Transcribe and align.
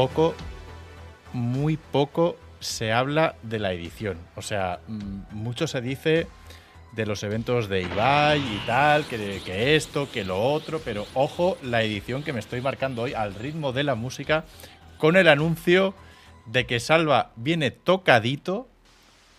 poco, 0.00 0.34
muy 1.34 1.76
poco 1.76 2.38
se 2.58 2.90
habla 2.90 3.34
de 3.42 3.58
la 3.58 3.74
edición. 3.74 4.16
O 4.34 4.40
sea, 4.40 4.80
mm, 4.88 5.36
mucho 5.36 5.66
se 5.66 5.82
dice 5.82 6.26
de 6.92 7.04
los 7.04 7.22
eventos 7.22 7.68
de 7.68 7.82
Ibai 7.82 8.38
y 8.40 8.62
tal, 8.66 9.04
que, 9.04 9.42
que 9.44 9.76
esto, 9.76 10.10
que 10.10 10.24
lo 10.24 10.42
otro, 10.42 10.80
pero 10.82 11.06
ojo 11.12 11.58
la 11.62 11.82
edición 11.82 12.22
que 12.22 12.32
me 12.32 12.40
estoy 12.40 12.62
marcando 12.62 13.02
hoy 13.02 13.12
al 13.12 13.34
ritmo 13.34 13.74
de 13.74 13.84
la 13.84 13.94
música 13.94 14.46
con 14.96 15.16
el 15.16 15.28
anuncio 15.28 15.92
de 16.46 16.64
que 16.64 16.80
Salva 16.80 17.32
viene 17.36 17.70
tocadito 17.70 18.68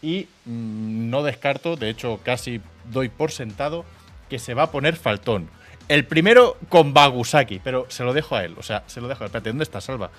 y 0.03 0.27
mm, 0.45 1.09
no 1.09 1.23
descarto, 1.23 1.75
de 1.75 1.89
hecho 1.89 2.19
casi 2.23 2.61
doy 2.91 3.09
por 3.09 3.31
sentado, 3.31 3.83
que 4.29 4.37
se 4.37 4.53
va 4.53 4.63
a 4.63 4.71
poner 4.71 4.95
faltón. 4.95 5.49
El 5.87 6.05
primero 6.05 6.55
con 6.69 6.93
Bagusaki, 6.93 7.59
pero 7.59 7.85
se 7.89 8.03
lo 8.03 8.13
dejo 8.13 8.35
a 8.35 8.45
él, 8.45 8.55
o 8.57 8.63
sea, 8.63 8.83
se 8.87 9.01
lo 9.01 9.09
dejo. 9.09 9.25
Espérate, 9.25 9.49
¿dónde 9.49 9.63
está 9.63 9.81
Salva? 9.81 10.09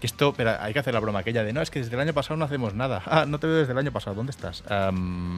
Que 0.00 0.06
esto, 0.06 0.34
pero 0.36 0.56
hay 0.60 0.72
que 0.74 0.78
hacer 0.78 0.92
la 0.92 1.00
broma 1.00 1.20
aquella 1.20 1.42
de 1.42 1.52
no, 1.54 1.62
es 1.62 1.70
que 1.70 1.78
desde 1.78 1.94
el 1.94 2.00
año 2.00 2.12
pasado 2.12 2.36
no 2.36 2.44
hacemos 2.44 2.74
nada. 2.74 3.02
Ah, 3.06 3.24
no 3.26 3.38
te 3.40 3.46
veo 3.46 3.56
desde 3.56 3.72
el 3.72 3.78
año 3.78 3.92
pasado, 3.92 4.14
¿dónde 4.14 4.30
estás? 4.30 4.62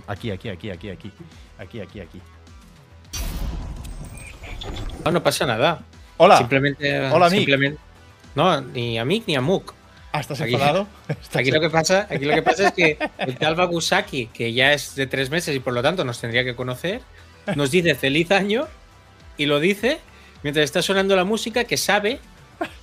Aquí, 0.08 0.30
aquí, 0.32 0.48
aquí, 0.48 0.70
aquí, 0.70 0.90
aquí. 0.90 1.12
Aquí, 1.58 1.80
aquí, 1.80 2.00
aquí. 2.00 2.20
No, 5.04 5.12
no 5.12 5.22
pasa 5.22 5.46
nada. 5.46 5.80
Hola. 6.16 6.38
Simplemente. 6.38 7.06
Hola, 7.10 7.30
simplemente- 7.30 7.78
No, 8.34 8.60
ni 8.60 8.98
a 8.98 9.04
Mick 9.04 9.26
ni 9.26 9.36
a 9.36 9.40
Mook. 9.40 9.74
Ah, 10.12 10.20
¿estás 10.20 10.40
Aquí- 10.40 10.54
enfadado? 10.54 10.86
¿Estás 11.08 11.36
Aquí 11.40 11.50
lo 11.50 11.60
que 11.60 11.70
pasa, 11.70 12.06
aquí 12.10 12.24
lo 12.24 12.34
que 12.34 12.42
pasa 12.42 12.68
es 12.68 12.72
que 12.72 12.98
el 13.18 13.36
tal 13.36 13.54
Bagusaki, 13.54 14.26
que 14.26 14.52
ya 14.52 14.72
es 14.72 14.94
de 14.94 15.06
tres 15.06 15.30
meses 15.30 15.54
y 15.54 15.60
por 15.60 15.72
lo 15.72 15.82
tanto 15.82 16.04
nos 16.04 16.20
tendría 16.20 16.44
que 16.44 16.56
conocer, 16.56 17.00
nos 17.54 17.70
dice 17.70 17.94
feliz 17.94 18.30
año 18.30 18.66
y 19.36 19.46
lo 19.46 19.60
dice 19.60 20.00
mientras 20.42 20.64
está 20.64 20.82
sonando 20.82 21.14
la 21.14 21.24
música 21.24 21.64
que 21.64 21.76
sabe 21.76 22.20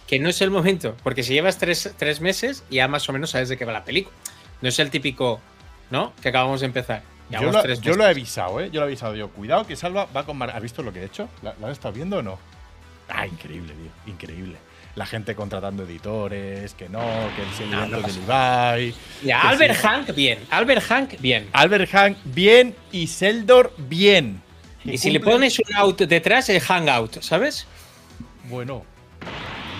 que 0.07 0.19
no 0.19 0.29
es 0.29 0.41
el 0.41 0.51
momento. 0.51 0.95
Porque 1.03 1.23
si 1.23 1.33
llevas 1.33 1.57
tres, 1.57 1.93
tres 1.97 2.21
meses, 2.21 2.63
ya 2.69 2.87
más 2.87 3.07
o 3.09 3.13
menos 3.13 3.31
sabes 3.31 3.49
de 3.49 3.57
qué 3.57 3.65
va 3.65 3.73
la 3.73 3.85
película. 3.85 4.15
No 4.61 4.69
es 4.69 4.79
el 4.79 4.89
típico, 4.89 5.41
¿no? 5.89 6.13
Que 6.21 6.29
acabamos 6.29 6.61
de 6.61 6.67
empezar. 6.67 7.03
Yo 7.29 7.51
lo, 7.51 7.61
tres 7.61 7.81
yo 7.81 7.95
lo 7.95 8.05
he 8.05 8.09
avisado, 8.09 8.61
¿eh? 8.61 8.69
Yo 8.71 8.81
lo 8.81 8.85
he 8.85 8.89
avisado. 8.89 9.15
Yo, 9.15 9.29
cuidado 9.29 9.65
que 9.65 9.75
Salva 9.75 10.05
va 10.15 10.25
con... 10.25 10.37
Mar- 10.37 10.51
¿Has 10.51 10.61
visto 10.61 10.83
lo 10.83 10.93
que 10.93 11.01
he 11.01 11.05
hecho? 11.05 11.27
¿La, 11.41 11.55
la 11.59 11.67
has 11.67 11.73
estado 11.73 11.93
viendo 11.93 12.17
o 12.17 12.21
no? 12.21 12.37
Ah, 13.09 13.25
increíble, 13.25 13.73
tío. 13.73 14.13
Increíble. 14.13 14.57
La 14.95 15.05
gente 15.05 15.35
contratando 15.35 15.83
editores, 15.83 16.73
que 16.73 16.87
no, 16.87 17.01
que 17.35 17.41
el 17.41 17.49
seguimiento 17.57 17.97
no 17.97 17.97
de 17.97 18.03
pasa 18.03 18.75
Levi. 18.77 18.95
Ya, 19.23 19.41
Albert 19.41 19.75
sí. 19.75 19.81
Hank, 19.81 20.15
bien. 20.15 20.39
Albert 20.49 20.83
Hank, 20.83 21.19
bien. 21.19 21.49
Albert 21.51 21.91
Hank, 21.91 22.17
bien. 22.23 22.75
Y 22.91 23.07
Seldor, 23.07 23.73
bien. 23.77 24.41
Y 24.85 24.97
si 24.97 25.09
le 25.09 25.19
pones 25.19 25.59
un 25.59 25.75
out 25.75 26.01
detrás, 26.03 26.47
el 26.47 26.61
hangout, 26.61 27.21
¿sabes? 27.21 27.67
Bueno. 28.45 28.85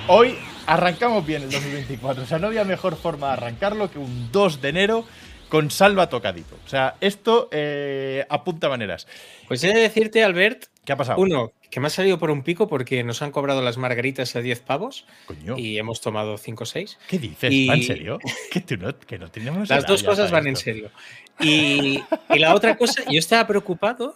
Hoy 0.07 0.37
arrancamos 0.67 1.25
bien 1.25 1.43
el 1.43 1.49
2024. 1.51 2.23
O 2.23 2.25
sea, 2.27 2.37
no 2.37 2.47
había 2.47 2.63
mejor 2.63 2.95
forma 2.95 3.27
de 3.27 3.33
arrancarlo 3.33 3.89
que 3.91 3.97
un 3.97 4.31
2 4.31 4.61
de 4.61 4.69
enero 4.69 5.05
con 5.49 5.71
Salva 5.71 6.09
tocadito. 6.09 6.55
O 6.63 6.69
sea, 6.69 6.95
esto 7.01 7.49
eh, 7.51 8.25
apunta 8.29 8.69
maneras. 8.69 9.07
Pues 9.47 9.63
he 9.63 9.73
de 9.73 9.79
decirte, 9.79 10.23
Albert, 10.23 10.65
¿Qué 10.85 10.93
ha 10.93 10.97
pasado? 10.97 11.19
uno, 11.19 11.53
que 11.71 11.79
me 11.79 11.87
ha 11.87 11.89
salido 11.89 12.19
por 12.19 12.29
un 12.29 12.43
pico 12.43 12.67
porque 12.67 13.03
nos 13.03 13.23
han 13.23 13.31
cobrado 13.31 13.63
las 13.63 13.77
margaritas 13.77 14.35
a 14.35 14.41
10 14.41 14.59
pavos 14.59 15.07
Coño. 15.25 15.57
y 15.57 15.79
hemos 15.79 16.01
tomado 16.01 16.37
5 16.37 16.63
o 16.63 16.67
6. 16.67 16.99
¿Qué 17.07 17.17
dices? 17.17 17.51
y- 17.51 17.67
¿Va 17.67 17.73
en 17.73 17.83
serio? 17.83 18.19
Que, 18.51 18.61
tú 18.61 18.77
no, 18.77 18.97
que 18.99 19.17
no 19.17 19.31
teníamos 19.31 19.69
Las 19.69 19.87
dos 19.87 20.03
cosas 20.03 20.29
van 20.29 20.45
en 20.45 20.55
serio. 20.55 20.91
Y, 21.39 21.99
y 22.29 22.39
la 22.39 22.53
otra 22.53 22.77
cosa, 22.77 23.03
yo 23.09 23.17
estaba 23.17 23.47
preocupado 23.47 24.15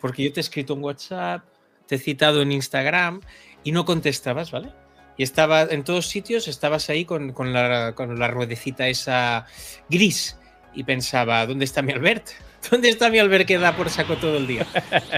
porque 0.00 0.24
yo 0.24 0.32
te 0.32 0.40
he 0.40 0.42
escrito 0.42 0.74
en 0.74 0.82
WhatsApp, 0.82 1.44
te 1.86 1.94
he 1.94 1.98
citado 1.98 2.42
en 2.42 2.50
Instagram 2.50 3.20
y 3.62 3.70
no 3.70 3.84
contestabas, 3.84 4.50
¿vale? 4.50 4.70
Y 5.18 5.22
estaba 5.24 5.62
en 5.64 5.84
todos 5.84 6.06
sitios, 6.06 6.48
estabas 6.48 6.88
ahí 6.88 7.04
con, 7.04 7.32
con 7.32 7.52
la, 7.52 7.92
con 7.94 8.18
la 8.18 8.28
ruedecita 8.28 8.88
esa 8.88 9.44
gris 9.90 10.38
y 10.74 10.84
pensaba, 10.84 11.44
¿dónde 11.44 11.64
está 11.66 11.82
mi 11.82 11.92
Albert? 11.92 12.28
¿Dónde 12.70 12.88
está 12.88 13.10
mi 13.10 13.18
Albert 13.18 13.46
que 13.46 13.58
da 13.58 13.76
por 13.76 13.88
saco 13.90 14.16
todo 14.16 14.36
el 14.36 14.46
día? 14.46 14.66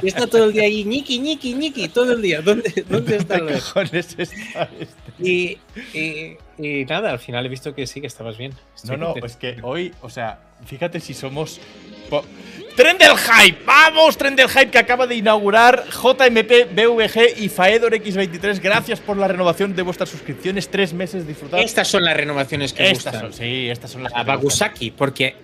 Y 0.02 0.08
está 0.08 0.26
todo 0.26 0.44
el 0.44 0.52
día 0.52 0.62
ahí, 0.64 0.84
ñiqui, 0.84 1.18
ñiqui, 1.18 1.54
ñiqui, 1.54 1.88
todo 1.88 2.12
el 2.14 2.22
día. 2.22 2.40
¿Dónde, 2.42 2.84
dónde 2.88 3.16
está 3.16 3.38
¿Dónde 3.38 3.52
Albert? 3.54 3.64
cojones 3.66 4.16
está 4.18 4.22
este? 4.78 4.88
Y, 5.18 5.58
y- 5.94 6.36
y 6.58 6.84
nada, 6.84 7.10
al 7.10 7.18
final 7.18 7.44
he 7.46 7.48
visto 7.48 7.74
que 7.74 7.86
sí, 7.86 8.00
que 8.00 8.06
estabas 8.06 8.36
bien. 8.36 8.52
No, 8.52 8.58
Estoy 8.76 8.96
no, 8.98 9.04
contento. 9.06 9.26
es 9.26 9.36
que 9.36 9.56
hoy, 9.62 9.94
o 10.02 10.10
sea, 10.10 10.40
fíjate 10.66 11.00
si 11.00 11.14
somos. 11.14 11.60
¡Tren 12.76 12.98
del 12.98 13.16
Hype! 13.16 13.62
¡Vamos! 13.64 14.16
Tren 14.16 14.34
del 14.34 14.48
Hype 14.48 14.70
que 14.70 14.78
acaba 14.78 15.06
de 15.06 15.14
inaugurar 15.16 15.84
JMP, 15.90 16.72
BVG 16.74 17.38
y 17.38 17.48
Faedor 17.48 17.92
X23. 17.94 18.60
Gracias 18.60 19.00
por 19.00 19.16
la 19.16 19.28
renovación 19.28 19.76
de 19.76 19.82
vuestras 19.82 20.08
suscripciones. 20.08 20.68
Tres 20.70 20.92
meses 20.92 21.26
disfrutar. 21.26 21.60
Estas 21.60 21.86
son 21.88 22.04
las 22.04 22.16
renovaciones 22.16 22.72
que 22.72 22.90
Estas 22.90 23.12
gustan. 23.14 23.20
son, 23.20 23.32
sí, 23.32 23.68
estas 23.68 23.90
son 23.90 24.02
las 24.04 24.14
a. 24.14 24.22
Bagusaki, 24.24 24.90
porque 24.92 25.36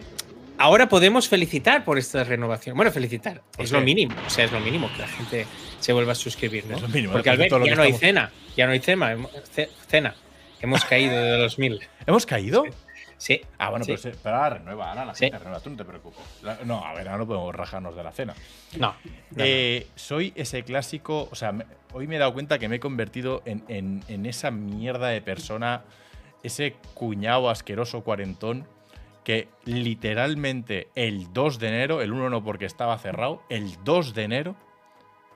ahora 0.59 0.88
podemos 0.88 1.28
felicitar 1.28 1.84
por 1.84 1.98
esta 1.98 2.25
renovación. 2.25 2.75
Bueno, 2.77 2.91
felicitar, 2.91 3.43
¿Por 3.54 3.65
es 3.65 3.71
qué? 3.71 3.77
lo 3.77 3.83
mínimo. 3.83 4.15
O 4.27 4.31
sea, 4.31 4.44
es 4.47 4.53
lo 4.53 4.60
mínimo 4.60 4.91
que 4.93 5.03
la 5.03 5.09
gente 5.09 5.47
se 5.78 5.93
vuelva 5.93 6.12
a 6.12 6.16
suscribir, 6.16 6.65
¿no? 6.66 6.77
Es 6.77 6.83
lo 6.83 6.88
mínimo, 6.88 7.12
porque 7.12 7.31
al 7.31 7.37
ver, 7.38 7.50
ya 7.50 7.59
no 7.59 7.65
hay 7.65 7.91
estamos- 7.91 8.00
cena, 8.00 8.33
ya 8.56 8.66
no 8.66 8.72
hay 8.72 8.81
cena, 8.81 9.16
cena. 9.88 10.15
Hemos 10.60 10.84
caído 10.84 11.15
de 11.22 11.38
los 11.38 11.59
mil. 11.59 11.81
¿Hemos 12.06 12.25
caído? 12.27 12.65
Sí. 12.65 12.71
Ah, 13.59 13.71
bueno, 13.71 13.84
Sí. 13.84 13.93
pero, 13.93 14.03
se- 14.03 14.19
pero 14.22 14.37
ahora 14.37 14.50
renueva, 14.59 14.88
ahora 14.91 15.04
la 15.06 15.15
Sí. 15.15 15.28
renueva, 15.31 15.60
tú 15.60 15.71
no 15.71 15.77
te 15.77 15.84
preocupes. 15.84 16.21
La- 16.43 16.59
no, 16.65 16.84
a 16.84 16.93
ver, 16.94 17.09
ahora 17.09 17.19
no 17.19 17.27
podemos 17.27 17.54
rajarnos 17.54 17.97
de 17.97 18.03
la 18.04 18.12
cena. 18.12 18.34
No. 18.78 18.94
Eh, 19.37 19.87
soy 19.94 20.32
ese 20.37 20.62
clásico, 20.65 21.28
o 21.31 21.34
sea, 21.34 21.53
me- 21.53 21.65
hoy 21.93 22.06
me 22.06 22.16
he 22.16 22.19
dado 22.19 22.32
cuenta 22.34 22.59
que 22.59 22.69
me 22.69 22.77
he 22.77 22.81
convertido 22.81 23.43
en, 23.47 23.65
en- 23.69 24.03
en 24.09 24.27
esa 24.27 24.50
mierda 24.50 25.09
de 25.09 25.22
persona, 25.22 25.84
ese 26.43 26.77
cuñado 26.94 27.49
asqueroso 27.50 28.03
cuarentón, 28.04 28.66
que 29.25 29.48
literalmente 29.65 30.88
el 30.94 31.33
2 31.33 31.59
de 31.59 31.69
enero, 31.69 32.00
el 32.03 32.12
1 32.12 32.31
no 32.31 32.44
porque 32.44 32.65
estaba 32.66 32.97
cerrado, 32.98 33.43
el 33.48 33.72
2 33.83 34.15
de 34.15 34.22
enero 34.25 34.56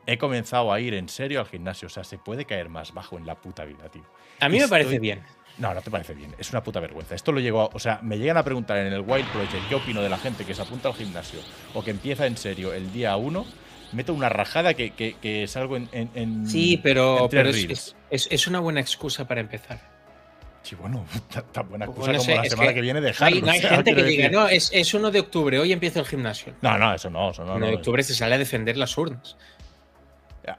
he 0.06 0.16
comenzado 0.18 0.72
a 0.72 0.80
ir 0.80 0.94
en 0.94 1.08
serio 1.08 1.41
al 1.41 1.47
gimnasio. 1.47 1.86
O 1.86 1.88
sea, 1.91 2.04
se 2.04 2.18
puede 2.18 2.44
caer 2.44 2.68
más 2.68 2.94
bajo 2.94 3.18
en 3.18 3.26
la 3.26 3.34
puta 3.36 3.64
vida, 3.64 3.88
tío. 3.88 4.02
a 4.42 4.48
mí 4.48 4.52
me 4.52 4.64
estoy- 4.64 4.70
parece 4.70 4.98
bien. 4.98 5.20
No, 5.60 5.72
no 5.75 5.81
te 5.82 5.91
parece 5.91 6.15
bien. 6.15 6.34
Es 6.38 6.50
una 6.50 6.62
puta 6.62 6.81
vergüenza. 6.81 7.15
Esto 7.15 7.32
lo 7.32 7.41
llego 7.41 7.60
a. 7.60 7.66
O 7.66 7.78
sea, 7.78 8.00
me 8.03 8.19
llegan 8.19 8.37
a 8.38 8.43
preguntar 8.43 8.78
en 8.78 8.93
el 8.93 9.00
Wild 9.03 9.26
Project 9.28 9.69
qué 9.69 9.75
opino 9.76 10.00
de 10.03 10.09
la 10.09 10.19
gente 10.19 10.44
que 10.44 10.54
se 10.54 10.62
apunta 10.62 10.88
al 10.88 10.94
gimnasio 10.94 11.41
o 11.75 11.84
que 11.84 11.91
empieza 11.91 12.26
en 12.26 12.37
serio 12.37 12.72
el 12.72 12.93
día 12.93 13.15
1. 13.16 13.44
Meto 13.93 14.15
una 14.15 14.28
rajada 14.28 14.75
que, 14.75 14.93
que, 14.93 15.15
que 15.21 15.47
salgo 15.48 15.76
en. 15.76 15.88
en- 15.93 16.10
en- 16.15 16.47
Sí, 16.48 16.78
pero, 16.82 17.28
pero 17.31 17.50
es, 17.50 17.56
es- 17.65 17.97
es- 18.10 18.28
es 18.31 18.47
una 18.47 18.60
buena 18.60 18.81
excusa 18.81 19.26
para 19.28 19.41
empezar. 19.41 19.81
Sí, 20.62 20.76
bueno, 20.76 21.04
tan, 21.53 21.69
buena 21.69 21.87
excusa 21.87 22.06
Bueno, 22.12 22.22
como 22.25 22.37
la 22.42 22.44
semana 22.50 22.69
que, 22.69 22.75
que 22.75 22.81
viene 22.82 23.00
No 23.00 23.06
hay, 23.06 23.12
dejarlo. 23.12 23.41
no 23.47 23.50
hay 23.53 23.59
o 23.59 23.62
sea, 23.62 23.71
gente 23.77 23.94
que 23.97 24.03
diga, 24.04 24.28
no, 24.28 24.47
es, 24.48 24.71
es 24.72 24.92
1 24.94 25.10
de 25.10 25.21
octubre, 25.21 25.59
hoy 25.59 25.72
empieza 25.72 26.00
el 26.00 26.06
gimnasio. 26.06 26.53
No, 26.62 26.78
no, 26.78 26.94
eso 26.94 27.09
no, 27.10 27.31
eso 27.31 27.44
no. 27.44 27.54
1 27.56 27.66
de 27.66 27.75
octubre 27.77 28.03
se 28.03 28.15
sale 28.15 28.34
a 28.34 28.38
defender 28.38 28.77
las 28.77 28.97
urnas. 28.97 29.37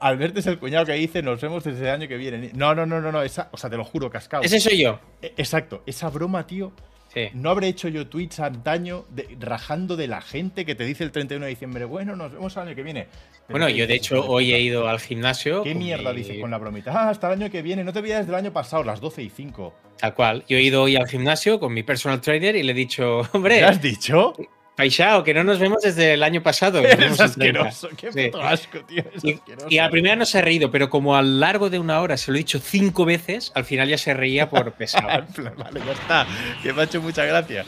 Albert 0.00 0.36
es 0.38 0.46
el 0.46 0.58
cuñado 0.58 0.86
que 0.86 0.92
dice 0.94 1.22
nos 1.22 1.40
vemos 1.40 1.64
desde 1.64 1.84
el 1.84 1.90
año 1.90 2.08
que 2.08 2.16
viene. 2.16 2.50
No, 2.54 2.74
no, 2.74 2.86
no, 2.86 3.00
no, 3.00 3.10
no. 3.12 3.22
Esa, 3.22 3.48
o 3.52 3.56
sea, 3.56 3.68
te 3.70 3.76
lo 3.76 3.84
juro, 3.84 4.10
cascado. 4.10 4.42
Ese 4.42 4.60
soy 4.60 4.78
yo. 4.82 4.98
Eh, 5.20 5.32
Exacto, 5.36 5.82
esa 5.86 6.08
broma, 6.10 6.46
tío. 6.46 6.72
Sí. 7.12 7.28
No 7.34 7.50
habré 7.50 7.68
hecho 7.68 7.88
yo 7.88 8.06
tweets 8.06 8.40
antaño 8.40 9.04
de- 9.10 9.36
rajando 9.38 9.96
de 9.96 10.08
la 10.08 10.22
gente 10.22 10.64
que 10.64 10.74
te 10.74 10.84
dice 10.86 11.04
el 11.04 11.12
31 11.12 11.44
de 11.44 11.50
diciembre, 11.50 11.84
bueno, 11.84 12.16
nos 12.16 12.32
vemos 12.32 12.56
el 12.56 12.62
año 12.62 12.74
que 12.74 12.82
viene. 12.82 13.06
Pero 13.46 13.58
Bueno, 13.58 13.66
¿qué 13.66 13.74
yo 13.76 13.86
de 13.86 13.94
hecho 13.94 14.24
hoy 14.26 14.54
he 14.54 14.60
ido 14.60 14.88
al 14.88 14.98
gimnasio. 14.98 15.62
¿Qué 15.62 15.74
mierda 15.74 16.10
mi- 16.12 16.18
dices 16.20 16.38
con 16.40 16.50
la 16.50 16.56
bromita? 16.56 16.90
Ah, 16.94 17.10
hasta 17.10 17.26
el 17.30 17.42
año 17.42 17.50
que 17.52 17.60
viene, 17.60 17.84
no 17.84 17.92
te 17.92 18.00
veías 18.00 18.20
desde 18.20 18.30
el 18.32 18.36
año 18.38 18.52
pasado, 18.54 18.82
las 18.82 18.98
12 19.00 19.22
y 19.22 19.28
5. 19.28 19.74
Tal 19.98 20.14
cual. 20.14 20.44
Yo 20.48 20.56
he 20.56 20.62
ido 20.62 20.82
hoy 20.84 20.96
al 20.96 21.06
gimnasio 21.06 21.60
con 21.60 21.74
mi 21.74 21.82
personal 21.82 22.20
trainer 22.22 22.56
y 22.56 22.62
le 22.62 22.72
he 22.72 22.74
dicho, 22.74 23.22
¿Qué 23.30 23.36
hombre, 23.36 23.62
has 23.62 23.82
dicho? 23.82 24.32
Paisao, 24.76 25.22
que 25.22 25.34
no 25.34 25.44
nos 25.44 25.58
vemos 25.58 25.82
desde 25.82 26.14
el 26.14 26.22
año 26.22 26.42
pasado. 26.42 26.80
30". 26.82 27.24
asqueroso, 27.24 27.88
qué 27.96 28.10
Sí. 28.12 28.24
puto 28.26 28.42
asco, 28.42 28.78
tío. 28.84 29.04
Es 29.14 29.22
Y, 29.24 29.34
asqueroso. 29.34 29.66
y 29.70 29.78
a 29.78 29.84
la 29.84 29.90
primera 29.90 30.16
no 30.16 30.24
se 30.24 30.38
ha 30.38 30.42
reído, 30.42 30.70
pero 30.70 30.88
como 30.88 31.14
a 31.16 31.22
lo 31.22 31.28
largo 31.38 31.68
de 31.70 31.78
una 31.78 32.00
hora 32.00 32.16
se 32.16 32.30
lo 32.30 32.36
he 32.36 32.38
dicho 32.38 32.58
cinco 32.58 33.04
veces, 33.04 33.52
al 33.54 33.64
final 33.64 33.88
ya 33.88 33.98
se 33.98 34.14
reía 34.14 34.48
por 34.48 34.72
pesado. 34.74 35.06
Vale, 35.08 35.80
ya 35.84 35.92
está. 35.92 36.26
Que 36.62 36.72
me 36.72 36.80
ha 36.82 36.84
hecho 36.84 37.02
mucha 37.02 37.24
gracia. 37.24 37.64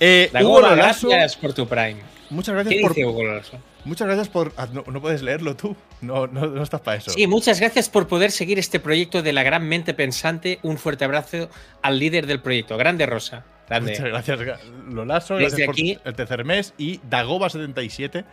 Eh, 0.00 0.30
Hugo 0.40 0.60
Lolaso, 0.60 1.08
gracias 1.08 1.36
por 1.36 1.54
tu 1.54 1.66
Prime. 1.66 1.96
muchas 2.30 2.54
¿Qué 2.54 2.62
gracias 2.62 2.82
por. 2.82 2.94
dice 2.94 3.06
Hugo 3.06 3.22
Lolaso? 3.24 3.58
Muchas 3.84 4.06
gracias 4.06 4.28
por. 4.28 4.52
ah, 4.56 4.66
no, 4.72 4.82
no 4.86 5.00
puedes 5.00 5.22
leerlo 5.22 5.56
tú. 5.56 5.76
No, 6.00 6.26
no, 6.26 6.46
no 6.46 6.62
estás 6.62 6.80
para 6.80 6.96
eso. 6.98 7.10
Sí, 7.10 7.26
muchas 7.26 7.60
gracias 7.60 7.88
por 7.88 8.06
poder 8.08 8.30
seguir 8.30 8.58
este 8.58 8.80
proyecto 8.80 9.22
de 9.22 9.32
la 9.32 9.42
gran 9.42 9.66
mente 9.68 9.94
pensante. 9.94 10.58
Un 10.62 10.78
fuerte 10.78 11.04
abrazo 11.04 11.48
al 11.82 11.98
líder 11.98 12.26
del 12.26 12.40
proyecto, 12.40 12.76
Grande 12.76 13.06
Rosa. 13.06 13.44
Grande. 13.68 13.92
Muchas 13.92 14.06
gracias, 14.06 14.60
Lolaso. 14.88 15.36
Desde 15.36 15.64
Gracias 15.64 15.98
por 16.00 16.08
el 16.08 16.14
tercer 16.14 16.44
mes. 16.44 16.74
Y 16.76 17.00
Dagoba77, 17.00 18.24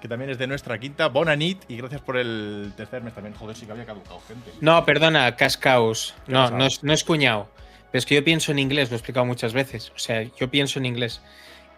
que 0.00 0.08
también 0.08 0.30
es 0.30 0.38
de 0.38 0.46
nuestra 0.46 0.78
quinta. 0.78 1.08
Bonanit. 1.08 1.62
Y 1.68 1.76
gracias 1.76 2.00
por 2.00 2.16
el 2.16 2.72
tercer 2.76 3.02
mes 3.02 3.14
también. 3.14 3.34
Joder, 3.34 3.56
sí 3.56 3.66
que 3.66 3.72
había 3.72 3.86
caducado 3.86 4.20
gente. 4.28 4.50
No, 4.60 4.84
perdona, 4.84 5.36
Cascaus. 5.36 6.14
¿Qué 6.26 6.32
No, 6.32 6.50
no 6.50 6.66
es, 6.66 6.82
no 6.82 6.92
es 6.92 7.04
cuñado. 7.04 7.48
Pero 7.90 8.00
es 8.00 8.06
que 8.06 8.16
yo 8.16 8.24
pienso 8.24 8.52
en 8.52 8.58
inglés, 8.58 8.90
lo 8.90 8.96
he 8.96 8.98
explicado 8.98 9.24
muchas 9.24 9.52
veces. 9.52 9.92
O 9.94 9.98
sea, 9.98 10.22
yo 10.22 10.50
pienso 10.50 10.78
en 10.78 10.86
inglés. 10.86 11.22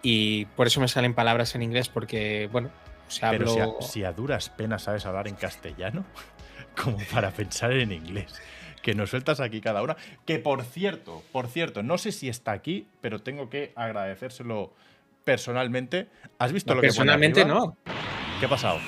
Y 0.02 0.46
por 0.56 0.66
eso 0.66 0.80
me 0.80 0.88
salen 0.88 1.14
palabras 1.14 1.54
en 1.54 1.62
inglés, 1.62 1.88
porque, 1.88 2.48
bueno, 2.50 2.70
o 3.06 3.10
sea, 3.10 3.30
Pero 3.30 3.50
hablo. 3.50 3.76
si 3.80 3.86
a, 3.86 3.88
si 3.88 4.04
a 4.04 4.12
duras 4.12 4.48
penas 4.50 4.82
sabes 4.82 5.04
hablar 5.06 5.28
en 5.28 5.34
castellano, 5.34 6.04
como 6.82 6.98
para 7.12 7.30
pensar 7.30 7.72
en 7.72 7.92
inglés. 7.92 8.34
Que 8.86 8.94
nos 8.94 9.10
sueltas 9.10 9.40
aquí 9.40 9.60
cada 9.60 9.82
una. 9.82 9.96
Que 10.24 10.38
por 10.38 10.62
cierto, 10.62 11.24
por 11.32 11.48
cierto, 11.48 11.82
no 11.82 11.98
sé 11.98 12.12
si 12.12 12.28
está 12.28 12.52
aquí, 12.52 12.86
pero 13.00 13.20
tengo 13.20 13.50
que 13.50 13.72
agradecérselo 13.74 14.72
personalmente. 15.24 16.06
¿Has 16.38 16.52
visto 16.52 16.72
lo 16.72 16.80
que 16.80 16.86
Personalmente 16.86 17.44
no. 17.44 17.76
¿Qué 18.38 18.46
ha 18.46 18.48
pasado? 18.48 18.78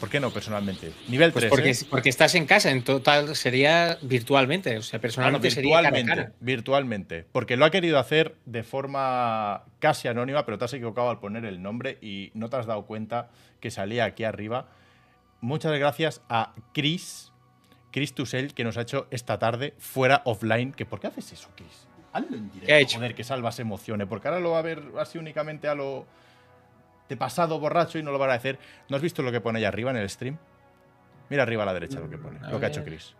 ¿Por 0.00 0.10
qué 0.10 0.18
no 0.18 0.30
personalmente? 0.30 0.90
Nivel 1.06 1.30
Pues 1.30 1.42
3. 1.44 1.50
porque, 1.50 1.70
¿eh? 1.70 1.86
porque 1.88 2.08
estás 2.08 2.34
en 2.34 2.46
casa, 2.46 2.72
en 2.72 2.82
total 2.82 3.36
sería 3.36 3.98
virtualmente. 4.02 4.76
O 4.76 4.82
sea, 4.82 4.98
Claro, 4.98 5.02
personalmente 5.02 5.50
sería 5.52 5.76
cara 5.76 5.90
virtualmente, 5.92 6.22
cara. 6.22 6.32
virtualmente. 6.40 7.26
Porque 7.30 7.56
lo 7.56 7.66
ha 7.66 7.70
querido 7.70 8.00
hacer 8.00 8.34
de 8.46 8.64
forma 8.64 9.62
casi 9.78 10.08
anónima, 10.08 10.44
pero 10.44 10.58
te 10.58 10.64
has 10.64 10.72
equivocado 10.74 11.08
al 11.10 11.20
poner 11.20 11.44
el 11.44 11.62
nombre 11.62 11.98
y 12.02 12.32
no 12.34 12.50
te 12.50 12.56
has 12.56 12.66
dado 12.66 12.84
cuenta 12.86 13.30
que 13.60 13.70
salía 13.70 14.06
aquí 14.06 14.24
arriba. 14.24 14.66
Muchas 15.40 15.72
gracias 15.78 16.20
a 16.28 16.54
Chris, 16.74 17.27
Chris 17.90 18.14
Tusell, 18.14 18.54
que 18.54 18.64
nos 18.64 18.76
ha 18.76 18.82
hecho 18.82 19.06
esta 19.10 19.38
tarde 19.38 19.74
fuera 19.78 20.22
offline. 20.24 20.72
Que 20.72 20.84
¿Por 20.86 21.00
qué 21.00 21.06
haces 21.08 21.32
eso, 21.32 21.48
Chris? 21.56 21.86
Hazlo 22.12 22.36
en 22.36 22.44
directo, 22.50 22.66
¿Qué 22.66 22.72
ha 22.74 22.78
hecho? 22.78 22.96
joder, 22.98 23.14
que 23.14 23.24
Salvas 23.24 23.58
emocione. 23.60 24.06
Porque 24.06 24.28
ahora 24.28 24.40
lo 24.40 24.50
va 24.52 24.58
a 24.58 24.62
ver 24.62 24.82
así 24.98 25.18
únicamente 25.18 25.68
a 25.68 25.74
lo 25.74 26.06
de 27.08 27.16
pasado 27.16 27.58
borracho 27.58 27.98
y 27.98 28.02
no 28.02 28.10
lo 28.12 28.18
va 28.18 28.30
a 28.32 28.34
hacer. 28.36 28.58
¿No 28.88 28.96
has 28.96 29.02
visto 29.02 29.22
lo 29.22 29.32
que 29.32 29.40
pone 29.40 29.58
ahí 29.58 29.64
arriba 29.64 29.90
en 29.90 29.96
el 29.96 30.08
stream? 30.10 30.36
Mira 31.30 31.42
arriba 31.42 31.62
a 31.62 31.66
la 31.66 31.74
derecha 31.74 32.00
lo 32.00 32.08
que 32.08 32.18
pone, 32.18 32.38
A 32.44 32.50
lo 32.50 32.58
que 32.60 32.66
ha 32.66 32.68
hecho. 32.68 32.84
Chris. 32.84 33.14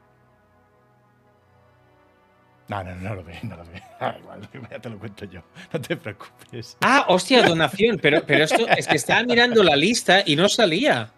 No, 2.68 2.84
no, 2.84 2.94
no 2.96 3.14
lo 3.14 3.24
ve, 3.24 3.38
no 3.42 3.56
lo 3.56 3.64
ve. 3.64 3.82
Ah, 4.00 4.14
igual, 4.18 4.48
ya 4.70 4.78
te 4.78 4.90
lo 4.90 4.98
cuento 4.98 5.24
yo. 5.24 5.42
No 5.72 5.80
te 5.80 5.96
preocupes. 5.96 6.76
Ah, 6.82 7.06
hostia, 7.08 7.42
donación. 7.42 7.98
Pero, 8.00 8.22
pero 8.24 8.44
esto 8.44 8.68
es 8.68 8.86
que 8.86 8.96
estaba 8.96 9.22
mirando 9.24 9.62
la 9.64 9.74
lista 9.74 10.22
y 10.24 10.36
no 10.36 10.48
salía. 10.48 11.10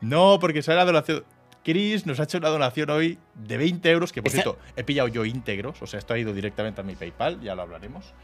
No, 0.00 0.38
porque 0.40 0.62
sale 0.62 0.78
la 0.78 0.84
donación. 0.86 1.24
Chris 1.64 2.06
nos 2.06 2.20
ha 2.20 2.24
hecho 2.24 2.38
una 2.38 2.48
donación 2.48 2.90
hoy 2.90 3.18
de 3.34 3.56
20 3.56 3.90
euros, 3.90 4.12
que 4.12 4.22
por 4.22 4.32
cierto, 4.32 4.58
he 4.76 4.84
pillado 4.84 5.08
yo 5.08 5.24
íntegros, 5.24 5.80
o 5.82 5.86
sea, 5.86 5.98
esto 5.98 6.14
ha 6.14 6.18
ido 6.18 6.32
directamente 6.32 6.80
a 6.80 6.84
mi 6.84 6.94
PayPal, 6.94 7.40
ya 7.40 7.54
lo 7.54 7.62
hablaremos. 7.62 8.14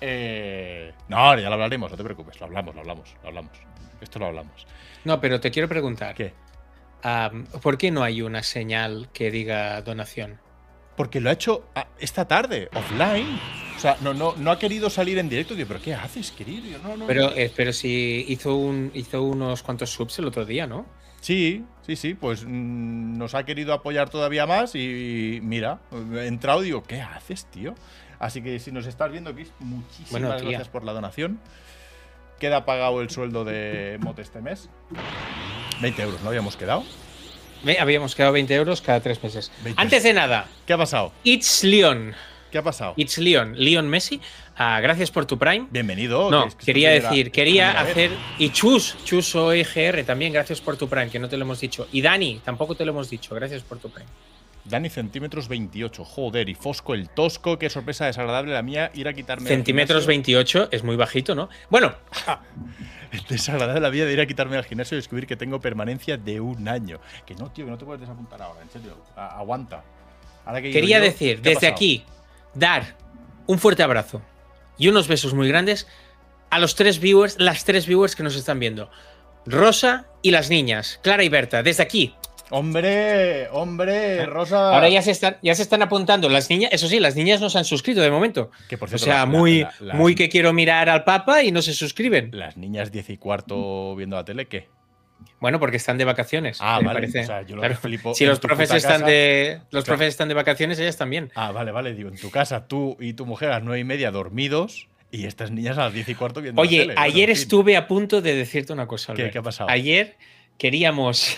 Eh, 0.00 0.92
no, 1.08 1.38
ya 1.38 1.48
lo 1.48 1.54
hablaremos, 1.54 1.90
no 1.90 1.96
te 1.96 2.04
preocupes, 2.04 2.40
lo 2.40 2.46
hablamos, 2.46 2.74
lo 2.74 2.80
hablamos, 2.80 3.14
lo 3.22 3.28
hablamos. 3.28 3.52
Esto 4.00 4.18
lo 4.18 4.26
hablamos. 4.26 4.66
No, 5.04 5.20
pero 5.20 5.40
te 5.40 5.50
quiero 5.50 5.68
preguntar. 5.68 6.14
¿Qué? 6.14 6.32
¿Por 7.62 7.78
qué 7.78 7.90
no 7.90 8.02
hay 8.02 8.22
una 8.22 8.42
señal 8.42 9.08
que 9.12 9.30
diga 9.30 9.80
donación? 9.82 10.38
Porque 10.96 11.20
lo 11.20 11.30
ha 11.30 11.32
hecho 11.32 11.66
ah, 11.74 11.86
esta 11.98 12.26
tarde, 12.26 12.68
offline. 12.74 13.38
O 13.76 13.80
sea, 13.80 13.96
no, 14.02 14.12
no, 14.12 14.34
no 14.36 14.50
ha 14.50 14.58
querido 14.58 14.90
salir 14.90 15.18
en 15.18 15.28
directo. 15.30 15.54
Digo, 15.54 15.68
¿pero 15.68 15.80
qué 15.80 15.94
haces, 15.94 16.30
querido? 16.32 16.66
Yo, 16.66 16.78
no, 16.78 16.96
no, 16.96 17.06
Pero, 17.06 17.34
eh, 17.34 17.50
pero 17.54 17.72
si 17.72 18.26
hizo, 18.28 18.54
un, 18.56 18.90
hizo 18.92 19.22
unos 19.22 19.62
cuantos 19.62 19.90
subs 19.90 20.18
el 20.18 20.26
otro 20.26 20.44
día, 20.44 20.66
¿no? 20.66 20.84
Sí, 21.20 21.64
sí, 21.86 21.96
sí, 21.96 22.14
pues 22.14 22.44
mm, 22.46 23.18
nos 23.18 23.34
ha 23.34 23.44
querido 23.44 23.74
apoyar 23.74 24.08
todavía 24.10 24.46
más 24.46 24.74
y 24.74 25.40
mira, 25.42 25.80
he 26.14 26.26
entrado 26.26 26.62
y 26.62 26.66
digo, 26.66 26.82
¿qué 26.82 27.00
haces, 27.00 27.46
tío? 27.46 27.74
Así 28.18 28.42
que 28.42 28.58
si 28.58 28.72
nos 28.72 28.86
estás 28.86 29.10
viendo, 29.10 29.34
Chris, 29.34 29.52
muchísimas 29.60 30.10
Bueno, 30.10 30.28
gracias 30.28 30.68
por 30.68 30.84
la 30.84 30.92
donación. 30.92 31.40
Queda 32.38 32.64
pagado 32.64 33.00
el 33.02 33.10
sueldo 33.10 33.44
de 33.44 33.98
Mote 34.00 34.22
este 34.22 34.40
mes. 34.40 34.70
20 35.80 36.02
euros, 36.02 36.22
¿no 36.22 36.28
habíamos 36.28 36.56
quedado? 36.56 36.84
Habíamos 37.78 38.14
quedado 38.14 38.32
20 38.32 38.54
euros 38.54 38.80
cada 38.80 39.00
tres 39.00 39.22
meses. 39.22 39.52
20. 39.62 39.80
Antes 39.80 40.02
de 40.02 40.12
nada, 40.14 40.46
¿Qué 40.66 40.72
ha 40.72 40.78
pasado? 40.78 41.12
It's 41.24 41.64
Leon. 41.64 42.14
¿Qué 42.50 42.58
ha 42.58 42.62
pasado? 42.62 42.94
It's 42.96 43.18
Leon. 43.18 43.54
Leon 43.56 43.88
Messi. 43.88 44.20
Ah, 44.60 44.78
gracias 44.80 45.10
por 45.10 45.24
tu 45.26 45.38
Prime. 45.38 45.66
Bienvenido. 45.70 46.30
No, 46.30 46.42
que 46.42 46.48
es 46.48 46.54
que 46.54 46.60
esto 46.60 46.66
quería 46.66 46.94
era- 46.94 47.08
decir, 47.08 47.30
quería 47.32 47.80
hacer. 47.80 48.10
Y 48.38 48.50
Chus, 48.50 48.96
Chus 49.04 49.34
o 49.34 49.54
IGR 49.54 50.04
también, 50.04 50.32
gracias 50.32 50.60
por 50.60 50.76
tu 50.76 50.88
Prime, 50.88 51.08
que 51.10 51.18
no 51.18 51.28
te 51.28 51.36
lo 51.36 51.44
hemos 51.44 51.60
dicho. 51.60 51.88
Y 51.92 52.02
Dani, 52.02 52.40
tampoco 52.44 52.74
te 52.74 52.84
lo 52.84 52.92
hemos 52.92 53.08
dicho, 53.10 53.34
gracias 53.34 53.62
por 53.62 53.78
tu 53.78 53.90
Prime. 53.90 54.08
Dani 54.62 54.90
centímetros 54.90 55.48
28, 55.48 56.04
joder, 56.04 56.48
y 56.50 56.54
Fosco 56.54 56.92
el 56.94 57.08
tosco, 57.08 57.58
qué 57.58 57.70
sorpresa 57.70 58.04
desagradable 58.04 58.52
la 58.52 58.60
mía, 58.62 58.90
ir 58.94 59.08
a 59.08 59.14
quitarme 59.14 59.48
Centímetros 59.48 60.02
gimnasio. 60.02 60.08
28 60.08 60.68
es 60.70 60.84
muy 60.84 60.96
bajito, 60.96 61.34
¿no? 61.34 61.48
Bueno, 61.70 61.94
Desagradable 63.28 63.80
la 63.80 63.88
vida 63.90 64.04
de 64.04 64.12
ir 64.12 64.20
a 64.20 64.26
quitarme 64.26 64.56
al 64.56 64.64
gimnasio 64.64 64.96
y 64.96 65.00
descubrir 65.00 65.26
que 65.26 65.34
tengo 65.36 65.60
permanencia 65.60 66.16
de 66.16 66.40
un 66.40 66.68
año. 66.68 67.00
Que 67.26 67.34
no, 67.34 67.50
tío, 67.50 67.64
que 67.64 67.70
no 67.72 67.78
te 67.78 67.84
puedes 67.84 68.00
desapuntar 68.00 68.40
ahora, 68.42 68.62
en 68.62 68.70
serio. 68.70 68.96
A- 69.16 69.38
aguanta. 69.38 69.82
Ahora 70.44 70.62
que 70.62 70.70
quería 70.70 70.98
yo, 70.98 71.04
decir, 71.04 71.40
¿qué 71.40 71.48
ha 71.50 71.52
desde 71.54 71.66
aquí, 71.66 72.04
dar 72.54 72.94
un 73.46 73.58
fuerte 73.58 73.82
abrazo 73.82 74.22
y 74.80 74.88
unos 74.88 75.06
besos 75.06 75.32
muy 75.34 75.46
grandes 75.46 75.86
a 76.50 76.58
los 76.58 76.74
tres 76.74 76.98
viewers, 76.98 77.38
las 77.38 77.64
tres 77.64 77.86
viewers 77.86 78.16
que 78.16 78.24
nos 78.24 78.34
están 78.34 78.58
viendo. 78.58 78.90
Rosa 79.46 80.06
y 80.22 80.32
las 80.32 80.50
niñas, 80.50 80.98
Clara 81.02 81.22
y 81.22 81.28
Berta, 81.28 81.62
desde 81.62 81.82
aquí. 81.84 82.14
Hombre, 82.52 83.48
hombre, 83.52 84.26
Rosa. 84.26 84.74
Ahora 84.74 84.88
ya 84.88 85.00
se 85.02 85.12
están, 85.12 85.36
ya 85.40 85.54
se 85.54 85.62
están 85.62 85.82
apuntando 85.82 86.28
las 86.28 86.50
niñas, 86.50 86.70
eso 86.72 86.88
sí, 86.88 86.98
las 86.98 87.14
niñas 87.14 87.40
no 87.40 87.48
se 87.48 87.58
han 87.58 87.64
suscrito 87.64 88.00
de 88.00 88.10
momento. 88.10 88.50
Que 88.68 88.76
por 88.76 88.92
O 88.92 88.98
sea, 88.98 89.18
la- 89.20 89.26
muy, 89.26 89.64
la- 89.78 89.94
muy 89.94 90.16
que 90.16 90.28
quiero 90.28 90.52
mirar 90.52 90.88
al 90.88 91.04
Papa 91.04 91.44
y 91.44 91.52
no 91.52 91.62
se 91.62 91.72
suscriben. 91.74 92.30
Las 92.32 92.56
niñas 92.56 92.90
10 92.90 93.10
y 93.10 93.16
cuarto 93.18 93.94
viendo 93.94 94.16
la 94.16 94.24
tele, 94.24 94.46
¿qué? 94.48 94.68
Bueno, 95.40 95.58
porque 95.58 95.76
están 95.78 95.96
de 95.98 96.04
vacaciones. 96.04 96.58
Ah, 96.60 96.80
vale. 96.82 96.94
parece. 97.00 97.20
O 97.20 97.26
sea, 97.26 97.42
yo 97.42 97.56
lo 97.56 97.62
Claro. 97.62 97.76
flipo 97.76 98.14
Si 98.14 98.26
los 98.26 98.38
profes 98.40 98.70
están 98.72 99.00
casa- 99.00 99.06
de. 99.06 99.60
Los 99.70 99.84
Claro. 99.84 99.96
profes 99.98 100.08
están 100.08 100.28
de 100.28 100.34
vacaciones, 100.34 100.78
ellas 100.78 100.96
también. 100.96 101.30
Ah, 101.34 101.52
vale, 101.52 101.70
vale. 101.72 101.94
Digo, 101.94 102.08
en 102.10 102.16
tu 102.18 102.30
casa, 102.30 102.66
tú 102.66 102.96
y 103.00 103.14
tu 103.14 103.24
mujer 103.26 103.48
a 103.50 103.52
las 103.56 103.62
9 103.62 103.80
y 103.80 103.84
media 103.84 104.10
dormidos 104.10 104.88
y 105.10 105.24
estas 105.26 105.50
niñas 105.50 105.78
a 105.78 105.84
las 105.84 105.92
10 105.94 106.08
y 106.08 106.14
cuarto 106.14 106.40
viendo 106.42 106.62
la 106.62 106.68
Oye, 106.68 106.80
tele. 106.80 106.94
Ayer 106.96 107.30
estuve 107.30 107.76
a 107.76 107.86
punto 107.88 108.20
de 108.20 108.34
decirte 108.34 108.72
una 108.72 108.86
cosa. 108.86 109.14
¿Qué- 109.14 109.22
Albert. 109.22 109.32
qué 109.32 109.38
ha 109.38 109.42
pasado? 109.42 109.70
Ayer 109.70 110.16
queríamos. 110.58 111.36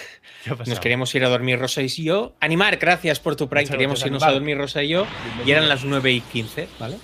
Nos 0.67 0.81
queríamos 0.81 1.14
ir 1.14 1.25
a 1.25 1.29
dormir 1.29 1.58
Rosa 1.61 1.82
y 1.82 1.88
yo. 1.88 2.34
Animar, 2.40 2.76
gracias 2.79 3.20
por 3.20 3.37
tu 3.37 3.49
Prime. 3.49 3.62
Muchas 3.62 3.70
Queríamos 3.70 3.94
gracias, 4.00 4.06
irnos 4.08 4.23
Animar. 4.25 4.31
a 4.31 4.34
dormir 4.34 4.58
Rosa 4.58 4.82
y 4.82 4.88
yo. 4.88 5.06
Y 5.46 5.52
eran 5.52 5.69
las 5.69 5.84
9 5.84 6.11
y 6.11 6.20
15, 6.20 6.67
¿vale? 6.81 6.96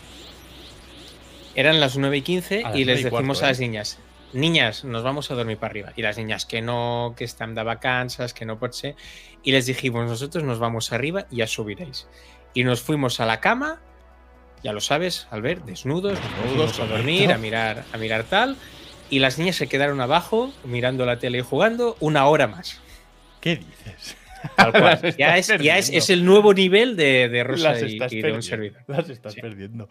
Eran 1.54 1.80
las 1.80 1.96
9 1.96 2.16
y 2.19 2.22
15 2.22 2.64
A 2.64 2.70
las 2.70 2.76
y 2.76 2.84
les 2.84 2.86
9 2.86 3.00
y 3.00 3.04
decimos 3.04 3.38
cuarto, 3.38 3.44
a 3.44 3.48
las 3.48 3.58
¿eh? 3.58 3.62
niñas, 3.62 3.98
niñas, 4.32 4.84
nos 4.84 5.02
vamos 5.02 5.30
a 5.30 5.34
dormir 5.34 5.58
para 5.58 5.70
arriba. 5.70 5.92
Y 5.96 6.02
las 6.02 6.19
niñas 6.19 6.44
que 6.44 6.60
no, 6.60 7.14
que 7.16 7.25
están 7.25 7.54
de 7.54 7.62
vacanzas, 7.62 8.34
que 8.34 8.44
no 8.44 8.58
puede 8.58 8.72
ser. 8.72 8.96
Y 9.42 9.52
les 9.52 9.66
dijimos, 9.66 10.06
nosotros 10.06 10.44
nos 10.44 10.58
vamos 10.58 10.92
arriba 10.92 11.26
y 11.30 11.36
ya 11.36 11.46
subiréis. 11.46 12.08
Y 12.54 12.64
nos 12.64 12.82
fuimos 12.82 13.20
a 13.20 13.26
la 13.26 13.40
cama, 13.40 13.80
ya 14.62 14.72
lo 14.72 14.80
sabes, 14.80 15.26
al 15.30 15.42
ver, 15.42 15.62
desnudos, 15.62 16.19
Desnudos, 16.20 16.78
a 16.80 16.86
dormir, 16.86 17.32
a 17.32 17.38
mirar, 17.38 17.84
a 17.92 17.98
mirar 17.98 18.25
tal. 18.25 18.56
Y 19.10 19.20
las 19.20 19.38
niñas 19.38 19.56
se 19.56 19.69
quedaron 19.69 20.00
abajo 20.00 20.52
mirando 20.64 21.06
la 21.06 21.19
tele 21.19 21.38
y 21.38 21.42
jugando 21.42 21.96
una 22.00 22.26
hora 22.26 22.46
más. 22.46 22.80
¿Qué 23.40 23.56
dices? 23.56 24.16
Tal 24.56 24.70
cual. 24.73 24.99
Las 25.02 25.02
ya 25.02 25.08
es, 25.08 25.17
ya 25.19 25.37
es, 25.38 25.47
perdiendo. 25.49 25.99
es 25.99 26.11
el 26.11 26.25
nuevo 26.25 26.54
nivel 26.54 26.97
de, 26.97 27.28
de 27.28 27.45
Rosa 27.45 27.73
Las 27.73 27.83
y, 27.83 27.87
estás 27.95 28.12
y 28.12 28.16
de 28.16 28.21
un 28.21 28.23
perdiendo. 28.40 28.42
servidor. 28.42 28.83
Las 28.87 29.09
estás 29.11 29.33
Sí. 29.35 29.40
perdiendo. 29.40 29.88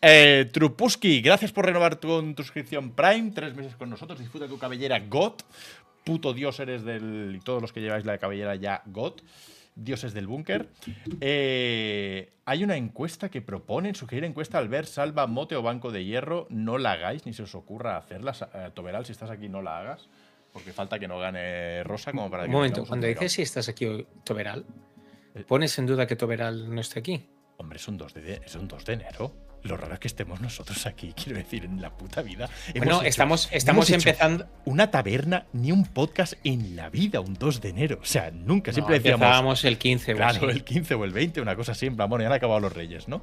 Eh, 0.00 0.48
Trupuski, 0.52 1.20
gracias 1.20 1.52
por 1.52 1.66
renovar 1.66 1.96
tu, 1.96 2.32
tu 2.34 2.42
suscripción 2.42 2.90
Prime. 2.92 3.30
Tres 3.34 3.54
meses 3.54 3.74
con 3.76 3.90
nosotros. 3.90 4.18
Disfruta 4.18 4.46
tu 4.46 4.58
cabellera 4.58 4.98
God. 5.00 5.34
Puto 6.04 6.32
dios 6.32 6.58
eres 6.60 6.84
del. 6.84 7.34
Y 7.36 7.40
todos 7.40 7.60
los 7.60 7.72
que 7.72 7.80
lleváis 7.80 8.04
la 8.04 8.18
cabellera 8.18 8.54
ya 8.54 8.82
God. 8.86 9.14
Dioses 9.76 10.12
del 10.12 10.26
búnker. 10.26 10.68
Eh, 11.20 12.32
hay 12.44 12.64
una 12.64 12.76
encuesta 12.76 13.28
que 13.30 13.40
proponen, 13.40 13.94
sugerir 13.94 14.24
encuesta 14.24 14.58
al 14.58 14.68
ver 14.68 14.84
Salva, 14.86 15.26
Mote 15.26 15.54
o 15.56 15.62
Banco 15.62 15.92
de 15.92 16.04
Hierro. 16.04 16.46
No 16.50 16.76
la 16.76 16.92
hagáis, 16.92 17.24
ni 17.24 17.32
se 17.32 17.42
os 17.44 17.54
ocurra 17.54 17.96
hacerla. 17.96 18.34
Eh, 18.54 18.70
Toberal, 18.74 19.06
si 19.06 19.12
estás 19.12 19.30
aquí, 19.30 19.48
no 19.48 19.62
la 19.62 19.78
hagas. 19.78 20.08
Porque 20.52 20.72
falta 20.72 20.98
que 20.98 21.06
no 21.06 21.18
gane 21.18 21.82
Rosa 21.84 22.10
como 22.12 22.30
para 22.30 22.42
que 22.44 22.48
Un 22.48 22.54
momento, 22.54 22.84
cuando 22.84 23.06
dices 23.06 23.32
si 23.32 23.42
estás 23.42 23.68
aquí 23.68 24.06
Toberal, 24.24 24.64
Eh. 25.34 25.44
¿pones 25.46 25.78
en 25.78 25.86
duda 25.86 26.06
que 26.06 26.16
Toberal 26.16 26.74
no 26.74 26.80
esté 26.80 26.98
aquí? 26.98 27.28
Hombre, 27.58 27.76
es 27.78 27.86
un 27.88 27.96
2 27.98 28.14
de, 28.14 28.40
es 28.44 28.54
un 28.56 28.66
2 28.66 28.84
de 28.84 28.92
enero. 28.94 29.32
Lo 29.62 29.76
raro 29.76 29.92
es 29.92 30.00
que 30.00 30.08
estemos 30.08 30.40
nosotros 30.40 30.86
aquí, 30.86 31.12
quiero 31.22 31.38
decir, 31.38 31.66
en 31.66 31.80
la 31.82 31.90
puta 31.90 32.22
vida. 32.22 32.48
Hemos 32.68 32.78
Bueno, 32.78 32.96
hecho- 33.00 33.08
estamos, 33.08 33.48
estamos 33.52 33.90
hemos 33.90 34.04
empezando. 34.06 34.46
Una 34.64 34.90
taberna 34.90 35.46
ni 35.52 35.70
un 35.70 35.84
podcast 35.84 36.32
en 36.44 36.74
la 36.74 36.88
vida, 36.88 37.20
un 37.20 37.34
2 37.34 37.60
de 37.60 37.68
enero. 37.68 37.98
O 38.02 38.06
sea, 38.06 38.30
nunca. 38.30 38.70
No, 38.70 38.74
Siempre 38.74 38.96
decíamos. 38.96 39.20
empezábamos 39.26 39.64
el 39.66 39.76
15, 39.78 40.14
o 40.14 40.16
Claro, 40.16 40.36
así. 40.38 40.46
el 40.46 40.64
15 40.64 40.94
o 40.94 41.04
el 41.04 41.12
20, 41.12 41.40
una 41.42 41.54
cosa 41.54 41.74
plan, 41.74 42.08
bueno, 42.08 42.22
ya 42.22 42.28
han 42.28 42.32
acabado 42.32 42.58
los 42.60 42.72
reyes, 42.72 43.06
¿no? 43.06 43.16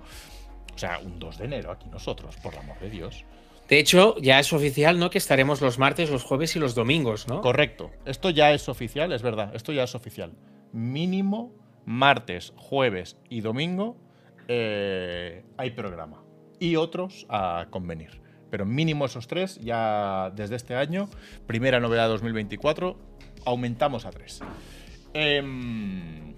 O 0.73 0.77
sea, 0.77 0.99
un 0.99 1.17
2 1.17 1.39
de 1.39 1.45
enero 1.45 1.71
aquí 1.71 1.89
nosotros, 1.89 2.35
por 2.37 2.53
el 2.53 2.59
amor 2.59 2.79
de 2.79 2.91
Dios. 2.91 3.25
De 3.67 3.79
hecho, 3.79 4.15
ya 4.21 4.39
es 4.39 4.53
oficial, 4.53 4.97
¿no? 4.97 5.09
Que 5.09 5.17
estaremos 5.17 5.61
los 5.61 5.77
martes, 5.77 6.09
los 6.09 6.23
jueves 6.23 6.55
y 6.55 6.59
los 6.59 6.73
domingos, 6.73 7.27
¿no? 7.27 7.41
Correcto. 7.41 7.91
Esto 8.05 8.29
ya 8.29 8.53
es 8.53 8.69
oficial, 8.69 9.11
es 9.11 9.21
verdad. 9.21 9.53
Esto 9.55 9.73
ya 9.73 9.83
es 9.83 9.93
oficial. 9.93 10.33
Mínimo 10.71 11.53
martes, 11.85 12.53
jueves 12.55 13.17
y 13.29 13.41
domingo 13.41 13.97
eh, 14.47 15.43
hay 15.57 15.71
programa. 15.71 16.23
Y 16.59 16.75
otros 16.75 17.25
a 17.29 17.67
convenir. 17.69 18.21
Pero 18.49 18.65
mínimo 18.65 19.05
esos 19.05 19.27
tres, 19.27 19.59
ya 19.61 20.31
desde 20.33 20.55
este 20.55 20.75
año, 20.75 21.09
primera 21.45 21.79
novedad 21.79 22.07
2024, 22.07 22.97
aumentamos 23.45 24.05
a 24.05 24.11
tres. 24.11 24.39
Em, 25.13 26.33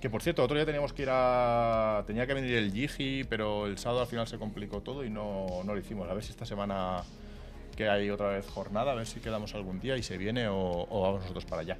que 0.00 0.10
por 0.10 0.22
cierto, 0.22 0.42
otro 0.42 0.56
día 0.56 0.64
teníamos 0.66 0.92
que 0.92 1.02
ir 1.02 1.08
a. 1.10 2.04
Tenía 2.06 2.26
que 2.26 2.34
venir 2.34 2.54
el 2.54 2.72
Gigi, 2.72 3.24
pero 3.24 3.66
el 3.66 3.78
sábado 3.78 4.02
al 4.02 4.06
final 4.06 4.26
se 4.26 4.38
complicó 4.38 4.80
todo 4.80 5.04
y 5.04 5.10
no, 5.10 5.46
no 5.64 5.74
lo 5.74 5.78
hicimos. 5.78 6.08
A 6.08 6.14
ver 6.14 6.22
si 6.22 6.30
esta 6.30 6.46
semana 6.46 7.02
que 7.76 7.88
hay 7.88 8.10
otra 8.10 8.28
vez 8.28 8.48
jornada, 8.48 8.92
a 8.92 8.94
ver 8.94 9.06
si 9.06 9.20
quedamos 9.20 9.54
algún 9.54 9.80
día 9.80 9.96
y 9.96 10.02
se 10.02 10.18
viene 10.18 10.48
o, 10.48 10.86
o 10.88 11.02
vamos 11.02 11.22
nosotros 11.22 11.44
para 11.44 11.62
allá. 11.62 11.78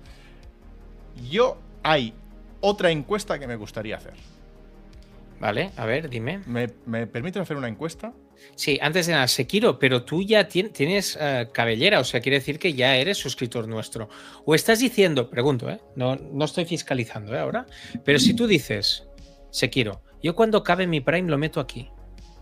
Yo 1.30 1.58
hay 1.82 2.14
otra 2.60 2.90
encuesta 2.90 3.38
que 3.38 3.46
me 3.46 3.56
gustaría 3.56 3.96
hacer. 3.96 4.14
Vale, 5.40 5.70
a 5.76 5.86
ver, 5.86 6.08
dime. 6.08 6.40
¿Me, 6.46 6.68
me 6.86 7.06
permites 7.06 7.40
hacer 7.40 7.56
una 7.56 7.68
encuesta? 7.68 8.12
Sí, 8.54 8.78
antes 8.82 9.06
de 9.06 9.12
nada, 9.12 9.28
Sekiro, 9.28 9.78
pero 9.78 10.02
tú 10.02 10.22
ya 10.22 10.48
tienes 10.48 11.16
eh, 11.20 11.48
cabellera, 11.52 12.00
o 12.00 12.04
sea, 12.04 12.20
quiere 12.20 12.38
decir 12.38 12.58
que 12.58 12.72
ya 12.72 12.96
eres 12.96 13.18
suscriptor 13.18 13.68
nuestro. 13.68 14.08
O 14.44 14.54
estás 14.54 14.80
diciendo, 14.80 15.30
pregunto, 15.30 15.70
¿eh? 15.70 15.80
no, 15.96 16.16
no 16.16 16.44
estoy 16.44 16.64
fiscalizando 16.64 17.34
¿eh? 17.34 17.38
ahora, 17.38 17.66
pero 18.04 18.18
si 18.18 18.34
tú 18.34 18.46
dices, 18.46 19.04
Sekiro, 19.50 20.02
yo 20.22 20.34
cuando 20.34 20.62
cabe 20.62 20.86
mi 20.86 21.00
Prime 21.00 21.30
lo 21.30 21.38
meto 21.38 21.60
aquí. 21.60 21.90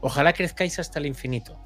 Ojalá 0.00 0.32
crezcáis 0.32 0.78
hasta 0.78 0.98
el 0.98 1.06
infinito. 1.06 1.58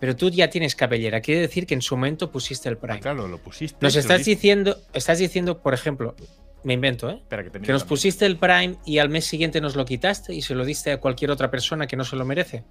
Pero 0.00 0.14
tú 0.14 0.30
ya 0.30 0.48
tienes 0.48 0.76
cabellera, 0.76 1.20
quiere 1.20 1.40
decir 1.40 1.66
que 1.66 1.74
en 1.74 1.82
su 1.82 1.96
momento 1.96 2.30
pusiste 2.30 2.68
el 2.68 2.78
Prime. 2.78 2.98
Ah, 2.98 3.00
claro, 3.00 3.26
lo 3.26 3.38
pusiste. 3.38 3.78
Nos 3.80 3.96
estás 3.96 4.24
diciendo, 4.24 4.76
estás 4.92 5.18
diciendo, 5.18 5.60
por 5.60 5.74
ejemplo, 5.74 6.14
me 6.62 6.74
invento, 6.74 7.10
¿eh? 7.10 7.22
que, 7.62 7.72
nos 7.72 7.84
pusiste 7.84 8.26
el 8.26 8.36
Prime 8.36 8.76
y 8.84 8.98
al 8.98 9.08
mes 9.08 9.24
siguiente 9.24 9.60
nos 9.60 9.74
lo 9.74 9.84
quitaste 9.84 10.34
y 10.34 10.42
se 10.42 10.54
lo 10.54 10.64
diste 10.64 10.92
a 10.92 11.00
cualquier 11.00 11.30
otra 11.30 11.50
persona 11.50 11.86
que 11.86 11.96
no 11.96 12.04
se 12.04 12.16
lo 12.16 12.24
merece. 12.24 12.64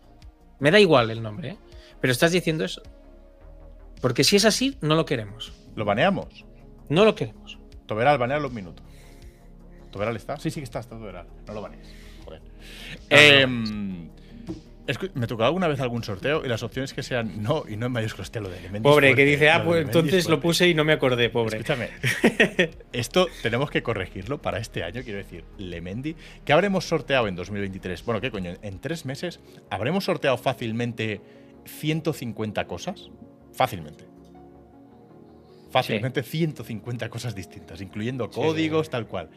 Me 0.59 0.71
da 0.71 0.79
igual 0.79 1.11
el 1.11 1.21
nombre, 1.21 1.51
¿eh? 1.51 1.57
Pero 2.01 2.11
estás 2.11 2.31
diciendo 2.31 2.63
eso. 2.65 2.81
Porque 4.01 4.23
si 4.23 4.35
es 4.35 4.45
así, 4.45 4.77
no 4.81 4.95
lo 4.95 5.05
queremos. 5.05 5.53
¿Lo 5.75 5.85
baneamos? 5.85 6.45
No 6.89 7.05
lo 7.05 7.15
queremos. 7.15 7.57
Toberal, 7.85 8.17
banealo 8.17 8.47
un 8.47 8.53
minuto. 8.53 8.83
¿Toberal 9.91 10.15
está? 10.15 10.37
Sí, 10.37 10.51
sí 10.51 10.59
que 10.59 10.65
está, 10.65 10.79
está 10.79 10.97
Toberal. 10.97 11.27
No 11.47 11.53
lo 11.53 11.61
banees. 11.61 11.87
Joder. 12.25 12.41
Eh, 13.09 13.47
¿Me 15.15 15.27
tocado 15.27 15.47
alguna 15.47 15.67
vez 15.67 15.81
algún 15.81 16.03
sorteo 16.03 16.45
y 16.45 16.47
las 16.47 16.63
opciones 16.63 16.93
que 16.93 17.03
sean 17.03 17.43
no 17.43 17.65
y 17.67 17.75
no 17.75 17.87
en 17.87 17.91
mayúsculas? 17.91 18.31
Te 18.31 18.39
lo 18.39 18.49
de 18.49 18.57
Pobre, 18.81 19.15
que 19.15 19.25
dice, 19.25 19.49
ah, 19.49 19.63
pues 19.63 19.85
entonces 19.85 20.29
lo 20.29 20.39
puse 20.39 20.69
y 20.69 20.73
no 20.73 20.85
me 20.85 20.93
acordé, 20.93 21.29
pobre. 21.29 21.57
Escúchame, 21.57 21.89
esto 22.93 23.27
tenemos 23.41 23.69
que 23.69 23.83
corregirlo 23.83 24.41
para 24.41 24.59
este 24.59 24.83
año, 24.83 25.01
quiero 25.03 25.17
decir, 25.17 25.43
Lemendi. 25.57 26.15
¿Qué 26.45 26.53
habremos 26.53 26.85
sorteado 26.85 27.27
en 27.27 27.35
2023? 27.35 28.05
Bueno, 28.05 28.21
¿qué 28.21 28.31
coño? 28.31 28.53
En 28.61 28.79
tres 28.79 29.05
meses 29.05 29.41
habremos 29.69 30.05
sorteado 30.05 30.37
fácilmente 30.37 31.21
150 31.65 32.65
cosas. 32.67 33.09
Fácilmente. 33.53 34.05
Fácilmente 35.69 36.23
150 36.23 37.09
cosas 37.09 37.35
distintas, 37.35 37.81
incluyendo 37.81 38.29
códigos, 38.29 38.89
tal 38.89 39.05
cual. 39.05 39.29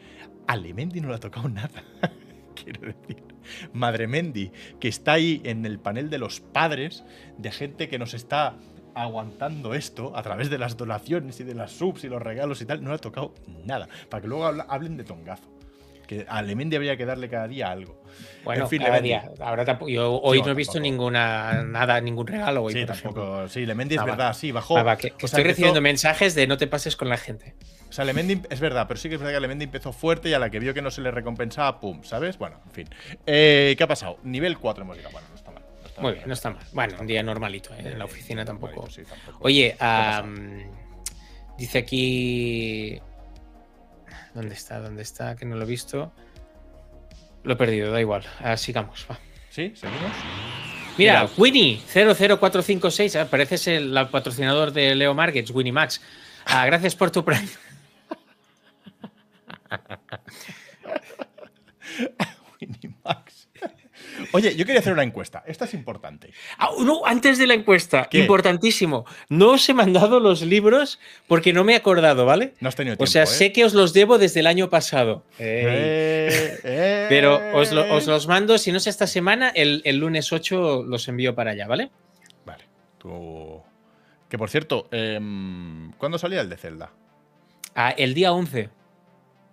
A 0.47 0.55
Lemendi 0.55 1.01
no 1.01 1.09
le 1.09 1.15
ha 1.15 1.19
tocado 1.19 1.49
nada. 1.49 1.83
quiero 2.55 2.81
decir. 2.87 3.30
Madre 3.73 4.07
Mendy, 4.07 4.51
que 4.79 4.87
está 4.87 5.13
ahí 5.13 5.41
en 5.43 5.65
el 5.65 5.79
panel 5.79 6.09
de 6.09 6.17
los 6.17 6.39
padres, 6.39 7.03
de 7.37 7.51
gente 7.51 7.89
que 7.89 7.99
nos 7.99 8.13
está 8.13 8.55
aguantando 8.93 9.73
esto 9.73 10.15
a 10.15 10.21
través 10.21 10.49
de 10.49 10.57
las 10.57 10.77
donaciones 10.77 11.39
y 11.39 11.43
de 11.43 11.55
las 11.55 11.71
subs 11.71 12.03
y 12.03 12.09
los 12.09 12.21
regalos 12.21 12.61
y 12.61 12.65
tal, 12.65 12.83
no 12.83 12.89
le 12.89 12.95
ha 12.95 12.99
tocado 12.99 13.33
nada. 13.65 13.87
Para 14.09 14.21
que 14.21 14.27
luego 14.27 14.45
hablen 14.45 14.97
de 14.97 15.03
tongazo. 15.03 15.50
Que 16.11 16.25
a 16.27 16.41
Lemendi 16.41 16.75
habría 16.75 16.97
que 16.97 17.05
darle 17.05 17.29
cada 17.29 17.47
día 17.47 17.71
algo. 17.71 18.03
Bueno, 18.43 18.63
en 18.63 18.69
fin, 18.69 18.81
cada 18.81 18.99
día. 18.99 19.31
Ahora 19.39 19.63
tampoco, 19.63 19.89
yo 19.89 20.19
hoy 20.19 20.41
no, 20.41 20.49
he 20.49 20.53
visto 20.53 20.77
ninguna 20.77 21.63
nada, 21.63 22.01
ningún 22.01 22.27
regalo 22.27 22.63
hoy. 22.63 22.73
Sí, 22.73 22.85
tampoco. 22.85 23.47
Sí, 23.47 23.65
Lemendi 23.65 23.95
es 23.95 24.03
verdad, 24.03 24.33
sí, 24.33 24.51
bajó. 24.51 24.77
estoy 24.91 25.43
recibiendo 25.45 25.79
mensajes 25.79 26.35
de 26.35 26.47
no 26.47 26.57
te 26.57 26.67
pases 26.67 26.97
con 26.97 27.07
la 27.07 27.15
gente. 27.15 27.55
O 27.87 27.93
sea, 27.93 28.03
Lemendi 28.03 28.41
es 28.49 28.59
verdad, 28.59 28.89
pero 28.89 28.99
sí 28.99 29.07
que 29.07 29.15
es 29.15 29.21
verdad 29.21 29.35
que 29.35 29.39
Lemendi 29.39 29.63
empezó 29.63 29.93
fuerte 29.93 30.27
y 30.27 30.33
a 30.33 30.39
la 30.39 30.49
que 30.49 30.59
vio 30.59 30.73
que 30.73 30.81
no 30.81 30.91
se 30.91 30.99
le 30.99 31.11
recompensaba, 31.11 31.79
pum, 31.79 32.03
¿sabes? 32.03 32.37
Bueno, 32.37 32.59
en 32.65 32.71
fin. 32.71 32.89
Eh, 33.25 33.73
¿Qué 33.77 33.83
ha 33.85 33.87
pasado? 33.87 34.17
Nivel 34.23 34.57
4 34.57 34.83
hemos 34.83 34.97
llegado. 34.97 35.13
Bueno, 35.13 35.27
no 35.29 35.35
está 35.35 35.51
mal. 35.51 35.63
Muy 35.97 36.11
bien, 36.11 36.27
no 36.27 36.33
está 36.33 36.49
mal. 36.49 36.63
Bueno, 36.73 36.97
un 36.99 37.07
día 37.07 37.23
normalito, 37.23 37.73
¿eh? 37.73 37.83
en 37.85 37.99
la 37.99 38.03
oficina 38.03 38.43
tampoco. 38.43 38.85
Oye, 39.39 39.77
dice 41.57 41.77
aquí. 41.77 43.01
¿Dónde 44.33 44.55
está? 44.55 44.79
¿Dónde 44.79 45.01
está? 45.01 45.35
Que 45.35 45.45
no 45.45 45.55
lo 45.55 45.63
he 45.63 45.67
visto. 45.67 46.11
Lo 47.43 47.53
he 47.53 47.55
perdido, 47.55 47.91
da 47.91 47.99
igual. 47.99 48.23
Ah, 48.39 48.57
sigamos, 48.57 49.05
va. 49.09 49.19
¿Sí? 49.49 49.73
¿Seguimos? 49.75 50.11
Mira, 50.97 51.27
Winnie 51.37 51.81
00456, 51.93 53.17
parece 53.29 53.77
el, 53.77 53.97
el 53.97 54.07
patrocinador 54.09 54.71
de 54.71 54.95
Leo 54.95 55.13
Markets, 55.13 55.51
Winnie 55.51 55.71
Max. 55.71 56.01
Ah, 56.45 56.65
gracias 56.65 56.95
por 56.95 57.11
tu 57.11 57.23
Prime. 57.23 57.47
Oye, 64.31 64.55
yo 64.55 64.65
quería 64.65 64.79
hacer 64.79 64.93
una 64.93 65.03
encuesta. 65.03 65.43
Esta 65.45 65.65
es 65.65 65.73
importante. 65.73 66.31
Ah, 66.57 66.69
no, 66.79 67.05
antes 67.05 67.37
de 67.37 67.47
la 67.47 67.53
encuesta, 67.53 68.07
importantísimo. 68.11 69.05
No 69.29 69.51
os 69.51 69.67
he 69.69 69.73
mandado 69.73 70.19
los 70.19 70.41
libros 70.41 70.99
porque 71.27 71.53
no 71.53 71.63
me 71.63 71.73
he 71.73 71.75
acordado, 71.75 72.25
¿vale? 72.25 72.53
No 72.59 72.69
has 72.69 72.75
tenido 72.75 72.95
tiempo. 72.95 73.03
O 73.03 73.07
sea, 73.07 73.25
sé 73.25 73.45
¿eh? 73.45 73.53
que 73.53 73.65
os 73.65 73.73
los 73.73 73.93
debo 73.93 74.17
desde 74.17 74.41
el 74.41 74.47
año 74.47 74.69
pasado. 74.69 75.23
Eh, 75.39 76.59
eh. 76.63 77.05
Pero 77.09 77.39
os, 77.53 77.71
los 77.71 78.27
mando, 78.27 78.57
si 78.57 78.71
no 78.71 78.77
es 78.77 78.87
esta 78.87 79.07
semana, 79.07 79.49
el, 79.49 79.81
el 79.85 79.97
lunes 79.97 80.31
8 80.31 80.83
los 80.83 81.07
envío 81.07 81.35
para 81.35 81.51
allá, 81.51 81.67
¿vale? 81.67 81.91
Vale. 82.45 82.65
Tú 82.97 83.61
que 84.31 84.37
por 84.37 84.49
cierto, 84.49 84.87
em, 84.91 85.91
¿cuándo 85.97 86.17
salía 86.17 86.39
el 86.39 86.47
de 86.47 86.55
Zelda? 86.55 86.93
Ah, 87.75 87.89
el 87.89 88.13
día 88.13 88.31
11. 88.31 88.69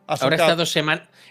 Ah, 0.07 0.17
Ahora 0.21 0.37
está 0.37 0.55
dos, 0.55 0.77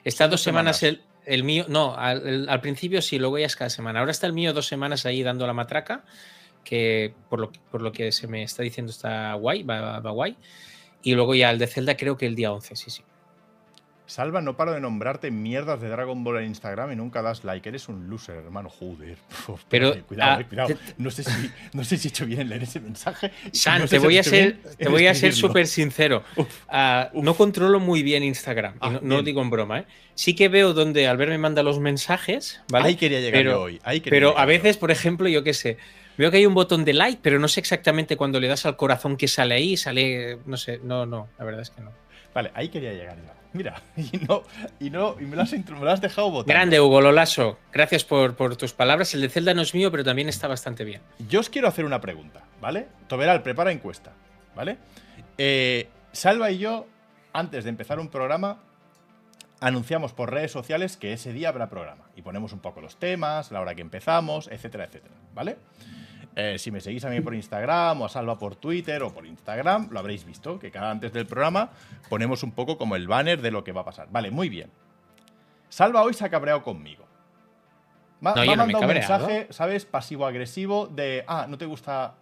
está 0.03 0.27
dos 0.27 0.41
semanas, 0.41 0.83
el, 0.83 1.01
mío. 1.43 1.65
No, 1.67 1.95
al, 1.97 2.61
principio 2.61 3.01
sí, 3.01 3.19
luego 3.19 3.37
ya 3.37 3.45
es 3.45 3.55
cada 3.55 3.69
semana. 3.69 3.99
Ahora 3.99 4.11
está 4.11 4.27
el 4.27 4.33
mío 4.33 4.53
dos 4.53 4.67
semanas 4.67 5.05
ahí 5.05 5.23
dando 5.23 5.45
la 5.45 5.53
matraca, 5.53 6.03
que 6.63 7.13
por 7.29 7.39
lo, 7.39 7.51
por 7.71 7.81
lo 7.81 7.91
que 7.91 8.11
se 8.11 8.27
me 8.27 8.43
está 8.43 8.63
diciendo 8.63 8.91
está 8.91 9.33
guay, 9.33 9.63
va, 9.63 9.99
va 9.99 10.11
guay. 10.11 10.37
Y 11.03 11.13
luego 11.13 11.35
ya 11.35 11.49
el 11.51 11.59
de 11.59 11.67
Zelda 11.67 11.95
creo 11.95 12.17
que 12.17 12.25
el 12.25 12.35
día 12.35 12.51
11, 12.51 12.75
sí, 12.75 12.89
sí. 12.89 13.03
Salva, 14.07 14.41
no 14.41 14.55
paro 14.55 14.71
de 14.71 14.79
nombrarte 14.79 15.31
mierdas 15.31 15.81
de 15.81 15.89
Dragon 15.89 16.23
Ball 16.23 16.37
en 16.37 16.45
Instagram 16.45 16.93
y 16.93 16.95
nunca 16.95 17.21
das 17.21 17.43
like. 17.43 17.67
Eres 17.67 17.89
un 17.89 18.09
loser, 18.09 18.37
hermano. 18.37 18.69
Joder. 18.69 19.17
Pero, 19.69 20.01
cuidado, 20.05 20.41
ah, 20.41 20.47
cuidado. 20.47 20.75
No 20.97 21.11
sé, 21.11 21.23
si, 21.23 21.51
no 21.73 21.83
sé 21.83 21.97
si 21.97 22.07
he 22.07 22.09
hecho 22.09 22.25
bien 22.25 22.39
en 22.39 22.49
leer 22.49 22.63
ese 22.63 22.79
mensaje. 22.79 23.33
San, 23.51 23.85
te, 23.85 23.99
voy 23.99 24.17
a 24.17 24.23
ser, 24.23 24.59
te 24.77 24.87
voy 24.87 25.07
a 25.07 25.13
ser 25.13 25.33
súper 25.33 25.67
sincero. 25.67 26.23
Ah, 26.69 27.09
no 27.13 27.33
controlo 27.35 27.79
muy 27.79 28.03
bien 28.03 28.23
Instagram. 28.23 28.75
no, 28.75 28.79
ah, 28.81 28.99
lo 29.01 29.23
digo 29.23 29.41
en 29.41 29.49
broma. 29.49 29.79
¿eh? 29.79 29.85
Sí 30.15 30.35
que 30.35 30.47
veo 30.47 30.73
donde 30.73 31.07
Albert 31.07 31.31
me 31.31 31.37
manda 31.37 31.63
los 31.63 31.79
mensajes. 31.79 32.61
¿vale? 32.69 32.87
Ahí 32.87 32.95
quería 32.95 33.19
llegar 33.19 33.41
pero, 33.41 33.61
hoy. 33.61 33.79
pero 34.09 34.37
a 34.37 34.45
veces, 34.45 34.77
por 34.77 34.91
ejemplo, 34.91 35.27
yo 35.27 35.43
qué 35.43 35.53
sé. 35.53 35.77
Veo 36.17 36.31
que 36.31 36.37
hay 36.37 36.45
un 36.45 36.53
botón 36.53 36.85
de 36.85 36.93
like, 36.93 37.19
pero 37.21 37.39
no 37.39 37.47
sé 37.47 37.59
exactamente 37.59 38.15
cuando 38.15 38.39
le 38.39 38.47
das 38.47 38.65
al 38.65 38.75
corazón 38.75 39.17
que 39.17 39.27
sale 39.27 39.55
ahí. 39.55 39.77
Sale. 39.77 40.39
No 40.45 40.57
sé. 40.57 40.79
No, 40.83 41.05
no. 41.05 41.27
La 41.37 41.45
verdad 41.45 41.61
es 41.61 41.69
que 41.69 41.81
no. 41.81 41.91
Vale, 42.33 42.51
ahí 42.53 42.69
quería 42.69 42.93
llegar 42.93 43.17
Mira, 43.57 43.81
y 43.97 44.17
no, 44.19 44.43
y 44.79 44.91
no, 44.91 45.15
y 45.19 45.23
me 45.23 45.35
lo 45.35 45.41
has, 45.41 45.99
dejado 45.99 46.29
votar. 46.29 46.55
Grande, 46.55 46.79
Hugo 46.79 47.01
Lolaso. 47.01 47.57
Gracias 47.73 48.03
por, 48.03 48.55
tus 48.55 48.73
palabras. 48.73 49.15
El 49.15 49.21
de 49.21 49.29
Zelda 49.29 49.55
no 49.55 49.63
es 49.63 49.73
mío, 49.73 49.89
pero 49.89 50.03
también 50.03 50.29
está 50.29 50.47
bastante 50.47 50.83
bien. 50.83 51.01
Yo 51.27 51.39
os 51.39 51.49
quiero 51.49 51.67
hacer 51.67 51.83
una 51.83 51.99
pregunta, 51.99 52.43
¿vale? 52.61 52.87
Toberal, 53.07 53.41
prepara 53.41 53.71
encuesta, 53.71 54.11
¿vale? 54.55 54.77
Eh, 55.39 55.89
Salva 56.11 56.51
y 56.51 56.59
yo, 56.59 56.85
antes 57.33 57.63
de 57.63 57.71
empezar 57.71 57.99
un 57.99 58.09
programa, 58.09 58.59
anunciamos 59.59 60.13
por 60.13 60.31
redes 60.31 60.51
sociales 60.51 60.95
que 60.95 61.13
ese 61.13 61.33
día 61.33 61.49
habrá 61.49 61.67
programa. 61.67 62.05
Y 62.15 62.21
ponemos 62.21 62.53
un 62.53 62.59
poco 62.59 62.79
los 62.79 62.97
temas, 62.97 63.51
la 63.51 63.59
hora 63.59 63.73
que 63.73 63.81
empezamos, 63.81 64.49
etcétera, 64.49 64.85
etcétera, 64.85 65.15
¿vale? 65.33 65.57
Eh, 66.39 66.59
si 66.59 66.69
me 66.69 66.79
seguís 66.79 67.03
a 67.03 67.09
mí 67.09 67.19
por 67.19 67.33
Instagram 67.33 67.99
o 67.99 68.05
a 68.05 68.09
Salva 68.09 68.37
por 68.37 68.55
Twitter 68.55 69.01
o 69.01 69.11
por 69.11 69.25
Instagram, 69.25 69.87
lo 69.89 69.97
habréis 69.97 70.23
visto, 70.23 70.59
que 70.59 70.69
cada 70.69 70.91
antes 70.91 71.11
del 71.11 71.25
programa 71.25 71.71
ponemos 72.09 72.43
un 72.43 72.51
poco 72.51 72.77
como 72.77 72.95
el 72.95 73.07
banner 73.07 73.41
de 73.41 73.49
lo 73.49 73.63
que 73.63 73.71
va 73.71 73.81
a 73.81 73.85
pasar. 73.85 74.07
Vale, 74.11 74.29
muy 74.29 74.47
bien. 74.47 74.69
Salva 75.67 76.03
hoy 76.03 76.13
se 76.13 76.23
ha 76.23 76.29
cabreado 76.29 76.61
conmigo. 76.61 77.07
Me, 78.21 78.29
ha 78.29 78.55
mandado 78.55 78.81
un 78.81 78.87
mensaje, 78.87 79.47
¿sabes? 79.49 79.85
Pasivo-agresivo 79.85 80.85
de, 80.85 81.23
ah, 81.27 81.47
no 81.49 81.57
te 81.57 81.65
gusta, 81.65 82.13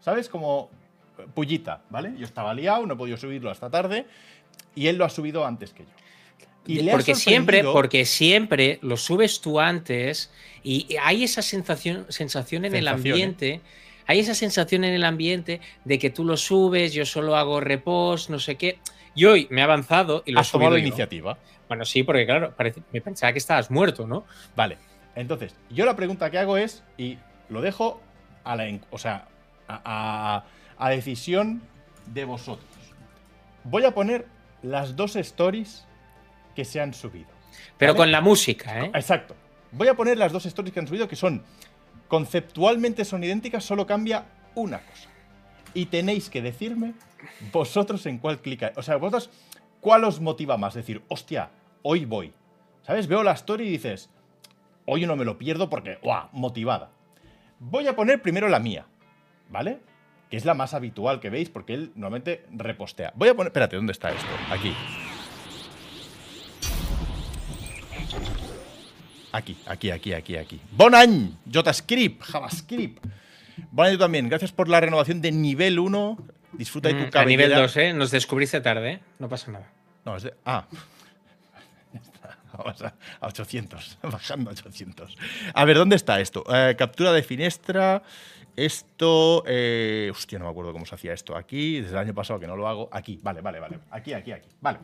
¿sabes? 0.00 0.28
Como 0.28 0.68
eh, 1.16 1.26
pullita, 1.32 1.80
¿vale? 1.88 2.12
Yo 2.18 2.26
estaba 2.26 2.52
liado, 2.52 2.84
no 2.84 2.92
he 2.92 2.96
podido 2.98 3.16
subirlo 3.16 3.50
hasta 3.50 3.70
tarde 3.70 4.06
y 4.74 4.88
él 4.88 4.98
lo 4.98 5.06
ha 5.06 5.08
subido 5.08 5.46
antes 5.46 5.72
que 5.72 5.84
yo. 5.84 6.01
Y 6.66 6.88
porque 6.88 7.14
siempre, 7.14 7.64
porque 7.64 8.04
siempre 8.04 8.78
lo 8.82 8.96
subes 8.96 9.40
tú 9.40 9.58
antes 9.58 10.30
y 10.62 10.96
hay 11.00 11.24
esa 11.24 11.42
sensación, 11.42 12.06
sensación 12.08 12.64
en 12.64 12.74
el 12.74 12.88
ambiente. 12.88 13.60
Hay 14.06 14.20
esa 14.20 14.34
sensación 14.34 14.84
en 14.84 14.94
el 14.94 15.04
ambiente 15.04 15.60
de 15.84 15.98
que 15.98 16.10
tú 16.10 16.24
lo 16.24 16.36
subes, 16.36 16.92
yo 16.92 17.04
solo 17.04 17.36
hago 17.36 17.60
repost, 17.60 18.30
no 18.30 18.38
sé 18.38 18.56
qué. 18.56 18.78
Y 19.14 19.24
hoy 19.24 19.46
me 19.50 19.60
he 19.60 19.64
avanzado 19.64 20.22
y 20.24 20.32
lo 20.32 20.40
¿Has 20.40 20.50
tomado 20.50 20.78
iniciativa? 20.78 21.38
Bueno, 21.68 21.84
sí, 21.84 22.02
porque 22.02 22.26
claro, 22.26 22.54
me 22.92 23.00
pensaba 23.00 23.32
que 23.32 23.38
estabas 23.38 23.70
muerto, 23.70 24.06
¿no? 24.06 24.24
Vale. 24.54 24.78
Entonces, 25.14 25.54
yo 25.70 25.84
la 25.84 25.96
pregunta 25.96 26.30
que 26.30 26.38
hago 26.38 26.56
es, 26.56 26.82
y 26.96 27.18
lo 27.48 27.60
dejo 27.60 28.00
a 28.44 28.56
la, 28.56 28.78
o 28.90 28.98
sea, 28.98 29.28
a, 29.68 30.44
a 30.78 30.90
decisión 30.90 31.62
de 32.06 32.24
vosotros. 32.24 32.68
Voy 33.64 33.84
a 33.84 33.92
poner 33.92 34.26
las 34.62 34.96
dos 34.96 35.16
stories 35.16 35.86
que 36.54 36.64
se 36.64 36.80
han 36.80 36.94
subido. 36.94 37.28
Pero 37.78 37.94
con 37.94 38.10
la 38.10 38.20
música, 38.20 38.84
¿eh? 38.84 38.90
Exacto. 38.94 39.34
Voy 39.72 39.88
a 39.88 39.94
poner 39.94 40.18
las 40.18 40.32
dos 40.32 40.46
stories 40.46 40.72
que 40.72 40.80
han 40.80 40.86
subido 40.86 41.08
que 41.08 41.16
son 41.16 41.42
conceptualmente 42.08 43.04
son 43.04 43.24
idénticas, 43.24 43.64
solo 43.64 43.86
cambia 43.86 44.26
una 44.54 44.80
cosa. 44.80 45.08
Y 45.74 45.86
tenéis 45.86 46.28
que 46.28 46.42
decirme 46.42 46.92
vosotros 47.52 48.04
en 48.06 48.18
cuál 48.18 48.40
clica. 48.40 48.72
O 48.76 48.82
sea, 48.82 48.96
vosotros, 48.96 49.30
¿cuál 49.80 50.04
os 50.04 50.20
motiva 50.20 50.58
más? 50.58 50.74
Decir, 50.74 51.02
hostia, 51.08 51.50
hoy 51.82 52.04
voy. 52.04 52.32
¿Sabes? 52.82 53.06
Veo 53.06 53.22
la 53.22 53.32
story 53.32 53.66
y 53.66 53.70
dices, 53.70 54.10
Hoy 54.84 55.06
no 55.06 55.16
me 55.16 55.24
lo 55.24 55.38
pierdo 55.38 55.70
porque, 55.70 55.98
¡guau! 56.02 56.28
Motivada. 56.32 56.90
Voy 57.60 57.86
a 57.86 57.94
poner 57.94 58.20
primero 58.20 58.48
la 58.48 58.58
mía, 58.58 58.86
¿vale? 59.48 59.78
Que 60.28 60.36
es 60.36 60.44
la 60.44 60.54
más 60.54 60.74
habitual 60.74 61.20
que 61.20 61.30
veis 61.30 61.50
porque 61.50 61.74
él 61.74 61.92
normalmente 61.94 62.44
repostea. 62.50 63.12
Voy 63.14 63.28
a 63.28 63.34
poner... 63.34 63.48
Espérate, 63.48 63.76
¿dónde 63.76 63.92
está 63.92 64.10
esto? 64.10 64.26
Aquí. 64.50 64.74
Aquí, 69.32 69.56
aquí, 69.66 69.90
aquí, 69.90 70.12
aquí, 70.12 70.36
aquí. 70.36 70.60
Bon 70.72 70.94
any! 70.94 71.34
JavaScript, 71.50 72.22
JavaScript. 72.22 73.04
Bon 73.70 73.96
también. 73.98 74.28
Gracias 74.28 74.52
por 74.52 74.68
la 74.68 74.80
renovación 74.80 75.20
de 75.22 75.32
nivel 75.32 75.78
1. 75.78 76.18
Disfruta 76.52 76.88
de 76.88 76.94
tu 76.94 77.00
Mm, 77.06 77.10
cabellera. 77.10 77.44
A 77.44 77.48
nivel 77.48 77.62
2, 77.62 77.76
¿eh? 77.78 77.92
Nos 77.94 78.10
descubriste 78.10 78.60
tarde, 78.60 78.90
¿eh? 78.92 79.00
No 79.18 79.28
pasa 79.28 79.50
nada. 79.50 79.70
No, 80.04 80.16
es 80.16 80.24
de. 80.24 80.34
Ah. 80.44 80.66
Vamos 82.58 82.82
a, 82.82 82.94
a 83.20 83.26
800. 83.28 83.98
Bajando 84.02 84.50
a 84.50 84.52
800. 84.52 85.16
A 85.54 85.64
ver, 85.64 85.78
¿dónde 85.78 85.96
está 85.96 86.20
esto? 86.20 86.44
Eh, 86.54 86.74
captura 86.76 87.12
de 87.12 87.22
finestra. 87.22 88.02
Esto. 88.54 89.44
eh, 89.46 90.10
hostia, 90.12 90.38
no 90.38 90.44
me 90.44 90.50
acuerdo 90.50 90.72
cómo 90.74 90.84
se 90.84 90.94
hacía 90.94 91.14
esto. 91.14 91.34
Aquí, 91.36 91.80
desde 91.80 91.92
el 91.94 91.98
año 92.00 92.14
pasado 92.14 92.38
que 92.38 92.46
no 92.46 92.54
lo 92.56 92.68
hago. 92.68 92.90
Aquí, 92.92 93.18
vale, 93.22 93.40
vale, 93.40 93.60
vale. 93.60 93.78
Aquí, 93.90 94.12
aquí, 94.12 94.32
aquí. 94.32 94.48
Vale. 94.60 94.78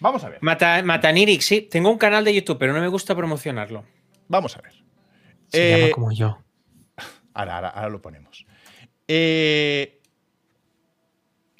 Vamos 0.00 0.22
a 0.24 0.28
ver. 0.28 0.38
Mata, 0.42 0.82
Matanirix, 0.82 1.44
sí. 1.44 1.62
Tengo 1.62 1.90
un 1.90 1.98
canal 1.98 2.24
de 2.24 2.34
YouTube, 2.34 2.58
pero 2.58 2.72
no 2.72 2.80
me 2.80 2.88
gusta 2.88 3.14
promocionarlo. 3.14 3.84
Vamos 4.28 4.56
a 4.56 4.60
ver. 4.62 4.72
Se 5.48 5.74
Eh, 5.74 5.80
llama 5.80 5.92
como 5.92 6.12
yo. 6.12 6.38
Ahora, 7.34 7.54
ahora, 7.56 7.68
ahora 7.68 7.88
lo 7.90 8.02
ponemos. 8.02 8.46
Eh, 9.06 10.00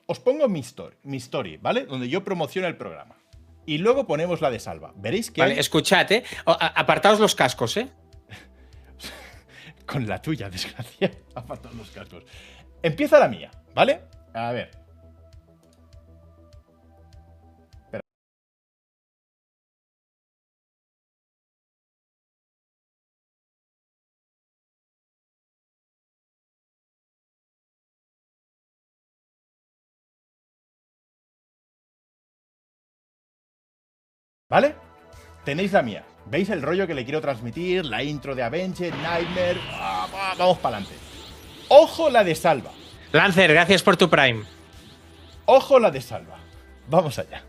os 0.06 0.18
pongo 0.20 0.48
mi 0.48 0.60
story, 0.60 0.96
mi 1.04 1.16
story, 1.18 1.56
¿vale? 1.58 1.84
Donde 1.86 2.08
yo 2.08 2.24
promociono 2.24 2.66
el 2.68 2.76
programa. 2.76 3.16
Y 3.66 3.78
luego 3.78 4.06
ponemos 4.06 4.40
la 4.40 4.50
de 4.50 4.58
Salva. 4.60 4.92
Veréis 4.96 5.30
que 5.30 5.40
Vale, 5.42 5.54
hay- 5.54 5.60
escuchad, 5.60 6.10
¿eh? 6.12 6.24
Apartaos 6.46 7.20
los 7.20 7.34
cascos, 7.34 7.76
¿eh? 7.76 7.88
con 9.86 10.06
la 10.06 10.20
tuya, 10.20 10.48
desgracia. 10.50 11.10
Apartad 11.34 11.70
los 11.72 11.90
cascos. 11.90 12.24
Empieza 12.82 13.18
la 13.18 13.28
mía, 13.28 13.50
¿vale? 13.74 14.00
A 14.34 14.52
ver. 14.52 14.70
¿Vale? 34.50 34.74
Tenéis 35.44 35.72
la 35.72 35.82
mía. 35.82 36.04
¿Veis 36.24 36.48
el 36.48 36.62
rollo 36.62 36.86
que 36.86 36.94
le 36.94 37.04
quiero 37.04 37.20
transmitir? 37.20 37.84
La 37.84 38.02
intro 38.02 38.34
de 38.34 38.42
Avenger, 38.42 38.94
Nightmare. 38.96 39.60
Ah, 39.72 40.06
va, 40.12 40.34
Vamos 40.38 40.56
para 40.58 40.78
adelante. 40.78 40.98
Ojo 41.68 42.08
la 42.08 42.24
de 42.24 42.34
Salva. 42.34 42.70
Lancer, 43.12 43.52
gracias 43.52 43.82
por 43.82 43.98
tu 43.98 44.08
Prime. 44.08 44.44
Ojo 45.44 45.78
la 45.78 45.90
de 45.90 46.00
Salva. 46.00 46.38
Vamos 46.88 47.18
allá. 47.18 47.42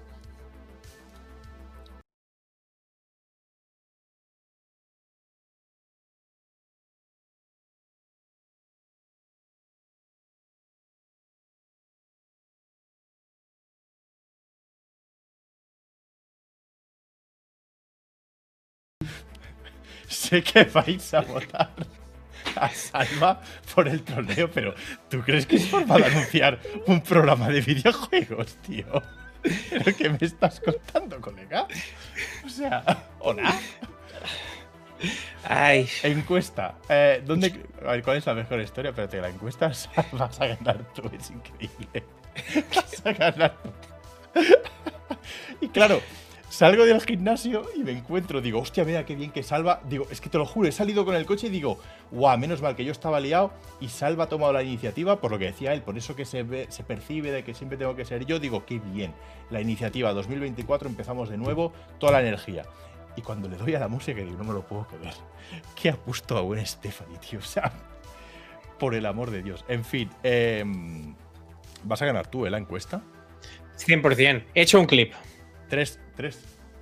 Sé 20.30 20.44
que 20.44 20.64
vais 20.66 21.14
a 21.16 21.22
votar 21.22 21.72
a 22.56 22.70
Salva 22.70 23.42
por 23.74 23.88
el 23.88 24.04
troleo, 24.04 24.52
pero 24.52 24.76
¿tú 25.10 25.22
crees 25.22 25.48
que 25.48 25.56
es 25.56 25.68
forma 25.68 25.98
de 25.98 26.06
anunciar 26.06 26.60
un 26.86 27.02
programa 27.02 27.50
de 27.50 27.62
videojuegos, 27.62 28.56
tío? 28.58 29.02
¿Pero 29.42 29.98
qué 29.98 30.08
me 30.08 30.20
estás 30.22 30.60
contando, 30.60 31.20
colega? 31.20 31.66
O 32.46 32.50
sea, 32.50 32.84
hola. 33.20 33.60
Ay, 35.46 35.90
Encuesta. 36.04 36.76
Eh, 36.88 37.24
¿dónde, 37.26 37.66
a 37.84 37.94
ver, 37.94 38.04
¿Cuál 38.04 38.18
es 38.18 38.26
la 38.28 38.36
mejor 38.36 38.62
historia? 38.62 38.90
Espérate, 38.90 39.22
la 39.22 39.30
encuesta 39.30 39.72
vas 40.12 40.42
a 40.42 40.46
ganar 40.46 40.94
tú, 40.94 41.10
es 41.12 41.32
increíble. 41.32 42.04
Vas 42.76 43.04
a 43.04 43.14
ganar 43.14 43.58
tú. 43.64 43.72
Y 45.60 45.68
claro, 45.70 46.02
salgo 46.50 46.86
del 46.86 47.00
gimnasio 47.02 47.66
y 47.76 47.80
me 47.80 47.92
encuentro, 47.92 48.42
digo, 48.42 48.60
hostia, 48.60 48.84
mira 48.84 49.06
qué 49.06 49.16
bien 49.16 49.32
que 49.32 49.44
Salva. 49.44 49.82
Digo, 49.88 50.08
es 50.12 50.20
que 50.20 50.30
te 50.30 50.38
lo 50.38 50.46
juro, 50.46 50.68
he 50.68 50.72
salido 50.72 51.06
con 51.06 51.16
el 51.16 51.26
coche 51.26 51.48
y 51.48 51.50
digo, 51.50 51.80
guau, 52.12 52.38
menos 52.38 52.62
mal 52.62 52.76
que 52.76 52.84
yo 52.84 52.92
estaba 52.92 53.20
liado 53.20 53.52
y 53.80 53.90
Salva 53.90 54.26
ha 54.26 54.30
tomado 54.30 54.52
la 54.52 54.64
iniciativa 54.64 55.22
por 55.22 55.32
lo 55.32 55.40
que 55.40 55.46
decía 55.46 55.74
él, 55.74 55.82
por 55.82 55.98
eso 55.98 56.16
que 56.16 56.26
se, 56.26 56.44
ve, 56.44 56.68
se 56.70 56.84
percibe 56.84 57.32
de 57.32 57.44
que 57.44 57.54
siempre 57.54 57.78
tengo 57.78 57.96
que 57.96 58.06
ser 58.06 58.26
yo. 58.26 58.40
Digo, 58.40 58.66
qué 58.66 58.80
bien. 58.80 59.14
La 59.50 59.62
iniciativa 59.62 60.12
2024 60.14 60.90
empezamos 60.90 61.30
de 61.30 61.38
nuevo, 61.38 61.72
toda 62.00 62.14
la 62.14 62.22
energía. 62.22 62.66
Y 63.16 63.22
cuando 63.22 63.48
le 63.50 63.58
doy 63.58 63.76
a 63.76 63.80
la 63.80 63.88
música, 63.88 64.20
digo, 64.20 64.38
no 64.38 64.44
me 64.44 64.54
lo 64.54 64.62
puedo 64.66 64.88
creer. 64.88 65.14
¿Qué 65.76 65.90
ha 65.90 65.96
puesto 65.96 66.38
a 66.38 66.42
buen 66.42 66.66
Stephanie, 66.66 67.18
tío? 67.18 67.40
O 67.44 67.44
sea, 67.44 67.72
por 68.80 68.96
el 68.96 69.06
amor 69.06 69.30
de 69.30 69.44
Dios. 69.44 69.66
En 69.68 69.84
fin, 69.84 70.10
em, 70.24 71.14
vas 71.84 72.02
a 72.02 72.06
ganar 72.06 72.28
tú, 72.28 72.46
¿eh? 72.46 72.50
La 72.50 72.58
encuesta. 72.58 73.02
100%. 73.78 74.46
He 74.56 74.62
hecho 74.62 74.80
un 74.80 74.86
clip. 74.86 75.14
Tres, 75.68 76.00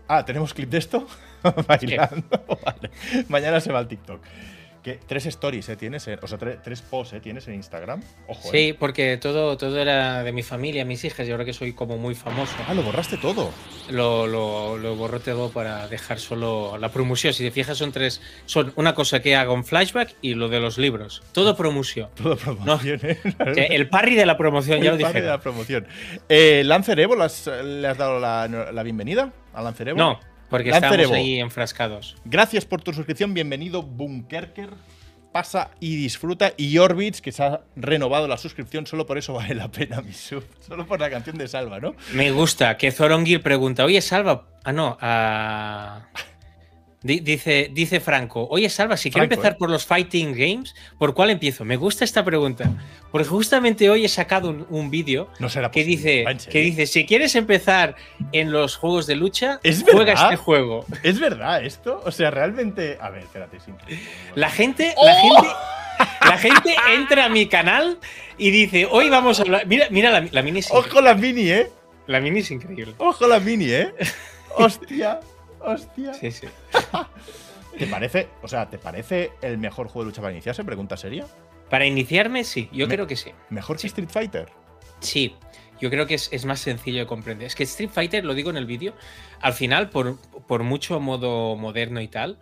Ah, 0.08 0.26
¿tenemos 0.26 0.54
clip 0.54 0.70
de 0.70 0.78
esto? 0.78 1.08
Bailando. 1.68 2.60
Vale. 2.64 2.90
Mañana 3.28 3.60
se 3.60 3.72
va 3.72 3.80
al 3.80 3.88
TikTok. 3.88 4.22
¿Qué? 4.88 5.00
Tres 5.06 5.26
stories, 5.26 5.68
¿eh? 5.68 5.76
Tienes, 5.76 6.08
en- 6.08 6.18
o 6.22 6.28
sea, 6.28 6.38
tre- 6.38 6.62
tres 6.64 6.82
posts, 6.82 7.16
¿eh? 7.16 7.20
Tienes 7.20 7.46
en 7.50 7.56
Instagram. 7.56 8.02
Ojo, 8.26 8.48
¿eh? 8.48 8.52
Sí, 8.52 8.74
porque 8.80 9.18
todo, 9.18 9.58
todo 9.58 9.78
era 9.82 10.24
de 10.24 10.32
mi 10.32 10.44
familia, 10.44 10.86
mis 10.86 11.04
hijas, 11.04 11.28
y 11.28 11.32
ahora 11.32 11.44
que 11.44 11.52
soy 11.52 11.74
como 11.74 11.98
muy 11.98 12.16
famoso, 12.16 12.54
Ah, 12.66 12.74
lo 12.74 12.84
borraste 12.84 13.18
todo. 13.18 13.52
lo, 13.90 14.28
lo, 14.28 14.78
lo 14.78 14.96
borré 14.96 15.20
todo 15.20 15.50
para 15.50 15.90
dejar 15.90 16.20
solo 16.20 16.78
la 16.78 16.88
promoción. 16.90 17.34
Si 17.34 17.44
te 17.44 17.52
fijas, 17.52 17.78
son 17.78 17.92
tres. 17.92 18.22
Son 18.46 18.72
una 18.78 18.96
cosa 18.96 19.22
que 19.22 19.36
hago 19.36 19.54
en 19.56 19.66
flashback 19.66 20.16
y 20.22 20.36
lo 20.36 20.48
de 20.48 20.62
los 20.62 20.78
libros. 20.78 21.22
Todo 21.34 21.58
promoción. 21.58 22.10
Todo 22.16 22.38
promoción, 22.38 23.02
¿eh? 23.04 23.18
El 23.70 23.90
parry 23.90 24.16
de 24.16 24.26
la 24.26 24.38
promoción, 24.38 24.82
ya 24.82 24.92
lo 24.92 24.96
El 24.96 25.02
padre 25.02 25.14
dije. 25.16 25.22
de 25.26 25.28
la 25.32 25.42
promoción. 25.42 25.86
Eh, 26.30 26.64
¿Lancer 26.66 26.98
Evo, 27.02 27.18
¿le 27.18 27.26
has, 27.26 27.46
le 27.48 27.86
has 27.90 27.98
dado 27.98 28.22
la, 28.22 28.48
la 28.48 28.84
bienvenida 28.84 29.34
a 29.54 29.62
Lancer 29.62 29.90
Evo? 29.90 29.98
No, 30.00 30.20
porque 30.50 30.72
Lancer 30.72 31.00
Evo. 31.02 31.14
ahí 31.14 31.40
enfrascados. 31.40 32.16
Gracias 32.26 32.66
por 32.66 32.82
tu 32.82 32.94
suscripción, 32.94 33.34
bienvenido 33.34 33.82
Bunkerker. 33.84 34.70
Pasa 35.34 35.70
y 35.80 35.96
disfruta. 35.98 36.54
Y 36.58 36.78
Orbits, 36.80 37.22
que 37.22 37.32
se 37.32 37.44
ha 37.44 37.62
renovado 37.76 38.28
la 38.28 38.38
suscripción, 38.38 38.88
solo 38.88 39.06
por 39.06 39.18
eso 39.18 39.34
vale 39.34 39.54
la 39.56 39.70
pena 39.70 40.02
mi 40.02 40.14
sub. 40.14 40.44
Solo 40.68 40.88
por 40.88 41.00
la 41.00 41.10
canción 41.10 41.38
de 41.38 41.48
Salva, 41.48 41.80
¿no? 41.80 41.96
Me 42.14 42.32
gusta 42.32 42.78
que 42.78 42.92
Zorongir 42.92 43.42
pregunta, 43.44 43.84
oye, 43.86 44.02
Salva. 44.02 44.48
Ah, 44.64 44.72
no, 44.72 44.98
di- 45.00 46.37
Dice, 47.04 47.70
dice 47.72 48.00
Franco, 48.00 48.48
oye 48.50 48.70
Salva, 48.70 48.98
si 48.98 49.12
quiero 49.12 49.28
Franco, 49.28 49.36
empezar 49.36 49.54
¿eh? 49.54 49.58
por 49.60 49.70
los 49.70 49.86
fighting 49.86 50.34
games, 50.34 50.74
¿por 50.98 51.14
cuál 51.14 51.30
empiezo? 51.30 51.64
Me 51.64 51.76
gusta 51.76 52.04
esta 52.04 52.26
pregunta, 52.26 52.72
porque 53.12 53.28
justamente 53.28 53.88
hoy 53.88 54.04
he 54.04 54.10
sacado 54.10 54.50
un, 54.50 54.66
un 54.72 54.90
vídeo 54.90 55.30
No 55.40 55.48
que 55.72 55.84
dice, 55.84 56.24
¿Va 56.24 56.32
en 56.32 56.38
que 56.38 56.44
serio? 56.46 56.64
dice, 56.64 56.88
si 56.88 57.06
quieres 57.06 57.36
empezar 57.36 57.96
en 58.32 58.52
los 58.52 58.76
juegos 58.78 59.06
de 59.06 59.16
lucha, 59.16 59.60
¿Es 59.62 59.84
juega 59.84 60.06
verdad? 60.06 60.24
este 60.24 60.36
juego. 60.38 60.86
¿Es 61.04 61.20
verdad 61.20 61.64
esto? 61.64 62.02
O 62.04 62.12
sea, 62.12 62.32
realmente. 62.32 62.98
A 63.00 63.12
ver, 63.12 63.22
espérate, 63.24 63.58
es 63.58 63.68
increíble. 63.68 64.04
La 64.34 64.50
gente, 64.50 64.94
¡Oh! 64.98 65.06
la 65.06 65.14
gente, 65.22 65.48
la 66.22 66.38
gente 66.40 66.76
entra 66.96 67.26
a 67.26 67.30
mi 67.30 67.46
canal 67.46 68.00
y 68.40 68.50
dice, 68.50 68.88
hoy 68.90 69.10
vamos 69.10 69.40
a 69.40 69.44
hablar. 69.44 69.68
Mira, 69.68 69.86
mira 69.92 70.10
la, 70.10 70.28
la 70.32 70.42
mini. 70.42 70.62
Ojo 70.72 71.00
la 71.00 71.14
mini, 71.14 71.50
¿eh? 71.52 71.70
La 72.08 72.20
mini 72.20 72.40
es 72.40 72.50
increíble. 72.50 72.96
Ojo 72.98 73.28
la 73.28 73.40
mini, 73.40 73.70
¿eh? 73.70 73.94
Hostia, 74.56 75.20
hostia. 75.74 76.14
Sí, 76.14 76.32
sí. 76.32 76.48
¿Te 77.78 77.88
parece, 77.88 78.30
o 78.42 78.48
sea, 78.48 78.70
¿te 78.70 78.78
parece 78.78 79.32
el 79.42 79.58
mejor 79.58 79.88
juego 79.88 80.02
de 80.02 80.06
lucha 80.12 80.22
para 80.22 80.34
iniciarse? 80.34 80.64
Pregunta 80.64 80.98
seria. 80.98 81.26
Para 81.70 81.86
iniciarme, 81.86 82.44
sí, 82.44 82.70
yo 82.72 82.88
Me- 82.88 82.94
creo 82.96 83.08
que 83.08 83.16
sí. 83.16 83.32
¿Mejor 83.50 83.78
que 83.78 83.88
Street 83.88 84.10
Fighter? 84.10 84.50
Sí, 85.00 85.36
yo 85.80 85.90
creo 85.92 86.08
que 86.08 86.16
es, 86.16 86.30
es 86.32 86.46
más 86.46 86.60
sencillo 86.60 87.00
de 87.00 87.06
comprender. 87.06 87.46
Es 87.46 87.56
que 87.56 87.64
Street 87.64 87.90
Fighter, 87.92 88.26
lo 88.26 88.34
digo 88.34 88.50
en 88.50 88.58
el 88.58 88.66
vídeo, 88.66 88.94
al 89.42 89.54
final, 89.54 89.90
por, 89.90 90.18
por 90.48 90.64
mucho 90.64 91.00
modo 91.00 91.56
moderno 91.56 92.02
y 92.02 92.08
tal, 92.08 92.40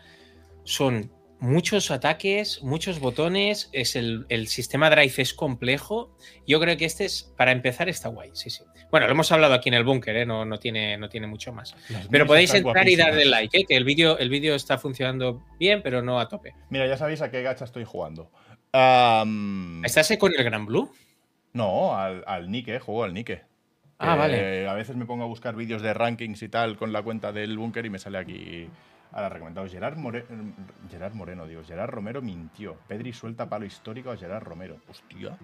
son 0.63 1.11
muchos 1.39 1.91
ataques, 1.91 2.63
muchos 2.63 2.99
botones, 2.99 3.69
es 3.73 3.97
el, 3.97 4.25
el 4.29 4.47
sistema 4.47 4.89
Drive 4.89 5.13
es 5.17 5.33
complejo. 5.33 6.15
Yo 6.47 6.61
creo 6.61 6.77
que 6.77 6.85
este 6.85 7.03
es, 7.05 7.33
para 7.35 7.51
empezar, 7.51 7.89
está 7.89 8.07
guay, 8.07 8.29
sí, 8.33 8.49
sí. 8.49 8.63
Bueno, 8.91 9.07
lo 9.07 9.13
hemos 9.13 9.31
hablado 9.31 9.53
aquí 9.53 9.69
en 9.69 9.75
el 9.75 9.83
búnker, 9.83 10.15
¿eh? 10.15 10.25
no, 10.25 10.45
no, 10.45 10.57
tiene, 10.57 10.97
no 10.97 11.09
tiene 11.09 11.27
mucho 11.27 11.51
más. 11.51 11.75
Las 11.89 12.07
Pero 12.07 12.25
podéis 12.25 12.53
entrar 12.53 12.87
y 12.87 12.95
darle 12.95 13.25
like, 13.25 13.57
¿eh? 13.57 13.65
que 13.67 13.75
el 13.75 13.83
vídeo 13.83 14.17
el 14.17 14.29
vídeo 14.29 14.55
está 14.55 14.77
funcionando 14.77 15.43
bien, 15.59 15.81
pero 15.81 16.01
no 16.01 16.19
a 16.19 16.27
tope. 16.27 16.53
Mira, 16.69 16.87
ya 16.87 16.97
sabéis 16.97 17.21
a 17.21 17.29
qué 17.29 17.41
gacha 17.41 17.65
estoy 17.65 17.83
jugando. 17.83 18.31
¿Estás 19.83 20.13
con 20.17 20.33
el 20.37 20.43
Gran 20.43 20.65
Blue? 20.65 20.91
No, 21.53 21.97
al, 21.97 22.23
al 22.27 22.51
Nike, 22.51 22.79
juego 22.79 23.03
al 23.05 23.13
Nike. 23.13 23.43
Ah, 23.97 24.15
vale. 24.15 24.67
A 24.67 24.73
veces 24.73 24.95
me 24.95 25.05
pongo 25.05 25.23
a 25.23 25.27
buscar 25.27 25.55
vídeos 25.55 25.81
de 25.81 25.93
rankings 25.93 26.43
y 26.43 26.49
tal 26.49 26.75
con 26.75 26.91
la 26.91 27.01
cuenta 27.01 27.31
del 27.31 27.57
búnker 27.57 27.85
y 27.85 27.89
me 27.89 27.99
sale 27.99 28.17
aquí 28.17 28.67
a 29.11 29.21
la 29.21 29.29
recomendado. 29.29 29.67
Gerard, 29.69 29.97
More- 29.97 30.25
Gerard 30.89 31.13
Moreno, 31.13 31.47
digo. 31.47 31.63
Gerard 31.63 31.89
Romero 31.89 32.21
mintió. 32.21 32.75
Pedri 32.87 33.13
suelta 33.13 33.47
palo 33.47 33.65
histórico 33.65 34.11
a 34.11 34.17
Gerard 34.17 34.43
Romero. 34.43 34.77
Hostia. 34.89 35.37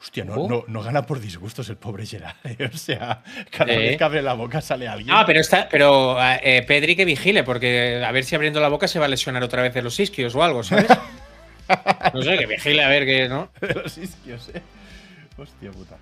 Hostia, 0.00 0.24
no, 0.24 0.34
Oh. 0.34 0.48
no, 0.48 0.64
no 0.66 0.82
gana 0.82 1.04
por 1.06 1.20
disgustos 1.20 1.68
el 1.68 1.76
pobre 1.76 2.06
Gerard. 2.06 2.36
¿eh? 2.44 2.70
O 2.72 2.76
sea, 2.76 3.22
cada 3.50 3.72
Eh. 3.72 3.78
vez 3.78 3.98
que 3.98 4.04
abre 4.04 4.22
la 4.22 4.34
boca 4.34 4.60
sale 4.60 4.88
alguien. 4.88 5.14
Ah, 5.14 5.24
pero 5.26 5.40
está, 5.40 5.68
pero 5.68 6.16
eh, 6.22 6.64
Pedri 6.66 6.96
que 6.96 7.04
vigile, 7.04 7.44
porque 7.44 8.02
a 8.06 8.10
ver 8.12 8.24
si 8.24 8.34
abriendo 8.34 8.60
la 8.60 8.68
boca 8.68 8.88
se 8.88 8.98
va 8.98 9.04
a 9.04 9.08
lesionar 9.08 9.42
otra 9.42 9.62
vez 9.62 9.74
de 9.74 9.82
los 9.82 9.98
isquios 10.00 10.34
o 10.34 10.42
algo, 10.42 10.62
¿sabes? 10.62 10.86
No 12.12 12.22
sé, 12.22 12.38
que 12.38 12.46
vigile 12.46 12.84
a 12.84 12.88
ver 12.88 13.04
que 13.06 13.28
no. 13.28 13.50
de 13.60 13.74
los 13.74 13.96
isquios, 13.98 14.50
eh. 14.54 14.62
Hostia 15.36 15.70
puta. 15.72 15.96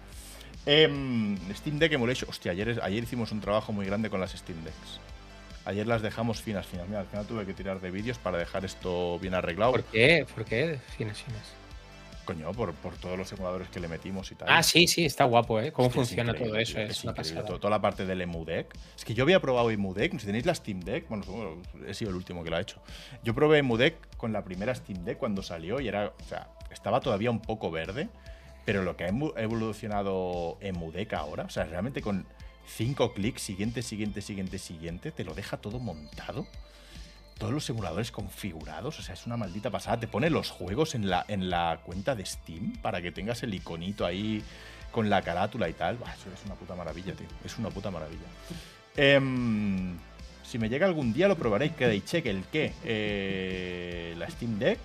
Em, 0.67 1.37
Steam 1.55 1.79
Deck 1.79 1.93
Emulation. 1.93 2.31
Hostia, 2.31 2.53
ayer, 2.53 2.79
ayer 2.83 3.03
hicimos 3.03 3.33
un 3.33 3.41
trabajo 3.41 3.73
muy 3.73 3.85
grande 3.87 4.11
con 4.11 4.21
las 4.21 4.31
Steam 4.33 4.63
Decks. 4.63 5.01
Ayer 5.65 5.87
las 5.87 6.03
dejamos 6.03 6.41
finas, 6.43 6.67
finas. 6.67 6.89
Mira, 6.89 7.01
al 7.01 7.07
final 7.07 7.27
tuve 7.27 7.47
que 7.47 7.55
tirar 7.55 7.81
de 7.81 7.91
vídeos 7.91 8.19
para 8.19 8.39
dejar 8.39 8.65
esto 8.65 9.19
bien 9.21 9.35
arreglado. 9.35 9.73
¿Por 9.73 9.85
qué? 9.85 10.27
¿Por 10.35 10.45
qué? 10.45 10.79
Fines, 10.97 11.23
fines. 11.23 11.43
Coño, 12.25 12.53
por, 12.53 12.73
por 12.75 12.95
todos 12.97 13.19
los 13.19 13.33
emuladores 13.33 13.69
que 13.69 13.81
le 13.81 13.89
metimos 13.89 14.31
y 14.31 14.37
tal. 14.37 14.49
Ah, 14.49 14.63
sí, 14.63 14.87
sí, 14.87 15.05
está 15.05 15.25
guapo, 15.25 15.61
¿eh? 15.61 15.73
Cómo 15.73 15.91
funciona 15.91 16.33
todo 16.35 16.57
eso, 16.57 16.79
es 16.79 17.03
una 17.03 17.15
pasada. 17.15 17.45
Todo- 17.45 17.59
Toda 17.59 17.71
la 17.71 17.81
parte 17.81 18.07
del 18.07 18.21
EmuDeck. 18.21 18.73
Es 18.97 19.05
que 19.05 19.13
yo 19.15 19.25
había 19.25 19.41
probado 19.41 19.71
EmuDeck. 19.73 20.19
Si 20.21 20.27
tenéis 20.27 20.47
la 20.47 20.55
Steam 20.55 20.81
Deck, 20.81 21.09
bueno, 21.09 21.25
he 21.87 21.95
sido 21.95 22.11
el 22.11 22.17
último 22.17 22.45
que 22.45 22.51
lo 22.51 22.57
ha 22.57 22.61
hecho. 22.61 22.81
Yo 23.25 23.35
probé 23.35 23.59
EmuDeck 23.59 24.17
con 24.17 24.33
la 24.33 24.45
primera 24.45 24.73
Steam 24.75 25.05
Deck 25.05 25.19
cuando 25.19 25.43
salió 25.43 25.81
y 25.81 25.89
era, 25.89 26.13
o 26.21 26.25
sea, 26.29 26.49
estaba 26.71 27.01
todavía 27.01 27.31
un 27.33 27.41
poco 27.41 27.71
verde. 27.73 28.09
Pero 28.65 28.83
lo 28.85 28.97
que 28.97 29.03
ha 29.03 29.09
evolucionado 29.09 30.57
EmuDeck 30.61 31.15
ahora, 31.15 31.45
o 31.45 31.51
sea, 31.51 31.65
realmente 31.65 32.01
con 32.03 32.25
cinco 32.67 33.13
clics, 33.13 33.43
siguiente, 33.43 33.83
siguiente, 33.83 34.23
siguiente, 34.23 34.59
siguiente, 34.59 35.13
te 35.13 35.25
lo 35.25 35.35
deja 35.35 35.57
todo 35.57 35.79
montado. 35.79 36.47
Todos 37.39 37.53
los 37.53 37.69
emuladores 37.71 38.13
configurados, 38.13 38.99
o 39.01 39.03
sea, 39.03 39.15
es 39.15 39.27
una 39.27 39.37
maldita 39.37 39.71
pasada. 39.71 39.99
Te 39.99 40.07
pone 40.07 40.31
los 40.31 40.51
juegos 40.51 40.95
en 40.95 41.11
la, 41.11 41.25
en 41.27 41.51
la 41.51 41.81
cuenta 41.85 42.15
de 42.15 42.25
Steam 42.25 42.75
para 42.83 43.03
que 43.03 43.11
tengas 43.11 43.43
el 43.43 43.53
iconito 43.53 44.07
ahí 44.07 44.43
con 44.93 45.11
la 45.11 45.23
carátula 45.23 45.69
y 45.69 45.73
tal. 45.73 45.97
Eso 45.97 46.31
es 46.33 46.45
una 46.47 46.55
puta 46.55 46.77
maravilla, 46.77 47.15
tío. 47.15 47.27
Es 47.45 47.59
una 47.59 47.71
puta 47.71 47.91
maravilla. 47.91 48.27
Em, 48.97 49.97
si 50.45 50.59
me 50.59 50.69
llega 50.69 50.87
algún 50.87 51.13
día 51.13 51.27
lo 51.27 51.37
probaréis. 51.37 51.73
Que 51.73 52.05
check 52.05 52.27
el 52.27 52.45
qué. 52.45 52.73
Eh, 52.85 54.15
la 54.19 54.31
Steam 54.31 54.59
Deck. 54.59 54.79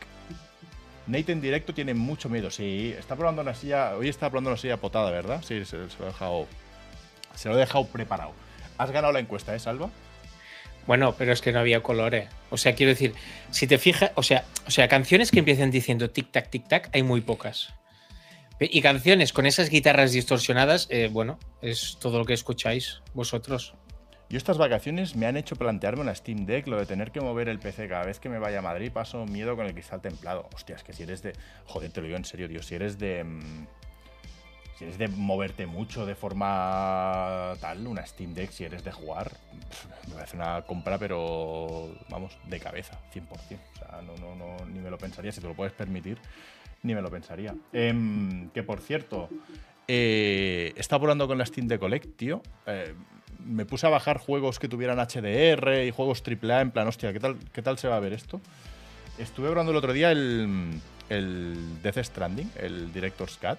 Nate 1.07 1.31
en 1.31 1.41
directo 1.41 1.73
tiene 1.73 1.93
mucho 1.93 2.27
miedo. 2.27 2.49
Sí, 2.49 2.93
está 2.97 3.15
probando 3.15 3.41
una 3.41 3.53
silla. 3.53 3.95
Hoy 3.95 4.09
está 4.09 4.29
probando 4.29 4.49
una 4.49 4.57
silla 4.57 4.77
potada, 4.77 5.11
¿verdad? 5.11 5.43
Sí, 5.45 5.63
se, 5.65 5.77
lo 5.77 5.85
he 5.85 6.05
dejado. 6.05 6.47
Se 7.37 7.49
lo 7.49 7.55
he 7.55 7.59
dejado 7.59 7.85
preparado. 7.85 8.31
Has 8.77 8.91
ganado 8.91 9.13
la 9.13 9.19
encuesta, 9.19 9.55
¿eh, 9.55 9.59
Salva? 9.59 9.89
Bueno, 10.87 11.15
pero 11.17 11.33
es 11.33 11.41
que 11.41 11.51
no 11.51 11.59
había 11.59 11.83
colores. 11.83 12.29
O 12.49 12.57
sea, 12.57 12.73
quiero 12.73 12.89
decir, 12.89 13.13
si 13.51 13.67
te 13.67 13.77
fijas, 13.77 14.11
o 14.15 14.23
sea, 14.23 14.45
o 14.65 14.71
sea, 14.71 14.87
canciones 14.87 15.31
que 15.31 15.39
empiecen 15.39 15.69
diciendo 15.69 16.09
tic 16.09 16.31
tac 16.31 16.49
tic 16.49 16.67
tac, 16.67 16.89
hay 16.93 17.03
muy 17.03 17.21
pocas. 17.21 17.73
Y 18.59 18.81
canciones 18.81 19.33
con 19.33 19.45
esas 19.45 19.69
guitarras 19.69 20.13
distorsionadas, 20.13 20.87
eh, 20.89 21.09
bueno, 21.11 21.37
es 21.61 21.97
todo 21.99 22.17
lo 22.17 22.25
que 22.25 22.33
escucháis 22.33 23.01
vosotros. 23.13 23.75
Yo 24.29 24.37
estas 24.37 24.57
vacaciones 24.57 25.15
me 25.15 25.27
han 25.27 25.37
hecho 25.37 25.55
plantearme 25.55 26.01
una 26.01 26.15
Steam 26.15 26.45
Deck, 26.45 26.67
lo 26.67 26.77
de 26.77 26.85
tener 26.85 27.11
que 27.11 27.21
mover 27.21 27.49
el 27.49 27.59
PC 27.59 27.87
cada 27.87 28.05
vez 28.05 28.19
que 28.19 28.29
me 28.29 28.39
vaya 28.39 28.59
a 28.59 28.61
Madrid, 28.61 28.91
paso 28.91 29.25
miedo 29.25 29.55
con 29.55 29.67
el 29.67 29.73
cristal 29.73 30.01
templado. 30.01 30.49
Hostia, 30.53 30.75
es 30.75 30.83
que 30.83 30.91
si 30.91 31.03
eres 31.03 31.21
de... 31.21 31.33
Joder, 31.65 31.91
te 31.91 32.01
lo 32.01 32.07
digo 32.07 32.17
en 32.17 32.25
serio, 32.25 32.49
tío. 32.49 32.63
Si 32.63 32.75
eres 32.75 32.97
de... 32.97 33.23
Si 34.77 34.83
eres 34.83 34.99
de 34.99 35.07
moverte 35.07 35.65
mucho 35.65 36.05
de 36.05 36.13
forma 36.13 37.53
tal, 37.59 37.87
una 37.87 38.05
Steam 38.05 38.35
Deck, 38.35 38.51
si 38.51 38.63
eres 38.63 38.83
de 38.83 38.91
jugar, 38.91 39.31
me 40.07 40.13
parece 40.13 40.35
una 40.35 40.61
compra, 40.61 40.99
pero 40.99 41.89
vamos, 42.09 42.37
de 42.47 42.59
cabeza, 42.59 42.99
100%. 43.11 43.23
O 43.25 43.37
sea, 43.79 44.01
no, 44.03 44.15
no, 44.17 44.35
no, 44.35 44.65
ni 44.67 44.79
me 44.79 44.91
lo 44.91 44.99
pensaría. 44.99 45.31
Si 45.31 45.41
te 45.41 45.47
lo 45.47 45.55
puedes 45.55 45.73
permitir, 45.73 46.19
ni 46.83 46.93
me 46.93 47.01
lo 47.01 47.09
pensaría. 47.09 47.55
Em, 47.73 48.51
que 48.51 48.61
por 48.61 48.79
cierto, 48.79 49.29
eh, 49.87 50.73
estaba 50.75 50.99
volando 50.99 51.27
con 51.27 51.39
la 51.39 51.45
Steam 51.47 51.67
Deck 51.67 51.79
Collect, 51.79 52.15
tío. 52.15 52.43
Eh, 52.67 52.93
me 53.43 53.65
puse 53.65 53.87
a 53.87 53.89
bajar 53.89 54.19
juegos 54.19 54.59
que 54.59 54.67
tuvieran 54.67 54.99
HDR 54.99 55.85
y 55.85 55.91
juegos 55.91 56.21
AAA 56.21 56.61
en 56.61 56.69
plan, 56.69 56.87
hostia, 56.87 57.11
¿qué 57.13 57.19
tal, 57.19 57.37
qué 57.51 57.63
tal 57.63 57.79
se 57.79 57.87
va 57.87 57.97
a 57.97 57.99
ver 57.99 58.13
esto? 58.13 58.41
Estuve 59.17 59.49
probando 59.49 59.71
el 59.71 59.77
otro 59.77 59.91
día 59.91 60.11
el, 60.11 60.79
el 61.09 61.81
Death 61.81 61.97
Stranding, 62.03 62.51
el 62.57 62.93
Director's 62.93 63.37
Cut. 63.37 63.57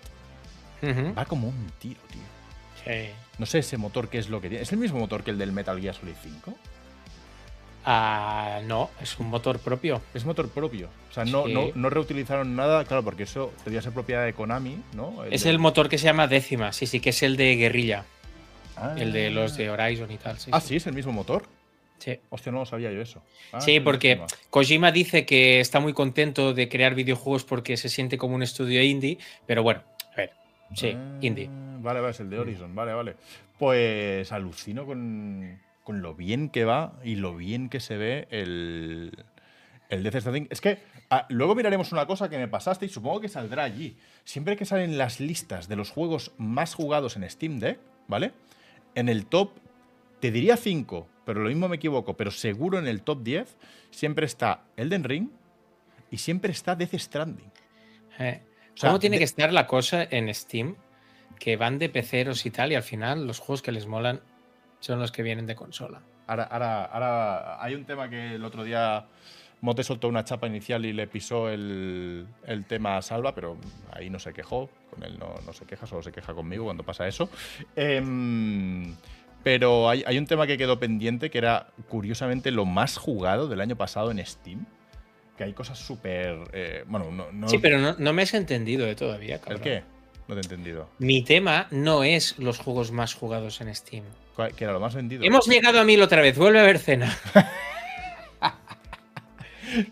Va 0.82 1.24
como 1.24 1.48
un 1.48 1.70
tiro, 1.78 2.00
tío. 2.10 2.20
Sí. 2.84 3.10
No 3.38 3.46
sé 3.46 3.58
ese 3.60 3.76
motor 3.76 4.08
qué 4.08 4.18
es 4.18 4.28
lo 4.28 4.40
que 4.40 4.48
tiene. 4.48 4.62
¿Es 4.62 4.72
el 4.72 4.78
mismo 4.78 4.98
motor 4.98 5.22
que 5.24 5.30
el 5.30 5.38
del 5.38 5.52
Metal 5.52 5.80
Gear 5.80 5.94
Solid 5.94 6.14
5? 6.22 6.54
Ah, 7.84 8.60
no, 8.66 8.90
es 9.00 9.18
un 9.18 9.28
motor 9.30 9.58
propio. 9.60 10.02
Es 10.12 10.24
motor 10.24 10.48
propio. 10.50 10.88
O 11.10 11.14
sea, 11.14 11.24
no, 11.24 11.46
Sí. 11.46 11.54
no, 11.54 11.68
no 11.74 11.90
reutilizaron 11.90 12.54
nada, 12.54 12.84
claro, 12.84 13.02
porque 13.02 13.22
eso 13.22 13.52
debería 13.58 13.80
ser 13.80 13.92
propiedad 13.92 14.24
de 14.24 14.34
Konami, 14.34 14.78
¿no? 14.94 15.24
Es 15.24 15.46
el 15.46 15.58
motor 15.58 15.88
que 15.88 15.96
se 15.96 16.04
llama 16.04 16.26
décima, 16.26 16.72
sí, 16.72 16.86
sí, 16.86 17.00
que 17.00 17.10
es 17.10 17.22
el 17.22 17.36
de 17.36 17.56
guerrilla, 17.56 18.04
Ah. 18.76 18.94
el 18.98 19.12
de 19.12 19.30
los 19.30 19.56
de 19.56 19.70
Horizon 19.70 20.10
y 20.10 20.18
tal. 20.18 20.38
Sí, 20.38 20.50
Ah, 20.52 20.60
sí, 20.60 20.76
es 20.76 20.86
el 20.86 20.92
mismo 20.92 21.12
motor. 21.12 21.46
sí. 21.98 22.18
Hostia, 22.30 22.52
no 22.52 22.58
lo 22.60 22.66
sabía 22.66 22.92
yo 22.92 23.00
eso. 23.00 23.22
Ah, 23.52 23.60
Sí, 23.60 23.80
porque. 23.80 24.20
Kojima 24.50 24.92
dice 24.92 25.24
que 25.24 25.60
está 25.60 25.80
muy 25.80 25.94
contento 25.94 26.52
de 26.54 26.68
crear 26.68 26.94
videojuegos 26.94 27.44
porque 27.44 27.76
se 27.76 27.88
siente 27.88 28.18
como 28.18 28.34
un 28.34 28.42
estudio 28.42 28.82
indie, 28.82 29.18
pero 29.46 29.62
bueno, 29.62 29.82
sí, 30.74 30.92
Ah, 30.96 31.18
indie. 31.20 31.48
Vale, 31.80 32.00
vale, 32.00 32.10
es 32.10 32.20
el 32.20 32.30
de 32.30 32.38
Horizon, 32.38 32.74
vale, 32.74 32.92
vale. 32.92 33.16
Pues 33.58 34.32
alucino 34.32 34.84
con, 34.86 35.58
con 35.84 36.02
lo 36.02 36.14
bien 36.14 36.48
que 36.48 36.64
va 36.64 36.94
y 37.04 37.16
lo 37.16 37.36
bien 37.36 37.68
que 37.68 37.80
se 37.80 37.96
ve 37.96 38.28
el, 38.30 39.12
el 39.88 40.02
Death 40.02 40.16
Stranding. 40.20 40.48
Es 40.50 40.60
que 40.60 40.78
ah, 41.10 41.26
luego 41.28 41.54
miraremos 41.54 41.92
una 41.92 42.06
cosa 42.06 42.28
que 42.28 42.38
me 42.38 42.48
pasaste 42.48 42.86
y 42.86 42.88
supongo 42.88 43.20
que 43.20 43.28
saldrá 43.28 43.64
allí. 43.64 43.96
Siempre 44.24 44.56
que 44.56 44.64
salen 44.64 44.98
las 44.98 45.20
listas 45.20 45.68
de 45.68 45.76
los 45.76 45.90
juegos 45.90 46.32
más 46.36 46.74
jugados 46.74 47.16
en 47.16 47.28
Steam 47.28 47.58
Deck, 47.58 47.78
¿vale? 48.06 48.32
En 48.94 49.08
el 49.08 49.26
top, 49.26 49.52
te 50.20 50.30
diría 50.30 50.56
5, 50.56 51.08
pero 51.24 51.40
lo 51.40 51.48
mismo 51.48 51.68
me 51.68 51.76
equivoco, 51.76 52.16
pero 52.16 52.30
seguro 52.30 52.78
en 52.78 52.86
el 52.86 53.02
top 53.02 53.22
10 53.22 53.56
siempre 53.90 54.26
está 54.26 54.64
Elden 54.76 55.04
Ring 55.04 55.28
y 56.10 56.18
siempre 56.18 56.52
está 56.52 56.74
Death 56.74 56.94
Stranding. 56.94 57.50
Eh, 58.18 58.42
sea, 58.78 58.90
¿Cómo 58.90 58.98
tiene 58.98 59.16
de- 59.16 59.18
que 59.20 59.24
estar 59.24 59.52
la 59.52 59.66
cosa 59.66 60.02
en 60.10 60.32
Steam? 60.34 60.76
Que 61.38 61.56
van 61.56 61.78
de 61.78 61.88
peceros 61.88 62.44
y 62.46 62.50
tal, 62.50 62.72
y 62.72 62.74
al 62.74 62.82
final 62.82 63.26
los 63.26 63.38
juegos 63.38 63.62
que 63.62 63.72
les 63.72 63.86
molan 63.86 64.20
son 64.80 64.98
los 65.00 65.12
que 65.12 65.22
vienen 65.22 65.46
de 65.46 65.54
consola. 65.54 66.00
Ahora, 66.26 66.44
ahora, 66.44 66.84
ahora 66.84 67.62
hay 67.64 67.74
un 67.74 67.84
tema 67.84 68.08
que 68.10 68.34
el 68.34 68.44
otro 68.44 68.62
día 68.64 69.06
Mote 69.60 69.82
soltó 69.82 70.08
una 70.08 70.24
chapa 70.24 70.46
inicial 70.46 70.84
y 70.84 70.92
le 70.92 71.06
pisó 71.08 71.48
el, 71.48 72.26
el 72.46 72.64
tema 72.66 72.96
a 72.96 73.02
Salva, 73.02 73.34
pero 73.34 73.56
ahí 73.92 74.08
no 74.10 74.18
se 74.18 74.32
quejó. 74.32 74.68
Con 74.90 75.02
él 75.02 75.18
no, 75.18 75.34
no 75.44 75.52
se 75.52 75.64
queja, 75.64 75.86
solo 75.86 76.02
se 76.02 76.12
queja 76.12 76.34
conmigo 76.34 76.64
cuando 76.64 76.82
pasa 76.84 77.08
eso. 77.08 77.28
Em, 77.74 78.94
pero 79.42 79.88
hay, 79.88 80.04
hay 80.06 80.18
un 80.18 80.26
tema 80.26 80.46
que 80.46 80.58
quedó 80.58 80.78
pendiente 80.78 81.30
que 81.30 81.38
era 81.38 81.68
curiosamente 81.88 82.50
lo 82.50 82.64
más 82.66 82.96
jugado 82.96 83.48
del 83.48 83.60
año 83.60 83.76
pasado 83.76 84.10
en 84.10 84.24
Steam. 84.24 84.66
Que 85.38 85.44
hay 85.44 85.52
cosas 85.54 85.78
súper. 85.78 86.36
eh, 86.52 86.84
bueno, 86.86 87.10
no. 87.10 87.32
no- 87.32 87.48
Sí, 87.48 87.56
pero 87.58 87.78
no, 87.78 87.94
no 87.98 88.12
me 88.12 88.22
has 88.22 88.34
entendido 88.34 88.84
de 88.84 88.94
todavía, 88.96 89.36
¿El 89.36 89.40
cabrón. 89.40 89.60
qué? 89.62 89.82
No 90.26 90.34
te 90.34 90.40
he 90.40 90.44
entendido. 90.44 90.90
Mi 90.98 91.22
tema 91.22 91.68
no 91.70 92.04
es 92.04 92.38
los 92.38 92.58
juegos 92.58 92.90
más 92.92 93.14
jugados 93.14 93.60
en 93.62 93.74
Steam. 93.74 94.04
¿Cuál- 94.36 94.52
¿Qué 94.54 94.64
era 94.64 94.72
lo 94.74 94.80
más 94.80 94.94
vendido? 94.94 95.24
Hemos 95.24 95.46
llegado 95.46 95.80
a 95.80 95.84
mil 95.84 96.02
otra 96.02 96.20
vez, 96.20 96.36
vuelve 96.36 96.60
a 96.60 96.64
ver 96.64 96.78
cena. 96.78 97.16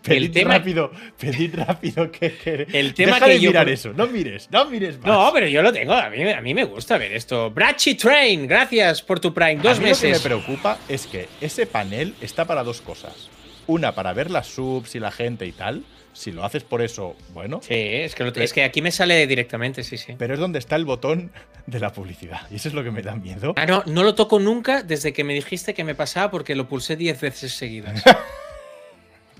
Pedid 0.03 0.31
tema- 0.31 0.57
rápido, 0.57 0.91
pedid 1.19 1.53
rápido 1.55 2.11
que, 2.11 2.33
que- 2.35 2.67
El 2.73 2.95
tema 2.95 3.13
Deja 3.15 3.25
que 3.27 3.31
de 3.33 3.39
yo- 3.39 3.49
mirar 3.51 3.69
eso, 3.69 3.93
no 3.93 4.07
mires, 4.07 4.49
no 4.49 4.65
mires 4.65 4.97
más. 4.97 5.05
No, 5.07 5.29
pero 5.31 5.47
yo 5.47 5.61
lo 5.61 5.71
tengo, 5.71 5.93
a 5.93 6.09
mí, 6.09 6.27
a 6.27 6.41
mí 6.41 6.53
me 6.55 6.63
gusta 6.65 6.97
ver 6.97 7.13
esto. 7.13 7.51
Brachi 7.51 7.93
Train, 7.93 8.47
gracias 8.47 9.03
por 9.03 9.19
tu 9.19 9.31
Prime, 9.35 9.57
dos 9.57 9.77
a 9.77 9.81
mí 9.81 9.89
Lo 9.89 9.95
que 9.95 10.07
meses. 10.07 10.13
me 10.13 10.19
preocupa 10.19 10.79
es 10.89 11.05
que 11.05 11.29
ese 11.41 11.67
panel 11.67 12.15
está 12.21 12.45
para 12.45 12.63
dos 12.63 12.81
cosas. 12.81 13.29
Una, 13.67 13.93
para 13.93 14.13
ver 14.13 14.31
las 14.31 14.47
subs 14.47 14.95
y 14.95 14.99
la 14.99 15.11
gente 15.11 15.45
y 15.45 15.51
tal. 15.51 15.83
Si 16.13 16.31
lo 16.31 16.43
haces 16.43 16.63
por 16.63 16.81
eso, 16.81 17.15
bueno. 17.33 17.59
Sí, 17.61 17.75
es 17.75 18.15
que, 18.15 18.23
lo- 18.23 18.31
es 18.33 18.51
que 18.51 18.63
aquí 18.63 18.81
me 18.81 18.91
sale 18.91 19.27
directamente, 19.27 19.83
sí, 19.83 19.97
sí. 19.97 20.15
Pero 20.17 20.33
es 20.33 20.39
donde 20.39 20.57
está 20.57 20.75
el 20.75 20.83
botón 20.85 21.31
de 21.67 21.79
la 21.79 21.93
publicidad. 21.93 22.41
Y 22.49 22.55
eso 22.55 22.69
es 22.69 22.73
lo 22.73 22.83
que 22.83 22.89
me 22.89 23.03
da 23.03 23.15
miedo. 23.15 23.53
Ah, 23.55 23.67
no, 23.67 23.83
no 23.85 24.01
lo 24.03 24.15
toco 24.15 24.39
nunca 24.39 24.81
desde 24.81 25.13
que 25.13 25.23
me 25.23 25.35
dijiste 25.35 25.75
que 25.75 25.83
me 25.83 25.93
pasaba 25.93 26.31
porque 26.31 26.55
lo 26.55 26.67
pulsé 26.67 26.95
10 26.95 27.21
veces 27.21 27.53
seguidas. 27.53 28.01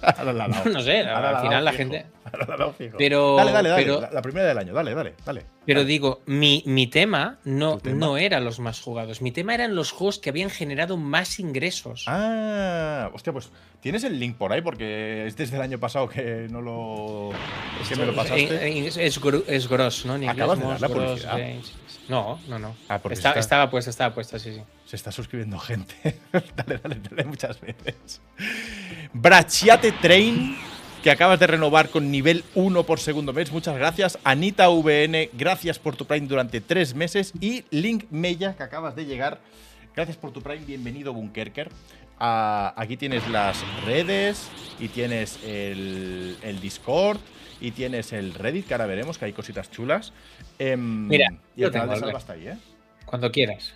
Ahora 0.01 0.33
la. 0.33 0.47
No 0.65 0.81
sé, 0.81 0.99
Ahora 1.07 1.29
al 1.39 1.41
final 1.43 1.65
la 1.65 1.71
fijo. 1.71 1.83
gente- 1.83 2.05
Ahora 2.27 2.57
la 2.57 2.73
fijo. 2.73 2.97
Pero- 2.97 3.36
Dale, 3.38 3.51
dale, 3.51 3.69
dale. 3.69 3.83
pero- 3.83 4.01
la, 4.01 4.12
la 4.12 4.21
primera 4.21 4.45
del 4.47 4.57
año, 4.57 4.73
dale, 4.73 4.93
dale, 4.93 5.13
dale. 5.25 5.45
Pero 5.65 5.81
Dale. 5.81 5.89
digo, 5.91 6.21
mi, 6.25 6.63
mi 6.65 6.88
tema, 6.88 7.39
no, 7.43 7.79
no 7.83 8.17
eran 8.17 8.43
los 8.45 8.60
más 8.60 8.79
jugados. 8.81 9.21
Mi 9.21 9.31
tema 9.31 9.53
eran 9.53 9.75
los 9.75 9.91
juegos 9.91 10.17
que 10.19 10.29
habían 10.29 10.49
generado 10.49 10.95
más 10.97 11.39
ingresos. 11.39 12.05
Ah, 12.07 13.10
hostia, 13.13 13.33
pues 13.33 13.49
tienes 13.81 14.03
el 14.03 14.19
link 14.19 14.38
por 14.38 14.53
ahí 14.53 14.62
porque 14.62 15.25
es 15.27 15.36
desde 15.36 15.55
el 15.57 15.62
año 15.62 15.79
pasado 15.79 16.07
que 16.10 16.47
no 16.49 16.62
lo. 16.62 17.31
que 17.88 17.95
me 17.95 18.05
lo 18.05 18.15
pasaste. 18.15 18.67
En- 18.67 18.77
en- 18.77 18.86
Es, 18.86 18.97
es 18.97 19.67
gross, 19.69 20.05
¿no? 20.05 20.15
En 20.15 20.29
Acabas 20.29 20.60
de 20.60 20.65
dar 20.65 20.81
la 20.81 20.89
publicidad. 20.89 21.38
No, 22.10 22.39
no, 22.48 22.58
no. 22.60 22.76
Ah, 22.88 23.00
porque 23.00 23.15
Está- 23.15 23.30
está- 23.30 23.39
Estaba 23.39 23.70
puesta, 23.70 23.89
estaba 23.89 24.13
puesta, 24.15 24.39
sí, 24.39 24.54
sí. 24.54 24.62
Se 24.86 24.96
está 24.96 25.12
suscribiendo 25.12 25.60
gente. 25.60 25.96
dale, 26.56 26.78
dale, 26.82 26.98
dale 27.10 27.26
muchas 27.26 27.60
veces. 27.60 28.22
Brachiate 29.13 29.91
Train, 29.93 30.56
que 31.04 31.12
acabas 31.12 31.39
de 31.39 31.48
renovar 31.48 31.89
con 31.89 32.10
nivel 32.12 32.43
1 32.56 32.84
por 32.84 33.00
segundo 33.00 33.34
mes. 33.34 33.52
Muchas 33.52 33.76
gracias. 33.76 34.17
Anita 34.24 34.70
VN, 34.70 35.30
gracias 35.34 35.80
por 35.80 35.96
tu 35.96 36.06
Prime 36.06 36.28
durante 36.28 36.62
tres 36.62 36.93
meses. 36.96 37.34
Y 37.41 37.65
Link 37.72 38.06
Mella, 38.10 38.56
que 38.56 38.63
acabas 38.63 38.96
de 38.96 39.06
llegar. 39.06 39.39
Gracias 39.96 40.17
por 40.17 40.32
tu 40.32 40.41
Prime. 40.41 40.65
Bienvenido, 40.65 41.13
Bunkerker. 41.13 41.70
Ah, 42.20 42.74
aquí 42.78 42.98
tienes 42.98 43.28
las 43.30 43.58
redes 43.86 44.48
y 44.80 44.88
tienes 44.88 45.39
el, 45.43 46.38
el 46.41 46.60
Discord 46.60 47.20
y 47.62 47.72
tienes 47.72 48.13
el 48.13 48.34
Reddit, 48.34 48.67
que 48.67 48.74
ahora 48.74 48.86
veremos, 48.86 49.17
que 49.17 49.26
hay 49.26 49.34
cositas 49.34 49.70
chulas. 49.72 50.13
Em, 50.60 51.08
Mira, 51.08 51.34
y 51.56 51.63
el 51.63 51.72
canal 51.72 51.89
de 51.89 52.00
Salva 52.00 52.20
está 52.20 52.34
ahí, 52.34 52.48
¿eh? 52.48 52.58
Cuando 53.06 53.32
quieras. 53.32 53.74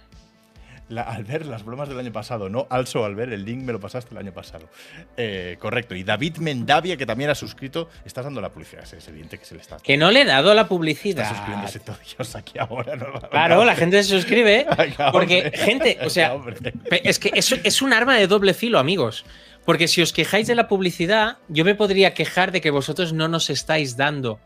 La- 0.89 1.03
al 1.03 1.23
ver 1.23 1.45
las 1.45 1.63
bromas 1.63 1.87
del 1.87 1.97
año 1.99 2.11
pasado, 2.11 2.49
no 2.49 2.67
also 2.69 3.05
al 3.05 3.15
ver 3.15 3.31
el 3.31 3.45
link 3.45 3.63
me 3.63 3.71
lo 3.71 3.79
pasaste 3.79 4.13
el 4.13 4.17
año 4.17 4.33
pasado. 4.33 4.67
Eh, 5.15 5.55
correcto. 5.57 5.95
Y 5.95 6.03
David 6.03 6.37
Mendavia, 6.39 6.97
que 6.97 7.05
también 7.05 7.29
ha 7.29 7.35
suscrito, 7.35 7.87
estás 8.03 8.25
dando 8.25 8.41
la 8.41 8.49
publicidad. 8.49 8.83
Es 8.93 9.07
evidente 9.07 9.37
que 9.37 9.45
se 9.45 9.55
le 9.55 9.61
está, 9.61 9.77
Que 9.77 9.95
no 9.95 10.11
le 10.11 10.23
he 10.23 10.25
dado 10.25 10.53
la 10.53 10.63
está 10.63 10.67
publicidad. 10.69 11.29
suscribiéndose 11.29 11.79
todo 11.79 11.95
Dios 12.17 12.35
aquí 12.35 12.59
ahora. 12.59 12.97
¿no? 12.97 13.05
Claro, 13.29 13.63
la 13.63 13.75
gente 13.75 14.03
se 14.03 14.09
suscribe. 14.09 14.65
Venga, 14.77 15.13
Porque, 15.13 15.53
gente, 15.55 15.97
o 16.03 16.09
sea, 16.09 16.35
Es 16.91 17.19
que 17.19 17.31
es, 17.35 17.53
es 17.53 17.81
un 17.81 17.93
arma 17.93 18.17
de 18.17 18.27
doble 18.27 18.53
filo, 18.53 18.77
amigos. 18.77 19.23
Porque 19.65 19.87
si 19.87 20.01
os 20.01 20.11
quejáis 20.11 20.47
de 20.47 20.55
la 20.55 20.67
publicidad, 20.67 21.37
yo 21.47 21.63
me 21.63 21.75
podría 21.75 22.13
quejar 22.13 22.51
de 22.51 22.61
que 22.61 22.71
vosotros 22.71 23.13
no 23.13 23.27
nos 23.27 23.49
estáis 23.49 23.95
dando 23.95 24.39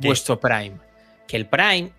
¿Qué? 0.00 0.06
vuestro 0.08 0.38
Prime. 0.38 0.78
Que 1.26 1.36
el 1.36 1.46
Prime, 1.46 1.92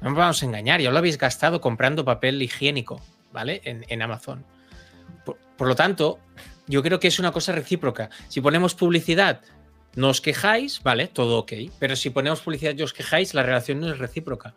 no 0.00 0.10
nos 0.10 0.18
vamos 0.18 0.42
a 0.42 0.46
engañar, 0.46 0.80
ya 0.80 0.90
lo 0.90 0.98
habéis 0.98 1.18
gastado 1.18 1.60
comprando 1.60 2.04
papel 2.04 2.42
higiénico, 2.42 3.00
¿vale? 3.32 3.62
En, 3.64 3.84
en 3.88 4.02
Amazon. 4.02 4.44
Por, 5.24 5.38
por 5.56 5.68
lo 5.68 5.74
tanto, 5.74 6.18
yo 6.66 6.82
creo 6.82 7.00
que 7.00 7.08
es 7.08 7.18
una 7.18 7.32
cosa 7.32 7.52
recíproca. 7.52 8.10
Si 8.28 8.40
ponemos 8.40 8.74
publicidad, 8.74 9.40
no 9.94 10.10
os 10.10 10.20
quejáis, 10.20 10.82
¿vale? 10.82 11.08
Todo 11.08 11.38
ok. 11.38 11.52
Pero 11.78 11.96
si 11.96 12.10
ponemos 12.10 12.40
publicidad 12.40 12.74
y 12.76 12.82
os 12.82 12.92
quejáis, 12.92 13.32
la 13.34 13.42
relación 13.42 13.80
no 13.80 13.90
es 13.90 13.98
recíproca. 13.98 14.54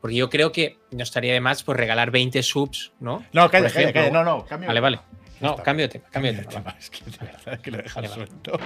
Porque 0.00 0.16
yo 0.16 0.30
creo 0.30 0.52
que 0.52 0.78
no 0.92 1.02
estaría 1.02 1.32
de 1.32 1.40
más 1.40 1.64
pues 1.64 1.76
regalar 1.76 2.12
20 2.12 2.42
subs, 2.42 2.92
¿no? 3.00 3.24
No, 3.32 3.50
calla, 3.50 3.64
Por 3.64 3.72
calla, 3.72 3.92
calla. 3.92 4.10
No, 4.10 4.22
no, 4.22 4.44
cambio. 4.44 4.68
Vale, 4.68 4.80
vale. 4.80 5.00
No, 5.40 5.56
cambio 5.56 5.86
de 5.86 5.92
tema, 5.92 6.04
cambio 6.10 6.32
de 6.32 6.44
tema. 6.44 6.74
Es 6.78 6.88
que 6.90 7.04
de 7.10 7.18
verdad 7.18 7.60
que 7.60 7.70
lo 7.70 7.76
dejas 7.78 7.94
Vale, 7.94 8.08
vale. 8.08 8.26
suelto. 8.26 8.58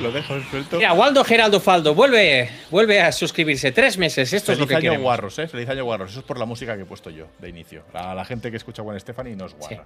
Lo 0.00 0.10
dejas 0.12 0.42
suelto. 0.50 0.76
Mira, 0.78 0.92
Waldo 0.94 1.22
Geraldo 1.24 1.60
Faldo, 1.60 1.94
vuelve, 1.94 2.48
vuelve 2.70 3.00
a 3.00 3.12
suscribirse. 3.12 3.72
Tres 3.72 3.98
meses, 3.98 4.32
esto 4.32 4.52
es 4.52 4.58
lo 4.58 4.66
que 4.66 4.74
año 4.74 4.82
queremos. 4.82 5.02
guarros, 5.02 5.38
¿eh? 5.38 5.48
Feliz 5.48 5.68
año 5.68 5.84
guarros. 5.84 6.10
Eso 6.10 6.20
es 6.20 6.24
por 6.26 6.38
la 6.38 6.46
música 6.46 6.76
que 6.76 6.82
he 6.82 6.86
puesto 6.86 7.10
yo 7.10 7.28
de 7.38 7.48
inicio. 7.50 7.84
A 7.92 8.14
la 8.14 8.24
gente 8.24 8.50
que 8.50 8.56
escucha 8.56 8.82
Gwen 8.82 8.98
Stefani 8.98 9.36
no 9.36 9.46
es 9.46 9.54
guarra. 9.54 9.84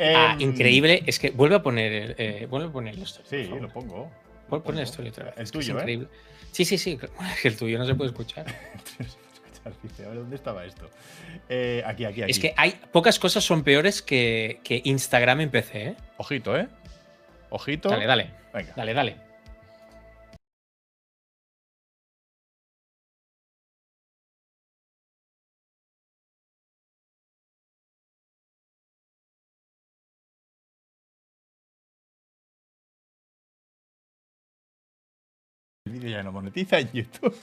Ah, 0.00 0.32
Em, 0.34 0.40
increíble, 0.50 1.02
es 1.06 1.18
que 1.18 1.30
vuelve 1.30 1.54
a 1.56 1.62
poner, 1.62 1.92
el- 1.92 2.14
eh, 2.18 2.46
vuelve 2.50 2.68
a 2.68 2.72
poner 2.72 2.98
esto. 2.98 3.20
Sí, 3.28 3.44
lo 3.44 3.68
pongo. 3.68 4.10
Pon, 4.48 4.60
pon 4.60 4.78
esto 4.78 5.02
otra 5.02 5.26
vez. 5.26 5.34
El 5.36 5.44
es 5.44 5.50
tuyo, 5.52 5.62
es 5.62 5.68
¿eh? 5.68 5.72
increíble. 5.80 6.08
Sí, 6.52 6.64
sí, 6.64 6.76
sí. 6.78 6.98
El 7.44 7.56
tuyo 7.56 7.78
no 7.78 7.86
se 7.86 7.94
puede 7.94 8.10
escuchar. 8.10 8.44
Dice, 9.82 10.04
a 10.04 10.08
ver, 10.08 10.18
¿dónde 10.18 10.36
estaba 10.36 10.64
esto? 10.64 10.88
Eh, 11.48 11.82
aquí, 11.86 12.04
aquí, 12.04 12.22
aquí. 12.22 12.30
Es 12.30 12.38
que 12.38 12.54
hay 12.56 12.78
pocas 12.92 13.18
cosas 13.18 13.44
son 13.44 13.62
peores 13.62 14.02
que, 14.02 14.60
que 14.62 14.82
Instagram 14.84 15.40
en 15.42 15.50
PC, 15.50 15.82
¿eh? 15.82 15.96
Ojito, 16.16 16.56
¿eh? 16.56 16.68
Ojito. 17.50 17.88
Dale, 17.88 18.06
dale, 18.06 18.30
Venga. 18.52 18.72
dale, 18.76 18.94
dale. 18.94 19.23
Ya 36.14 36.22
no 36.22 36.32
monetiza 36.32 36.78
en 36.78 36.90
YouTube. 36.92 37.36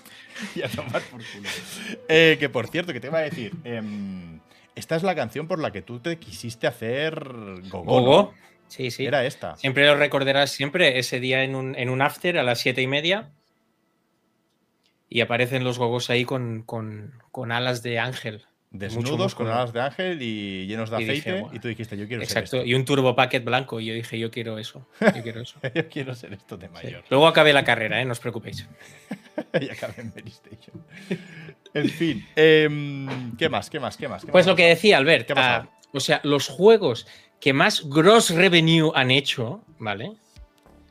y 0.55 0.61
a 0.63 0.69
tomar 0.69 1.01
por 1.03 1.21
culo. 1.33 1.49
Eh, 2.09 2.37
que 2.39 2.49
por 2.49 2.67
cierto, 2.67 2.93
que 2.93 2.99
te 2.99 3.07
iba 3.07 3.19
a 3.19 3.23
decir. 3.23 3.53
em, 3.63 4.39
esta 4.75 4.95
es 4.95 5.03
la 5.03 5.13
canción 5.15 5.47
por 5.47 5.59
la 5.59 5.71
que 5.71 5.81
tú 5.81 5.99
te 5.99 6.17
quisiste 6.17 6.65
hacer 6.67 7.13
gogo. 7.69 7.85
¿no? 7.85 8.01
Gogo. 8.01 8.33
Sí, 8.67 8.89
sí. 8.89 9.05
Era 9.05 9.25
esta. 9.25 9.55
Siempre 9.57 9.85
lo 9.85 9.95
recordarás 9.95 10.51
siempre 10.51 10.97
ese 10.97 11.19
día 11.19 11.43
en 11.43 11.55
un, 11.55 11.75
en 11.75 11.89
un 11.89 12.01
after 12.01 12.37
a 12.37 12.43
las 12.43 12.59
siete 12.61 12.81
y 12.81 12.87
media. 12.87 13.29
Y 15.09 15.19
aparecen 15.19 15.65
los 15.65 15.77
gogos 15.77 16.09
ahí 16.09 16.23
con, 16.23 16.63
con- 16.63 17.13
con 17.31 17.51
alas 17.51 17.83
de 17.83 17.99
ángel. 17.99 18.45
Desnudos 18.73 19.35
con 19.35 19.47
alas 19.47 19.73
de 19.73 19.81
ángel 19.81 20.21
y 20.21 20.65
llenos 20.65 20.89
de 20.89 21.01
Y 21.01 21.03
aceite. 21.03 21.45
Y 21.51 21.59
tú 21.59 21.67
dijiste, 21.67 21.97
yo 21.97 22.07
quiero 22.07 22.25
ser 22.25 22.37
Exacto. 22.37 22.65
Y 22.65 22.73
un 22.73 22.85
turbo 22.85 23.13
packet 23.15 23.43
blanco. 23.43 23.81
Y 23.81 23.87
yo 23.87 23.93
dije, 23.93 24.17
yo 24.17 24.31
quiero 24.31 24.57
eso. 24.57 24.87
Yo 25.01 25.21
quiero 25.23 25.41
eso. 25.41 25.59
esto. 25.61 25.71
yo 25.81 25.89
quiero 25.89 26.15
ser 26.15 26.33
esto 26.33 26.55
de 26.57 26.67
Sí. 26.67 26.73
mayor. 26.73 27.03
Luego 27.09 27.27
acabé 27.27 27.51
la 27.51 27.65
carrera, 27.65 28.01
¿eh? 28.01 28.05
no 28.05 28.13
os 28.13 28.19
preocupéis. 28.21 28.65
y 29.61 29.69
acabé 29.69 29.95
en 29.97 30.13
Mary 30.15 30.29
Station. 30.29 30.85
en 31.73 31.89
fin. 31.89 32.25
em, 32.37 33.35
¿Qué 33.35 33.49
más? 33.49 33.69
¿Qué 33.69 33.79
más? 33.79 33.97
¿Qué 33.97 34.07
más? 34.07 34.23
¿Qué 34.23 34.31
Pues 34.31 34.45
más? 34.45 34.51
lo 34.51 34.55
que 34.55 34.67
decía 34.67 34.97
Albert, 34.97 35.27
¿Qué 35.27 35.33
ha 35.35 35.57
ah, 35.57 35.69
o 35.91 35.99
sea, 35.99 36.21
los 36.23 36.47
juegos 36.47 37.05
que 37.41 37.51
más 37.51 37.83
gross 37.89 38.29
revenue 38.29 38.91
han 38.95 39.11
hecho, 39.11 39.61
¿vale? 39.79 40.13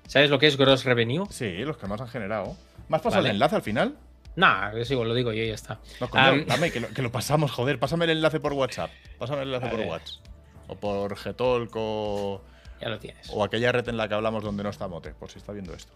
¿Sabes 0.07 0.29
lo 0.29 0.39
que 0.39 0.49
es 0.49 0.59
gross 0.59 0.85
revenue? 0.85 1.25
Sí, 1.31 1.49
los 1.59 1.79
que 1.79 1.87
más 1.87 2.01
han 2.03 2.09
generado. 2.09 2.57
¿Más 2.89 3.01
pasado 3.01 3.23
Vale. 3.23 3.31
el 3.31 3.37
enlace 3.37 3.57
al 3.57 3.63
final? 3.63 3.97
Nah, 4.37 4.71
es 4.73 4.91
igual, 4.91 5.09
lo 5.09 5.15
digo 5.15 5.33
yo 5.33 5.43
y 5.43 5.49
ya 5.49 5.55
está. 5.55 5.81
No, 6.01 6.09
coño, 6.09 6.23
Am- 6.25 6.47
dame, 6.47 6.71
que 6.71 6.81
lo, 6.81 6.89
que 6.89 7.03
lo 7.03 7.11
pasamos, 7.13 7.51
joder. 7.51 7.79
Pásame 7.79 8.05
el 8.05 8.13
enlace 8.13 8.41
por 8.41 8.53
WhatsApp. 8.53 8.91
Pásame 9.19 9.43
el 9.43 9.49
enlace 9.55 9.69
por. 9.69 9.81
WhatsApp. 9.87 10.25
O 10.69 10.77
por 10.77 11.15
Gtalk 11.19 11.73
o, 11.75 12.43
Ya 12.81 12.89
lo 12.89 12.99
tienes. 13.01 13.29
o 13.33 13.43
aquella 13.43 13.73
red 13.73 13.89
en 13.89 13.97
la 13.97 14.09
que 14.09 14.15
hablamos 14.15 14.45
donde 14.45 14.63
no 14.63 14.71
está 14.71 14.87
Mote, 14.89 15.13
por 15.15 15.31
si 15.31 15.39
está 15.39 15.53
viendo 15.53 15.75
esto. 15.75 15.93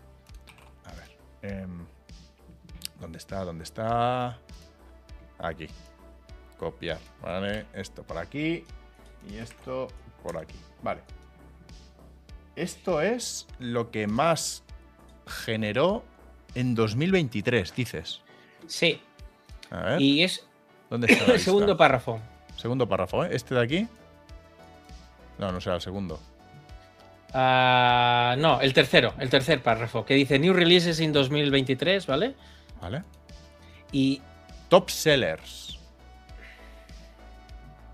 A 0.84 0.92
ver. 0.94 1.16
em, 1.62 1.86
¿Dónde 3.00 3.18
está? 3.18 3.44
¿Dónde 3.44 3.62
está? 3.64 4.38
Aquí. 5.38 5.68
Copiar. 6.58 6.98
Vale. 7.22 7.66
Esto 7.72 8.02
por 8.02 8.18
aquí. 8.18 8.64
Y 9.30 9.36
esto 9.36 9.88
por 10.22 10.36
aquí. 10.36 10.56
Vale. 10.82 11.00
Esto 12.56 13.00
es 13.00 13.46
lo 13.58 13.90
que 13.90 14.06
más 14.06 14.62
generó 15.26 16.04
en 16.54 16.74
2023, 16.74 17.74
dices. 17.74 18.22
Sí, 18.66 19.00
A 19.70 19.80
ver. 19.80 20.00
y 20.00 20.22
es 20.22 20.46
¿Dónde 20.90 21.12
está? 21.12 21.32
el 21.32 21.40
segundo 21.40 21.76
párrafo. 21.76 22.20
Segundo 22.56 22.88
párrafo, 22.88 23.24
¿eh? 23.24 23.30
¿Este 23.32 23.54
de 23.54 23.62
aquí? 23.62 23.88
No, 25.38 25.50
no 25.50 25.60
será 25.60 25.76
el 25.76 25.80
segundo. 25.80 26.20
Ah, 27.32 28.36
no, 28.38 28.60
el 28.60 28.72
tercero, 28.72 29.12
el 29.18 29.28
tercer 29.28 29.60
párrafo, 29.60 30.04
que 30.04 30.14
dice 30.14 30.38
New 30.38 30.52
Releases 30.52 31.00
in 31.00 31.12
2023, 31.12 32.06
¿vale? 32.06 32.34
¿Vale? 32.80 33.02
Y 33.90 34.22
Top 34.68 34.88
sellers. 34.90 35.78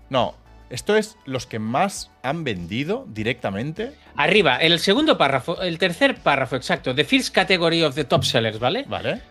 No, 0.09 0.35
esto 0.69 0.95
es 0.95 1.17
los 1.25 1.45
que 1.47 1.59
más 1.59 2.11
han 2.21 2.43
vendido 2.43 3.05
directamente. 3.09 3.93
arriba, 4.15 4.57
el 4.57 4.79
segundo 4.79 5.17
párrafo, 5.17 5.61
el 5.61 5.77
tercer 5.77 6.17
párrafo, 6.17 6.55
exacto, 6.55 6.93
the 6.93 7.03
first 7.03 7.33
category 7.33 7.83
of 7.83 7.95
the 7.95 8.03
top 8.03 8.23
sellers, 8.23 8.59
¿vale? 8.59 8.85
¿Vale? 8.87 9.21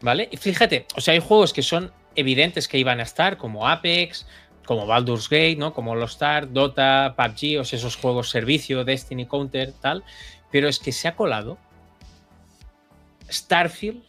¿Vale? 0.00 0.28
Y 0.30 0.36
fíjate, 0.36 0.86
o 0.94 1.00
sea, 1.00 1.14
hay 1.14 1.20
juegos 1.20 1.52
que 1.52 1.62
son 1.62 1.92
evidentes 2.14 2.68
que 2.68 2.78
iban 2.78 3.00
a 3.00 3.02
estar, 3.02 3.36
como 3.36 3.68
Apex, 3.68 4.26
como 4.66 4.86
Baldur's 4.86 5.28
Gate, 5.28 5.56
¿no? 5.56 5.72
Como 5.72 5.94
Lost 5.94 6.22
Ark, 6.22 6.48
Dota, 6.50 7.14
PUBG, 7.16 7.60
o 7.60 7.64
sea, 7.64 7.78
esos 7.78 7.96
juegos 7.96 8.30
servicio, 8.30 8.84
Destiny, 8.84 9.26
Counter, 9.26 9.72
tal. 9.72 10.04
Pero 10.50 10.68
es 10.68 10.78
que 10.78 10.92
se 10.92 11.08
ha 11.08 11.14
colado 11.16 11.58
Starfield, 13.30 14.02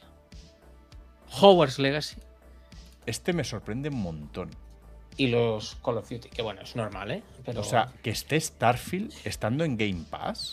Hogwarts 1.41 1.79
Legacy 1.79 2.17
Este 3.05 3.33
me 3.33 3.43
sorprende 3.43 3.89
un 3.89 4.01
montón. 4.01 4.49
y 5.17 5.27
los 5.27 5.75
Call 5.83 5.97
of 5.97 6.09
Duty, 6.09 6.29
que 6.29 6.41
bueno, 6.41 6.61
es 6.61 6.75
normal, 6.75 7.11
¿eh? 7.11 7.23
Pero 7.45 7.61
O 7.61 7.63
sea, 7.63 7.91
que 8.03 8.11
esté 8.11 8.39
Starfield 8.39 9.13
estando 9.23 9.63
en 9.63 9.77
Game 9.77 10.05
Pass 10.09 10.51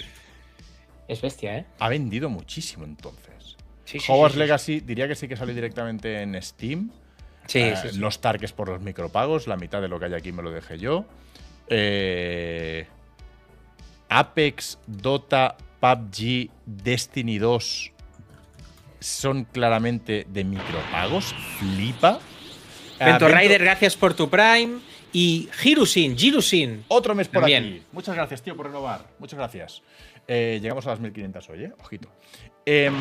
es 1.07 1.21
bestia, 1.21 1.59
¿eh? 1.59 1.67
ha 1.79 1.89
vendido 1.89 2.31
muchísimo 2.31 2.85
entonces. 2.85 3.57
Sí, 3.85 3.99
sí, 4.01 4.07
Hogwarts 4.11 4.35
sí. 4.35 4.39
Legacy 4.41 4.81
diría 4.81 5.07
que 5.09 5.15
sí 5.15 5.29
que 5.29 5.37
sale 5.37 5.53
directamente 5.55 6.23
en 6.23 6.41
Steam. 6.43 6.91
Eh. 7.53 7.75
Los 7.97 8.21
Tarques 8.21 8.53
por 8.53 8.69
los 8.71 8.81
micropagos, 8.81 9.47
la 9.47 9.57
mitad 9.57 9.83
de 9.83 9.89
lo 9.89 9.99
que 10.01 10.07
hay 10.07 10.15
aquí 10.15 10.33
me 10.33 10.43
lo 10.43 10.51
dejé 10.51 10.79
yo. 10.79 11.05
Eh, 11.69 12.87
Apex, 14.09 14.79
Dota, 14.87 15.57
PUBG, 15.81 16.51
Destiny 16.65 17.39
2 17.39 17.93
son 19.01 19.45
claramente 19.45 20.27
de 20.29 20.45
micropagos. 20.45 21.35
Flipa. 21.59 22.19
Ah, 22.99 23.05
Vento 23.07 23.27
Vento- 23.27 23.39
Rider, 23.39 23.63
gracias 23.63 23.97
por 23.97 24.15
tu 24.15 24.31
Prime. 24.31 24.79
Y 25.13 25.49
Hirusin, 25.63 26.17
Girusin. 26.17 26.85
Otro 26.89 27.15
mes 27.15 27.29
por 27.29 27.43
También. 27.43 27.65
aquí. 27.65 27.83
Muchas 27.93 28.15
gracias, 28.17 28.43
tío, 28.43 28.57
por 28.57 28.67
renovar. 28.67 29.07
Muchas 29.19 29.39
gracias. 29.39 29.83
Eh, 30.27 30.59
llegamos 30.61 30.87
a 30.87 30.91
las 30.91 31.01
1500 31.01 31.49
hoy, 31.51 31.65
¿eh? 31.65 31.73
Ojito. 31.81 32.09
Em, 32.67 32.95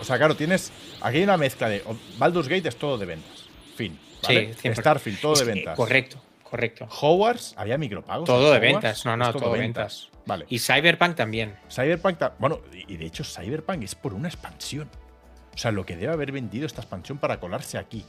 o 0.00 0.04
sea, 0.04 0.16
claro, 0.18 0.36
tienes. 0.36 0.72
Aquí 1.00 1.18
hay 1.18 1.24
una 1.24 1.36
mezcla 1.36 1.68
de. 1.68 1.82
Baldur's 2.18 2.48
Gate 2.48 2.68
es 2.68 2.76
todo 2.76 2.98
de 2.98 3.06
ventas. 3.06 3.44
Fin. 3.76 3.98
¿vale? 4.22 4.54
Sí, 4.54 4.68
100%. 4.68 4.80
Starfield, 4.80 5.20
todo 5.20 5.32
Es 5.34 5.38
de 5.40 5.44
ventas. 5.46 5.76
correcto, 5.76 6.20
correcto. 6.42 6.88
Hogwarts, 7.00 7.54
¿había 7.56 7.78
micropagos? 7.78 8.26
Todo 8.26 8.52
de 8.52 8.58
ventas, 8.58 9.04
no, 9.04 9.16
no, 9.16 9.26
Es 9.30 9.32
todo 9.36 9.50
ventas. 9.52 10.08
Vale. 10.26 10.44
Y 10.48 10.58
Cyberpunk 10.58 11.14
también. 11.16 11.54
Cyberpunk, 11.70 12.18
ta- 12.18 12.34
bueno, 12.38 12.60
y 12.86 12.96
de 12.96 13.06
hecho 13.06 13.24
Cyberpunk 13.24 13.82
es 13.84 13.94
por 13.94 14.12
una 14.14 14.28
expansión. 14.28 14.88
O 15.54 15.58
sea, 15.58 15.72
lo 15.72 15.86
que 15.86 15.96
debe 15.96 16.12
haber 16.12 16.32
vendido 16.32 16.66
esta 16.66 16.82
expansión 16.82 17.18
para 17.18 17.40
colarse 17.40 17.78
aquí. 17.78 18.04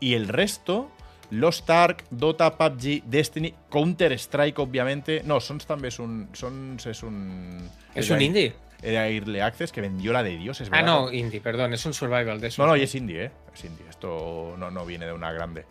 Y 0.00 0.14
el 0.14 0.28
resto, 0.28 0.90
Lost 1.30 1.70
Ark, 1.70 2.04
Dota, 2.10 2.56
PUBG, 2.58 3.04
Destiny, 3.04 3.54
Counter-Strike, 3.70 4.58
obviamente. 4.58 5.22
No, 5.24 5.40
Sons 5.40 5.64
también 5.66 5.88
es 5.88 5.98
un. 5.98 6.28
Sons 6.32 6.84
es 6.86 7.02
un. 7.02 7.70
¿Es 7.94 8.06
era- 8.08 8.16
un 8.16 8.22
indie? 8.22 8.52
Era 8.84 9.08
Early 9.08 9.40
Access 9.40 9.72
que 9.72 9.80
vendió 9.80 10.12
la 10.12 10.22
de 10.22 10.36
Dios, 10.36 10.60
es 10.60 10.68
Ah, 10.70 10.82
no, 10.82 11.10
indie, 11.10 11.40
perdón, 11.40 11.72
es 11.72 11.84
un 11.86 11.94
survival 11.94 12.40
de 12.40 12.48
eso. 12.48 12.62
No, 12.62 12.68
no, 12.68 12.76
y 12.76 12.82
es 12.82 12.94
indie, 12.94 13.24
¿eh? 13.24 13.30
Es 13.54 13.64
indie. 13.64 13.86
Esto 13.88 14.54
no, 14.58 14.70
no 14.70 14.84
viene 14.84 15.06
de 15.06 15.12
una 15.12 15.32
grande. 15.32 15.64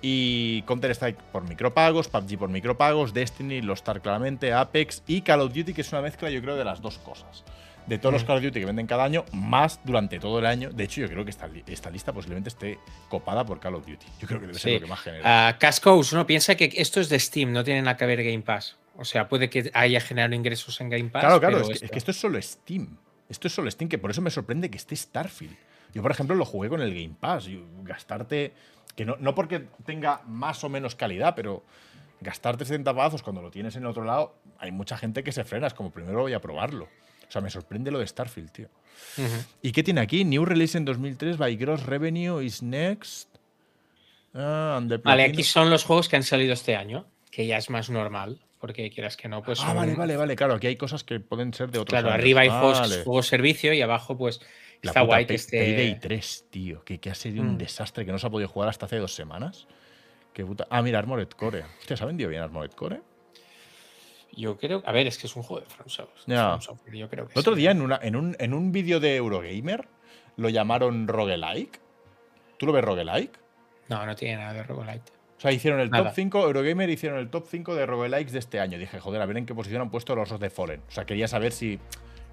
Y 0.00 0.62
Counter-Strike 0.62 1.16
por 1.30 1.48
micropagos, 1.48 2.08
PUBG 2.08 2.38
por 2.38 2.48
micropagos, 2.48 3.14
Destiny, 3.14 3.62
Lost 3.62 3.88
Ark 3.88 4.02
claramente, 4.02 4.52
Apex 4.52 5.02
y 5.06 5.22
Call 5.22 5.40
of 5.40 5.54
Duty, 5.54 5.72
que 5.72 5.80
es 5.82 5.92
una 5.92 6.02
mezcla, 6.02 6.28
yo 6.28 6.40
creo, 6.42 6.56
de 6.56 6.64
las 6.64 6.82
dos 6.82 6.98
cosas. 6.98 7.44
De 7.86 7.98
todos 7.98 8.12
los 8.12 8.22
Mm. 8.24 8.26
Call 8.26 8.36
of 8.38 8.42
Duty 8.44 8.60
que 8.60 8.66
venden 8.66 8.86
cada 8.86 9.04
año, 9.04 9.24
más 9.32 9.80
durante 9.84 10.18
todo 10.18 10.38
el 10.40 10.46
año. 10.46 10.70
De 10.70 10.84
hecho, 10.84 11.00
yo 11.00 11.08
creo 11.08 11.24
que 11.24 11.30
esta, 11.30 11.48
esta 11.66 11.90
lista 11.90 12.12
posiblemente 12.12 12.48
esté 12.48 12.78
copada 13.08 13.44
por 13.46 13.60
Call 13.60 13.76
of 13.76 13.86
Duty. 13.86 14.06
Yo 14.20 14.26
creo 14.28 14.40
que 14.40 14.46
debe 14.48 14.58
ser 14.58 14.74
lo 14.74 14.80
que 14.80 14.86
más 14.86 15.00
genera. 15.00 15.48
Ah, 15.48 15.56
Cascos, 15.58 16.12
uno 16.12 16.26
piensa 16.26 16.54
que 16.56 16.70
esto 16.76 17.00
es 17.00 17.08
de 17.08 17.18
Steam, 17.18 17.52
no 17.52 17.62
tiene 17.64 17.82
nada 17.82 17.96
que 17.96 18.06
ver 18.06 18.22
Game 18.24 18.42
Pass. 18.42 18.76
O 18.96 19.04
sea, 19.04 19.28
puede 19.28 19.48
que 19.50 19.70
haya 19.74 20.00
generado 20.00 20.34
ingresos 20.34 20.80
en 20.80 20.90
Game 20.90 21.08
Pass. 21.10 21.22
claro, 21.22 21.40
claro, 21.40 21.58
pero 21.58 21.62
es 21.62 21.68
que, 21.68 21.72
esto- 21.74 21.84
es 21.86 21.90
que 21.92 21.98
esto 21.98 22.10
es 22.10 22.16
solo 22.18 22.40
Steam. 22.42 22.96
Esto 23.28 23.46
es 23.48 23.54
solo 23.54 23.70
Steam, 23.70 23.88
que 23.88 23.98
por 23.98 24.10
eso 24.10 24.20
me 24.20 24.30
sorprende 24.30 24.70
que 24.70 24.76
esté 24.76 24.94
Starfield. 24.94 25.56
Yo, 25.94 26.02
por 26.02 26.10
ejemplo, 26.10 26.34
lo 26.36 26.44
jugué 26.44 26.68
con 26.68 26.80
el 26.82 26.92
Game 26.94 27.14
Pass. 27.18 27.48
y 27.48 27.62
gastarte. 27.82 28.52
Que 28.94 29.04
no, 29.06 29.16
no 29.18 29.34
porque 29.34 29.66
tenga 29.86 30.20
más 30.26 30.62
o 30.64 30.68
menos 30.68 30.94
calidad, 30.94 31.34
pero 31.34 31.64
gastarte 32.20 32.64
70 32.66 32.92
pavazos 32.94 33.22
cuando 33.22 33.40
lo 33.40 33.50
tienes 33.50 33.74
en 33.76 33.82
el 33.82 33.88
otro 33.88 34.04
lado, 34.04 34.34
hay 34.58 34.70
mucha 34.70 34.98
gente 34.98 35.24
que 35.24 35.32
se 35.32 35.44
frena. 35.44 35.66
Es 35.66 35.74
como 35.74 35.90
primero 35.90 36.20
voy 36.20 36.34
a 36.34 36.40
probarlo. 36.40 36.84
O 36.84 37.30
sea, 37.32 37.40
me 37.40 37.48
sorprende 37.48 37.90
lo 37.90 37.98
de 37.98 38.06
Starfield, 38.06 38.50
tío. 38.52 38.68
¿Y 39.62 39.72
qué 39.72 39.82
tiene 39.82 40.02
aquí? 40.02 40.24
New 40.24 40.44
release 40.44 40.76
en 40.76 40.84
2003 40.84 41.38
by 41.38 41.56
Gross 41.56 41.84
Revenue 41.86 42.44
is 42.44 42.62
next. 42.62 43.30
Ah, 44.34 44.76
and 44.78 44.90
the 44.90 44.98
Vale, 44.98 45.24
aquí 45.24 45.42
son 45.42 45.70
los 45.70 45.84
juegos 45.84 46.08
que 46.08 46.16
han 46.16 46.22
salido 46.22 46.52
este 46.52 46.76
año, 46.76 47.06
que 47.30 47.46
ya 47.46 47.56
es 47.58 47.70
más 47.70 47.90
normal, 47.90 48.40
porque 48.62 48.88
quieras 48.90 49.16
que 49.16 49.28
no, 49.28 49.42
pues. 49.42 49.58
Ah, 49.60 49.66
son- 49.66 49.76
vale, 49.76 49.94
vale, 49.96 50.16
vale. 50.16 50.36
Claro, 50.36 50.54
aquí 50.54 50.68
hay 50.68 50.76
cosas 50.76 51.02
que 51.04 51.18
pueden 51.20 51.52
ser 51.52 51.70
de 51.72 51.80
otros 51.80 51.90
Claro, 51.90 52.08
años. 52.08 52.20
arriba 52.20 52.40
hay 52.42 52.48
juegos, 52.48 52.78
Vale. 52.80 53.02
juegos 53.02 53.26
servicio 53.26 53.72
y 53.74 53.82
abajo, 53.82 54.16
pues. 54.16 54.40
La 54.82 54.90
está 54.90 55.00
guay 55.02 55.26
que 55.26 55.34
esté. 55.34 55.58
Payday 55.58 55.98
3, 56.00 56.46
tío. 56.50 56.84
Que, 56.84 56.98
que 57.00 57.10
ha 57.10 57.14
sido 57.14 57.42
un 57.42 57.54
Mm. 57.54 57.58
desastre 57.58 58.06
que 58.06 58.12
no 58.12 58.18
se 58.18 58.26
ha 58.26 58.30
podido 58.30 58.48
jugar 58.48 58.68
hasta 58.68 58.86
hace 58.86 58.96
dos 58.98 59.14
semanas. 59.14 59.66
Qué 60.32 60.46
puta. 60.46 60.66
Ah, 60.70 60.80
mira, 60.80 61.00
Armored 61.00 61.28
Core. 61.30 61.64
Hostia, 61.80 61.96
¿se 61.96 62.04
ha 62.04 62.06
vendido 62.06 62.30
bien 62.30 62.40
Armored 62.42 62.70
Core? 62.70 63.02
Yo 64.34 64.56
creo. 64.56 64.82
A 64.86 64.92
ver, 64.92 65.06
es 65.06 65.18
que 65.18 65.26
es 65.26 65.36
un 65.36 65.42
juego 65.42 65.60
de 65.62 65.68
From 65.68 65.88
Software, 65.88 66.94
Yo 66.96 67.08
creo 67.10 67.26
que 67.26 67.32
El 67.34 67.38
otro 67.40 67.54
sí. 67.54 67.60
día 67.60 67.70
en, 67.72 67.82
una, 67.82 67.98
en 68.02 68.16
un, 68.16 68.36
en 68.38 68.54
un 68.54 68.72
vídeo 68.72 68.98
de 69.00 69.16
Eurogamer 69.16 69.88
lo 70.36 70.48
llamaron 70.48 71.06
roguelike. 71.08 71.80
¿Tú 72.58 72.66
lo 72.66 72.72
ves 72.72 72.84
roguelike? 72.84 73.38
No, 73.88 74.06
no 74.06 74.14
tiene 74.16 74.36
nada 74.36 74.52
de 74.54 74.62
roguelite. 74.62 75.12
O 75.42 75.44
sea, 75.44 75.50
hicieron 75.50 75.80
el 75.80 75.90
Nada. 75.90 76.04
top 76.04 76.12
5, 76.14 76.44
Eurogamer 76.44 76.88
hicieron 76.88 77.18
el 77.18 77.28
top 77.28 77.46
5 77.50 77.74
de 77.74 77.84
roguelikes 77.84 78.30
de 78.30 78.38
este 78.38 78.60
año. 78.60 78.78
Dije, 78.78 79.00
joder, 79.00 79.20
a 79.20 79.26
ver 79.26 79.38
en 79.38 79.44
qué 79.44 79.56
posición 79.56 79.82
han 79.82 79.90
puesto 79.90 80.14
los 80.14 80.28
Osos 80.28 80.38
de 80.38 80.50
Fallen. 80.50 80.82
O 80.88 80.92
sea, 80.92 81.04
quería 81.04 81.26
saber 81.26 81.50
si 81.50 81.80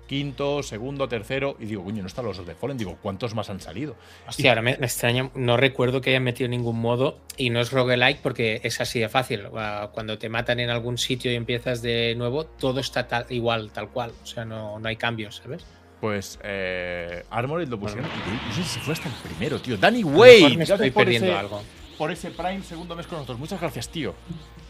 quinto, 0.06 0.62
segundo, 0.62 1.08
tercero. 1.08 1.56
Y 1.60 1.65
digo, 1.65 1.84
coño, 1.84 2.02
no 2.04 2.08
están 2.08 2.26
los 2.26 2.38
Osos 2.38 2.45
de 2.45 2.54
Fallen. 2.54 2.78
Digo, 2.78 3.00
¿cuántos 3.02 3.34
más 3.34 3.50
han 3.50 3.60
salido? 3.62 3.95
Hostia, 4.28 4.52
ahora 4.52 4.62
me, 4.62 4.78
me 4.78 4.86
extraña, 4.86 5.32
no 5.34 5.58
recuerdo 5.58 6.02
que 6.02 6.12
hayan 6.12 6.24
metido 6.24 6.48
ningún 6.50 6.80
modo 6.80 7.17
y 7.36 7.50
no 7.50 7.60
es 7.62 7.72
roguelike 7.72 8.19
porque 8.22 8.62
es 8.63 8.80
así 8.80 9.00
de 9.00 9.10
fácil. 9.10 9.48
Ah, 9.56 9.89
Cuando 9.91 10.19
te 10.19 10.30
matan 10.30 10.60
en 10.60 10.69
algún 10.69 11.00
sitio 11.00 11.32
y 11.32 11.36
empiezas 11.36 11.82
de 11.82 12.13
nuevo, 12.15 12.45
todo 12.45 12.80
está 12.80 13.08
tal- 13.08 13.26
igual, 13.30 13.72
tal 13.72 13.89
cual. 13.89 14.12
O 14.22 14.26
sea, 14.28 14.45
no, 14.45 14.78
no 14.80 14.88
hay 14.88 14.98
cambios, 14.98 15.38
¿sabes? 15.38 15.65
Pues 16.00 16.39
eh, 16.43 17.24
Armored 17.32 17.67
lo 17.69 17.80
pusieron. 17.80 18.06
Bueno. 18.08 18.39
y 18.45 18.50
no 18.50 18.54
sé 18.54 18.63
si 18.63 18.80
fue 18.80 18.93
hasta 18.93 19.10
el 19.10 19.15
primero, 19.15 19.60
tío. 19.60 19.78
Danny 19.78 20.04
Wade. 20.04 20.56
me 20.58 20.63
estoy 20.63 20.91
perdiendo 20.91 21.28
ese, 21.28 21.36
algo. 21.38 21.62
Por 21.99 22.12
ese 22.12 22.31
Prime 22.31 22.63
segundo 22.63 22.95
mes 22.95 23.05
con 23.05 23.17
nosotros. 23.17 23.38
Muchas 23.38 23.59
gracias, 23.62 23.89
tío. 23.89 24.15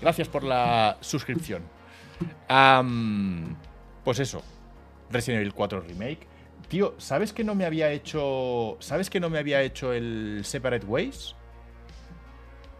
Gracias 0.01 0.27
por 0.27 0.43
la 0.43 0.97
suscripción. 0.99 1.63
Pues 4.03 4.19
eso. 4.19 4.43
Resident 5.11 5.41
Evil 5.41 5.53
4 5.53 5.81
Remake. 5.81 6.27
Tío, 6.67 6.95
¿sabes 6.97 7.31
que 7.33 7.43
no 7.43 7.55
me 7.55 7.65
había 7.65 7.91
hecho. 7.91 8.77
¿Sabes 8.79 9.09
que 9.09 9.19
no 9.19 9.29
me 9.29 9.39
había 9.39 9.61
hecho 9.61 9.93
el 9.93 10.41
Separate 10.43 10.85
Ways? 10.85 11.35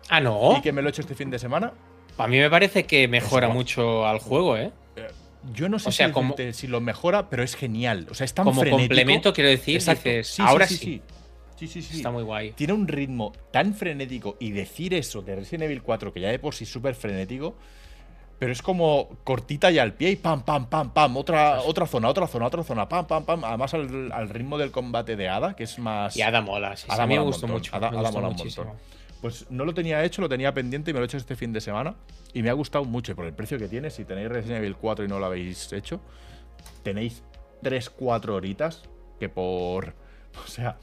Ah, 0.10 0.20
no. 0.20 0.58
Y 0.58 0.62
que 0.62 0.72
me 0.72 0.82
lo 0.82 0.90
he 0.90 0.92
hecho 0.92 1.02
este 1.02 1.16
fin 1.16 1.30
de 1.30 1.40
semana. 1.40 1.74
A 2.18 2.28
mí 2.28 2.38
me 2.38 2.50
parece 2.50 2.86
que 2.86 3.08
mejora 3.08 3.48
mucho 3.50 4.06
al 4.06 4.20
juego, 4.20 4.58
¿eh? 4.58 4.72
Yo 5.54 5.70
no 5.70 5.80
sé 5.80 5.88
O 5.90 5.92
sea, 5.94 6.08
si, 6.08 6.14
como- 6.14 6.34
decirte 6.36 6.54
si 6.54 6.68
lo 6.68 6.82
mejora, 6.82 7.30
pero 7.30 7.44
es 7.44 7.56
genial. 7.56 8.08
O 8.12 8.14
sea, 8.14 8.26
es 8.26 8.34
tan 8.34 8.44
Como 8.44 8.60
frenético. 8.60 8.88
complemento, 8.90 9.34
quiero 9.34 9.50
decir, 9.50 9.82
dices, 9.82 10.28
Sí, 10.28 10.42
ahora 10.46 10.68
sí, 10.68 10.74
sí, 10.76 10.80
sí, 10.80 10.86
sí. 10.86 11.02
Sí, 11.60 11.68
sí, 11.68 11.82
sí. 11.82 11.98
Está 11.98 12.10
muy 12.12 12.24
guay. 12.24 12.52
tiene 12.54 12.72
un 12.74 12.88
ritmo 12.88 13.34
tan 13.52 13.74
frenético 13.74 14.38
y 14.40 14.52
decir 14.52 14.94
eso 14.94 15.22
de 15.22 15.36
Resident 15.36 15.64
Evil 15.64 15.82
4, 15.82 16.14
que 16.14 16.22
ya 16.22 16.30
de 16.30 16.40
por 16.40 16.56
sí 16.56 16.64
es 16.64 16.72
súper 16.72 16.96
frenético, 16.96 17.56
pero 18.40 18.54
es 18.54 18.62
como 18.62 19.10
cortita 19.26 19.70
y 19.70 19.78
al 19.78 19.94
pie 19.94 20.12
y 20.12 20.16
pam, 20.16 20.44
pam, 20.44 20.68
pam, 20.70 20.92
pam, 20.94 21.18
otra, 21.18 21.60
otra 21.62 21.86
zona, 21.86 22.08
otra 22.08 22.26
zona, 22.28 22.46
otra 22.48 22.64
zona, 22.64 22.88
pam, 22.88 23.06
pam, 23.06 23.26
pam. 23.26 23.44
Además 23.44 23.74
al, 23.74 24.10
al 24.14 24.30
ritmo 24.30 24.58
del 24.58 24.72
combate 24.72 25.18
de 25.18 25.28
Ada, 25.28 25.56
que 25.58 25.64
es 25.66 25.78
más... 25.80 26.16
Y 26.16 26.22
Ada 26.22 26.40
mola, 26.42 26.78
sí, 26.78 26.86
Ada 26.90 27.04
a 27.04 27.08
mí 27.08 27.16
me 27.16 27.24
gustó 27.24 27.48
mucho. 27.50 27.76
Ada- 27.76 27.92
me 27.92 27.98
Ada 27.98 28.08
gustó 28.10 28.22
mola 28.22 28.30
un 28.30 28.38
montón. 28.38 28.68
Pues 29.20 29.46
no 29.50 29.66
lo 29.66 29.74
tenía 29.74 30.02
hecho, 30.06 30.22
lo 30.22 30.30
tenía 30.30 30.54
pendiente 30.54 30.92
y 30.92 30.94
me 30.94 31.00
lo 31.02 31.04
he 31.04 31.08
hecho 31.08 31.18
este 31.18 31.36
fin 31.36 31.52
de 31.52 31.60
semana. 31.60 31.96
Y 32.34 32.42
me 32.42 32.50
ha 32.50 32.54
gustado 32.54 32.86
mucho. 32.86 33.14
Por 33.18 33.26
el 33.26 33.34
precio 33.34 33.58
que 33.58 33.68
tiene, 33.68 33.90
si 33.90 34.06
tenéis 34.06 34.30
Resident 34.30 34.60
Evil 34.60 34.78
4 34.78 35.04
y 35.04 35.10
no 35.10 35.20
lo 35.20 35.26
habéis 35.26 35.74
hecho, 35.74 36.00
tenéis 36.84 37.22
3-4 37.64 38.30
horitas 38.30 38.84
que 39.20 39.28
por... 39.28 39.94
O 40.46 40.48
sea, 40.48 40.78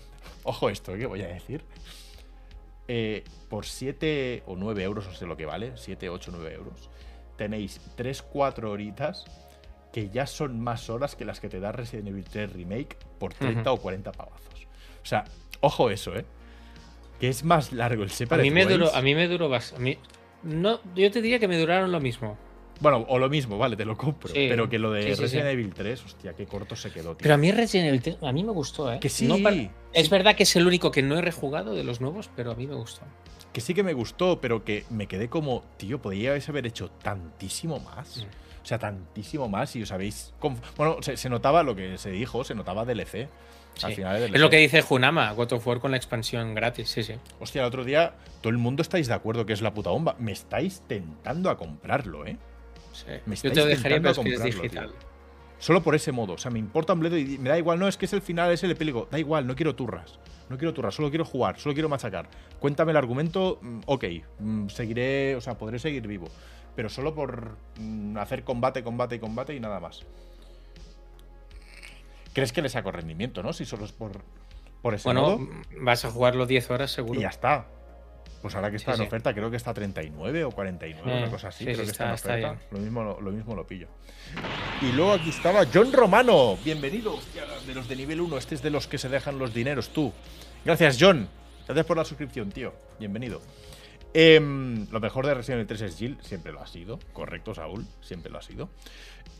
ojo 0.46 0.70
esto 0.70 0.94
¿eh? 0.94 0.98
que 0.98 1.06
voy 1.06 1.22
a 1.22 1.28
decir. 1.28 1.64
Eh, 2.88 3.24
por 3.48 3.66
7 3.66 4.44
o 4.46 4.56
9 4.56 4.82
euros, 4.84 5.06
no 5.06 5.12
sé 5.12 5.26
lo 5.26 5.36
que 5.36 5.44
vale, 5.44 5.72
7, 5.74 6.08
8, 6.08 6.30
9 6.32 6.54
euros, 6.54 6.88
tenéis 7.36 7.80
3-4 7.96 8.64
horitas 8.64 9.24
que 9.92 10.08
ya 10.10 10.26
son 10.26 10.60
más 10.60 10.88
horas 10.88 11.16
que 11.16 11.24
las 11.24 11.40
que 11.40 11.48
te 11.48 11.58
da 11.58 11.72
Resident 11.72 12.08
Evil 12.08 12.24
3 12.24 12.52
Remake 12.52 12.96
por 13.18 13.34
30 13.34 13.72
o 13.72 13.76
40 13.78 14.12
pavazos. 14.12 14.66
O 15.02 15.06
sea, 15.06 15.24
ojo 15.60 15.90
eso, 15.90 16.14
¿eh? 16.16 16.24
Que 17.18 17.28
es 17.28 17.44
más 17.44 17.72
largo 17.72 18.02
el 18.02 18.10
A 18.10 18.12
Separate 18.12 18.42
mí 18.42 18.50
me 18.50 18.66
duró, 18.66 18.94
a 18.94 19.00
mí 19.00 19.14
me 19.14 19.26
duró 19.26 19.48
bastante. 19.48 19.98
No, 20.42 20.80
yo 20.94 21.10
te 21.10 21.22
diría 21.22 21.38
que 21.38 21.48
me 21.48 21.58
duraron 21.58 21.90
lo 21.90 22.00
mismo. 22.00 22.36
Bueno, 22.80 23.06
o 23.08 23.18
lo 23.18 23.28
mismo, 23.28 23.56
vale, 23.58 23.76
te 23.76 23.84
lo 23.84 23.96
compro. 23.96 24.28
Sí, 24.28 24.46
pero 24.48 24.68
que 24.68 24.78
lo 24.78 24.90
de 24.90 25.02
sí, 25.02 25.14
sí, 25.14 25.22
Resident 25.22 25.46
sí. 25.46 25.52
Evil 25.52 25.72
3, 25.74 26.04
hostia, 26.04 26.34
qué 26.34 26.46
corto 26.46 26.76
se 26.76 26.90
quedó, 26.90 27.10
tío. 27.10 27.22
Pero 27.22 27.34
a 27.34 27.36
mí 27.36 27.50
Resident 27.50 27.88
Evil 27.88 28.02
3 28.02 28.18
a 28.22 28.32
mí 28.32 28.44
me 28.44 28.52
gustó, 28.52 28.92
¿eh? 28.92 28.98
que 29.00 29.08
sí, 29.08 29.26
No 29.26 29.36
es 29.92 30.10
verdad 30.10 30.36
que 30.36 30.42
es 30.42 30.56
el 30.56 30.66
único 30.66 30.90
que 30.90 31.02
no 31.02 31.18
he 31.18 31.22
rejugado 31.22 31.74
de 31.74 31.84
los 31.84 32.00
nuevos, 32.00 32.28
pero 32.36 32.50
a 32.50 32.54
mí 32.54 32.66
me 32.66 32.74
gustó. 32.74 33.02
que 33.52 33.60
sí 33.60 33.72
que 33.72 33.82
me 33.82 33.94
gustó, 33.94 34.40
pero 34.40 34.64
que 34.64 34.84
me 34.90 35.06
quedé 35.06 35.28
como, 35.28 35.64
tío, 35.78 36.02
podíais 36.02 36.46
haber 36.48 36.66
hecho 36.66 36.90
tantísimo 37.02 37.80
más. 37.80 38.18
Mm. 38.18 38.46
O 38.62 38.68
sea, 38.68 38.78
tantísimo 38.78 39.48
más 39.48 39.76
y 39.76 39.82
os 39.82 39.92
habéis... 39.92 40.34
Bueno, 40.76 40.96
se, 41.00 41.16
se 41.16 41.30
notaba 41.30 41.62
lo 41.62 41.76
que 41.76 41.98
se 41.98 42.10
dijo, 42.10 42.42
se 42.42 42.54
notaba 42.54 42.84
DLC. 42.84 43.28
Al 43.82 43.94
final 43.94 44.16
es 44.16 44.22
DLC. 44.22 44.34
Es 44.34 44.40
lo 44.40 44.50
que 44.50 44.56
dice 44.58 44.82
Junama, 44.82 45.30
God 45.32 45.52
of 45.52 45.66
War 45.66 45.78
con 45.78 45.92
la 45.92 45.96
expansión 45.96 46.54
gratis, 46.54 46.88
sí, 46.88 47.02
sí. 47.04 47.14
Hostia, 47.38 47.62
el 47.62 47.68
otro 47.68 47.84
día 47.84 48.14
todo 48.40 48.50
el 48.50 48.58
mundo 48.58 48.82
estáis 48.82 49.06
de 49.06 49.14
acuerdo 49.14 49.46
que 49.46 49.52
es 49.52 49.62
la 49.62 49.72
puta 49.72 49.90
bomba. 49.90 50.16
Me 50.18 50.32
estáis 50.32 50.82
tentando 50.88 51.48
a 51.48 51.56
comprarlo, 51.56 52.26
¿eh? 52.26 52.36
Sí. 52.96 53.12
Me 53.26 53.36
Yo 53.36 53.52
te 53.52 53.60
lo 53.60 53.66
dejaría, 53.66 53.98
pero 54.00 54.10
es 54.12 54.18
que 54.18 54.34
es 54.34 54.42
digital. 54.42 54.88
tío. 54.90 54.96
Solo 55.58 55.82
por 55.82 55.94
ese 55.94 56.12
modo. 56.12 56.34
O 56.34 56.38
sea, 56.38 56.50
me 56.50 56.58
importa 56.58 56.92
un 56.92 57.00
bledo 57.00 57.16
y 57.16 57.38
me 57.38 57.48
da 57.48 57.56
igual. 57.58 57.78
No, 57.78 57.88
es 57.88 57.96
que 57.96 58.04
es 58.06 58.12
el 58.12 58.20
final, 58.20 58.52
es 58.52 58.62
el 58.62 58.70
epílogo. 58.72 59.08
Da 59.10 59.18
igual, 59.18 59.46
no 59.46 59.54
quiero 59.56 59.74
turras. 59.74 60.18
No 60.50 60.58
quiero 60.58 60.72
turras, 60.74 60.94
solo 60.94 61.08
quiero 61.08 61.24
jugar, 61.24 61.58
solo 61.58 61.74
quiero 61.74 61.88
machacar. 61.88 62.28
Cuéntame 62.60 62.90
el 62.92 62.96
argumento, 62.98 63.58
mm, 63.62 63.80
ok. 63.86 64.04
mm, 64.38 64.68
Seguiré, 64.68 65.34
o 65.34 65.40
sea, 65.40 65.56
podré 65.58 65.78
seguir 65.78 66.06
vivo. 66.06 66.28
Pero 66.76 66.88
solo 66.88 67.14
por 67.14 67.56
mm, 67.80 68.16
hacer 68.18 68.44
combate, 68.44 68.82
combate 68.84 69.16
y 69.16 69.18
combate 69.18 69.54
y 69.56 69.60
nada 69.60 69.80
más. 69.80 70.02
¿Crees 72.32 72.52
que 72.52 72.60
le 72.62 72.68
saco 72.68 72.92
rendimiento, 72.92 73.42
no? 73.42 73.52
Si 73.52 73.64
solo 73.64 73.86
es 73.86 73.92
por, 73.92 74.20
por 74.82 74.94
ese 74.94 75.08
Bueno, 75.08 75.22
modo. 75.38 75.48
vas 75.80 76.04
a 76.04 76.10
jugarlo 76.10 76.46
10 76.46 76.70
horas 76.70 76.90
seguro. 76.92 77.18
Y 77.18 77.22
ya 77.22 77.30
está. 77.30 77.66
Pues 78.46 78.54
ahora 78.54 78.70
que 78.70 78.76
está 78.76 78.92
Sí, 78.92 79.00
en 79.00 79.04
sí. 79.04 79.08
oferta, 79.08 79.34
creo 79.34 79.50
que 79.50 79.56
está 79.56 79.72
a 79.72 79.74
39 79.74 80.44
o 80.44 80.50
49, 80.52 81.12
Eh, 81.12 81.18
una 81.22 81.30
cosa 81.32 81.48
así. 81.48 81.64
sí, 81.64 81.72
creo 81.72 81.84
que 81.84 81.90
está, 81.90 82.14
está- 82.14 82.34
en 82.34 82.38
está 82.44 82.50
oferta. 82.52 82.66
Lo 82.76 82.78
mismo, 82.78 83.02
lo, 83.02 83.20
lo 83.20 83.30
mismo 83.32 83.56
lo 83.56 83.66
pillo. 83.66 83.88
Y 84.82 84.92
luego 84.92 85.14
aquí 85.14 85.30
estaba 85.30 85.64
John 85.72 85.92
Romano. 85.92 86.56
Bienvenido. 86.64 87.14
Hostia, 87.14 87.44
de 87.66 87.74
los 87.74 87.88
de 87.88 87.96
nivel 87.96 88.20
1. 88.20 88.38
Este 88.38 88.54
es 88.54 88.62
de 88.62 88.70
los 88.70 88.86
que 88.86 88.98
se 88.98 89.08
dejan 89.08 89.38
los 89.40 89.52
dineros, 89.52 89.88
tú. 89.88 90.12
Gracias, 90.64 90.96
John. 91.00 91.28
Gracias 91.66 91.86
por 91.86 91.96
la 91.96 92.04
suscripción, 92.04 92.52
tío. 92.52 92.72
Bienvenido. 93.00 93.42
Em, 94.14 94.86
lo 94.92 95.00
mejor 95.00 95.26
de 95.26 95.34
Resident 95.34 95.56
Evil 95.62 95.66
3 95.66 95.80
es 95.82 95.96
Jill. 95.98 96.18
Siempre 96.22 96.52
lo 96.52 96.60
ha 96.62 96.68
sido. 96.68 97.00
Correcto, 97.12 97.52
Saúl. 97.52 97.84
Siempre 98.00 98.30
lo 98.30 98.38
ha 98.38 98.42
sido. 98.42 98.70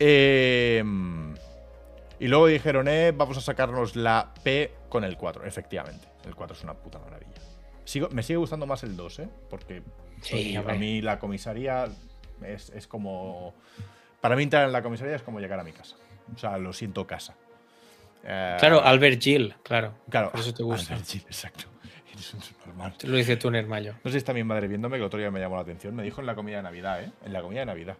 Em, 0.01 1.35
y 2.19 2.27
luego 2.27 2.47
dijeron, 2.49 2.89
eh, 2.89 3.13
vamos 3.17 3.37
a 3.39 3.41
sacarnos 3.41 3.95
la 3.95 4.33
P 4.43 4.73
con 4.89 5.05
el 5.05 5.17
4. 5.17 5.45
Efectivamente. 5.45 6.09
El 6.27 6.35
4 6.35 6.57
es 6.57 6.65
una 6.65 6.75
puta 6.75 6.99
maravilla. 6.99 7.31
Sigo, 7.87 8.09
me 8.11 8.23
sigue 8.23 8.37
gustando 8.37 8.67
más 8.67 8.83
el 8.83 8.97
2, 8.97 9.19
¿eh? 9.21 9.29
Porque 9.49 9.83
Sí, 10.21 10.57
a 10.57 10.63
mí 10.63 11.01
la 11.01 11.19
comisaría 11.19 11.89
es, 12.43 12.71
es 12.71 12.87
como. 12.87 13.55
Para 14.21 14.35
mí 14.37 14.43
entrar 14.43 14.67
en 14.67 14.73
la 14.73 14.83
comisaría 14.83 15.15
es 15.17 15.23
como 15.23 15.41
llegar 15.41 15.59
a 15.61 15.65
mi 15.65 15.73
casa. 15.73 15.97
O 16.35 16.39
sea, 16.39 16.59
lo 16.59 16.73
siento 16.73 17.07
casa. 17.07 17.37
Eh, 18.25 18.57
Claro, 18.59 18.83
Albert 18.83 19.23
Gill, 19.23 19.55
claro. 19.63 19.95
claro. 20.11 20.31
Por 20.33 20.41
eso 20.41 20.53
te 20.53 20.63
gusta. 20.63 20.95
Albert 20.95 21.09
Gil, 21.09 21.23
exacto. 21.27 21.65
Eres 22.13 22.35
un 22.35 22.41
normal. 22.67 22.95
Te 22.99 23.07
lo 23.07 23.17
dice 23.17 23.37
tú, 23.37 23.51
Nermayo. 23.51 23.93
No 24.03 24.11
sé 24.11 24.13
si 24.13 24.17
está 24.19 24.33
mi 24.33 24.43
madre 24.43 24.67
viéndome, 24.69 24.97
que 24.97 25.03
el 25.03 25.07
otro 25.07 25.19
día 25.21 25.31
me 25.31 25.39
llamó 25.39 25.57
la 25.57 25.63
atención. 25.63 25.95
Me 25.95 26.03
dijo 26.03 26.21
en 26.21 26.27
la 26.27 26.35
comida 26.35 26.57
de 26.57 26.63
Navidad, 26.65 27.03
¿eh? 27.03 27.13
En 27.25 27.33
la 27.33 27.43
comida 27.43 27.61
de 27.61 27.67
Navidad. 27.67 27.97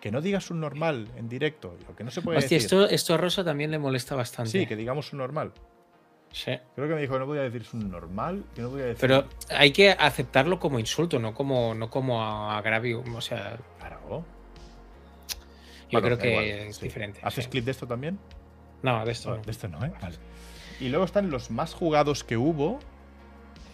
Que 0.00 0.10
no 0.10 0.20
digas 0.20 0.50
un 0.50 0.60
normal 0.60 1.08
en 1.16 1.28
directo. 1.28 1.76
Lo 1.86 1.94
que 1.94 2.02
no 2.02 2.10
se 2.10 2.22
puede 2.22 2.38
Hostia, 2.38 2.56
decir. 2.56 2.66
esto, 2.66 2.88
esto 2.88 3.14
a 3.14 3.16
Rosa 3.18 3.44
también 3.44 3.70
le 3.70 3.78
molesta 3.78 4.14
bastante. 4.16 4.50
Sí, 4.50 4.66
que 4.66 4.74
digamos 4.74 5.12
un 5.12 5.18
normal. 5.18 5.52
Sí. 6.36 6.52
Creo 6.74 6.86
que 6.86 6.94
me 6.94 7.00
dijo 7.00 7.18
no 7.18 7.24
podía 7.24 7.40
decir 7.48 7.64
un 7.72 7.90
normal, 7.90 8.44
que 8.54 8.60
no 8.60 8.68
podía 8.68 8.84
decir. 8.84 9.00
Pero 9.00 9.24
hay 9.48 9.70
que 9.72 9.90
aceptarlo 9.92 10.60
como 10.60 10.78
insulto, 10.78 11.18
no 11.18 11.32
como, 11.32 11.74
no 11.74 11.88
como 11.88 12.22
agravio. 12.22 13.02
O 13.14 13.20
sea, 13.22 13.56
Claro. 13.78 13.98
yo 14.10 14.24
Bueno, 15.92 16.06
creo 16.08 16.18
que 16.18 16.30
igual, 16.30 16.44
es 16.68 16.76
sí. 16.76 16.82
diferente. 16.84 17.20
¿Haces 17.22 17.44
sí. 17.44 17.50
clip 17.50 17.64
de 17.64 17.70
esto 17.70 17.86
también? 17.86 18.18
No, 18.82 19.02
de 19.06 19.12
esto 19.12 19.30
No, 19.30 19.36
no. 19.38 19.42
de 19.44 19.50
esto 19.50 19.68
no, 19.68 19.82
¿eh? 19.82 19.92
Vale. 20.02 20.16
Y 20.78 20.90
luego 20.90 21.06
están 21.06 21.30
los 21.30 21.50
más 21.50 21.72
jugados 21.72 22.22
que 22.22 22.36
hubo. 22.36 22.80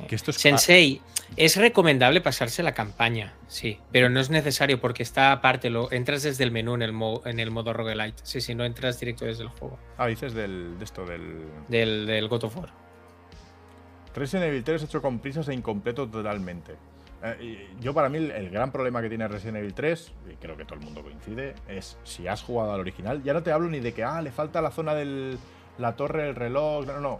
Que 0.08 0.14
esto 0.16 0.30
es. 0.30 0.36
Sensei, 0.38 1.00
es 1.36 1.56
recomendable 1.56 2.20
pasarse 2.20 2.62
la 2.62 2.72
campaña, 2.74 3.32
sí, 3.46 3.78
pero 3.90 4.08
no 4.10 4.20
es 4.20 4.30
necesario 4.30 4.80
porque 4.80 5.02
está 5.02 5.32
aparte, 5.32 5.70
lo 5.70 5.90
entras 5.92 6.22
desde 6.22 6.44
el 6.44 6.50
menú 6.50 6.74
en 6.74 6.82
el, 6.82 6.92
mo- 6.92 7.22
en 7.24 7.40
el 7.40 7.50
modo 7.50 7.72
roguelite. 7.72 8.20
Sí, 8.24 8.40
sí, 8.40 8.54
no 8.54 8.64
entras 8.64 9.00
directo 9.00 9.24
desde 9.24 9.42
el 9.44 9.48
juego, 9.48 9.78
Ah, 9.98 10.06
dices 10.06 10.34
del, 10.34 10.78
de 10.78 10.84
esto, 10.84 11.04
del. 11.06 11.44
del, 11.68 12.06
del 12.06 12.28
God 12.28 12.44
of 12.44 12.56
War. 12.56 12.68
Resident 14.14 14.48
Evil 14.48 14.62
3 14.64 14.82
hecho 14.82 15.00
con 15.00 15.20
prisas 15.20 15.48
e 15.48 15.54
incompleto 15.54 16.06
totalmente. 16.08 16.74
Eh, 17.24 17.70
yo, 17.80 17.94
para 17.94 18.08
mí, 18.08 18.18
el, 18.18 18.30
el 18.32 18.50
gran 18.50 18.70
problema 18.72 19.00
que 19.00 19.08
tiene 19.08 19.26
Resident 19.28 19.58
Evil 19.58 19.72
3, 19.74 20.12
y 20.32 20.34
creo 20.36 20.56
que 20.56 20.64
todo 20.64 20.74
el 20.78 20.84
mundo 20.84 21.02
coincide, 21.02 21.54
es 21.68 21.96
si 22.04 22.26
has 22.26 22.42
jugado 22.42 22.72
al 22.74 22.80
original. 22.80 23.22
Ya 23.22 23.32
no 23.32 23.42
te 23.42 23.52
hablo 23.52 23.68
ni 23.70 23.80
de 23.80 23.94
que, 23.94 24.04
ah, 24.04 24.20
le 24.20 24.32
falta 24.32 24.60
la 24.60 24.70
zona 24.70 24.94
de 24.94 25.38
la 25.78 25.96
torre, 25.96 26.28
el 26.28 26.34
reloj. 26.34 26.84
No, 26.86 26.94
no, 26.94 27.00
no. 27.00 27.18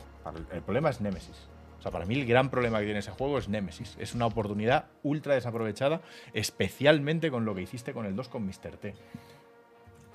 El 0.53 0.61
problema 0.63 0.91
es 0.91 1.01
Nemesis. 1.01 1.49
O 1.83 1.85
sea, 1.85 1.91
para 1.91 2.07
mí 2.07 2.15
el 2.15 2.27
gran 2.27 2.49
problema 2.49 2.79
que 2.79 2.85
tiene 2.85 3.01
ese 3.01 3.11
juego 3.11 3.39
es 3.39 3.49
Nemesis. 3.49 3.97
Es 3.99 4.15
una 4.15 4.27
oportunidad 4.27 4.85
ultra 5.03 5.35
desaprovechada, 5.35 6.01
especialmente 6.33 7.29
con 7.29 7.45
lo 7.45 7.57
que 7.57 7.63
hiciste 7.63 7.93
con 7.93 8.07
el 8.07 8.15
2 8.15 8.29
con 8.29 8.47
Mr. 8.47 8.77
T. 8.81 8.89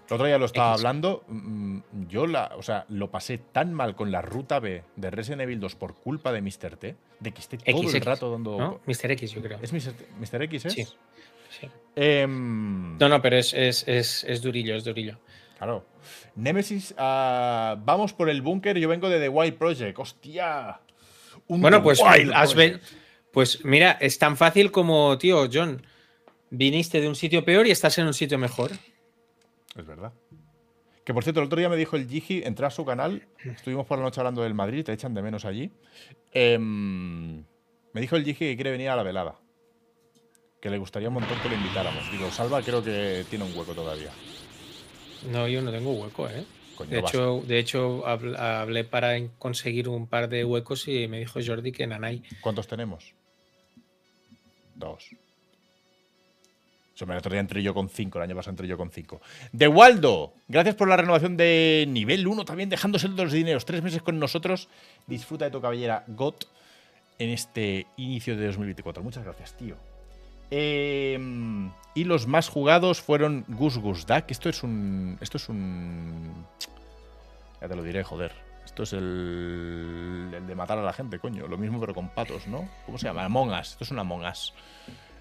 El 0.08 0.14
otro 0.14 0.26
día 0.28 0.38
lo 0.38 0.46
estaba 0.46 0.72
X. 0.72 0.80
hablando. 0.80 1.26
mm, 1.28 1.80
Yo 2.08 2.26
la, 2.26 2.54
o 2.58 2.64
sea, 2.64 2.86
lo 2.88 3.12
pasé 3.12 3.38
tan 3.38 3.74
mal 3.74 3.98
con 3.98 4.14
la 4.14 4.22
ruta 4.22 4.62
B 4.62 4.82
de 4.96 5.12
Resident 5.12 5.42
Evil 5.42 5.60
2 5.60 5.76
por 5.76 5.96
culpa 5.96 6.32
de 6.32 6.42
Mr. 6.42 6.78
T, 6.78 6.96
de 7.20 7.32
que 7.34 7.42
esté 7.42 7.58
todo 7.58 7.82
el 7.82 8.02
rato 8.02 8.32
dando. 8.32 8.58
¿no? 8.58 8.80
Mr. 8.86 9.12
X, 9.12 9.32
yo 9.34 9.42
creo. 9.42 9.60
¿Es 9.62 9.74
Mr. 9.74 9.92
T? 9.92 10.08
¿Mr. 10.22 10.42
X? 10.44 10.66
¿es? 10.68 10.74
Sí. 10.74 10.88
Sí. 11.50 11.68
Em, 11.98 12.98
No, 12.98 13.10
no, 13.10 13.22
pero 13.22 13.36
es, 13.36 13.54
es, 13.54 13.86
es, 13.90 14.24
es 14.24 14.42
durillo, 14.42 14.76
es 14.76 14.86
durillo. 14.86 15.18
Claro. 15.58 15.86
Nemesis, 16.36 16.94
ah, 16.98 17.76
vamos 17.84 18.14
por 18.14 18.30
el 18.30 18.42
búnker. 18.42 18.78
Yo 18.78 18.88
vengo 18.88 19.10
de 19.10 19.20
The 19.20 19.28
Wild 19.28 19.56
Project. 19.58 19.98
¡Hostia! 20.00 20.80
Un 21.48 21.62
Bueno, 21.62 21.82
pues 21.84 22.02
has 22.02 22.54
ven- 22.56 22.80
Pues 23.32 23.64
mira, 23.64 23.92
es 24.02 24.18
tan 24.18 24.36
fácil 24.38 24.72
como, 24.72 25.18
tío, 25.18 25.48
John, 25.52 25.86
viniste 26.50 27.00
de 27.02 27.08
un 27.08 27.16
sitio 27.16 27.44
peor 27.46 27.68
y 27.68 27.72
estás 27.72 27.98
en 27.98 28.08
un 28.08 28.14
sitio 28.14 28.38
mejor. 28.38 28.72
Es 29.76 29.86
verdad. 29.86 30.12
Que 31.04 31.14
por 31.14 31.24
cierto, 31.24 31.40
el 31.40 31.46
otro 31.46 31.60
día 31.60 31.70
me 31.70 31.78
dijo 31.78 31.96
el 31.96 32.08
Gigi, 32.10 32.42
entré 32.44 32.66
a 32.66 32.70
su 32.72 32.84
canal, 32.84 33.28
estuvimos 33.46 33.86
por 33.86 33.98
la 33.98 34.04
noche 34.06 34.20
hablando 34.20 34.42
del 34.44 34.54
Madrid, 34.54 34.84
te 34.84 34.92
echan 34.92 35.14
de 35.14 35.22
menos 35.22 35.46
allí. 35.46 35.72
Em, 36.34 37.38
me 37.94 38.02
dijo 38.02 38.16
el 38.18 38.24
Gigi 38.26 38.40
que 38.40 38.56
quiere 38.56 38.72
venir 38.72 38.90
a 38.90 38.96
la 38.96 39.04
velada. 39.04 39.40
Que 40.60 40.70
le 40.70 40.78
gustaría 40.80 41.08
un 41.08 41.14
montón 41.14 41.40
que 41.40 41.50
le 41.50 41.56
invitáramos. 41.56 42.12
Digo, 42.12 42.30
Salva 42.32 42.62
creo 42.62 42.84
que 42.84 43.24
tiene 43.30 43.46
un 43.46 43.56
hueco 43.56 43.74
todavía. 43.74 44.10
No, 45.32 45.48
yo 45.48 45.62
no 45.62 45.72
tengo 45.72 45.92
hueco, 45.94 46.28
¿eh? 46.28 46.44
Coño, 46.78 46.90
De 46.92 47.00
hecho, 47.00 47.42
de 47.46 47.60
hecho, 47.60 48.06
habl- 48.06 48.38
hablé 48.38 48.84
para 48.84 49.18
conseguir 49.40 49.90
un 49.90 50.08
par 50.08 50.30
de 50.30 50.46
huecos 50.46 50.88
y 50.88 51.08
me 51.08 51.20
dijo 51.20 51.40
Jordi 51.46 51.72
que 51.72 51.88
Nanay. 51.88 52.22
¿Cuántos 52.42 52.68
tenemos? 52.68 53.14
Dos. 54.76 55.10
O 56.94 56.98
sea, 56.98 57.08
el 57.12 57.18
otro 57.20 57.32
día 57.32 57.40
entré 57.42 57.62
yo 57.62 57.74
con 57.74 57.90
cinco, 57.90 58.18
el 58.18 58.24
año 58.24 58.36
pasado 58.36 58.52
entré 58.54 58.68
yo 58.68 58.78
con 58.78 58.90
cinco. 58.90 59.22
De 59.52 59.68
Waldo, 59.68 60.34
gracias 60.48 60.76
por 60.76 60.88
la 60.88 60.98
renovación 60.98 61.38
de 61.38 61.86
nivel 61.88 62.26
1, 62.28 62.44
también 62.46 62.70
dejándose 62.70 63.08
los 63.08 63.32
dineros. 63.32 63.66
Tres 63.66 63.84
meses 63.84 64.02
con 64.02 64.18
nosotros. 64.20 64.68
Disfruta 65.06 65.46
de 65.46 65.52
tu 65.52 65.62
cabellera 65.62 66.04
GOT 66.08 66.46
en 67.20 67.30
este 67.30 67.86
inicio 67.98 68.36
de 68.36 68.46
2024. 68.48 69.04
Muchas 69.04 69.24
gracias, 69.24 69.56
tío. 69.58 69.76
Eh, 70.52 71.20
y 71.98 72.04
los 72.04 72.28
más 72.28 72.48
jugados 72.48 73.02
fueron 73.02 73.44
Gus 73.48 73.80
Gus 73.80 74.06
Duck. 74.06 74.26
Esto 74.30 74.50
es 74.50 74.62
un. 74.62 75.18
Esto 75.20 75.38
es 75.38 75.50
un. 75.50 76.46
Ya 77.60 77.68
te 77.68 77.76
lo 77.76 77.82
diré, 77.82 78.04
joder. 78.04 78.34
Esto 78.64 78.84
es 78.84 78.94
el, 78.94 80.32
el 80.32 80.46
de 80.46 80.54
matar 80.54 80.78
a 80.78 80.84
la 80.84 80.94
gente, 80.94 81.18
coño. 81.18 81.48
Lo 81.48 81.58
mismo 81.58 81.80
pero 81.80 81.96
con 81.96 82.10
patos, 82.10 82.46
¿no? 82.46 82.70
¿Cómo 82.86 83.00
se 83.00 83.08
llama? 83.08 83.24
Among 83.24 83.50
Us. 83.50 83.72
Esto 83.72 83.84
es 83.84 83.90
un 83.90 83.98
Among 83.98 84.26
Us. 84.26 84.54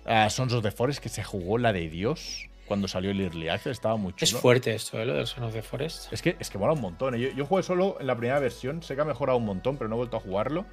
Ah, 0.05 0.29
Sons 0.29 0.53
of 0.53 0.63
the 0.63 0.71
Forest, 0.71 1.01
que 1.03 1.09
se 1.09 1.25
jugó 1.25 1.57
la 1.57 1.73
de 1.73 1.89
Dios 1.89 2.51
cuando 2.67 2.89
salió 2.89 3.11
el 3.11 3.21
Early 3.23 3.49
Access. 3.49 3.73
Estaba 3.73 3.97
muy 3.97 4.13
chulo. 4.13 4.25
Es 4.25 4.35
fuerte 4.35 4.75
esto, 4.75 5.01
¿eh? 5.01 5.07
Lo 5.07 5.15
del 5.15 5.27
Son 5.27 5.45
of 5.45 5.55
the 5.55 5.63
Forest. 5.63 6.13
Es 6.13 6.21
que, 6.21 6.37
es 6.39 6.51
que 6.51 6.59
mola 6.59 6.75
un 6.75 6.83
montón. 6.83 7.15
¿eh? 7.15 7.21
Yo, 7.21 7.31
yo 7.31 7.47
jugué 7.47 7.63
solo 7.63 7.97
en 7.99 8.07
la 8.07 8.17
primera 8.17 8.39
versión. 8.39 8.83
Sé 8.83 8.95
que 8.95 9.01
ha 9.01 9.07
mejorado 9.07 9.39
un 9.39 9.47
montón, 9.47 9.79
pero 9.79 9.89
no 9.89 9.95
he 9.95 9.99
vuelto 9.99 10.19
a 10.19 10.21
jugarlo. 10.21 10.67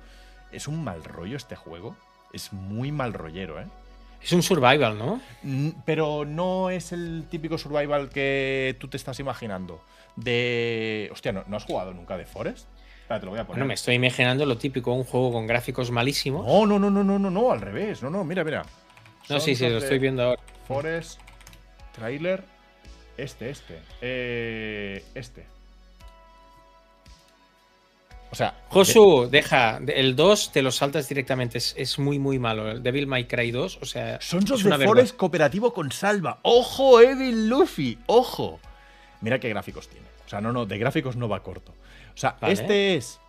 Es 0.51 0.67
un 0.67 0.83
mal 0.83 1.01
rollo 1.05 1.37
este 1.37 1.55
juego. 1.55 1.95
Es 2.33 2.51
muy 2.51 2.91
mal 2.91 3.13
rollero, 3.13 3.61
¿eh? 3.61 3.67
Es 4.23 4.31
un 4.31 4.41
survival, 4.41 4.97
¿no? 4.97 5.19
Pero 5.85 6.23
no 6.23 6.69
es 6.69 6.93
el 6.93 7.25
típico 7.29 7.57
survival 7.57 8.09
que 8.09 8.75
tú 8.79 8.87
te 8.87 8.97
estás 8.97 9.19
imaginando. 9.19 9.81
De. 10.15 11.09
Hostia, 11.11 11.33
¿no, 11.33 11.43
¿no 11.47 11.57
has 11.57 11.65
jugado 11.65 11.93
nunca 11.93 12.15
de 12.17 12.25
Forest? 12.25 12.67
Espera, 13.01 13.19
te 13.19 13.25
lo 13.25 13.31
voy 13.31 13.39
a 13.41 13.43
poner. 13.43 13.57
Bueno, 13.57 13.65
me 13.65 13.73
estoy 13.73 13.95
imaginando 13.95 14.45
lo 14.45 14.57
típico, 14.57 14.93
un 14.93 15.03
juego 15.03 15.33
con 15.33 15.45
gráficos 15.45 15.91
malísimos. 15.91 16.45
No, 16.45 16.65
no, 16.65 16.79
no, 16.79 16.89
no, 16.89 17.03
no, 17.03 17.19
no, 17.19 17.29
no, 17.29 17.51
al 17.51 17.59
revés. 17.59 18.01
No, 18.01 18.09
no, 18.09 18.23
mira, 18.23 18.45
mira. 18.45 18.63
No, 19.29 19.39
sí, 19.39 19.55
sí, 19.55 19.67
lo 19.67 19.79
estoy 19.79 19.99
viendo 19.99 20.23
ahora. 20.23 20.41
Forest. 20.67 21.19
Trailer. 21.93 22.43
Este, 23.17 23.49
este. 23.49 23.79
Eh, 24.01 25.03
este. 25.15 25.52
O 28.33 28.35
sea. 28.35 28.55
Josu, 28.69 29.27
deja, 29.29 29.79
el 29.87 30.15
2 30.15 30.53
te 30.53 30.63
lo 30.63 30.71
saltas 30.71 31.07
directamente, 31.07 31.59
es, 31.59 31.75
es 31.77 31.99
muy, 31.99 32.17
muy 32.17 32.39
malo. 32.39 32.71
El 32.71 32.81
Devil 32.81 33.05
May 33.05 33.25
Cry 33.25 33.51
2, 33.51 33.77
o 33.79 33.85
sea, 33.85 34.19
Sons 34.21 34.49
es 34.49 34.65
of 34.65 34.79
the. 34.79 34.87
Forest 34.87 35.15
cooperativo 35.15 35.71
con 35.71 35.91
Salva. 35.91 36.39
¡Ojo, 36.41 36.99
Evil 36.99 37.47
Luffy! 37.47 37.99
¡Ojo! 38.07 38.59
Mira 39.21 39.37
qué 39.37 39.49
gráficos 39.49 39.87
tiene. 39.87 40.07
O 40.25 40.29
sea, 40.29 40.41
no, 40.41 40.51
no, 40.51 40.65
de 40.65 40.79
gráficos 40.79 41.15
no 41.15 41.29
va 41.29 41.43
corto. 41.43 41.73
O 42.15 42.17
sea, 42.17 42.35
Vale. 42.41 42.53
este 42.53 42.95
es. 42.95 43.19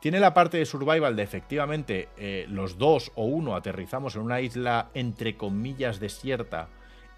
Tiene 0.00 0.18
la 0.18 0.32
parte 0.32 0.56
de 0.56 0.64
survival 0.64 1.14
de 1.14 1.22
efectivamente 1.24 2.08
eh, 2.16 2.46
los 2.48 2.78
dos 2.78 3.12
o 3.16 3.26
uno 3.26 3.56
aterrizamos 3.56 4.16
en 4.16 4.22
una 4.22 4.40
isla 4.40 4.88
entre 4.94 5.36
comillas 5.36 6.00
desierta 6.00 6.68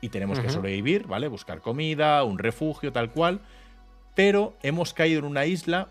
y 0.01 0.09
tenemos 0.09 0.41
que 0.41 0.51
sobrevivir, 0.51 1.07
¿vale? 1.07 1.29
Buscar 1.29 1.61
comida, 1.61 2.25
un 2.25 2.39
refugio, 2.39 2.93
tal 2.93 3.13
cual. 3.13 3.39
Pero 4.17 4.57
hemos 4.65 4.95
caído 4.95 5.21
en 5.21 5.27
una 5.27 5.47
isla, 5.47 5.91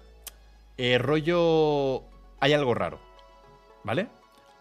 eh, 0.78 0.98
rollo. 0.98 2.04
Hay 2.40 2.54
algo 2.54 2.74
raro, 2.74 3.00
¿vale? 3.84 4.08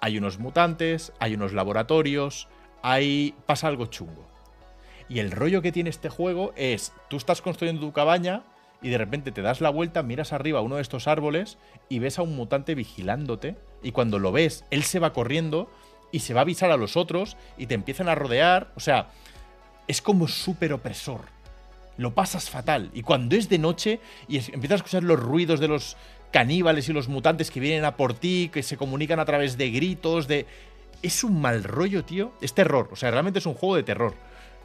Hay 0.01 0.19
unos 0.19 0.39
mutantes, 0.39 1.13
hay 1.19 1.35
unos 1.35 1.53
laboratorios, 1.53 2.49
hay. 2.83 3.35
pasa 3.47 3.69
algo 3.69 3.87
chungo. 3.87 4.27
Y 5.09 5.19
el 5.19 5.31
rollo 5.31 5.63
que 5.63 5.73
tiene 5.73 5.91
este 5.91 6.09
juego 6.09 6.53
es: 6.57 6.93
tú 7.09 7.17
estás 7.17 7.43
construyendo 7.43 7.83
tu 7.83 7.93
cabaña 7.93 8.45
y 8.83 8.91
de 8.91 8.99
repente 8.99 9.33
te 9.33 9.43
das 9.43 9.61
la 9.61 9.71
vuelta, 9.71 10.03
miras 10.03 10.33
arriba 10.33 10.59
a 10.59 10.63
uno 10.63 10.77
de 10.77 10.83
estos 10.83 11.09
árboles 11.09 11.57
y 11.89 12.01
ves 12.01 12.19
a 12.19 12.23
un 12.23 12.37
mutante 12.37 12.75
vigilándote. 12.75 13.57
Y 13.83 13.93
cuando 13.93 14.19
lo 14.19 14.31
ves, 14.31 14.65
él 14.71 14.83
se 14.83 14.99
va 14.99 15.13
corriendo 15.13 15.71
y 16.13 16.21
se 16.21 16.35
va 16.35 16.41
a 16.41 16.43
avisar 16.43 16.71
a 16.71 16.77
los 16.77 16.97
otros 16.97 17.37
y 17.57 17.67
te 17.67 17.75
empiezan 17.75 18.09
a 18.09 18.15
rodear. 18.15 18.73
O 18.77 18.81
sea, 18.81 19.09
es 19.89 20.03
como 20.03 20.29
súper 20.29 20.73
opresor. 20.73 21.23
Lo 21.97 22.15
pasas 22.15 22.51
fatal. 22.51 22.91
Y 22.95 23.03
cuando 23.03 23.37
es 23.37 23.49
de 23.49 23.59
noche 23.59 24.01
y 24.29 24.39
es- 24.39 24.49
empiezas 24.49 24.73
a 24.73 24.77
escuchar 24.85 25.03
los 25.05 25.19
ruidos 25.21 25.61
de 25.61 25.69
los 25.69 25.97
caníbales 26.33 26.89
y 26.89 26.93
los 26.93 27.09
mutantes 27.09 27.51
que 27.51 27.61
vienen 27.61 27.85
a 27.85 27.97
por 27.97 28.15
ti, 28.15 28.51
que 28.53 28.63
se 28.65 28.77
comunican 28.77 29.21
a 29.21 29.25
través 29.25 29.57
de 29.57 29.71
gritos, 29.71 30.27
de... 30.27 30.47
Es 31.03 31.23
un 31.23 31.41
mal 31.41 31.63
rollo, 31.63 32.05
tío. 32.05 32.33
Es 32.41 32.55
terror. 32.55 32.89
O 32.91 32.97
sea, 32.97 33.11
realmente 33.11 33.39
es 33.39 33.47
un 33.47 33.55
juego 33.55 33.77
de 33.77 33.83
terror. 33.83 34.15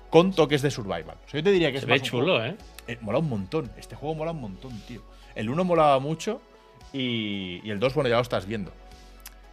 Con 0.10 0.32
toques 0.34 0.62
de 0.64 0.72
survival. 0.72 1.18
O 1.26 1.30
sea, 1.30 1.40
yo 1.40 1.44
te 1.44 1.52
diría 1.52 1.72
que 1.72 1.78
Se 1.80 1.86
es 1.86 1.86
ve 1.86 2.00
más 2.00 2.02
un 2.02 2.10
juego- 2.10 2.26
chulo, 2.38 2.46
¿eh? 2.46 2.56
eh, 2.88 2.98
mola 3.02 3.20
un 3.20 3.30
montón. 3.30 3.70
Este 3.78 3.96
juego 3.96 4.16
mola 4.16 4.32
un 4.32 4.42
montón, 4.42 4.80
tío. 4.88 5.04
El 5.36 5.50
1 5.50 5.64
molaba 5.64 6.00
mucho 6.00 6.42
y, 6.94 7.62
y 7.64 7.70
el 7.70 7.80
2, 7.80 7.94
bueno, 7.94 8.10
ya 8.10 8.16
lo 8.16 8.22
estás 8.24 8.48
viendo. 8.48 8.72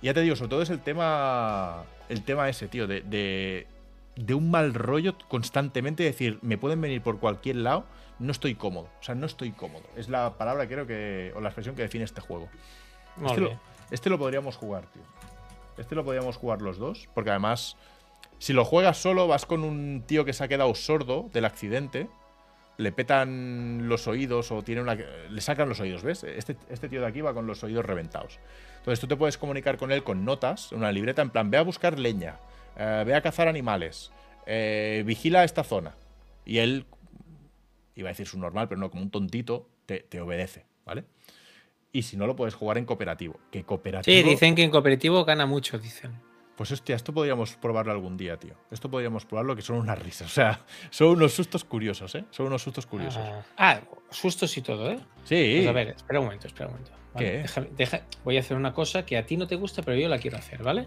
Y 0.00 0.06
ya 0.06 0.14
te 0.14 0.20
digo, 0.22 0.36
sobre 0.36 0.48
todo 0.50 0.62
es 0.62 0.70
el 0.70 0.80
tema. 0.80 1.82
El 2.08 2.22
tema 2.22 2.48
ese, 2.48 2.68
tío, 2.68 2.86
de, 2.86 3.00
de, 3.02 3.66
de 4.16 4.34
un 4.34 4.50
mal 4.50 4.74
rollo 4.74 5.16
constantemente. 5.28 6.02
Decir, 6.02 6.38
me 6.42 6.58
pueden 6.58 6.80
venir 6.80 7.02
por 7.02 7.18
cualquier 7.20 7.56
lado, 7.56 7.84
no 8.18 8.32
estoy 8.32 8.54
cómodo. 8.54 8.88
O 9.00 9.02
sea, 9.02 9.14
no 9.14 9.26
estoy 9.26 9.52
cómodo. 9.52 9.84
Es 9.96 10.08
la 10.08 10.36
palabra, 10.36 10.66
creo 10.66 10.86
que. 10.86 11.32
o 11.36 11.40
la 11.40 11.48
expresión 11.48 11.76
que 11.76 11.82
define 11.82 12.04
este 12.04 12.20
juego. 12.20 12.48
Este 13.24 13.40
lo, 13.40 13.60
este 13.90 14.10
lo 14.10 14.18
podríamos 14.18 14.56
jugar, 14.56 14.86
tío. 14.86 15.02
Este 15.78 15.94
lo 15.94 16.04
podíamos 16.04 16.36
jugar 16.36 16.62
los 16.62 16.78
dos, 16.78 17.08
porque 17.14 17.30
además, 17.30 17.76
si 18.38 18.52
lo 18.52 18.64
juegas 18.64 18.98
solo, 18.98 19.28
vas 19.28 19.46
con 19.46 19.62
un 19.62 20.02
tío 20.06 20.24
que 20.24 20.32
se 20.32 20.42
ha 20.42 20.48
quedado 20.48 20.74
sordo 20.74 21.28
del 21.32 21.44
accidente, 21.44 22.08
le 22.78 22.92
petan 22.92 23.88
los 23.88 24.06
oídos 24.06 24.52
o 24.52 24.62
tiene 24.62 24.80
una. 24.80 24.94
le 24.94 25.40
sacan 25.40 25.68
los 25.68 25.80
oídos, 25.80 26.02
¿ves? 26.02 26.24
Este, 26.24 26.56
este 26.68 26.88
tío 26.88 27.00
de 27.00 27.06
aquí 27.06 27.20
va 27.20 27.34
con 27.34 27.46
los 27.46 27.62
oídos 27.62 27.84
reventados. 27.84 28.38
Entonces 28.78 29.00
tú 29.00 29.06
te 29.06 29.16
puedes 29.16 29.38
comunicar 29.38 29.76
con 29.78 29.92
él 29.92 30.02
con 30.02 30.24
notas, 30.24 30.72
una 30.72 30.92
libreta, 30.92 31.22
en 31.22 31.30
plan, 31.30 31.50
ve 31.50 31.58
a 31.58 31.62
buscar 31.62 31.98
leña, 31.98 32.36
eh, 32.76 33.02
ve 33.06 33.14
a 33.14 33.20
cazar 33.20 33.48
animales, 33.48 34.10
eh, 34.46 35.02
vigila 35.06 35.44
esta 35.44 35.64
zona. 35.64 35.94
Y 36.44 36.58
él, 36.58 36.86
iba 37.94 38.08
a 38.08 38.12
decir 38.12 38.26
su 38.26 38.38
normal, 38.38 38.68
pero 38.68 38.80
no, 38.80 38.90
como 38.90 39.02
un 39.02 39.10
tontito, 39.10 39.68
te, 39.86 40.00
te 40.00 40.20
obedece, 40.20 40.64
¿vale? 40.84 41.04
Y 41.92 42.02
si 42.02 42.16
no, 42.16 42.26
lo 42.26 42.36
puedes 42.36 42.54
jugar 42.54 42.78
en 42.78 42.84
cooperativo. 42.84 43.40
Que 43.50 43.64
cooperativo. 43.64 44.14
Sí, 44.16 44.22
dicen 44.22 44.54
que 44.54 44.62
en 44.62 44.70
cooperativo 44.70 45.24
gana 45.24 45.46
mucho, 45.46 45.78
dicen. 45.78 46.12
Pues 46.56 46.70
hostia, 46.72 46.96
esto 46.96 47.12
podríamos 47.12 47.54
probarlo 47.56 47.92
algún 47.92 48.16
día, 48.16 48.38
tío. 48.38 48.54
Esto 48.70 48.90
podríamos 48.90 49.26
probarlo 49.26 49.54
que 49.54 49.62
son 49.62 49.76
unas 49.76 49.98
risas. 49.98 50.26
O 50.30 50.34
sea, 50.34 50.64
son 50.90 51.08
unos 51.08 51.34
sustos 51.34 51.64
curiosos, 51.64 52.14
¿eh? 52.14 52.24
Son 52.30 52.46
unos 52.46 52.62
sustos 52.62 52.86
curiosos. 52.86 53.22
Ah, 53.22 53.42
ah 53.56 53.80
sustos 54.10 54.56
y 54.56 54.62
todo, 54.62 54.90
¿eh? 54.90 54.98
Sí. 55.24 55.54
Pues 55.56 55.66
a 55.68 55.72
ver, 55.72 55.88
espera 55.88 56.20
un 56.20 56.26
momento, 56.26 56.46
espera 56.46 56.66
un 56.68 56.72
momento. 56.72 56.92
¿Qué? 57.16 57.42
Déjame- 57.42 57.70
deja- 57.76 58.02
voy 58.24 58.36
a 58.36 58.40
hacer 58.40 58.56
una 58.56 58.72
cosa 58.72 59.04
que 59.04 59.16
a 59.16 59.26
ti 59.26 59.36
no 59.36 59.46
te 59.46 59.56
gusta, 59.56 59.82
pero 59.82 59.98
yo 59.98 60.08
la 60.08 60.18
quiero 60.18 60.36
hacer, 60.38 60.62
¿vale? 60.62 60.86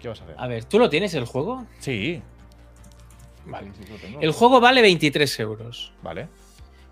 ¿Qué 0.00 0.08
vas 0.08 0.20
a 0.20 0.24
hacer? 0.24 0.36
A 0.38 0.46
ver, 0.46 0.64
¿tú 0.64 0.78
lo 0.78 0.88
tienes 0.90 1.14
el 1.14 1.24
juego? 1.24 1.66
Sí. 1.78 2.22
Vale. 3.46 3.72
Sí, 3.78 3.84
sí, 3.86 3.94
tengo. 4.00 4.20
El 4.20 4.32
juego 4.32 4.60
vale 4.60 4.82
23 4.82 5.40
euros. 5.40 5.92
Vale. 6.02 6.28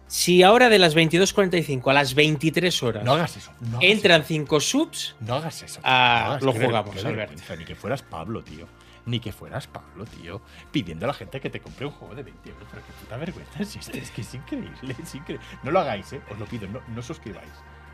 Si 0.08 0.42
ahora 0.42 0.68
de 0.68 0.78
las 0.78 0.94
22.45 0.96 1.90
a 1.90 1.92
las 1.92 2.14
23 2.14 2.82
horas 2.84 3.04
No 3.04 3.14
hagas 3.14 3.36
eso. 3.38 3.50
No 3.60 3.78
hagas 3.78 3.82
entran 3.90 4.22
5 4.24 4.60
subs. 4.60 5.16
No 5.20 5.34
hagas 5.34 5.62
eso. 5.62 5.74
tío. 5.80 5.82
Ah, 5.84 6.20
No 6.26 6.30
hagas- 6.32 6.42
lo 6.44 6.52
jugamos, 6.52 6.94
qué 6.94 7.00
Albert. 7.00 7.16
vergüenza, 7.16 7.56
Ni 7.56 7.64
que 7.64 7.74
fueras 7.74 8.02
Pablo, 8.02 8.42
tío. 8.44 8.66
Ni 9.04 9.20
que 9.20 9.32
fueras 9.32 9.66
Pablo, 9.66 10.04
tío. 10.04 10.40
Pidiendo 10.72 11.06
a 11.06 11.08
la 11.08 11.14
gente 11.14 11.40
que 11.40 11.50
te 11.50 11.60
compre 11.60 11.86
un 11.86 11.92
juego 11.92 12.14
de 12.14 12.22
20 12.22 12.50
euros. 12.50 12.66
Pero 12.70 12.82
qué 12.86 12.92
puta 13.00 13.16
vergüenza 13.16 13.62
es 13.62 13.76
esta. 13.76 13.98
Es 13.98 14.10
que 14.10 14.20
es 14.22 14.34
increíble. 14.34 14.70
Es 15.02 15.14
increíble. 15.14 15.44
No 15.62 15.70
lo 15.72 15.80
hagáis, 15.80 16.12
¿eh? 16.12 16.20
Os 16.30 16.38
lo 16.38 16.46
pido. 16.46 16.66
No, 16.68 16.80
no 16.88 17.02
suscribáis. 17.02 17.50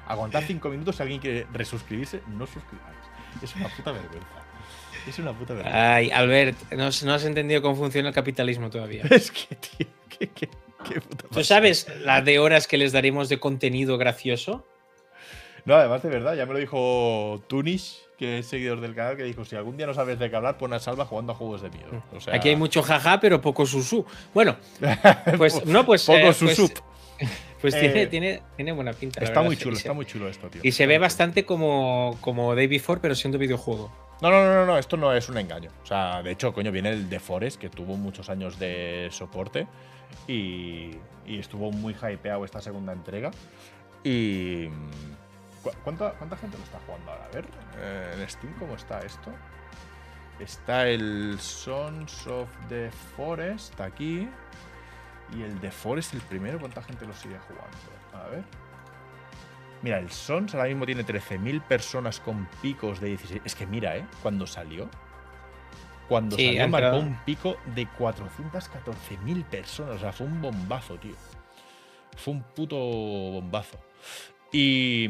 Aguantad 0.06 0.42
5 0.46 0.68
minutos. 0.68 0.96
Si 0.96 1.02
alguien 1.02 1.20
quiere 1.20 1.46
resuscribirse, 1.52 2.22
no 2.28 2.46
suscribáis. 2.46 2.96
Es 3.42 3.54
una 3.56 3.68
puta 3.68 3.92
vergüenza. 3.92 4.28
Es 5.09 5.18
una 5.18 5.32
puta 5.32 5.55
vergüenza. 5.55 5.94
Ay, 5.94 6.11
Albert, 6.11 6.57
no, 6.72 6.86
has- 6.86 7.03
no 7.03 7.12
has 7.14 7.24
entendido 7.24 7.61
cómo 7.62 7.76
funciona 7.76 8.09
el 8.09 8.14
capitalismo 8.14 8.70
todavía. 8.70 9.03
Es 9.11 9.30
que, 9.30 9.55
tío. 9.57 9.86
Qué, 10.09 10.28
qué, 10.28 10.48
qué 10.88 11.00
puta 11.00 11.26
¿Tú 11.32 11.42
sabes 11.44 11.86
la 12.05 12.22
de 12.22 12.38
horas 12.38 12.66
que 12.66 12.76
les 12.78 12.92
daremos 12.92 13.28
de 13.28 13.38
contenido 13.40 13.98
gracioso? 13.98 14.66
No, 15.64 15.74
además 15.76 16.03
de 16.03 16.09
verdad, 16.09 16.34
ya 16.34 16.44
me 16.46 16.53
lo 16.55 16.59
dijo 16.59 17.42
Tunish, 17.48 17.98
que 18.18 18.38
es 18.40 18.46
seguidor 18.46 18.80
del 18.80 18.94
canal, 18.96 19.16
que 19.16 19.22
dijo: 19.22 19.44
si 19.44 19.55
algún 19.57 19.76
día 19.76 19.86
no 19.86 19.94
sabes 19.94 20.18
de 20.18 20.28
qué 20.28 20.34
hablar, 20.36 20.59
pon 20.59 20.72
a 20.72 20.80
salva 20.80 21.05
jugando 21.05 21.32
a 21.32 21.34
juegos 21.36 21.62
de 21.62 21.70
miedo. 21.70 22.03
O 22.12 22.20
sea, 22.20 22.34
Aquí 22.34 22.48
hay 22.48 22.57
mucho 22.57 22.82
jaja, 22.82 23.20
pero 23.20 23.40
poco 23.40 23.64
susú. 23.64 24.05
Bueno, 24.34 24.57
pues 25.38 25.64
no, 25.66 25.86
pues. 25.86 26.05
Poco 26.05 26.18
eh, 26.18 26.22
pues- 26.24 26.36
susup. 26.36 26.72
Pues 27.62 27.74
Eh, 27.74 27.78
tiene, 27.80 28.07
tiene, 28.09 28.42
tiene 28.57 28.72
buena 28.72 28.92
pinta. 28.92 29.20
Está 29.20 29.34
verdad, 29.34 29.44
muy 29.44 29.57
chulo, 29.57 29.76
se- 29.76 29.82
está 29.82 29.92
muy 29.92 30.05
chulo 30.05 30.28
esto, 30.28 30.48
tío. 30.48 30.61
Y 30.64 30.72
se 30.72 30.84
ve 30.88 30.98
bastante 30.98 31.44
como, 31.44 32.18
como 32.20 32.57
Day 32.57 32.66
Before, 32.66 33.00
pero 33.00 33.14
siendo 33.14 33.38
videojuego. 33.38 33.88
No, 34.22 34.30
no, 34.30 34.44
no, 34.54 34.64
no, 34.66 34.78
esto 34.78 34.96
no 34.96 35.12
es 35.12 35.28
un 35.28 35.36
engaño. 35.36 35.70
O 35.82 35.86
sea, 35.86 36.22
de 36.22 36.30
hecho, 36.30 36.52
coño, 36.54 36.70
viene 36.70 36.90
el 36.90 37.08
de 37.10 37.18
Forest, 37.20 37.60
que 37.60 37.68
tuvo 37.68 37.96
muchos 37.96 38.30
años 38.30 38.58
de 38.58 39.08
soporte 39.10 39.66
y, 40.28 40.92
y 41.26 41.38
estuvo 41.38 41.70
muy 41.72 41.94
hypeado 41.94 42.44
esta 42.44 42.60
segunda 42.60 42.92
entrega. 42.92 43.30
Y. 44.04 44.68
¿cu- 45.62 45.72
¿Cuánta, 45.84 46.12
cuánta 46.12 46.36
gente 46.36 46.56
lo 46.56 46.64
está 46.64 46.78
jugando 46.86 47.10
ahora? 47.10 47.24
A 47.26 47.28
ver, 47.34 47.44
eh, 47.78 48.14
en 48.20 48.28
Steam, 48.30 48.54
¿cómo 48.60 48.74
está 48.76 49.00
esto? 49.00 49.30
Está 50.38 50.88
el 50.88 51.36
Sons 51.40 52.26
of 52.28 52.48
the 52.68 52.90
Forest 53.16 53.80
aquí. 53.80 54.28
Y 55.36 55.42
el 55.42 55.60
de 55.60 55.70
Forest, 55.70 56.14
el 56.14 56.20
primero, 56.20 56.60
¿cuánta 56.60 56.82
gente 56.82 57.06
lo 57.06 57.14
sigue 57.14 57.38
jugando? 57.48 57.76
A 58.24 58.28
ver. 58.28 58.44
Mira, 59.83 59.99
el 59.99 60.11
Sons 60.11 60.55
ahora 60.55 60.68
mismo 60.68 60.87
tiene 60.87 61.05
13.000 61.05 61.61
personas 61.62 62.20
con 62.20 62.49
picos 62.62 63.01
de 63.01 63.09
16. 63.09 63.43
Es 63.45 63.55
que 63.55 63.66
mira, 63.66 63.97
¿eh? 63.97 64.07
Cuando 64.22 64.47
salió. 64.47 64.89
Cuando 66.09 66.37
Sí, 66.37 66.47
salió 66.47 66.68
marcó 66.68 66.99
un 66.99 67.16
pico 67.24 67.57
de 67.74 67.87
414.000 67.89 69.45
personas. 69.45 69.97
O 69.97 69.99
sea, 69.99 70.12
fue 70.12 70.26
un 70.26 70.41
bombazo, 70.41 70.97
tío. 70.99 71.14
Fue 72.16 72.35
un 72.35 72.43
puto 72.43 72.76
bombazo. 72.76 73.78
Y. 74.53 75.09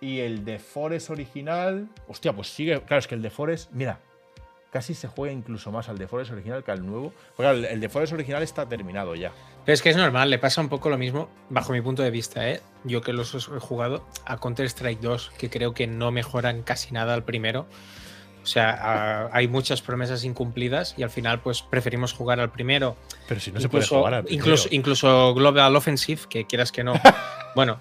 Y 0.00 0.20
el 0.20 0.44
de 0.44 0.58
Forest 0.58 1.10
original. 1.10 1.88
Hostia, 2.06 2.32
pues 2.32 2.48
sigue. 2.48 2.80
Claro, 2.82 2.98
es 2.98 3.06
que 3.08 3.14
el 3.14 3.22
de 3.22 3.30
Forest. 3.30 3.70
Mira. 3.72 3.98
Casi 4.70 4.92
se 4.94 5.08
juega 5.08 5.32
incluso 5.32 5.72
más 5.72 5.88
al 5.88 5.96
de 5.96 6.06
Forest 6.06 6.32
original 6.32 6.62
que 6.62 6.70
al 6.70 6.84
nuevo. 6.84 7.10
Porque 7.28 7.42
claro, 7.44 7.56
el- 7.58 7.64
el 7.64 7.80
de 7.80 7.88
Forest 7.88 8.12
original 8.12 8.42
está 8.42 8.68
terminado 8.68 9.14
ya. 9.14 9.32
Pero 9.66 9.74
es 9.74 9.82
que 9.82 9.90
es 9.90 9.96
normal, 9.96 10.30
le 10.30 10.38
pasa 10.38 10.60
un 10.60 10.68
poco 10.68 10.88
lo 10.88 10.96
mismo, 10.96 11.28
bajo 11.50 11.72
mi 11.72 11.80
punto 11.82 12.02
de 12.02 12.10
vista, 12.10 12.48
¿eh? 12.48 12.62
Yo 12.84 13.00
que 13.02 13.12
los 13.12 13.34
he 13.34 13.40
jugado 13.60 14.06
a 14.24 14.38
Counter-Strike 14.38 15.00
2, 15.00 15.32
que 15.36 15.50
creo 15.50 15.74
que 15.74 15.86
no 15.88 16.10
mejoran 16.12 16.62
casi 16.62 16.92
nada 16.94 17.12
al 17.14 17.24
primero. 17.24 17.66
O 18.44 18.46
sea, 18.46 18.70
a- 18.70 19.30
hay 19.36 19.48
muchas 19.48 19.82
promesas 19.82 20.22
incumplidas 20.22 20.94
y 20.96 21.02
al 21.02 21.10
final, 21.10 21.40
pues 21.40 21.62
preferimos 21.62 22.12
jugar 22.12 22.38
al 22.38 22.52
primero. 22.52 22.96
Pero 23.26 23.40
si 23.40 23.50
no 23.50 23.60
se 23.60 23.68
puede 23.68 23.82
incluso, 23.84 23.98
jugar 23.98 24.14
al 24.14 24.24
incluso, 24.28 24.62
primero. 24.68 24.76
incluso 24.80 25.34
Global 25.34 25.74
Offensive, 25.74 26.20
que 26.30 26.46
quieras 26.46 26.70
que 26.70 26.84
no. 26.84 26.92
bueno, 27.56 27.80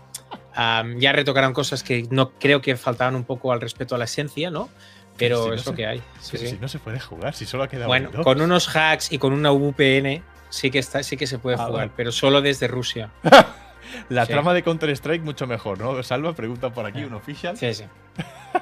ya 0.98 1.12
retocarán 1.12 1.54
cosas 1.54 1.84
que 1.84 2.08
no 2.10 2.32
creo 2.32 2.62
que 2.62 2.76
faltaban 2.78 3.16
un 3.16 3.26
poco 3.26 3.52
al 3.54 3.62
respeto 3.62 3.94
a 3.94 4.00
la 4.00 4.06
esencia, 4.06 4.50
¿no? 4.50 4.70
Pero 5.18 5.44
si 5.44 5.50
no 5.50 5.54
es 5.54 5.66
lo 5.68 5.72
se- 5.72 5.76
que 5.78 5.86
hay. 5.86 6.00
Sí, 6.20 6.30
Pero 6.32 6.44
sí. 6.44 6.48
si 6.50 6.58
no 6.58 6.68
se 6.68 6.80
puede 6.80 7.00
jugar, 7.00 7.36
si 7.36 7.46
solo 7.46 7.62
ha 7.64 7.68
quedado 7.68 7.88
Bueno, 7.88 8.10
con 8.24 8.42
unos 8.42 8.76
hacks 8.76 9.12
y 9.12 9.20
con 9.20 9.34
una 9.34 9.52
VPN 9.52 10.24
sí 10.56 10.72
que 10.72 10.80
está, 10.80 11.04
sí 11.04 11.18
que 11.18 11.28
se 11.28 11.38
puede 11.40 11.58
Ah, 11.60 11.66
jugar, 11.68 11.92
pero 11.96 12.12
solo 12.12 12.42
desde 12.42 12.68
Rusia. 12.68 13.12
La 14.10 14.26
Sí. 14.26 14.32
trama 14.32 14.54
de 14.54 14.64
Counter-Strike 14.64 15.24
mucho 15.24 15.46
mejor, 15.48 15.80
¿no? 15.80 16.02
Salva, 16.04 16.34
pregunta 16.34 16.74
por 16.74 16.86
aquí, 16.86 17.04
un 17.04 17.14
official. 17.14 17.56
Sí, 17.58 17.74
sí. 17.74 17.84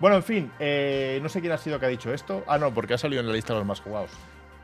Bueno, 0.00 0.16
en 0.16 0.22
fin, 0.24 0.52
eh, 0.58 1.20
no 1.22 1.28
sé 1.28 1.40
quién 1.40 1.52
ha 1.52 1.58
sido 1.58 1.78
que 1.78 1.86
ha 1.86 1.88
dicho 1.88 2.12
esto. 2.12 2.42
Ah, 2.48 2.58
no, 2.58 2.74
porque 2.74 2.94
ha 2.94 2.98
salido 2.98 3.20
en 3.20 3.28
la 3.28 3.32
lista 3.34 3.52
de 3.52 3.60
los 3.60 3.66
más 3.68 3.80
jugados. 3.80 4.10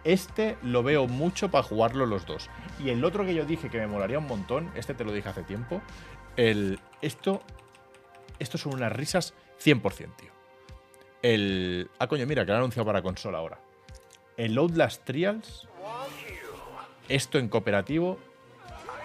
Este 0.03 0.57
lo 0.63 0.83
veo 0.83 1.07
mucho 1.07 1.49
para 1.49 1.63
jugarlo 1.63 2.07
los 2.07 2.27
dos. 2.27 2.51
Y 2.83 2.91
el 2.91 3.05
otro 3.05 3.25
que 3.25 3.35
yo 3.35 3.45
dije 3.45 3.71
que 3.71 3.79
me 3.79 3.87
molaría 3.87 4.19
un 4.19 4.27
montón, 4.27 4.69
este 4.75 4.95
te 4.95 5.05
lo 5.05 5.13
dije 5.13 5.29
hace 5.29 5.45
tiempo. 5.45 5.81
El, 6.37 6.81
esto, 7.03 7.41
esto 8.41 8.59
son 8.59 8.75
unas 8.75 8.91
risas 8.93 9.33
100%, 9.63 10.17
tío. 10.17 10.33
El. 11.23 11.89
Ah, 12.01 12.09
coño, 12.09 12.27
mira, 12.27 12.43
que 12.45 12.49
lo 12.49 12.55
han 12.55 12.61
anunciado 12.63 12.87
para 12.87 13.01
consola 13.03 13.39
ahora. 13.39 13.61
El 14.37 14.59
Outlast 14.59 15.05
Trials. 15.05 15.69
Esto 17.09 17.39
en 17.39 17.49
cooperativo. 17.49 18.19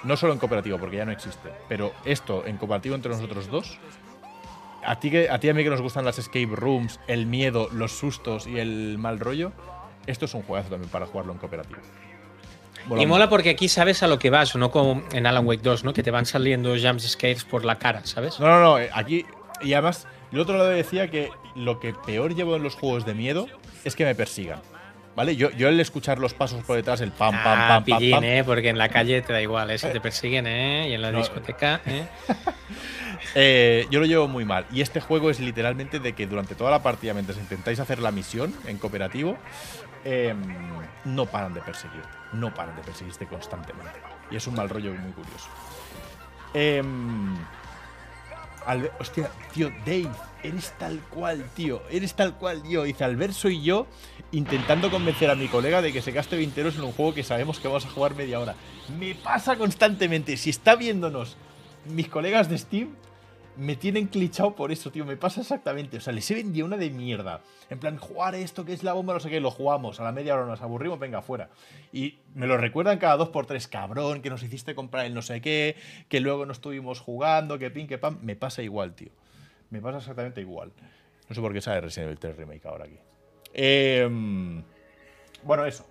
No 0.04 0.18
solo 0.18 0.34
en 0.34 0.40
cooperativo, 0.40 0.78
porque 0.78 0.98
ya 0.98 1.06
no 1.06 1.12
existe. 1.12 1.50
Pero 1.70 1.94
esto 2.06 2.46
en 2.46 2.58
cooperativo 2.58 2.96
entre 2.96 3.12
nosotros 3.12 3.48
dos. 3.50 3.78
A 4.86 5.00
ti, 5.00 5.16
a 5.28 5.40
ti 5.40 5.48
y 5.48 5.50
a 5.50 5.54
mí 5.54 5.64
que 5.64 5.70
nos 5.70 5.82
gustan 5.82 6.04
las 6.04 6.20
escape 6.20 6.50
rooms, 6.52 7.00
el 7.08 7.26
miedo, 7.26 7.70
los 7.72 7.94
sustos 7.94 8.48
y 8.48 8.60
el 8.60 8.98
mal 8.98 9.20
rollo. 9.20 9.54
Esto 10.08 10.26
es 10.26 10.34
un 10.34 10.42
juegazo 10.44 10.72
también 10.72 10.90
para 10.90 11.06
jugarlo 11.06 11.32
en 11.32 11.40
cooperativo. 11.40 11.80
Y 12.98 13.06
mola 13.06 13.30
porque 13.30 13.52
aquí 13.52 13.70
sabes 13.70 14.04
a 14.04 14.08
lo 14.08 14.20
que 14.20 14.30
vas, 14.30 14.54
no 14.58 14.70
como 14.72 15.04
en 15.14 15.26
Alan 15.26 15.48
Wake 15.48 15.62
2, 15.64 15.86
¿no? 15.86 15.94
Que 15.94 16.04
te 16.04 16.12
van 16.12 16.26
saliendo 16.26 16.76
jump 16.78 17.00
scares 17.00 17.46
por 17.46 17.64
la 17.64 17.80
cara, 17.80 18.02
¿sabes? 18.06 18.42
No, 18.42 18.48
no, 18.48 18.60
no. 18.60 18.80
eh, 18.80 18.90
Aquí. 18.94 19.26
Y 19.62 19.72
además, 19.72 20.06
el 20.34 20.40
otro 20.42 20.58
lado 20.58 20.70
decía 20.72 21.10
que 21.10 21.30
lo 21.56 21.80
que 21.80 21.94
peor 21.94 22.36
llevo 22.36 22.58
en 22.58 22.64
los 22.64 22.76
juegos 22.76 23.06
de 23.06 23.14
miedo 23.14 23.48
es 23.86 23.96
que 23.96 24.04
me 24.04 24.16
persigan. 24.16 24.60
¿Vale? 25.16 25.36
Yo, 25.36 25.52
yo 25.52 25.70
el 25.70 25.80
escuchar 25.80 26.18
los 26.18 26.34
pasos 26.34 26.64
por 26.64 26.76
detrás, 26.76 27.00
el 27.02 27.12
pam, 27.12 27.32
pam, 27.32 27.42
ah, 27.46 27.68
pam, 27.68 27.86
pam, 27.86 28.00
pillín, 28.00 28.12
pam. 28.16 28.24
¿eh? 28.24 28.44
Porque 28.44 28.70
en 28.70 28.78
la 28.78 28.90
calle 28.90 29.22
te 29.22 29.32
da 29.32 29.42
igual, 29.42 29.70
¿eh? 29.70 29.78
Si 29.78 29.88
te 29.90 30.02
persiguen, 30.02 30.48
¿eh? 30.48 30.90
Y 30.90 30.94
en 30.94 31.02
la 31.02 31.12
No, 31.12 31.20
discoteca, 31.20 31.82
¿eh? 31.86 32.08
Eh, 33.36 33.88
yo 33.90 34.00
lo 34.00 34.06
llevo 34.06 34.28
muy 34.28 34.46
mal. 34.46 34.66
Y 34.72 34.82
este 34.82 35.00
juego 35.00 35.30
es 35.32 35.40
literalmente 35.40 36.00
de 36.00 36.14
que 36.14 36.28
durante 36.28 36.54
toda 36.54 36.70
la 36.70 36.84
partida, 36.84 37.14
mientras 37.14 37.38
intentáis 37.40 37.80
hacer 37.80 37.98
la 38.00 38.12
misión 38.12 38.54
en 38.68 38.78
cooperativo, 38.78 39.38
eh, 40.06 40.36
no 41.06 41.26
paran 41.26 41.54
de 41.54 41.62
perseguir. 41.62 42.02
No 42.34 42.54
paran 42.54 42.76
de 42.76 42.84
perseguirte 42.84 43.26
constantemente. 43.26 43.92
Y 44.30 44.36
es 44.36 44.46
un 44.46 44.56
mal 44.56 44.70
rollo 44.70 44.94
muy 44.94 45.12
curioso. 45.14 45.48
Eh, 46.54 46.84
hostia, 49.00 49.30
tío, 49.54 49.72
Dave, 49.86 50.10
eres 50.44 50.74
tal 50.78 51.00
cual, 51.10 51.44
tío. 51.56 51.82
Eres 51.90 52.14
tal 52.14 52.36
cual, 52.36 52.62
tío. 52.62 52.84
Dice, 52.84 53.04
Albert 53.04 53.34
soy 53.34 53.64
yo 53.64 53.88
intentando 54.34 54.90
convencer 54.90 55.30
a 55.30 55.36
mi 55.36 55.48
colega 55.48 55.82
de 55.82 55.94
que 55.94 56.02
se 56.02 56.12
gaste 56.12 56.36
20 56.36 56.60
euros 56.60 56.76
en 56.76 56.84
un 56.84 56.92
juego 56.92 57.14
que 57.14 57.24
sabemos 57.24 57.60
que 57.60 57.68
vamos 57.68 57.86
a 57.86 57.90
jugar 57.90 58.16
media 58.16 58.40
hora. 58.40 58.56
Me 59.00 59.14
pasa 59.14 59.56
constantemente. 59.56 60.36
Si 60.38 60.50
está 60.50 60.76
viéndonos 60.76 61.38
mis 61.86 62.10
colegas 62.10 62.50
de 62.50 62.58
Steam, 62.58 62.96
me 63.58 63.76
tienen 63.76 64.08
clichado 64.08 64.56
por 64.56 64.72
eso, 64.72 64.92
tío. 64.92 65.06
Me 65.06 65.18
pasa 65.18 65.42
exactamente. 65.42 65.98
O 65.98 66.02
sea, 66.02 66.14
les 66.14 66.30
he 66.32 66.34
vendido 66.34 66.66
una 66.66 66.78
de 66.78 66.90
mierda. 66.90 67.42
En 67.70 67.78
plan, 67.78 67.98
jugar 67.98 68.34
esto 68.34 68.66
que 68.66 68.74
es 68.74 68.84
la 68.84 68.94
bomba, 68.94 69.14
no 69.14 69.20
sé 69.20 69.30
qué, 69.30 69.40
lo 69.40 69.52
jugamos. 69.52 70.00
A 70.00 70.04
la 70.04 70.12
media 70.12 70.34
hora 70.34 70.48
nos 70.48 70.64
aburrimos, 70.64 71.00
venga, 71.00 71.22
fuera. 71.22 71.50
Y 71.92 72.18
me 72.34 72.48
lo 72.48 72.58
recuerdan 72.58 72.98
cada 72.98 73.18
dos 73.18 73.30
por 73.30 73.46
tres, 73.46 73.68
cabrón, 73.68 74.24
que 74.24 74.32
nos 74.32 74.42
hiciste 74.42 74.74
comprar 74.74 75.06
el 75.06 75.14
no 75.14 75.22
sé 75.22 75.42
qué, 75.42 75.76
que 76.10 76.20
luego 76.20 76.48
no 76.48 76.54
estuvimos 76.54 77.00
jugando, 77.00 77.60
que 77.60 77.70
pin, 77.70 77.86
que 77.86 78.00
pam. 78.00 78.18
Me 78.24 78.36
pasa 78.36 78.64
igual, 78.64 78.96
tío. 78.96 79.12
Me 79.70 79.80
pasa 79.80 80.00
exactamente 80.00 80.42
igual. 80.42 80.72
No 81.30 81.36
sé 81.36 81.40
por 81.40 81.54
qué 81.54 81.62
sale 81.62 81.82
Resident 81.82 82.08
Evil 82.08 82.20
3 82.20 82.38
Remake 82.38 82.68
ahora 82.68 82.86
aquí. 82.86 82.98
Em, 83.54 84.64
bueno, 85.44 85.66
eso. 85.66 85.86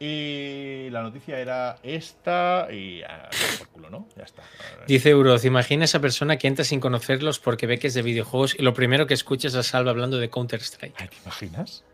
Y 0.00 0.90
la 0.90 1.02
noticia 1.02 1.40
era 1.40 1.78
esta 1.82 2.68
y 2.70 3.02
ah, 3.02 3.28
por 3.58 3.68
culo, 3.68 3.90
¿no? 3.90 4.08
Ya 4.16 4.22
está. 4.22 4.42
Dice 4.86 5.10
Euroz, 5.10 5.44
imagina 5.44 5.84
esa 5.84 6.00
persona 6.00 6.36
que 6.36 6.46
entra 6.46 6.64
sin 6.64 6.78
conocerlos 6.78 7.40
porque 7.40 7.66
ve 7.66 7.78
que 7.78 7.88
es 7.88 7.94
de 7.94 8.02
videojuegos 8.02 8.54
y 8.56 8.62
lo 8.62 8.74
primero 8.74 9.08
que 9.08 9.14
escucha 9.14 9.48
es 9.48 9.56
a 9.56 9.64
Salva 9.64 9.90
hablando 9.90 10.18
de 10.18 10.30
Counter-Strike. 10.30 10.96
¿Te 10.96 11.16
imaginas? 11.24 11.84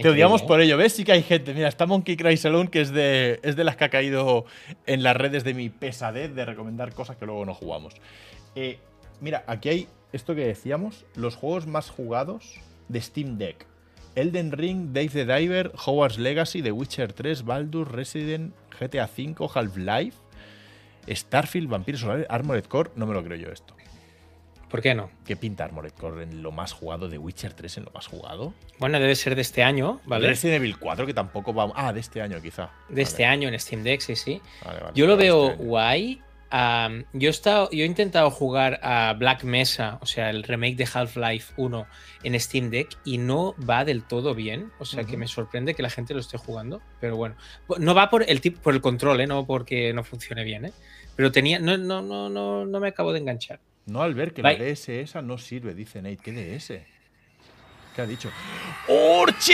Te 0.00 0.10
odiamos 0.10 0.42
increíble, 0.42 0.46
por 0.46 0.60
ello. 0.60 0.76
¿Ves? 0.76 0.92
Sí 0.92 1.04
que 1.04 1.12
hay 1.12 1.22
gente. 1.22 1.54
Mira, 1.54 1.68
está 1.68 1.86
Monkey 1.86 2.16
Cry 2.16 2.36
Saloon, 2.36 2.68
que 2.68 2.82
es 2.82 2.92
de, 2.92 3.40
es 3.42 3.56
de 3.56 3.64
las 3.64 3.76
que 3.76 3.84
ha 3.84 3.88
caído 3.88 4.44
en 4.86 5.02
las 5.02 5.16
redes 5.16 5.42
de 5.42 5.54
mi 5.54 5.70
pesadez 5.70 6.34
de 6.34 6.44
recomendar 6.44 6.92
cosas 6.92 7.16
que 7.16 7.24
luego 7.24 7.46
no 7.46 7.54
jugamos. 7.54 7.94
Eh, 8.54 8.78
mira, 9.20 9.42
aquí 9.46 9.68
hay 9.70 9.88
esto 10.12 10.34
que 10.34 10.46
decíamos: 10.46 11.06
los 11.16 11.34
juegos 11.34 11.66
más 11.66 11.88
jugados 11.90 12.60
de 12.88 13.00
Steam 13.00 13.38
Deck. 13.38 13.71
Elden 14.14 14.52
Ring, 14.52 14.92
Dave 14.92 15.10
the 15.10 15.24
Diver, 15.24 15.72
Hogwarts 15.72 16.18
Legacy, 16.18 16.62
The 16.62 16.72
Witcher 16.72 17.12
3, 17.12 17.42
Baldur, 17.42 17.90
Resident, 17.90 18.54
GTA 18.78 19.08
V, 19.08 19.48
Half-Life, 19.54 20.16
Starfield, 21.08 21.68
Vampiro 21.68 21.98
Solar, 21.98 22.26
Armored 22.28 22.66
Core. 22.66 22.90
No 22.96 23.06
me 23.06 23.14
lo 23.14 23.24
creo 23.24 23.36
yo 23.36 23.48
esto. 23.50 23.74
¿Por 24.72 24.80
qué 24.80 24.94
no? 24.94 25.10
¿Qué 25.26 25.36
pinta 25.36 25.64
Armored 25.64 25.92
Core 25.92 26.22
en 26.22 26.42
lo 26.42 26.50
más 26.50 26.72
jugado? 26.72 27.08
¿The 27.08 27.18
Witcher 27.18 27.52
3 27.52 27.76
en 27.76 27.84
lo 27.84 27.90
más 27.90 28.06
jugado? 28.06 28.54
Bueno, 28.78 28.98
debe 28.98 29.14
ser 29.16 29.34
de 29.34 29.42
este 29.42 29.62
año, 29.62 30.00
¿vale? 30.06 30.28
Resident 30.28 30.56
Evil 30.56 30.78
4, 30.78 31.04
que 31.04 31.12
tampoco 31.12 31.52
va. 31.52 31.70
Ah, 31.74 31.92
de 31.92 32.00
este 32.00 32.22
año 32.22 32.40
quizá. 32.40 32.70
De 32.88 33.02
este 33.02 33.26
año 33.26 33.48
en 33.48 33.60
Steam 33.60 33.82
Deck, 33.82 34.00
sí, 34.00 34.16
sí. 34.16 34.40
vale, 34.64 34.80
vale, 34.80 34.92
Yo 34.94 35.06
lo 35.06 35.18
veo 35.18 35.50
este 35.50 35.62
guay. 35.64 36.22
Yo, 36.52 37.28
he 37.28 37.30
estado, 37.30 37.70
yo 37.70 37.82
he 37.84 37.86
intentado 37.86 38.30
jugar 38.30 38.78
a 38.82 39.14
Black 39.18 39.42
Mesa, 39.44 39.98
o 40.02 40.06
sea, 40.06 40.28
el 40.28 40.42
remake 40.42 40.76
de 40.76 40.86
Half-Life 40.92 41.54
1 41.56 41.86
en 42.24 42.38
Steam 42.38 42.68
Deck 42.68 42.88
y 43.04 43.16
no 43.18 43.54
va 43.68 43.84
del 43.86 44.02
todo 44.04 44.34
bien. 44.34 44.70
O 44.78 44.84
sea, 44.84 45.04
que 45.04 45.16
me 45.16 45.26
sorprende 45.26 45.74
que 45.74 45.82
la 45.82 45.88
gente 45.90 46.12
lo 46.12 46.20
esté 46.20 46.36
jugando. 46.36 46.82
Pero 47.00 47.16
bueno, 47.16 47.36
no 47.78 47.94
va 47.94 48.10
por 48.10 48.28
el, 48.28 48.40
tip- 48.42 48.58
por 48.58 48.74
el 48.74 48.82
control, 48.82 49.20
¿eh? 49.22 49.26
no 49.26 49.46
porque 49.46 49.92
no 49.94 50.04
funcione 50.04 50.44
bien. 50.44 50.66
¿eh? 50.66 50.72
Pero 51.16 51.32
tenía, 51.32 51.58
no, 51.58 51.78
no, 51.78 52.02
no, 52.02 52.28
no, 52.28 52.66
no 52.66 52.80
me 52.80 52.88
acabo 52.88 53.12
de 53.14 53.20
enganchar. 53.20 53.58
No, 53.86 54.02
al 54.02 54.14
ver 54.14 54.32
que 54.34 54.42
Bye. 54.42 54.58
la 54.58 54.64
DS 54.64 54.88
esa 54.90 55.22
no 55.22 55.38
sirve, 55.38 55.74
dice 55.74 56.02
Nate. 56.02 56.18
¿Qué 56.18 56.32
DS? 56.32 56.72
¿Qué 57.94 58.00
ha 58.02 58.06
dicho? 58.06 58.30
¡Urchi! 58.88 59.52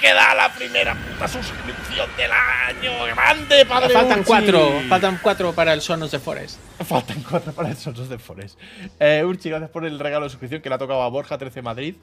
Que 0.00 0.12
da 0.14 0.34
la 0.34 0.52
primera 0.54 0.94
puta 0.94 1.26
suscripción 1.26 2.08
del 2.16 2.30
año. 2.30 3.04
¡Grande, 3.06 3.64
padre! 3.66 3.94
faltan 3.94 4.18
Urchi! 4.20 4.26
cuatro, 4.28 4.80
faltan 4.88 5.18
cuatro 5.22 5.52
para 5.52 5.72
el 5.72 5.80
Sonos 5.80 6.10
de 6.10 6.18
Forest. 6.18 6.58
Faltan 6.84 7.22
cuatro 7.22 7.52
para 7.52 7.70
el 7.70 7.76
Sonos 7.76 8.08
de 8.08 8.18
Forest. 8.18 8.58
Eh, 9.00 9.22
Urchi, 9.24 9.48
gracias 9.48 9.70
por 9.70 9.84
el 9.86 9.98
regalo 9.98 10.24
de 10.26 10.30
suscripción 10.30 10.60
que 10.60 10.68
le 10.68 10.74
ha 10.74 10.78
tocado 10.78 11.02
a 11.02 11.08
Borja 11.08 11.38
13 11.38 11.62
Madrid. 11.62 11.94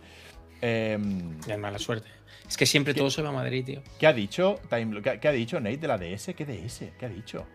Ya 0.62 1.58
mala 1.58 1.80
suerte. 1.80 2.10
Es 2.48 2.58
que 2.58 2.66
siempre 2.66 2.94
todo 2.96 3.12
se 3.12 3.22
va 3.22 3.30
a 3.30 3.34
Madrid, 3.34 3.64
tío. 3.64 3.82
¿Qué 4.00 4.08
ha 4.08 4.14
dicho? 4.14 4.60
Time- 4.70 5.02
¿Qué, 5.04 5.20
qué 5.20 5.28
ha 5.28 5.32
dicho 5.32 5.60
Nate 5.60 5.78
de 5.78 5.88
la 5.88 5.98
DS? 6.00 6.34
¿Qué 6.36 6.46
DS? 6.46 6.86
¿Qué 7.00 7.06
ha 7.06 7.10
dicho? 7.10 7.46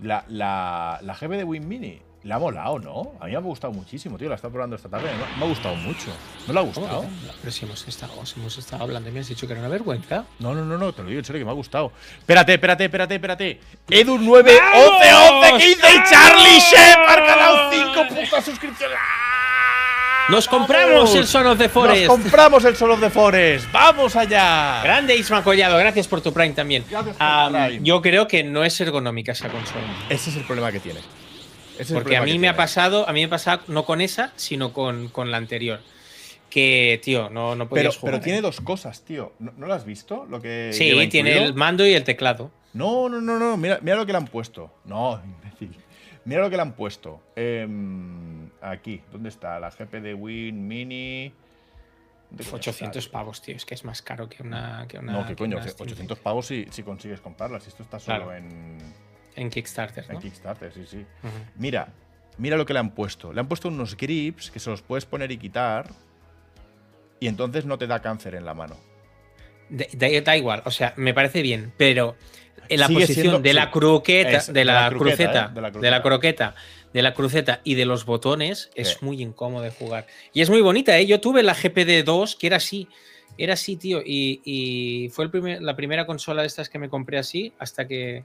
La, 0.00 0.24
la, 0.28 1.00
la 1.02 1.14
GB 1.14 1.30
de 1.36 1.44
Win 1.44 1.66
Mini. 1.68 2.00
Le 2.22 2.34
ha 2.34 2.38
molado, 2.38 2.78
¿no? 2.78 3.12
A 3.18 3.24
mí 3.24 3.30
me 3.30 3.38
ha 3.38 3.40
gustado 3.40 3.72
muchísimo, 3.72 4.18
tío. 4.18 4.28
La 4.28 4.34
está 4.34 4.50
probando 4.50 4.76
esta 4.76 4.90
tarde. 4.90 5.08
Me 5.38 5.44
ha- 5.44 5.48
gustado 5.48 5.74
mucho. 5.76 6.08
¿No 6.46 6.52
le 6.52 6.58
ha 6.60 6.62
¿Cómo 6.62 6.72
gustado? 6.82 7.04
Pero 7.40 7.50
si 7.50 7.64
hemos 7.64 7.88
estado, 7.88 8.12
hemos 8.36 8.58
estado 8.58 8.82
hablando 8.82 9.08
y 9.08 9.12
me 9.12 9.20
has 9.20 9.28
dicho 9.28 9.46
que 9.46 9.52
era 9.54 9.60
una 9.60 9.70
vergüenza. 9.70 10.24
No, 10.38 10.54
no, 10.54 10.62
no, 10.64 10.76
no, 10.76 10.92
te 10.92 11.02
lo 11.02 11.08
digo 11.08 11.18
en 11.20 11.24
serio 11.24 11.40
que 11.40 11.44
me 11.46 11.50
ha 11.50 11.54
gustado. 11.54 11.92
Espérate, 12.18 12.52
espérate, 12.54 12.84
espérate, 12.84 13.14
espérate. 13.14 13.60
Edu 13.88 14.18
9 14.18 14.52
11 14.74 15.14
11 15.14 15.64
15 15.64 15.72
y 15.72 16.10
Charlie 16.10 16.60
Shepard 16.60 17.26
dado 17.26 17.70
5 17.72 18.08
putas 18.14 18.44
suscripciones. 18.44 18.98
¡Ah! 19.00 20.26
¡Nos 20.28 20.46
compramos 20.46 21.14
el 21.14 21.26
Son 21.26 21.46
of 21.46 21.58
the 21.58 21.68
Forest! 21.70 22.06
Nos 22.06 22.18
compramos 22.20 22.64
el 22.66 22.76
Sol 22.76 22.90
of 22.90 23.00
the 23.00 23.10
Forest. 23.10 23.72
¡Vamos 23.72 24.14
allá! 24.14 24.82
Grande 24.84 25.16
Isma 25.16 25.42
Collado, 25.42 25.78
gracias 25.78 26.06
por 26.06 26.20
tu 26.20 26.32
Prime 26.34 26.54
también. 26.54 26.84
Prime. 26.84 27.80
Yo 27.82 28.00
creo 28.02 28.28
que 28.28 28.44
no 28.44 28.62
es 28.62 28.78
ergonómica 28.80 29.32
esa 29.32 29.48
consola. 29.48 29.80
Ese 30.10 30.28
es 30.30 30.36
el 30.36 30.44
problema 30.44 30.70
que 30.70 30.80
tiene. 30.80 31.00
Ese 31.80 31.94
Porque 31.94 32.16
a 32.16 32.22
mí 32.22 32.38
me 32.38 32.48
ha 32.48 32.56
pasado, 32.56 33.08
a 33.08 33.12
mí 33.12 33.20
me 33.20 33.26
ha 33.26 33.30
pasado 33.30 33.62
no 33.68 33.84
con 33.84 34.00
esa, 34.00 34.32
sino 34.36 34.72
con, 34.72 35.08
con 35.08 35.30
la 35.30 35.36
anterior. 35.38 35.80
Que, 36.50 37.00
tío, 37.02 37.30
no, 37.30 37.54
no 37.54 37.68
Pero, 37.68 37.68
podías 37.68 37.96
jugar. 37.96 38.12
pero 38.14 38.20
¿eh? 38.22 38.24
tiene 38.24 38.40
dos 38.40 38.60
cosas, 38.60 39.02
tío. 39.04 39.32
¿No, 39.38 39.52
no 39.56 39.66
lo 39.66 39.74
has 39.74 39.84
visto? 39.84 40.26
Lo 40.28 40.40
que 40.42 40.70
Sí, 40.72 40.92
tiene 41.08 41.42
el 41.44 41.54
mando 41.54 41.86
y 41.86 41.92
el 41.94 42.02
teclado. 42.04 42.50
No, 42.74 43.08
no, 43.08 43.20
no, 43.20 43.38
no. 43.38 43.56
Mira, 43.56 43.78
mira 43.82 43.96
lo 43.96 44.04
que 44.06 44.12
le 44.12 44.18
han 44.18 44.26
puesto. 44.26 44.72
No, 44.84 45.20
imbécil. 45.44 45.76
Mira 46.24 46.42
lo 46.42 46.50
que 46.50 46.56
le 46.56 46.62
han 46.62 46.72
puesto. 46.74 47.20
Em, 47.36 48.50
aquí, 48.60 49.00
¿dónde 49.12 49.28
está? 49.28 49.58
La 49.60 49.70
GP 49.70 50.00
de 50.02 50.14
Win 50.14 50.66
Mini. 50.66 51.32
¿Dónde 52.30 52.44
coño 52.44 52.56
800 52.56 53.04
está? 53.04 53.12
pavos, 53.12 53.42
tío. 53.42 53.56
Es 53.56 53.64
que 53.64 53.74
es 53.74 53.84
más 53.84 54.02
caro 54.02 54.28
que 54.28 54.42
una. 54.42 54.86
Que 54.88 54.98
una 54.98 55.12
No, 55.12 55.22
qué 55.22 55.28
que 55.30 55.36
coño, 55.36 55.56
una 55.56 55.66
Steam 55.68 55.86
800 55.88 56.16
Deck. 56.18 56.22
pavos 56.22 56.46
si, 56.46 56.66
si 56.70 56.82
consigues 56.82 57.20
comprarlas. 57.20 57.66
Esto 57.66 57.82
está 57.84 57.98
solo 58.00 58.24
Claro. 58.26 58.34
en, 58.36 58.78
En 59.40 59.48
Kickstarter, 59.48 60.04
en 60.08 60.14
¿no? 60.14 60.20
Kickstarter, 60.20 60.72
sí, 60.72 60.84
sí. 60.86 61.06
Mira, 61.56 61.88
mira 62.36 62.56
lo 62.58 62.66
que 62.66 62.72
le 62.74 62.78
han 62.78 62.90
puesto. 62.94 63.32
Le 63.32 63.40
han 63.40 63.48
puesto 63.48 63.68
unos 63.68 63.96
grips 63.96 64.50
que 64.50 64.60
se 64.60 64.68
los 64.68 64.82
puedes 64.82 65.06
poner 65.06 65.30
y 65.32 65.38
quitar. 65.38 65.90
Y 67.20 67.26
entonces 67.26 67.64
no 67.64 67.78
te 67.78 67.86
da 67.86 68.00
cáncer 68.00 68.34
en 68.34 68.44
la 68.44 68.52
mano. 68.54 68.76
Da, 69.70 69.86
da- 69.92 70.20
da 70.20 70.36
igual, 70.36 70.62
o 70.66 70.70
sea, 70.70 70.92
me 70.96 71.14
parece 71.14 71.42
bien, 71.42 71.72
pero 71.76 72.16
en 72.68 72.80
la 72.80 72.86
Sigue 72.88 73.00
posición 73.00 73.22
siendo- 73.24 73.40
de 73.40 73.54
la 73.54 73.70
croqueta, 73.70 74.30
Es- 74.38 74.52
de 74.52 74.64
la, 74.64 74.88
cruqueta, 74.90 75.16
cruceta, 75.16 75.44
¿eh? 75.46 75.54
De 75.54 75.60
la 75.60 75.70
de 75.70 75.90
la 75.90 76.02
croqueta, 76.02 76.54
de 76.92 77.02
la 77.02 77.14
cruceta 77.14 77.60
y 77.64 77.74
de 77.76 77.84
los 77.86 78.04
botones, 78.04 78.70
es 78.74 78.88
Sí. 78.90 78.96
muy 79.00 79.22
incómodo 79.22 79.62
de 79.62 79.70
jugar. 79.70 80.06
Y 80.32 80.40
es 80.42 80.50
muy 80.50 80.60
bonita, 80.60 80.98
¿eh? 80.98 81.06
Yo 81.06 81.20
tuve 81.20 81.42
la 81.42 81.54
GPD2, 81.54 82.36
que 82.36 82.46
era 82.48 82.56
así. 82.56 82.88
Era 83.38 83.54
así, 83.54 83.76
tío. 83.76 84.02
Y, 84.04 84.42
y 84.44 85.08
fue 85.10 85.24
el 85.24 85.30
primer- 85.30 85.62
la 85.62 85.76
primera 85.76 86.04
consola 86.04 86.42
de 86.42 86.48
estas 86.48 86.68
que 86.68 86.78
me 86.78 86.88
compré 86.90 87.16
así, 87.18 87.52
hasta 87.58 87.86
que. 87.88 88.24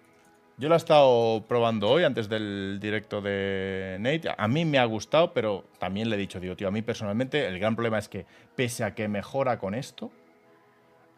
Yo 0.57 0.69
la 0.69 0.75
he 0.75 0.77
estado 0.77 1.45
probando 1.47 1.89
hoy 1.89 2.05
antes 2.05 2.29
del 2.29 2.77
directo 2.81 3.19
de 3.21 3.97
Nate. 3.99 4.29
A 4.37 4.47
mí 4.47 4.63
me 4.63 4.77
ha 4.79 4.85
gustado, 4.85 5.33
pero 5.33 5.65
también 5.79 6.09
le 6.09 6.15
he 6.15 6.19
dicho, 6.19 6.39
digo, 6.39 6.55
tío, 6.55 6.69
a 6.69 6.71
mí 6.71 6.81
personalmente 6.81 7.45
el 7.45 7.59
gran 7.59 7.75
problema 7.75 7.97
es 7.99 8.07
que 8.07 8.25
pese 8.55 8.85
a 8.85 8.95
que 8.95 9.09
mejora 9.09 9.59
con 9.59 9.75
esto, 9.75 10.11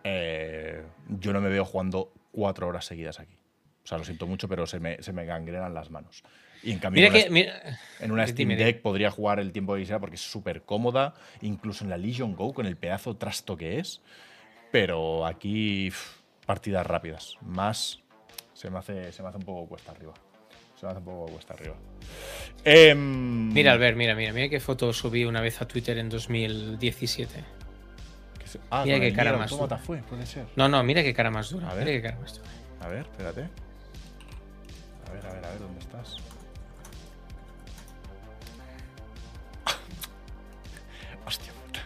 eh, 0.03 0.81
yo 1.19 1.33
no 1.33 1.41
me 1.41 1.49
veo 1.49 1.65
jugando 1.65 2.11
cuatro 2.31 2.67
horas 2.67 2.85
seguidas 2.85 3.19
aquí. 3.19 3.35
O 3.83 3.88
sea, 3.88 3.97
lo 3.99 4.03
siento 4.03 4.25
mucho, 4.27 4.47
pero 4.47 4.65
se 4.65 4.79
me, 4.79 5.01
se 5.03 5.13
me 5.13 5.25
gangrenan 5.25 5.73
las 5.73 5.91
manos. 5.91 6.23
Y 6.63 6.71
en 6.71 6.79
cambio, 6.79 6.99
Mira 7.03 7.07
en 7.09 7.13
una, 7.13 7.23
que. 7.23 7.29
mira- 7.29 7.79
en 7.99 8.11
una 8.11 8.25
Dime, 8.25 8.55
Steam. 8.55 8.57
Deck 8.57 8.81
podría 8.81 9.11
jugar 9.11 9.39
el 9.39 9.51
tiempo 9.51 9.75
que 9.75 9.81
quisiera 9.81 9.99
porque 9.99 10.15
es 10.15 10.21
súper 10.29 10.63
cómoda, 10.63 11.13
incluso 11.41 11.83
en 11.83 11.91
la 11.91 11.97
Legion 11.97 12.35
Go 12.35 12.53
con 12.55 12.65
el 12.65 12.75
pedazo 12.75 13.15
trasto 13.17 13.55
que 13.55 13.77
es. 13.79 14.01
Pero 14.71 15.25
aquí, 15.27 15.91
partidas 16.45 16.85
rápidas. 16.88 17.38
Más 17.41 18.01
se 18.58 18.70
me 18.70 18.80
hace, 18.80 19.12
se 19.12 19.22
me 19.22 19.30
hace 19.30 19.38
un 19.38 19.43
poco 19.43 19.68
cuesta 19.68 19.91
arriba. 19.91 20.14
Se 20.80 20.86
me 20.86 20.91
hace 20.91 20.99
un 20.99 21.05
poco 21.05 21.32
cuesta 21.32 21.53
arriba. 21.53 21.76
Em, 22.64 23.53
Mira, 23.53 23.74
Albert, 23.74 23.95
mira, 23.97 24.16
mira, 24.16 24.34
mira 24.34 24.49
qué 24.49 24.60
foto 24.60 24.91
subí 24.93 25.26
una 25.26 25.41
vez 25.41 25.62
a 25.62 25.68
Twitter 25.68 25.97
en 25.97 26.10
2017. 26.10 27.43
que 28.39 28.47
se- 28.47 28.60
ah, 28.72 28.84
mira 28.86 28.99
qué 28.99 29.14
cara 29.14 29.38
más 29.38 29.49
dura. 29.51 29.78
fue, 29.78 29.97
puede 29.99 30.26
ser. 30.26 30.45
No, 30.55 30.68
no, 30.70 30.82
mira 30.84 31.03
qué 31.03 31.14
cara 31.14 31.30
más 31.32 31.49
dura. 31.49 31.70
A 31.70 31.74
ver. 31.76 31.86
Mira 31.86 31.97
qué 31.97 32.03
cara 32.03 32.20
más 32.20 32.36
dura. 32.38 32.49
A 32.82 32.88
ver, 32.88 32.99
espérate. 33.01 33.41
A 33.41 35.12
ver, 35.14 35.26
a 35.26 35.34
ver, 35.34 35.45
a 35.45 35.49
ver, 35.49 35.60
¿dónde 35.60 35.80
estás? 35.80 36.18
Hostia 41.26 41.51
puta. 41.53 41.82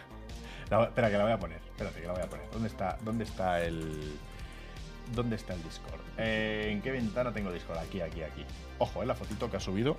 La 0.70 0.84
espera, 0.84 1.10
que 1.10 1.16
la 1.18 1.24
voy 1.24 1.32
a 1.32 1.38
poner. 1.38 1.58
Espérate, 1.70 2.00
que 2.00 2.06
la 2.06 2.12
voy 2.12 2.22
a 2.22 2.28
poner. 2.28 2.50
¿Dónde 2.50 2.68
está, 2.68 2.98
dónde 3.02 3.24
está 3.24 3.62
el. 3.62 4.14
¿Dónde 5.14 5.36
está 5.36 5.54
el 5.54 5.62
Discord? 5.62 6.00
Eh, 6.18 6.68
¿En 6.70 6.80
qué 6.80 6.90
ventana 6.90 7.32
tengo 7.32 7.52
Discord? 7.52 7.78
Aquí, 7.78 8.00
aquí, 8.00 8.22
aquí. 8.22 8.44
Ojo, 8.78 9.02
eh, 9.02 9.06
la 9.06 9.14
fotito 9.14 9.50
que 9.50 9.56
ha 9.56 9.60
subido. 9.60 9.96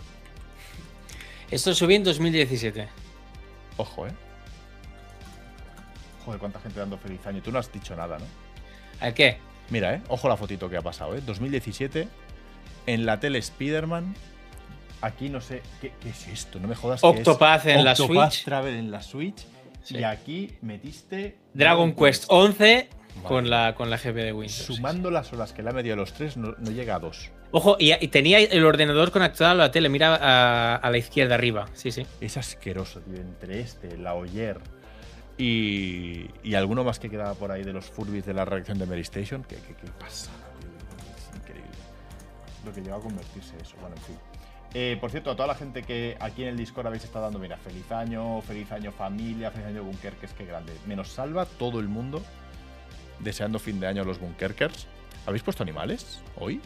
Esto 1.51 1.73
subí 1.73 1.95
en 1.95 2.03
2017. 2.03 2.87
Ojo, 3.77 4.07
eh. 4.07 4.11
Joder, 6.25 6.39
cuánta 6.39 6.59
gente 6.59 6.79
dando 6.79 6.97
feliz 6.97 7.25
año. 7.27 7.41
Tú 7.41 7.51
no 7.51 7.59
has 7.59 7.71
dicho 7.71 7.95
nada, 7.95 8.17
¿no? 8.17 8.25
¿A 8.99 9.11
qué? 9.11 9.37
Mira, 9.69 9.95
eh. 9.95 10.01
Ojo 10.07 10.27
la 10.27 10.37
fotito 10.37 10.69
que 10.69 10.77
ha 10.77 10.81
pasado, 10.81 11.15
eh. 11.15 11.21
2017. 11.25 12.07
En 12.85 13.05
la 13.05 13.19
tele 13.19 13.39
Spider-Man. 13.39 14.15
Aquí 15.01 15.29
no 15.29 15.41
sé. 15.41 15.61
¿Qué, 15.81 15.93
qué 16.01 16.09
es 16.09 16.27
esto? 16.27 16.59
No 16.59 16.67
me 16.67 16.75
jodas. 16.75 17.03
Octopath 17.03 17.65
en 17.67 17.83
la 17.83 17.91
Octopath 17.91 18.31
Switch. 18.31 18.45
Travel 18.45 18.75
en 18.75 18.91
la 18.91 19.01
Switch. 19.01 19.45
Y 19.89 20.03
aquí 20.03 20.53
metiste. 20.61 21.37
Dragon 21.53 21.93
Quest 21.93 22.25
11 22.29 22.89
Vale. 23.15 23.27
con 23.27 23.49
la, 23.49 23.75
con 23.75 23.89
la 23.89 23.97
GP 23.97 24.15
de 24.15 24.33
Windows. 24.33 24.51
sí, 24.53 24.75
Sumando 24.75 25.11
las 25.11 25.31
horas 25.33 25.53
que 25.53 25.61
le 25.63 25.69
ha 25.69 25.73
metido 25.73 25.93
a 25.93 25.97
los 25.97 26.13
tres, 26.13 26.35
no, 26.37 26.55
no 26.57 26.71
llega 26.71 26.95
a 26.95 26.99
dos. 26.99 27.31
Ojo, 27.51 27.77
y, 27.79 27.93
y 27.93 28.07
tenía 28.07 28.39
el 28.39 28.65
ordenador 28.65 29.11
conectado 29.11 29.51
a 29.51 29.53
la 29.53 29.71
tele. 29.71 29.87
Mira 29.89 30.15
a, 30.15 30.75
a 30.77 30.89
la 30.89 30.97
izquierda 30.97 31.35
arriba. 31.35 31.67
Sí, 31.73 31.91
sí. 31.91 32.05
Es 32.19 32.35
asqueroso, 32.37 33.01
tío. 33.01 33.17
Entre 33.17 33.59
este, 33.59 33.95
la 33.97 34.15
Oyer 34.15 34.59
y, 35.37 36.27
y 36.43 36.55
alguno 36.55 36.83
más 36.83 36.99
que 36.99 37.09
quedaba 37.09 37.33
por 37.35 37.51
ahí 37.51 37.63
de 37.63 37.73
los 37.73 37.85
Furbis 37.85 38.25
de 38.25 38.33
la 38.33 38.45
reacción 38.45 38.77
de 38.79 38.85
Mary 38.85 39.01
Station. 39.01 39.43
¿Qué, 39.43 39.55
qué, 39.57 39.75
qué 39.75 39.87
pasa? 39.99 40.31
tío? 40.59 40.69
Es 41.17 41.35
increíble. 41.35 41.69
Lo 42.65 42.73
que 42.73 42.81
llegó 42.81 42.95
a 42.95 43.01
convertirse 43.01 43.55
eso. 43.61 43.75
Bueno, 43.81 43.95
en 43.97 44.01
fin. 44.03 44.15
Eh, 44.75 44.97
por 44.99 45.11
cierto, 45.11 45.29
a 45.29 45.35
toda 45.35 45.47
la 45.47 45.55
gente 45.55 45.83
que 45.83 46.17
aquí 46.19 46.41
en 46.41 46.49
el 46.49 46.57
Discord 46.57 46.87
habéis 46.87 47.03
estado 47.03 47.25
dando, 47.25 47.37
mira, 47.37 47.57
feliz 47.57 47.91
año, 47.91 48.41
feliz 48.41 48.71
año 48.71 48.91
familia, 48.91 49.51
feliz 49.51 49.67
año 49.67 49.83
bunker, 49.83 50.13
que 50.13 50.25
es 50.25 50.33
que 50.33 50.45
grande. 50.45 50.73
Menos 50.87 51.09
salva 51.09 51.45
todo 51.45 51.79
el 51.79 51.87
mundo 51.87 52.23
deseando 53.19 53.59
fin 53.59 53.79
de 53.79 53.87
año 53.87 54.01
a 54.01 54.05
los 54.05 54.19
bunkerkers. 54.19 54.87
¿Habéis 55.25 55.43
puesto 55.43 55.63
animales 55.63 56.21
hoy? 56.37 56.61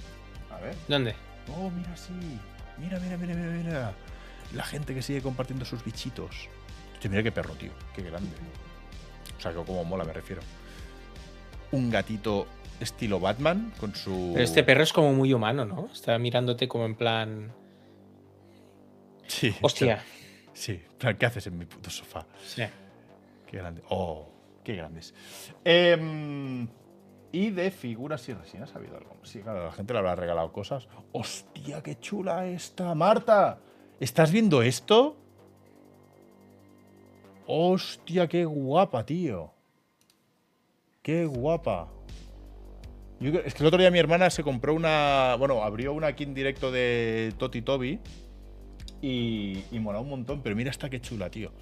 A 0.52 0.60
ver. 0.60 0.76
¿Dónde? 0.88 1.16
Oh, 1.56 1.70
mira, 1.70 1.96
sí. 1.96 2.14
Mira, 2.78 3.00
mira, 3.00 3.18
mira, 3.18 3.34
mira, 3.36 3.52
mira. 3.52 3.94
La 4.54 4.64
gente 4.64 4.94
que 4.94 5.02
sigue 5.02 5.22
compartiendo 5.22 5.66
sus 5.66 5.84
bichitos. 5.84 6.48
Hostia, 6.94 7.10
mira 7.10 7.24
qué 7.24 7.32
perro, 7.32 7.54
tío. 7.56 7.72
Qué 7.96 8.02
grande. 8.02 8.32
O 9.38 9.42
sea, 9.42 9.52
que 9.52 9.58
como 9.58 9.84
mola, 9.84 10.04
me 10.04 10.14
refiero. 10.14 10.42
Un 11.72 11.90
gatito 11.90 12.48
estilo 12.80 13.20
Batman 13.20 13.74
con 13.80 13.96
su. 13.96 14.32
Pero 14.34 14.44
este 14.44 14.64
perro 14.64 14.84
es 14.84 14.94
como 14.94 15.14
muy 15.14 15.34
humano, 15.34 15.66
¿no? 15.66 15.90
Está 15.92 16.18
mirándote 16.18 16.68
como 16.68 16.86
en 16.86 16.96
plan. 16.96 17.54
Sí. 19.28 19.56
Hostia. 19.62 20.04
Sí. 20.54 20.72
En 20.72 20.98
plan, 20.98 21.18
¿Qué 21.18 21.26
haces 21.26 21.48
en 21.48 21.58
mi 21.58 21.66
puto 21.66 21.90
sofá? 21.90 22.26
Sí. 22.46 22.64
Qué 23.50 23.58
grande. 23.58 23.84
Oh, 23.90 24.28
qué 24.68 24.76
grandes. 24.76 25.14
Em, 25.64 26.68
y 27.32 27.52
de 27.52 27.72
figuras 27.72 28.28
y 28.28 28.34
resinas 28.34 28.76
ha 28.76 28.80
habido 28.80 28.98
algo. 28.98 29.16
Sí, 29.24 29.40
claro, 29.40 29.66
la 29.66 29.72
gente 29.72 29.94
le 29.94 30.00
habrá 30.00 30.16
regalado 30.16 30.52
cosas. 30.52 30.90
¡Hostia, 31.14 31.82
qué 31.82 31.98
chula 31.98 32.48
esta! 32.48 32.94
¡Marta! 32.94 33.60
¿Estás 34.02 34.30
viendo 34.30 34.62
esto? 34.62 35.16
¡Hostia, 37.48 38.28
qué 38.28 38.44
guapa, 38.44 39.06
tío! 39.06 39.54
¡Qué 41.02 41.26
guapa! 41.26 41.88
Es 43.22 43.54
que 43.54 43.64
el 43.64 43.68
otro 43.68 43.80
día 43.80 43.90
mi 43.90 44.00
hermana 44.00 44.30
se 44.30 44.44
compró 44.44 44.74
una. 44.74 45.36
Bueno, 45.40 45.64
abrió 45.64 45.94
una 45.94 46.08
aquí 46.08 46.26
en 46.26 46.34
directo 46.34 46.72
de 46.74 47.34
Toti 47.38 47.62
Toby. 47.62 48.00
Y, 49.02 49.64
y 49.72 49.80
mola 49.80 50.02
un 50.02 50.10
montón, 50.10 50.42
pero 50.42 50.58
mira 50.58 50.72
esta 50.72 50.90
qué 50.90 51.00
chula, 51.00 51.30
tío. 51.30 51.54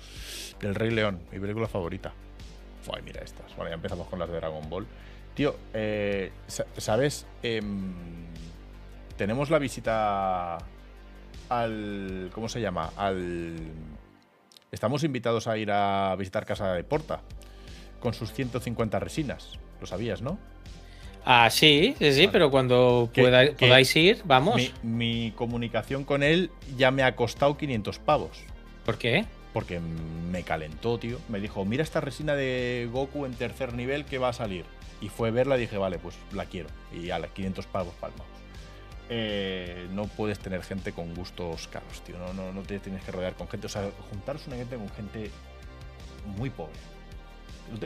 Del 0.59 0.73
Rey 0.73 0.89
León, 0.89 1.21
mi 1.31 1.39
película 1.39 1.67
favorita. 1.67 2.13
Ay, 2.93 3.01
mira 3.03 3.21
estas. 3.23 3.55
Bueno, 3.55 3.69
ya 3.69 3.75
empezamos 3.75 4.07
con 4.07 4.19
las 4.19 4.29
de 4.29 4.35
Dragon 4.35 4.69
Ball. 4.69 4.85
Tío, 5.33 5.55
eh, 5.73 6.31
sa- 6.47 6.65
¿sabes? 6.77 7.25
Em, 7.43 7.93
tenemos 9.17 9.49
la 9.49 9.59
visita 9.59 10.57
al. 11.49 12.29
¿Cómo 12.33 12.49
se 12.49 12.61
llama? 12.61 12.91
Al. 12.97 13.55
Estamos 14.71 15.03
invitados 15.03 15.47
a 15.47 15.57
ir 15.57 15.71
a 15.71 16.15
visitar 16.17 16.45
Casa 16.45 16.73
de 16.73 16.83
Porta 16.83 17.21
con 17.99 18.13
sus 18.13 18.31
150 18.33 18.99
resinas. 18.99 19.57
Lo 19.79 19.87
sabías, 19.87 20.21
¿no? 20.21 20.37
Ah, 21.25 21.49
sí, 21.49 21.95
sí, 21.97 22.11
sí, 22.13 22.19
Vale. 22.21 22.29
pero 22.31 22.51
cuando 22.51 23.09
Que- 23.11 23.21
pueda- 23.23 23.45
que 23.55 23.65
podáis 23.65 23.95
ir, 23.95 24.21
vamos. 24.25 24.55
Mi, 24.57 24.71
mi 24.83 25.31
comunicación 25.35 26.03
con 26.03 26.21
él 26.23 26.51
ya 26.77 26.91
me 26.91 27.01
ha 27.03 27.15
costado 27.15 27.57
500 27.57 27.97
pavos. 27.99 28.37
¿Por 28.85 28.97
qué? 28.99 29.25
Porque 29.55 29.79
me 29.79 30.43
calentó, 30.43 30.99
tío. 30.99 31.17
Me 31.29 31.39
dijo, 31.39 31.63
mira 31.63 31.81
esta 31.81 32.01
resina 32.01 32.35
de 32.35 32.89
Goku 32.91 33.25
en 33.25 33.33
tercer 33.33 33.73
nivel 33.73 34.03
que 34.03 34.17
va 34.17 34.27
a 34.29 34.33
salir. 34.33 34.65
Y 34.99 35.07
fue 35.07 35.29
a 35.29 35.31
verla 35.31 35.55
y 35.55 35.61
dije, 35.61 35.77
vale, 35.77 35.97
pues 35.97 36.15
la 36.33 36.43
quiero. 36.43 36.67
Y 36.93 37.09
a 37.09 37.19
las 37.19 37.31
500 37.31 37.65
pavos 37.67 37.93
palmados. 37.95 38.27
Eh, 39.07 39.87
no 39.93 40.07
puedes 40.07 40.39
tener 40.39 40.61
gente 40.61 40.91
con 40.91 41.13
gustos 41.15 41.69
caros, 41.69 42.01
tío. 42.03 42.17
No, 42.17 42.33
no, 42.33 42.51
no 42.51 42.63
te 42.63 42.79
tienes 42.79 43.01
que 43.05 43.11
rodear 43.13 43.35
con 43.35 43.47
gente. 43.47 43.67
O 43.67 43.69
sea, 43.69 43.89
juntaros 44.09 44.45
una 44.47 44.57
gente 44.57 44.75
con 44.75 44.89
gente 44.89 45.31
muy 46.37 46.49
pobre. 46.49 46.73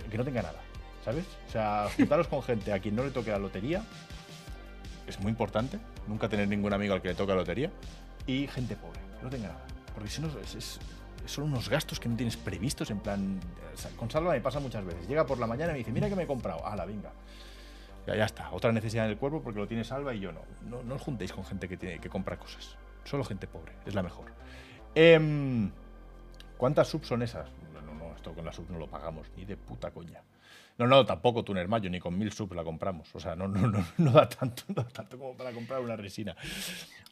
Que 0.09 0.17
no 0.17 0.23
tenga 0.25 0.41
nada, 0.41 0.59
¿sabes? 1.05 1.25
O 1.47 1.51
sea, 1.51 1.87
juntaros 1.97 2.27
con 2.27 2.41
gente 2.41 2.73
a 2.73 2.79
quien 2.79 2.95
no 2.95 3.03
le 3.03 3.11
toque 3.11 3.29
la 3.29 3.37
lotería. 3.37 3.83
Es 5.07 5.19
muy 5.19 5.29
importante. 5.29 5.77
Nunca 6.07 6.29
tener 6.29 6.47
ningún 6.47 6.73
amigo 6.73 6.95
al 6.95 7.01
que 7.03 7.09
le 7.09 7.15
toque 7.15 7.31
la 7.33 7.37
lotería. 7.39 7.69
Y 8.25 8.47
gente 8.47 8.75
pobre, 8.75 8.99
que 9.19 9.23
no 9.23 9.29
tenga 9.29 9.49
nada. 9.49 9.65
Porque 9.93 10.09
si 10.09 10.21
no, 10.21 10.29
es- 10.41 10.55
es, 10.55 10.79
son 11.25 11.45
unos 11.45 11.69
gastos 11.69 11.99
que 11.99 12.09
no 12.09 12.15
tienes 12.15 12.37
previstos. 12.37 12.89
En 12.91 12.99
plan, 12.99 13.39
con 13.97 14.09
Salva 14.09 14.31
me 14.31 14.41
pasa 14.41 14.59
muchas 14.59 14.85
veces. 14.85 15.07
Llega 15.07 15.25
por 15.25 15.39
la 15.39 15.47
mañana 15.47 15.71
y 15.71 15.73
me 15.73 15.77
dice, 15.79 15.91
mira 15.91 16.09
que 16.09 16.15
me 16.15 16.23
he 16.23 16.27
comprado. 16.27 16.63
la 16.75 16.85
venga. 16.85 17.11
Ya, 18.07 18.15
ya 18.15 18.25
está. 18.25 18.51
Otra 18.51 18.71
necesidad 18.71 19.05
en 19.05 19.11
el 19.11 19.17
cuerpo 19.17 19.41
porque 19.41 19.59
lo 19.59 19.67
tiene 19.67 19.83
Salva 19.83 20.13
y 20.13 20.19
yo 20.19 20.31
no. 20.31 20.41
No, 20.67 20.83
no 20.83 20.95
os 20.95 21.01
juntéis 21.01 21.31
con 21.31 21.45
gente 21.45 21.67
que, 21.67 21.77
tiene, 21.77 21.99
que 21.99 22.09
compra 22.09 22.37
cosas. 22.37 22.77
Solo 23.03 23.23
gente 23.23 23.47
pobre. 23.47 23.73
Es 23.85 23.95
la 23.95 24.03
mejor. 24.03 24.31
Em, 24.95 25.71
¿Cuántas 26.57 26.87
subs 26.87 27.07
son 27.07 27.21
esas? 27.21 27.49
No, 27.73 27.81
no, 27.81 27.93
no. 27.93 28.15
Esto 28.15 28.33
con 28.33 28.45
la 28.45 28.51
sub 28.51 28.69
no 28.69 28.77
lo 28.77 28.87
pagamos. 28.87 29.27
Ni 29.35 29.45
de 29.45 29.57
puta 29.57 29.91
coña. 29.91 30.21
No, 30.79 30.87
no, 30.87 31.05
tampoco 31.05 31.43
Tuner 31.43 31.67
Mayo, 31.67 31.89
ni 31.89 31.99
con 31.99 32.17
mil 32.17 32.31
subs 32.31 32.55
la 32.55 32.63
compramos. 32.63 33.13
O 33.13 33.19
sea, 33.19 33.35
no, 33.35 33.47
no, 33.47 33.67
no, 33.67 33.85
no 33.97 34.11
da 34.11 34.27
tanto, 34.27 34.63
no 34.69 34.75
da 34.75 34.87
tanto 34.87 35.19
como 35.19 35.35
para 35.37 35.51
comprar 35.51 35.81
una 35.81 35.95
resina. 35.95 36.35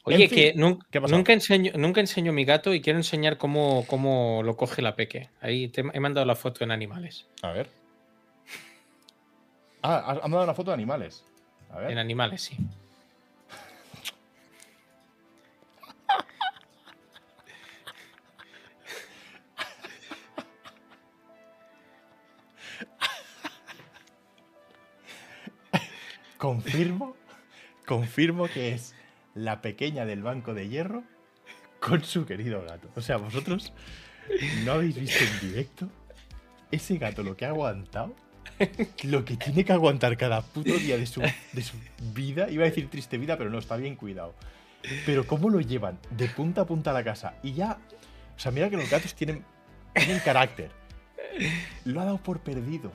Oye, 0.04 0.24
En 0.24 0.30
fin, 0.30 0.38
que 0.38 0.54
nunca, 1.00 1.32
enseño, 1.34 1.72
nunca 1.76 2.00
enseño 2.00 2.32
mi 2.32 2.44
gato 2.46 2.72
y 2.72 2.80
quiero 2.80 2.98
enseñar 2.98 3.36
cómo, 3.36 3.84
cómo 3.86 4.40
lo 4.42 4.56
coge 4.56 4.80
la 4.80 4.96
peque. 4.96 5.28
Ahí 5.42 5.68
te 5.68 5.82
he 5.92 6.00
mandado 6.00 6.24
la 6.26 6.34
foto 6.34 6.64
en 6.64 6.70
animales. 6.70 7.26
A 7.42 7.50
ver. 7.52 7.68
Ah, 9.82 9.98
has- 10.12 10.24
han 10.24 10.30
dado 10.30 10.44
una 10.44 10.54
foto 10.54 10.70
de 10.70 10.74
animales. 10.74 11.24
A 11.70 11.78
ver. 11.78 11.90
En 11.92 11.98
animales, 11.98 12.40
sí. 12.42 12.56
Confirmo, 26.48 27.14
confirmo 27.84 28.48
que 28.48 28.72
es 28.72 28.94
la 29.34 29.60
pequeña 29.60 30.06
del 30.06 30.22
banco 30.22 30.54
de 30.54 30.66
hierro 30.66 31.04
con 31.78 32.02
su 32.02 32.24
querido 32.24 32.64
gato. 32.64 32.88
O 32.96 33.02
sea, 33.02 33.18
vosotros 33.18 33.74
no 34.64 34.72
habéis 34.72 34.98
visto 34.98 35.22
en 35.22 35.50
directo 35.50 35.90
ese 36.70 36.96
gato 36.96 37.22
lo 37.22 37.36
que 37.36 37.44
ha 37.44 37.50
aguantado, 37.50 38.16
lo 39.04 39.26
que 39.26 39.36
tiene 39.36 39.62
que 39.62 39.74
aguantar 39.74 40.16
cada 40.16 40.40
puto 40.40 40.72
día 40.72 40.96
de 40.96 41.04
su, 41.04 41.20
de 41.20 41.62
su 41.62 41.76
vida. 42.14 42.50
Iba 42.50 42.64
a 42.64 42.70
decir 42.70 42.88
triste 42.88 43.18
vida, 43.18 43.36
pero 43.36 43.50
no, 43.50 43.58
está 43.58 43.76
bien 43.76 43.94
cuidado. 43.94 44.34
Pero 45.04 45.26
cómo 45.26 45.50
lo 45.50 45.60
llevan 45.60 45.98
de 46.12 46.28
punta 46.28 46.62
a 46.62 46.66
punta 46.66 46.92
a 46.92 46.94
la 46.94 47.04
casa 47.04 47.34
y 47.42 47.52
ya. 47.52 47.76
O 48.34 48.40
sea, 48.40 48.52
mira 48.52 48.70
que 48.70 48.78
los 48.78 48.88
gatos 48.88 49.14
tienen, 49.14 49.44
tienen 49.92 50.20
carácter. 50.20 50.70
Lo 51.84 52.00
ha 52.00 52.06
dado 52.06 52.22
por 52.22 52.40
perdido. 52.40 52.90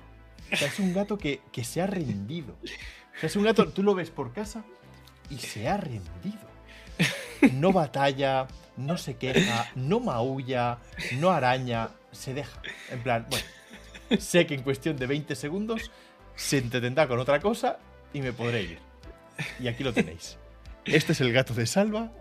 O 0.51 0.55
sea, 0.55 0.67
es 0.67 0.79
un 0.79 0.91
gato 0.91 1.19
que, 1.19 1.41
que 1.51 1.63
se 1.63 1.83
ha 1.83 1.85
rendido. 1.85 2.57
Es 3.21 3.35
un 3.35 3.43
gato, 3.43 3.67
tú 3.69 3.83
lo 3.83 3.95
ves 3.95 4.09
por 4.09 4.33
casa 4.33 4.63
y 5.29 5.37
se 5.37 5.67
ha 5.67 5.77
rendido. 5.77 6.53
No 7.53 7.71
batalla, 7.71 8.47
no 8.77 8.97
se 8.97 9.17
queja, 9.17 9.69
no 9.75 9.99
maulla, 9.99 10.79
no 11.19 11.31
araña, 11.31 11.89
se 12.11 12.33
deja. 12.33 12.61
En 12.89 13.03
plan, 13.03 13.27
bueno, 13.29 13.45
sé 14.21 14.45
que 14.45 14.55
en 14.55 14.63
cuestión 14.63 14.95
de 14.97 15.07
20 15.07 15.35
segundos 15.35 15.91
se 16.35 16.57
entretendrá 16.57 17.07
con 17.07 17.19
otra 17.19 17.39
cosa 17.39 17.79
y 18.13 18.21
me 18.21 18.33
podré 18.33 18.63
ir. 18.63 18.79
Y 19.59 19.67
aquí 19.67 19.83
lo 19.83 19.93
tenéis. 19.93 20.37
Este 20.85 21.13
es 21.13 21.21
el 21.21 21.31
gato 21.33 21.53
de 21.53 21.65
Salva 21.65 22.11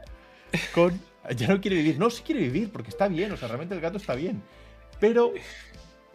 con... 0.75 1.01
Ya 1.37 1.47
no 1.49 1.61
quiere 1.61 1.77
vivir. 1.77 1.99
No, 1.99 2.11
sí 2.11 2.23
quiere 2.25 2.41
vivir 2.41 2.71
porque 2.73 2.91
está 2.91 3.07
bien. 3.09 3.31
O 3.33 3.37
sea, 3.37 3.49
realmente 3.49 3.75
el 3.75 3.81
gato 3.81 3.97
está 3.97 4.15
bien. 4.15 4.43
Pero 4.99 5.33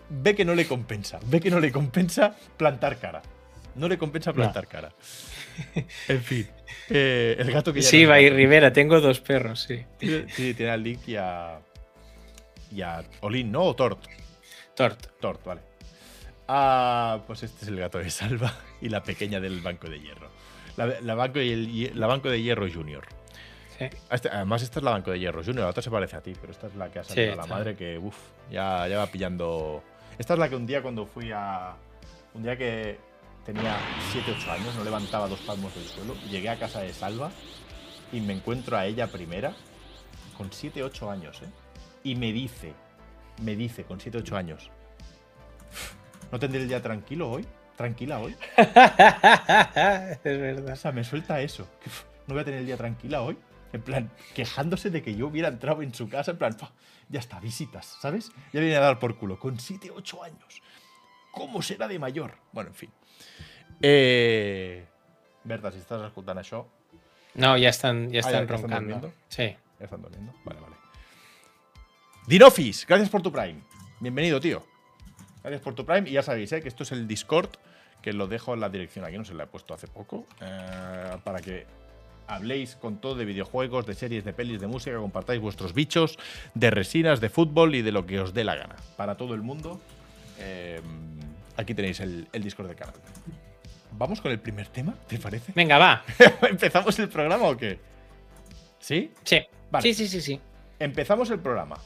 ve 0.09 0.35
que 0.35 0.43
no 0.45 0.53
le 0.53 0.67
compensa. 0.67 1.19
Ve 1.27 1.39
que 1.39 1.49
no 1.49 1.59
le 1.59 1.71
compensa 1.71 2.35
plantar 2.57 2.99
cara. 2.99 3.21
No 3.77 3.87
le 3.87 3.97
compensa 3.97 4.33
plantar 4.33 4.67
cara. 4.67 4.91
En 6.07 6.21
fin. 6.21 6.47
eh, 6.89 7.35
el 7.39 7.51
gato 7.51 7.73
que 7.73 7.81
ya 7.81 7.89
Sí, 7.89 8.05
Bay 8.05 8.25
gato. 8.25 8.35
Rivera, 8.35 8.73
tengo 8.73 8.99
dos 9.01 9.19
perros, 9.21 9.61
sí. 9.63 9.83
Tiene- 9.97 10.29
Sí, 10.31 10.53
tiene 10.53 10.71
a 10.71 10.77
Link 10.77 11.07
y 11.07 11.15
a. 11.15 11.59
Y 12.71 12.81
a 12.81 13.03
Olin, 13.21 13.51
¿no? 13.51 13.63
O 13.63 13.75
Tort. 13.75 13.99
Tort. 14.75 15.07
Tort, 15.19 15.43
vale. 15.45 15.61
Ah, 16.47 17.21
pues 17.27 17.43
este 17.43 17.65
es 17.65 17.69
el 17.69 17.79
gato 17.79 17.97
de 17.97 18.09
Salva 18.09 18.53
y 18.81 18.89
la 18.89 19.03
pequeña 19.03 19.39
del 19.39 19.59
Banco 19.61 19.89
de 19.89 19.99
Hierro. 19.99 20.29
La, 20.77 20.85
la 21.01 21.15
banco, 21.15 21.39
y 21.41 21.51
el- 21.51 21.99
la 21.99 22.07
banco 22.07 22.29
de 22.29 22.41
Hierro 22.41 22.67
Junior. 22.71 23.05
Sí. 23.77 23.85
Este- 24.11 24.29
además, 24.29 24.61
esta 24.61 24.79
es 24.79 24.83
la 24.83 24.91
Banco 24.91 25.11
de 25.11 25.19
Hierro 25.19 25.43
Junior. 25.43 25.63
La 25.65 25.69
otra 25.69 25.81
se 25.83 25.89
parece 25.91 26.15
a 26.15 26.21
ti, 26.21 26.33
pero 26.39 26.51
esta 26.51 26.67
es 26.67 26.75
la 26.75 26.89
que 26.91 26.99
ha 26.99 27.03
salido 27.03 27.27
Sí, 27.27 27.33
a 27.33 27.35
la 27.41 27.47
madre 27.47 27.75
que, 27.75 27.97
uff, 27.97 28.15
ya, 28.51 28.87
ya 28.87 28.97
va 28.97 29.07
pillando. 29.07 29.83
Esta 30.19 30.33
es 30.33 30.39
la 30.39 30.49
que 30.49 30.55
un 30.55 30.65
día 30.67 30.81
cuando 30.81 31.05
fui 31.05 31.31
a. 31.33 31.73
Un 32.33 32.43
día 32.43 32.55
que 32.57 32.99
tenía 33.47 33.77
7, 34.11 34.35
8 34.37 34.51
años, 34.51 34.75
no 34.75 34.83
levantaba 34.83 35.27
dos 35.27 35.39
palmos 35.39 35.73
del 35.73 35.85
suelo. 35.85 36.13
Llegué 36.29 36.49
a 36.49 36.59
casa 36.59 36.81
de 36.81 36.93
Salva 36.93 37.31
y 38.11 38.19
me 38.21 38.33
encuentro 38.33 38.77
a 38.77 38.85
ella 38.85 39.07
primera, 39.07 39.55
con 40.37 40.51
7, 40.51 40.83
8 40.83 41.09
años, 41.09 41.41
¿eh? 41.41 41.47
Y 42.03 42.15
me 42.15 42.31
dice, 42.31 42.73
me 43.41 43.55
dice, 43.55 43.85
con 43.85 43.99
7, 43.99 44.19
8 44.19 44.37
años, 44.37 44.69
¿no 46.31 46.37
tendré 46.39 46.61
el 46.61 46.67
día 46.67 46.81
tranquilo 46.81 47.31
hoy? 47.31 47.45
¿Tranquila 47.77 48.19
hoy? 48.19 48.35
es 48.57 48.67
O 48.67 50.23
verdad. 50.23 50.75
sea, 50.75 50.91
me 50.91 51.03
suelta 51.03 51.39
eso. 51.41 51.67
No 52.27 52.33
voy 52.33 52.41
a 52.41 52.45
tener 52.45 52.59
el 52.61 52.65
día 52.65 52.77
tranquila 52.77 53.21
hoy. 53.21 53.37
En 53.71 53.81
plan, 53.81 54.11
quejándose 54.33 54.89
de 54.89 55.01
que 55.01 55.15
yo 55.15 55.27
hubiera 55.27 55.49
entrado 55.49 55.81
en 55.81 55.93
su 55.93 56.09
casa. 56.09 56.31
En 56.31 56.37
plan, 56.37 56.53
"Pua, 56.55 56.71
ya 57.09 57.19
está, 57.19 57.39
visitas, 57.39 57.97
¿sabes? 58.01 58.31
Ya 58.51 58.59
viene 58.61 58.75
a 58.77 58.79
dar 58.79 58.97
por 58.99 59.17
culo. 59.17 59.37
Con 59.39 59.59
7, 59.59 59.91
8 59.91 60.23
años. 60.23 60.61
¿Cómo 61.31 61.61
será 61.61 61.87
de 61.87 61.99
mayor? 61.99 62.37
Bueno, 62.51 62.69
en 62.71 62.75
fin. 62.75 62.89
Eh. 63.81 64.85
Berta, 65.43 65.71
si 65.71 65.77
estás 65.79 66.05
escuchando 66.05 66.41
això, 66.41 66.65
No, 67.35 67.55
ya 67.57 67.69
están, 67.69 68.09
ya 68.09 68.17
Ah, 68.17 68.19
están 68.19 68.33
ya- 68.33 68.37
ya 68.39 68.41
están 68.43 68.61
roncando. 68.61 68.93
durmiendo. 68.95 69.13
sí. 69.29 69.55
Ya 69.79 69.85
están 69.85 70.01
durmiendo. 70.01 70.33
Vale, 70.43 70.59
vale. 70.59 70.75
Dinofis, 72.27 72.85
gracias 72.87 73.09
por 73.09 73.21
tu 73.21 73.31
Prime. 73.31 73.61
Bienvenido, 73.99 74.39
tío. 74.39 74.63
Gracias 75.43 75.61
por 75.61 75.75
tu 75.75 75.85
Prime. 75.85 76.09
Y 76.09 76.13
ya 76.13 76.23
sabéis, 76.23 76.51
¿eh? 76.51 76.61
que 76.61 76.67
esto 76.67 76.83
es 76.83 76.91
el 76.91 77.07
Discord, 77.07 77.49
que 78.01 78.11
lo 78.11 78.27
dejo 78.27 78.53
en 78.53 78.59
la 78.59 78.69
dirección 78.69 79.05
aquí, 79.05 79.17
no 79.17 79.23
se 79.25 79.33
la 79.33 79.43
he 79.43 79.47
puesto 79.47 79.73
hace 79.73 79.87
poco. 79.87 80.25
eh, 80.41 81.17
para 81.23 81.39
que 81.39 81.65
habléis 82.27 82.75
con 82.75 82.97
todo 82.97 83.15
de 83.15 83.23
videojuegos, 83.25 83.85
de 83.85 83.93
series, 83.93 84.25
de 84.25 84.33
pelis, 84.33 84.59
de 84.59 84.67
música, 84.67 84.97
compartáis 84.97 85.39
vuestros 85.39 85.73
bichos, 85.73 86.17
de 86.55 86.69
resinas, 86.71 87.21
de 87.21 87.29
fútbol 87.29 87.75
y 87.75 87.81
de 87.83 87.91
lo 87.93 88.05
que 88.05 88.19
os 88.19 88.33
dé 88.33 88.43
la 88.43 88.55
gana. 88.55 88.75
Para 88.97 89.15
todo 89.15 89.33
el 89.35 89.41
mundo. 89.43 89.79
eh, 90.39 90.81
aquí 91.55 91.73
tenéis 91.73 91.99
el, 91.99 92.27
el 92.33 92.43
Discord 92.43 92.67
del 92.67 92.75
canal. 92.75 92.93
Vamos 93.97 94.21
con 94.21 94.31
el 94.31 94.39
primer 94.39 94.67
tema, 94.67 94.93
¿te 95.07 95.17
parece? 95.17 95.51
Venga, 95.55 95.77
va. 95.77 96.03
¿Empezamos 96.49 96.97
el 96.99 97.09
programa 97.09 97.47
o 97.47 97.57
qué? 97.57 97.79
¿Sí? 98.79 99.11
Sí. 99.23 99.39
Vale. 99.71 99.81
Sí, 99.81 99.93
sí, 99.93 100.07
sí, 100.07 100.21
sí. 100.21 100.39
Empezamos 100.79 101.31
el 101.31 101.39
programa. 101.39 101.77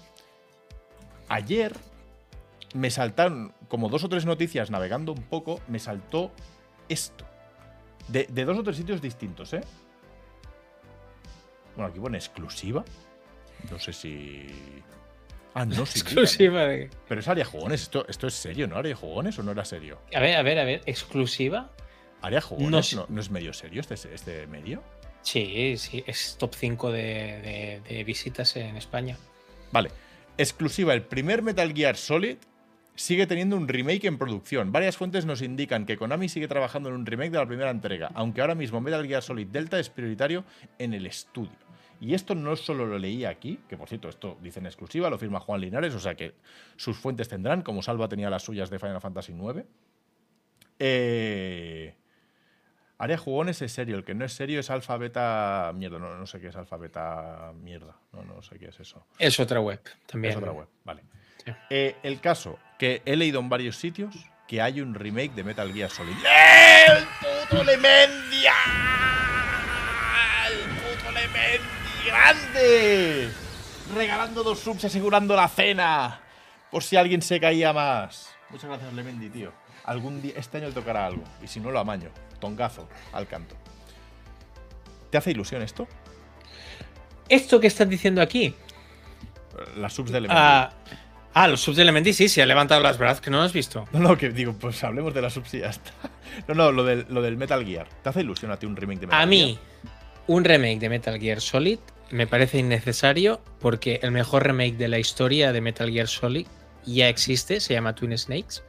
Ayer 1.30 1.74
me 2.74 2.90
saltaron 2.90 3.54
como 3.70 3.88
dos 3.88 4.04
o 4.04 4.10
tres 4.10 4.26
noticias 4.26 4.70
navegando 4.70 5.14
un 5.14 5.24
poco, 5.24 5.62
me 5.68 5.80
saltó 5.80 6.32
esto. 6.90 7.26
De, 8.10 8.28
de 8.30 8.44
dos 8.46 8.58
o 8.58 8.64
tres 8.64 8.76
sitios 8.76 9.02
distintos, 9.02 9.54
¿eh? 9.54 9.62
Bueno, 11.76 11.90
aquí 11.90 12.00
pone 12.00 12.18
exclusiva. 12.18 12.84
No 13.70 13.80
sé 13.80 13.94
si. 13.94 14.48
Ah, 15.54 15.66
no, 15.66 15.86
sí. 15.86 16.00
Exclusiva 16.00 16.66
de. 16.66 16.90
Pero 17.08 17.22
es 17.22 17.28
área 17.30 17.46
jugones. 17.46 17.84
¿Esto, 17.84 18.06
¿Esto 18.10 18.28
es 18.28 18.34
serio, 18.34 18.68
no? 18.68 18.76
¿Área 18.76 18.96
jugones 18.96 19.40
o 19.40 19.44
no 19.44 19.52
era 19.52 19.64
serio? 19.64 20.02
A 20.14 20.20
ver, 20.20 20.36
a 20.36 20.44
ver, 20.44 20.60
a 20.60 20.66
ver. 20.66 20.82
¿Exclusiva? 20.86 21.72
¿Área? 22.22 22.42
No 22.60 22.70
¿No, 23.10 23.20
es 23.22 23.30
medio 23.32 23.54
serio 23.54 23.82
este, 23.82 23.96
este 24.14 24.48
medio? 24.48 24.84
Sí, 25.24 25.76
sí. 25.78 26.04
Es 26.08 26.36
top 26.40 26.54
5 26.56 26.92
de, 26.92 27.02
de- 27.04 27.82
de 27.88 28.04
visitas 28.04 28.56
en 28.58 28.78
España. 28.78 29.18
Vale. 29.72 29.92
Exclusiva, 30.38 30.94
el 30.94 31.04
primer 31.04 31.42
Metal 31.42 31.72
Gear 31.74 31.96
Solid 31.98 32.38
sigue 32.96 33.28
teniendo 33.28 33.56
un 33.58 33.68
remake 33.68 34.06
en 34.06 34.18
producción. 34.18 34.72
Varias 34.72 34.98
fuentes 34.98 35.26
nos 35.26 35.42
indican 35.42 35.86
que 35.86 35.98
Konami 35.98 36.30
sigue 36.30 36.48
trabajando 36.48 36.90
en 36.90 36.96
un 36.96 37.06
remake 37.06 37.32
de 37.32 37.38
la 37.38 37.46
primera 37.46 37.70
entrega, 37.70 38.12
aunque 38.16 38.42
ahora 38.42 38.56
mismo 38.56 38.82
Metal 38.82 39.06
Gear 39.08 39.22
Solid 39.22 39.48
Delta 39.48 39.80
es 39.80 39.90
prioritario 39.90 40.44
en 40.80 40.94
el 40.94 41.06
estudio. 41.06 41.52
Y 42.00 42.16
esto 42.16 42.34
no 42.34 42.56
solo 42.56 42.88
lo 42.88 42.98
leí 42.98 43.26
aquí, 43.26 43.60
que 43.70 43.78
por 43.78 43.88
cierto, 43.88 44.10
esto 44.10 44.38
dice 44.42 44.60
en 44.60 44.66
exclusiva, 44.66 45.10
lo 45.10 45.20
firma 45.20 45.40
Juan 45.40 45.62
Linares, 45.62 45.94
o 45.94 46.00
sea 46.00 46.16
que 46.16 46.34
sus 46.76 46.98
fuentes 46.98 47.30
tendrán, 47.30 47.62
como 47.62 47.84
Salva 47.84 48.08
tenía 48.10 48.30
las 48.30 48.44
suyas 48.44 48.70
de 48.72 48.80
Final 48.80 49.00
Fantasy 49.02 49.34
IX. 49.34 49.64
Eh, 50.80 51.94
Área 53.02 53.18
Jugones 53.18 53.60
es 53.64 53.72
serio, 53.72 53.98
el 53.98 54.04
que 54.04 54.14
no 54.14 54.26
es 54.26 54.34
serio 54.34 54.60
es 54.60 54.70
alfa 54.70 54.96
beta 54.96 55.72
mierda, 55.74 55.98
no, 55.98 56.16
no 56.16 56.28
sé 56.28 56.40
qué 56.40 56.50
es 56.50 56.56
alfa 56.56 56.78
beta 56.78 57.52
mierda, 57.56 57.96
no, 58.14 58.24
no 58.24 58.44
sé 58.44 58.60
qué 58.60 58.68
es 58.68 58.80
eso. 58.80 59.04
Es 59.18 59.40
otra 59.40 59.60
web 59.60 59.82
también. 60.06 60.34
Es 60.34 60.38
otra 60.38 60.52
web, 60.52 60.68
vale. 60.86 61.02
Sí. 61.44 61.52
Eh, 61.72 61.96
el 62.04 62.22
caso, 62.22 62.60
que 62.78 63.02
he 63.04 63.16
leído 63.16 63.40
en 63.40 63.50
varios 63.50 63.76
sitios 63.78 64.16
que 64.48 64.62
hay 64.62 64.82
un 64.82 64.94
remake 64.94 65.34
de 65.34 65.44
Metal 65.44 65.74
Gear 65.74 65.90
Solid. 65.90 66.14
¡El 66.14 67.04
puto 67.50 67.64
Lemendia! 67.64 68.54
¡El 70.48 70.60
puto 70.76 71.12
Lemendi 71.12 72.06
grande! 72.06 73.32
Regalando 73.96 74.44
dos 74.44 74.60
subs, 74.60 74.86
asegurando 74.86 75.36
la 75.36 75.48
cena. 75.48 76.22
Por 76.70 76.84
si 76.84 76.98
alguien 76.98 77.24
se 77.24 77.40
caía 77.40 77.74
más. 77.74 78.32
Muchas 78.52 78.70
gracias, 78.70 78.94
Lemendi, 78.94 79.32
tío. 79.32 79.52
Algún 79.86 80.22
día, 80.22 80.34
este 80.38 80.58
año 80.58 80.68
le 80.68 80.74
tocará 80.74 81.08
algo. 81.08 81.24
Y 81.42 81.48
si 81.48 81.60
no, 81.60 81.72
lo 81.72 81.80
amaño. 81.80 82.12
Tongazo 82.42 82.90
al 83.14 83.28
canto. 83.28 83.56
¿Te 85.10 85.18
hace 85.18 85.32
ilusión 85.32 85.62
esto? 85.62 85.88
Esto 87.30 87.62
que 87.62 87.68
estás 87.68 87.88
diciendo 87.88 88.22
aquí. 88.22 88.54
Las 89.78 89.94
subs 89.94 90.12
de 90.12 90.22
Lemendi. 90.22 90.42
Ah, 90.42 90.74
ah, 91.34 91.48
los 91.48 91.62
subs 91.62 91.78
de 91.78 91.84
Elementi 91.84 92.12
sí, 92.14 92.28
se 92.28 92.42
ha 92.42 92.46
levantado 92.46 92.82
las 92.82 92.98
brazos, 92.98 93.22
que 93.22 93.30
no 93.30 93.38
lo 93.38 93.44
has 93.44 93.54
visto. 93.54 93.88
No, 93.94 94.00
no, 94.00 94.18
que 94.18 94.30
digo, 94.30 94.54
pues 94.54 94.84
hablemos 94.84 95.14
de 95.14 95.22
la 95.22 95.30
subs 95.30 95.54
y 95.54 95.60
ya 95.60 95.70
está. 95.70 95.92
No, 96.48 96.54
no, 96.54 96.72
lo 96.72 96.86
del, 96.86 97.06
lo 97.10 97.22
del 97.22 97.36
Metal 97.36 97.66
Gear. 97.66 97.88
¿Te 98.02 98.08
hace 98.10 98.22
ilusión 98.22 98.52
a 98.52 98.58
ti 98.58 98.66
un 98.66 98.76
remake 98.78 99.02
de 99.02 99.08
Metal 99.08 99.20
A 99.20 99.24
Gear? 99.24 99.30
mí, 99.30 99.60
un 100.28 100.46
remake 100.46 100.80
de 100.80 100.88
Metal 100.90 101.20
Gear 101.20 101.42
Solid 101.42 101.80
me 102.10 102.26
parece 102.26 102.58
innecesario 102.60 103.42
porque 103.60 104.00
el 104.02 104.12
mejor 104.12 104.46
remake 104.46 104.78
de 104.78 104.88
la 104.88 104.98
historia 104.98 105.52
de 105.52 105.60
Metal 105.60 105.90
Gear 105.92 106.08
Solid 106.08 106.48
ya 106.86 107.10
existe, 107.10 107.60
se 107.60 107.74
llama 107.74 107.96
Twin 107.96 108.18
Snakes. 108.18 108.64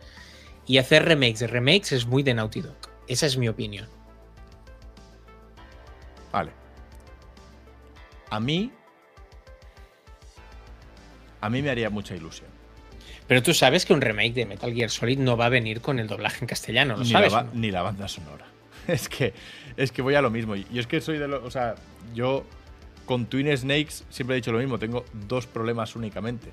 Y 0.67 0.79
hacer 0.79 1.05
remakes 1.05 1.39
de 1.41 1.47
remakes 1.47 1.93
es 1.93 2.07
muy 2.07 2.23
de 2.25 2.35
Naughty 2.35 2.63
Dog. 2.63 2.77
Esa 3.09 3.27
es 3.27 3.37
mi 3.37 3.49
opinión. 3.49 3.89
Vale. 6.33 6.51
A 8.31 8.41
mí. 8.41 8.71
A 11.41 11.51
mí 11.51 11.61
me 11.63 11.71
haría 11.71 11.91
mucha 11.91 12.15
ilusión. 12.15 12.49
Pero 13.27 13.43
tú 13.43 13.55
sabes 13.55 13.85
que 13.87 13.93
un 13.93 14.01
remake 14.01 14.33
de 14.35 14.47
Metal 14.47 14.73
Gear 14.73 14.91
Solid 14.91 15.19
no 15.19 15.37
va 15.37 15.47
a 15.47 15.49
venir 15.49 15.81
con 15.81 15.99
el 15.99 16.07
doblaje 16.07 16.39
en 16.41 16.47
castellano, 16.47 16.97
¿lo 16.97 17.03
Ni 17.05 17.11
sabes? 17.11 17.33
la, 17.33 17.43
no? 17.45 17.51
ni 17.55 17.71
la 17.71 17.83
banda 17.83 18.09
sonora. 18.09 18.47
Es 18.89 19.09
que, 19.09 19.33
es 19.77 19.93
que 19.93 20.03
voy 20.03 20.17
a 20.17 20.23
lo 20.23 20.29
mismo. 20.31 20.57
Yo 20.57 20.81
es 20.81 20.89
que 20.89 21.01
soy 21.01 21.19
de 21.19 21.29
los. 21.29 21.45
O 21.45 21.51
sea, 21.53 21.77
yo 22.15 22.45
con 23.07 23.27
Twin 23.27 23.57
Snakes 23.57 24.03
siempre 24.11 24.35
he 24.35 24.41
dicho 24.41 24.51
lo 24.51 24.59
mismo. 24.59 24.77
Tengo 24.81 25.05
dos 25.29 25.47
problemas 25.47 25.95
únicamente: 25.95 26.53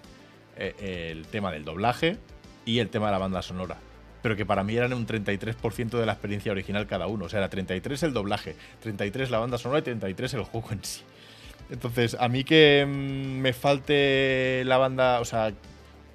Eh, 0.55 1.09
el 1.11 1.25
tema 1.25 1.51
del 1.51 1.65
doblaje 1.65 2.17
y 2.65 2.79
el 2.79 2.89
tema 2.89 3.07
de 3.07 3.13
la 3.13 3.17
banda 3.17 3.41
sonora. 3.41 3.77
Pero 4.22 4.36
que 4.36 4.45
para 4.45 4.63
mí 4.63 4.76
eran 4.76 4.93
un 4.93 5.07
33% 5.07 5.97
de 5.97 6.05
la 6.05 6.13
experiencia 6.13 6.51
original 6.51 6.88
cada 6.88 7.07
uno. 7.07 7.26
O 7.26 7.30
sea, 7.30 7.39
era 7.39 7.49
33 7.49 8.03
el 8.03 8.13
doblaje, 8.13 8.55
33 8.82 9.32
la 9.32 9.39
banda 9.39 9.57
sonora 9.57 9.80
y 9.80 9.84
33 9.84 10.34
el 10.34 10.43
juego 10.43 10.72
en 10.72 10.84
sí. 10.84 11.01
Entonces, 11.70 12.17
a 12.20 12.28
mí 12.28 12.43
que 12.43 12.86
mm, 12.88 13.39
me 13.39 13.53
falte 13.53 14.63
la 14.65 14.78
banda, 14.78 15.20
o 15.20 15.26
sea, 15.26 15.53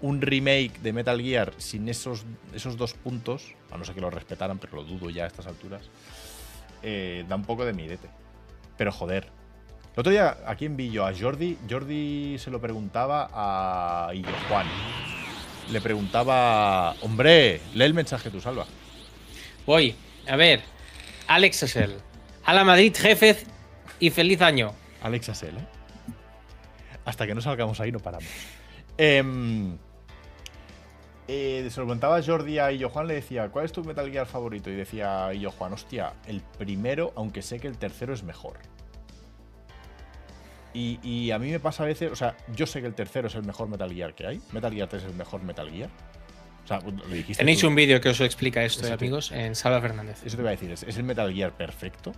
un 0.00 0.20
remake 0.20 0.80
de 0.82 0.92
Metal 0.92 1.20
Gear 1.20 1.52
sin 1.58 1.88
esos, 1.88 2.26
esos 2.54 2.76
dos 2.76 2.94
puntos, 2.94 3.54
a 3.70 3.78
no 3.78 3.84
ser 3.84 3.94
que 3.94 4.00
lo 4.00 4.10
respetaran, 4.10 4.58
pero 4.58 4.76
lo 4.76 4.84
dudo 4.84 5.10
ya 5.10 5.24
a 5.24 5.26
estas 5.26 5.46
alturas, 5.46 5.82
eh, 6.82 7.24
da 7.28 7.36
un 7.36 7.44
poco 7.44 7.64
de 7.64 7.72
mirete. 7.72 8.08
Pero 8.76 8.92
joder. 8.92 9.28
El 9.94 10.00
otro 10.00 10.10
día, 10.10 10.36
¿a 10.44 10.56
quién 10.56 10.76
vi 10.76 10.90
yo? 10.90 11.06
A 11.06 11.14
Jordi. 11.16 11.56
Jordi 11.70 12.36
se 12.38 12.50
lo 12.50 12.60
preguntaba 12.60 13.30
a 13.32 14.12
Juan. 14.48 14.66
Le 15.70 15.80
preguntaba, 15.80 16.92
hombre, 17.00 17.60
lee 17.74 17.84
el 17.84 17.94
mensaje 17.94 18.30
tú, 18.30 18.40
Salva. 18.40 18.66
Voy, 19.66 19.94
a 20.28 20.36
ver. 20.36 20.60
Alex 21.26 21.62
Essel. 21.62 21.96
A 22.44 22.52
la 22.52 22.64
Madrid, 22.64 22.94
jefes 22.94 23.46
y 23.98 24.10
feliz 24.10 24.42
año. 24.42 24.72
Alex 25.02 25.30
Asel, 25.30 25.56
¿eh? 25.56 25.66
Hasta 27.04 27.26
que 27.26 27.34
no 27.34 27.40
salgamos 27.40 27.80
ahí 27.80 27.92
no 27.92 28.00
paramos. 28.00 28.28
Em, 28.96 29.76
eh, 31.26 31.66
se 31.70 31.80
lo 31.80 31.86
preguntaba 31.86 32.22
Jordi 32.22 32.58
a 32.58 32.70
Illo 32.72 32.88
Juan, 32.90 33.06
le 33.06 33.14
decía, 33.14 33.48
¿cuál 33.48 33.64
es 33.64 33.72
tu 33.72 33.84
Metal 33.84 34.10
Gear 34.10 34.26
favorito? 34.26 34.70
Y 34.70 34.74
decía 34.74 35.32
Illo 35.32 35.50
Juan, 35.50 35.72
hostia, 35.72 36.14
el 36.26 36.42
primero, 36.58 37.12
aunque 37.16 37.42
sé 37.42 37.60
que 37.60 37.68
el 37.68 37.78
tercero 37.78 38.12
es 38.14 38.22
mejor. 38.22 38.58
Y, 40.74 40.98
y 41.02 41.30
a 41.30 41.38
mí 41.38 41.50
me 41.50 41.60
pasa 41.60 41.84
a 41.84 41.86
veces, 41.86 42.10
o 42.10 42.16
sea, 42.16 42.36
yo 42.54 42.66
sé 42.66 42.80
que 42.80 42.86
el 42.88 42.94
tercero 42.94 43.28
es 43.28 43.34
el 43.36 43.44
mejor 43.44 43.68
Metal 43.68 43.90
Gear 43.92 44.14
que 44.14 44.26
hay. 44.26 44.42
Metal 44.52 44.72
Gear 44.72 44.88
3 44.88 45.04
es 45.04 45.08
el 45.08 45.16
mejor 45.16 45.42
Metal 45.42 45.70
Gear. 45.70 45.88
O 46.64 46.66
sea, 46.66 46.80
lo 46.80 46.90
dijiste 47.08 47.40
Tenéis 47.42 47.60
tú. 47.60 47.68
un 47.68 47.74
vídeo 47.76 48.00
que 48.00 48.08
os 48.08 48.20
explica 48.20 48.62
esto, 48.64 48.92
amigos, 48.92 49.30
en 49.32 49.54
Salva 49.54 49.80
Fernández. 49.80 50.22
Eso 50.26 50.36
te 50.36 50.42
iba 50.42 50.50
a 50.50 50.52
decir, 50.52 50.70
¿es, 50.72 50.82
es 50.82 50.96
el 50.96 51.04
Metal 51.04 51.32
Gear 51.32 51.52
perfecto? 51.52 52.12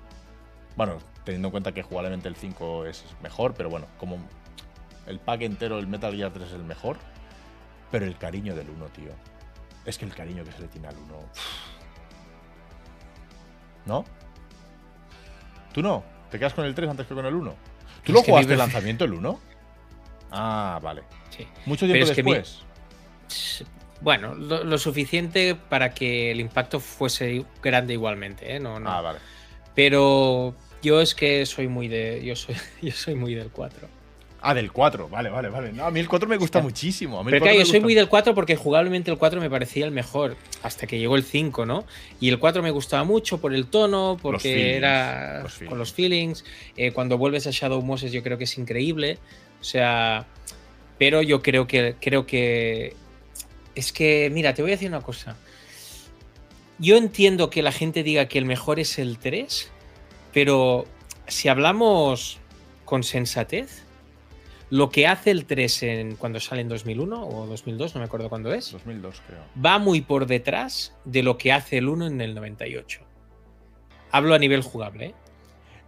Bueno, 0.75 0.99
teniendo 1.25 1.49
en 1.49 1.53
cuenta 1.53 1.73
que 1.73 1.83
jugablemente 1.83 2.29
el 2.29 2.37
5 2.37 2.87
es 2.87 3.05
mejor, 3.23 3.55
pero 3.55 3.69
bueno, 3.71 3.87
como 3.99 4.19
el 5.07 5.19
pack 5.19 5.43
entero, 5.43 5.79
el 5.79 5.87
Metal 5.87 6.15
Gear 6.15 6.33
3 6.33 6.49
es 6.49 6.55
el 6.55 6.65
mejor. 6.65 6.97
Pero 7.91 8.05
el 8.07 8.17
cariño 8.17 8.55
del 8.57 8.71
1, 8.71 8.87
tío. 8.87 9.11
Es 9.85 9.99
que 9.99 10.05
el 10.07 10.15
cariño 10.15 10.45
que 10.45 10.53
se 10.53 10.61
le 10.63 10.69
tiene 10.69 10.89
al 10.89 10.97
1. 10.97 11.05
¿No? 13.87 14.05
¿Tú 15.73 15.83
no? 15.83 16.03
¿Te 16.31 16.39
quedas 16.39 16.55
con 16.55 16.65
el 16.65 16.75
3 16.75 16.91
antes 16.91 17.07
que 17.07 17.15
con 17.15 17.27
el 17.27 17.35
1? 17.35 17.55
¿Tú 18.07 18.13
lo 18.13 18.23
jugaste 18.23 18.53
el 18.53 18.59
lanzamiento 18.59 19.05
el 19.05 19.13
1? 19.15 19.41
Ah, 20.31 20.81
vale. 20.83 21.03
Sí. 21.37 21.47
Mucho 21.67 21.87
Pero 21.87 21.93
tiempo 21.93 22.11
es 22.11 22.17
que 22.17 22.23
mi- 22.23 22.33
después. 22.35 22.63
Bueno, 24.01 24.35
lo, 24.35 24.63
lo 24.65 24.79
suficiente 24.79 25.55
para 25.55 25.93
que 25.95 26.31
el 26.31 26.41
impacto 26.41 26.81
fuese 26.81 27.45
grande 27.63 27.95
igualmente, 27.95 28.55
¿eh? 28.57 28.61
No, 28.61 28.79
no. 28.79 28.91
Ah, 28.91 29.01
vale. 29.01 29.19
Pero 29.75 30.55
yo 30.83 31.01
es 31.01 31.15
que 31.15 31.45
soy 31.47 31.69
muy 31.69 31.89
de. 31.89 32.23
Yo 32.25 32.37
soy, 32.37 32.55
yo 32.83 32.93
soy 32.93 33.15
muy 33.15 33.35
del 33.35 33.51
4. 33.51 33.89
Ah, 34.49 34.55
del 34.55 34.71
4. 34.71 35.09
Vale, 35.09 35.29
vale, 35.29 35.49
vale. 35.49 35.73
No, 35.73 35.87
a 35.87 35.91
mí 35.91 35.99
el 35.99 36.09
4 36.09 36.29
me 36.29 36.37
gusta 36.37 36.59
Hostia. 36.59 36.63
muchísimo. 36.63 37.19
A 37.19 37.25
mí 37.25 37.29
el 37.29 37.33
Pero 37.33 37.41
4 37.41 37.53
claro, 37.53 37.67
yo 37.67 37.69
soy 37.69 37.81
muy 37.81 37.95
del 37.95 38.09
4 38.09 38.33
porque 38.33 38.55
jugablemente 38.55 39.11
el 39.11 39.19
4 39.19 39.41
me 39.41 39.51
parecía 39.51 39.85
el 39.85 39.91
mejor 39.91 40.37
hasta 40.63 40.87
que 40.87 41.01
llegó 41.01 41.17
el 41.17 41.25
5, 41.25 41.67
¿no? 41.67 41.85
Y 42.21 42.29
el 42.29 42.39
4 42.39 42.63
me 42.63 42.71
gustaba 42.71 43.03
mucho 43.03 43.41
por 43.41 43.53
el 43.53 43.67
tono, 43.67 44.17
porque 44.23 44.55
feelings, 44.55 44.77
era 44.77 45.43
los 45.43 45.59
con 45.69 45.79
los 45.79 45.93
feelings. 45.93 46.45
Eh, 46.77 46.93
cuando 46.93 47.19
vuelves 47.19 47.49
a 47.49 47.51
Shadow 47.51 47.83
Moses 47.83 48.13
yo 48.13 48.23
creo 48.23 48.39
que 48.39 48.45
es 48.45 48.57
increíble. 48.57 49.19
O 49.61 49.65
sea, 49.65 50.29
pero 50.97 51.23
yo 51.23 51.43
creo 51.43 51.67
que 51.67 51.97
creo 52.01 52.25
que 52.25 52.95
es 53.75 53.93
que 53.93 54.31
mira, 54.33 54.55
te 54.55 54.63
voy 54.63 54.71
a 54.71 54.75
decir 54.75 54.89
una 54.89 55.01
cosa. 55.01 55.37
Yo 56.79 56.97
entiendo 56.97 57.51
que 57.51 57.63
la 57.63 57.73
gente 57.73 58.05
diga 58.05 58.29
que 58.29 58.39
el 58.39 58.45
mejor 58.45 58.79
es 58.79 59.01
el 59.01 59.19
3, 59.19 59.73
pero 60.33 60.87
si 61.27 61.49
hablamos 61.49 62.39
con 62.85 63.03
sensatez, 63.03 63.86
lo 64.71 64.91
que 64.91 65.07
hace 65.07 65.31
el 65.31 65.47
3 65.47 65.83
en, 65.85 66.17
cuando 66.17 66.41
sale 66.41 66.61
en 66.63 66.69
2001 66.69 67.27
o 67.29 67.47
2002, 67.47 67.95
no 67.95 68.01
me 68.01 68.07
acuerdo 68.07 68.29
cuándo 68.29 68.53
es, 68.53 68.73
2002 68.73 69.23
creo. 69.27 69.41
va 69.65 69.79
muy 69.79 70.01
por 70.01 70.27
detrás 70.27 70.95
de 71.05 71.23
lo 71.23 71.39
que 71.39 71.53
hace 71.53 71.79
el 71.79 71.89
1 71.89 72.07
en 72.09 72.21
el 72.21 72.35
98. 72.35 73.01
Hablo 74.11 74.35
a 74.35 74.39
nivel 74.39 74.63
jugable. 74.63 75.07
¿eh? 75.07 75.15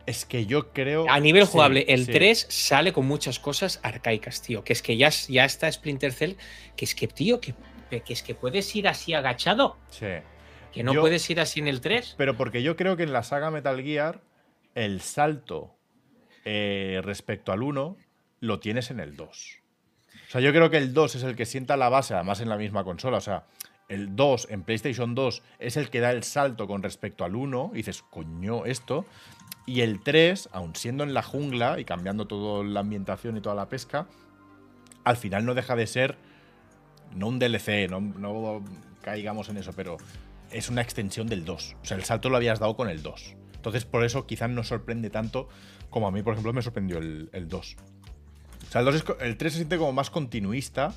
Es 0.07 0.25
que 0.25 0.47
yo 0.47 0.73
creo. 0.73 1.07
A 1.09 1.21
nivel 1.21 1.45
sí, 1.47 1.53
jugable, 1.53 1.85
el 1.89 2.07
sí. 2.07 2.13
3 2.13 2.47
sale 2.49 2.93
con 2.93 3.07
muchas 3.07 3.39
cosas 3.39 3.81
arcaicas, 3.83 4.43
tío. 4.43 4.65
Que 4.65 4.73
es 4.73 4.83
que 4.83 4.97
ya, 4.97 5.11
ya 5.29 5.45
está 5.45 5.71
Splinter 5.71 6.13
Cell. 6.13 6.33
Que 6.77 6.85
es 6.85 6.95
que, 6.95 7.09
tío, 7.09 7.41
que, 7.41 7.55
que 7.91 8.13
es 8.13 8.23
que 8.23 8.35
puedes 8.35 8.75
ir 8.75 8.89
así 8.89 9.13
agachado. 9.15 9.77
Sí. 9.91 10.07
Que 10.73 10.83
no 10.83 10.95
Yo- 10.95 11.01
puedes 11.01 11.29
ir 11.31 11.41
así 11.41 11.61
en 11.61 11.69
el 11.69 11.81
3. 11.81 12.15
Pero 12.17 12.37
porque 12.37 12.63
yo 12.63 12.77
creo 12.77 12.97
que 12.97 13.03
en 13.03 13.13
la 13.13 13.23
saga 13.23 13.51
Metal 13.51 13.83
Gear, 13.83 14.21
el 14.75 15.01
salto 15.01 15.75
eh, 16.45 17.01
respecto 17.03 17.53
al 17.53 17.63
1 17.63 17.97
lo 18.41 18.61
tienes 18.61 18.91
en 18.91 19.01
el 19.01 19.17
2. 19.17 19.59
O 20.29 20.31
sea, 20.31 20.41
yo 20.41 20.53
creo 20.53 20.71
que 20.71 20.77
el 20.77 20.93
2 20.93 21.15
es 21.17 21.23
el 21.23 21.37
que 21.37 21.47
sienta 21.47 21.77
la 21.77 21.89
base, 21.89 22.15
además 22.15 22.41
en 22.41 22.49
la 22.49 22.57
misma 22.57 22.85
consola. 22.85 23.17
O 23.17 23.23
sea, 23.23 23.45
el 23.89 24.15
2 24.15 24.49
en 24.51 24.63
PlayStation 24.63 25.15
2 25.15 25.43
es 25.59 25.77
el 25.77 25.89
que 25.91 26.01
da 26.01 26.11
el 26.11 26.23
salto 26.23 26.67
con 26.67 26.83
respecto 26.83 27.25
al 27.25 27.35
1. 27.35 27.71
Y 27.73 27.77
dices, 27.79 28.03
coño, 28.03 28.67
esto. 28.67 29.07
Y 29.67 29.81
el 29.81 30.03
3, 30.03 30.51
aun 30.53 30.75
siendo 30.75 31.05
en 31.05 31.15
la 31.15 31.23
jungla 31.23 31.81
y 31.81 31.85
cambiando 31.85 32.27
toda 32.27 32.65
la 32.65 32.81
ambientación 32.81 33.37
y 33.37 33.41
toda 33.41 33.55
la 33.55 33.69
pesca, 33.69 34.07
al 35.05 35.17
final 35.17 35.45
no 35.45 35.55
deja 35.55 35.77
de 35.77 35.87
ser, 35.87 36.17
no 37.15 37.29
un 37.29 37.39
DLC, 37.39 37.89
no, 37.91 38.63
caigamos 39.03 39.49
en 39.49 39.57
eso, 39.57 39.73
pero 39.75 39.97
es 40.51 40.69
una 40.69 40.83
extensión 40.83 41.27
del 41.27 41.45
2. 41.45 41.77
O 41.83 41.85
sea, 41.85 41.97
el 41.97 42.05
salto 42.05 42.29
lo 42.29 42.37
habías 42.37 42.61
dado 42.61 42.77
con 42.77 42.91
el 42.91 43.03
2. 43.03 43.37
Entonces, 43.57 43.85
por 43.85 44.05
eso 44.05 44.27
quizás 44.27 44.51
no 44.51 44.65
sorprende 44.65 45.11
tanto 45.11 45.49
como 45.91 46.07
a 46.07 46.11
mí, 46.11 46.23
por 46.23 46.35
ejemplo, 46.35 46.53
me 46.53 46.63
sorprendió 46.63 46.99
el, 46.99 47.31
el 47.33 47.49
2. 47.49 47.77
O 48.69 48.71
sea, 48.71 48.81
el, 48.81 48.85
2 48.87 48.95
es 48.97 49.03
co- 49.03 49.19
el 49.21 49.37
3 49.37 49.53
se 49.53 49.59
siente 49.59 49.79
como 49.79 49.93
más 49.93 50.11
continuista, 50.11 50.95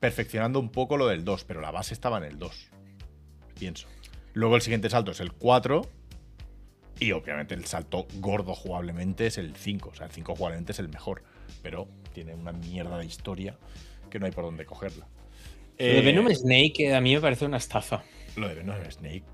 perfeccionando 0.00 0.58
un 0.58 0.70
poco 0.70 0.96
lo 0.96 1.06
del 1.06 1.24
2, 1.24 1.44
pero 1.44 1.60
la 1.60 1.70
base 1.70 1.94
estaba 1.94 2.18
en 2.18 2.24
el 2.24 2.38
2. 2.38 2.70
Pienso. 3.58 3.86
Luego 4.34 4.56
el 4.56 4.62
siguiente 4.62 4.90
salto 4.90 5.10
es 5.12 5.20
el 5.20 5.32
4. 5.32 5.82
Y 6.98 7.12
obviamente 7.12 7.54
el 7.54 7.64
salto 7.64 8.06
gordo 8.16 8.54
jugablemente 8.54 9.26
es 9.26 9.38
el 9.38 9.56
5. 9.56 9.90
O 9.90 9.94
sea, 9.94 10.06
el 10.06 10.12
5 10.12 10.34
jugablemente 10.36 10.72
es 10.72 10.78
el 10.78 10.88
mejor. 10.88 11.22
Pero 11.62 11.88
tiene 12.12 12.34
una 12.34 12.52
mierda 12.52 12.98
de 12.98 13.04
historia 13.06 13.56
que 14.10 14.18
no 14.18 14.26
hay 14.26 14.32
por 14.32 14.44
dónde 14.44 14.64
cogerla. 14.64 15.06
Lo 15.78 15.84
de 15.86 15.98
Eh, 15.98 16.02
Venom 16.02 16.28
Snake 16.32 16.74
eh, 16.78 16.94
a 16.94 17.00
mí 17.00 17.14
me 17.14 17.20
parece 17.20 17.44
una 17.44 17.56
estafa. 17.56 18.04
Lo 18.36 18.48
de 18.48 18.54
Venom 18.54 18.76
Snake. 18.90 19.24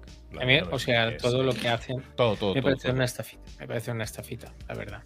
A 0.40 0.44
mí, 0.44 0.58
o 0.60 0.78
sea, 0.78 1.04
Snake 1.04 1.16
es- 1.16 1.22
todo 1.22 1.42
lo 1.42 1.52
que 1.54 1.68
hacen 1.68 2.02
Todo, 2.16 2.36
todo, 2.36 2.54
me 2.54 2.60
todo, 2.60 2.70
parece 2.70 2.88
todo. 2.88 2.94
una 2.94 3.04
estafita. 3.04 3.42
Me 3.58 3.66
parece 3.66 3.90
una 3.90 4.04
estafita, 4.04 4.52
la 4.68 4.74
verdad. 4.74 5.02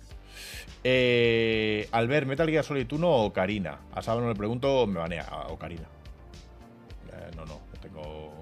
Eh, 0.84 1.88
Albert, 1.92 2.26
¿Metal 2.26 2.48
Gear 2.48 2.64
Solid 2.64 2.90
1 2.92 3.08
o 3.08 3.24
Ocarina? 3.26 3.78
A 3.94 4.02
Saba 4.02 4.20
no 4.20 4.28
le 4.28 4.34
pregunto, 4.34 4.86
me 4.86 4.98
banea. 4.98 5.24
A 5.24 5.46
Ocarina. 5.48 5.86
Eh, 7.12 7.30
no, 7.36 7.44
no, 7.44 7.54
no 7.72 7.80
tengo. 7.80 8.32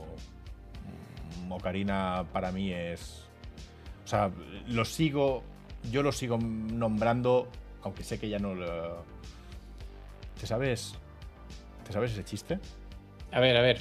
mm, 1.46 1.52
Ocarina 1.52 2.24
para 2.32 2.50
mí 2.52 2.72
es. 2.72 3.24
O 4.04 4.08
sea, 4.08 4.30
lo 4.68 4.84
sigo. 4.84 5.42
Yo 5.90 6.02
lo 6.02 6.12
sigo 6.12 6.36
nombrando, 6.38 7.48
aunque 7.82 8.04
sé 8.04 8.18
que 8.18 8.28
ya 8.28 8.38
no 8.38 8.54
lo. 8.54 9.04
¿Te 10.38 10.46
sabes? 10.46 10.94
¿Te 11.86 11.92
sabes 11.92 12.12
ese 12.12 12.24
chiste? 12.24 12.58
A 13.32 13.40
ver, 13.40 13.56
a 13.56 13.60
ver. 13.62 13.80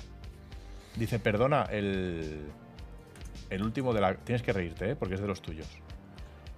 Dice, 0.95 1.19
perdona, 1.19 1.63
el. 1.63 2.47
El 3.49 3.63
último 3.63 3.93
de 3.93 4.01
la. 4.01 4.15
Tienes 4.15 4.43
que 4.43 4.53
reírte, 4.53 4.91
¿eh? 4.91 4.95
Porque 4.95 5.15
es 5.15 5.21
de 5.21 5.27
los 5.27 5.41
tuyos. 5.41 5.67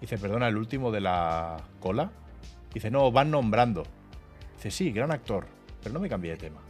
Dice, 0.01 0.17
perdona, 0.17 0.47
el 0.47 0.57
último 0.57 0.91
de 0.91 1.01
la 1.01 1.57
cola. 1.79 2.11
Dice, 2.73 2.89
no, 2.91 3.11
van 3.11 3.31
nombrando. 3.31 3.83
Dice, 4.57 4.71
sí, 4.71 4.91
gran 4.91 5.11
actor. 5.11 5.47
Pero 5.81 5.93
no 5.93 5.99
me 5.99 6.09
cambié 6.09 6.31
de 6.31 6.37
tema. 6.37 6.61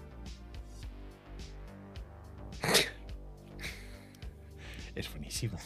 es 4.96 5.10
buenísimo. 5.12 5.58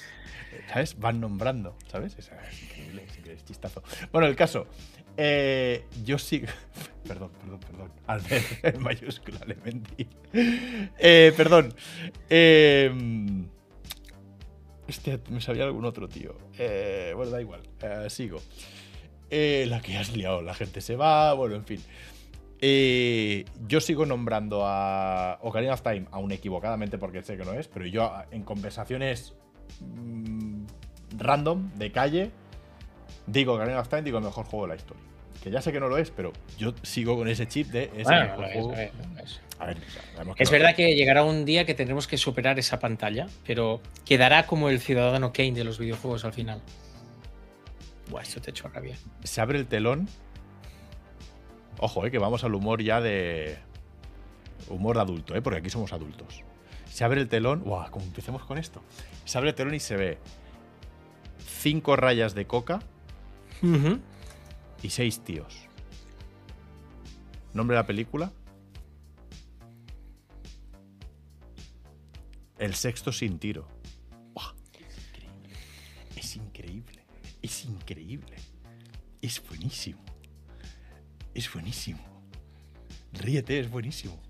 ¿Sabes? 0.71 0.97
Van 0.99 1.19
nombrando, 1.19 1.75
¿sabes? 1.91 2.15
Es, 2.17 2.31
es 2.31 2.63
increíble, 2.63 3.03
es 3.03 3.09
increíble, 3.17 3.33
es 3.33 3.45
chistazo. 3.45 3.83
Bueno, 4.11 4.27
el 4.27 4.35
caso. 4.35 4.67
eh, 5.17 5.85
yo 6.03 6.17
sigo. 6.17 6.47
Perdón, 7.07 7.29
perdón, 7.39 7.59
perdón. 7.59 7.91
Albert, 8.07 8.65
en 8.65 8.81
mayúscula, 8.81 9.39
le 9.45 9.53
mentí. 9.57 10.07
Eh, 10.33 11.31
perdón. 11.37 11.71
Eh, 12.31 12.91
hostia, 14.87 15.19
me 15.29 15.41
sabía 15.41 15.63
algún 15.63 15.85
otro, 15.85 16.07
tío. 16.07 16.35
Eh, 16.57 17.13
bueno, 17.15 17.31
da 17.31 17.41
igual. 17.41 17.61
Eh, 17.81 18.09
sigo. 18.09 18.39
Eh, 19.29 19.65
la 19.67 19.81
que 19.81 19.97
has 19.97 20.15
liado, 20.15 20.41
la 20.41 20.53
gente 20.53 20.81
se 20.81 20.95
va. 20.95 21.33
Bueno, 21.33 21.55
en 21.55 21.65
fin. 21.65 21.81
Eh, 22.61 23.45
yo 23.67 23.81
sigo 23.81 24.05
nombrando 24.05 24.65
a 24.65 25.39
Ocarina 25.41 25.73
of 25.73 25.81
Time, 25.81 26.05
aún 26.11 26.31
equivocadamente 26.31 26.97
porque 26.97 27.21
sé 27.21 27.37
que 27.37 27.43
no 27.43 27.53
es, 27.53 27.67
pero 27.67 27.85
yo 27.85 28.11
en 28.31 28.43
conversaciones 28.43 29.35
mm, 29.81 30.65
random, 31.17 31.71
de 31.75 31.91
calle, 31.91 32.31
digo 33.27 33.53
Ocarina 33.53 33.79
of 33.79 33.89
Time, 33.89 34.03
digo 34.03 34.19
el 34.19 34.23
mejor 34.23 34.45
juego 34.45 34.65
de 34.65 34.69
la 34.69 34.75
historia. 34.75 35.03
Que 35.43 35.51
ya 35.51 35.61
sé 35.61 35.71
que 35.71 35.79
no 35.79 35.87
lo 35.87 35.97
es, 35.97 36.09
pero 36.11 36.33
yo 36.57 36.73
sigo 36.81 37.15
con 37.15 37.27
ese 37.27 37.47
chip 37.47 37.67
de 37.67 37.83
ese 37.95 38.03
Bueno, 38.03 38.35
no 38.37 38.45
es, 38.45 38.53
juego. 38.53 38.71
a 38.73 38.75
ver, 38.75 38.91
no 39.13 39.19
es. 39.19 39.41
A 39.59 39.65
ver, 39.67 39.77
sabemos 40.13 40.35
que 40.35 40.43
Es 40.43 40.49
no. 40.51 40.57
verdad 40.57 40.75
que 40.75 40.95
llegará 40.95 41.23
un 41.23 41.45
día 41.45 41.65
que 41.65 41.73
tendremos 41.75 42.07
que 42.07 42.17
superar 42.17 42.57
esa 42.59 42.79
pantalla, 42.79 43.27
pero 43.45 43.79
quedará 44.05 44.47
como 44.47 44.69
el 44.69 44.79
ciudadano 44.79 45.31
Kane 45.33 45.51
de 45.53 45.63
los 45.63 45.77
videojuegos 45.79 46.25
al 46.25 46.33
final. 46.33 46.61
Buah, 48.09 48.21
esto 48.23 48.41
te 48.41 48.49
echo 48.51 48.67
rabia. 48.69 48.95
se 49.23 49.39
abre 49.41 49.59
el 49.59 49.67
telón. 49.67 50.07
Ojo, 51.79 52.05
eh, 52.05 52.11
que 52.11 52.17
vamos 52.19 52.43
al 52.43 52.55
humor 52.55 52.81
ya 52.81 53.01
de. 53.01 53.57
Humor 54.69 54.95
de 54.95 55.01
adulto, 55.03 55.35
eh, 55.35 55.41
porque 55.41 55.59
aquí 55.59 55.69
somos 55.69 55.93
adultos. 55.93 56.41
Se 56.91 57.03
abre 57.03 57.21
el 57.21 57.27
telón. 57.27 57.63
Buah, 57.63 57.89
como 57.91 58.05
empecemos 58.05 58.43
con 58.45 58.57
esto. 58.57 58.81
Se 59.25 59.37
abre 59.37 59.49
el 59.51 59.55
telón 59.55 59.75
y 59.75 59.79
se 59.79 59.95
ve 59.95 60.17
cinco 61.47 61.95
rayas 61.95 62.33
de 62.35 62.45
coca 62.45 62.79
Ujú. 63.61 63.99
Y 64.85 64.89
seis 64.89 65.19
tíos. 65.19 65.67
¿Nombre 67.53 67.75
de 67.75 67.81
la 67.81 67.87
película? 67.87 68.31
El 72.57 72.75
sexto 72.75 73.11
sin 73.11 73.39
tiro. 73.39 73.67
Buah, 74.33 74.53
es 74.79 74.97
increíble. 74.97 75.55
Es 76.15 76.35
increíble. 76.35 77.05
Es 77.41 77.65
increíble. 77.65 78.35
Es 79.21 79.41
buenísimo. 79.47 80.03
Es 81.33 81.51
buenísimo. 81.51 81.99
Ríete, 83.13 83.59
es 83.59 83.69
buenísimo. 83.69 84.21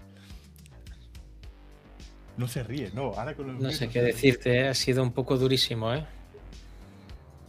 No 2.37 2.47
se 2.47 2.63
ríe, 2.63 2.91
no. 2.93 3.13
Ahora 3.13 3.35
con 3.35 3.47
los 3.47 3.61
No 3.61 3.71
sé 3.71 3.89
qué 3.89 4.01
decirte, 4.01 4.59
¿eh? 4.59 4.67
ha 4.67 4.73
sido 4.73 5.03
un 5.03 5.11
poco 5.11 5.37
durísimo, 5.37 5.93
¿eh? 5.93 6.05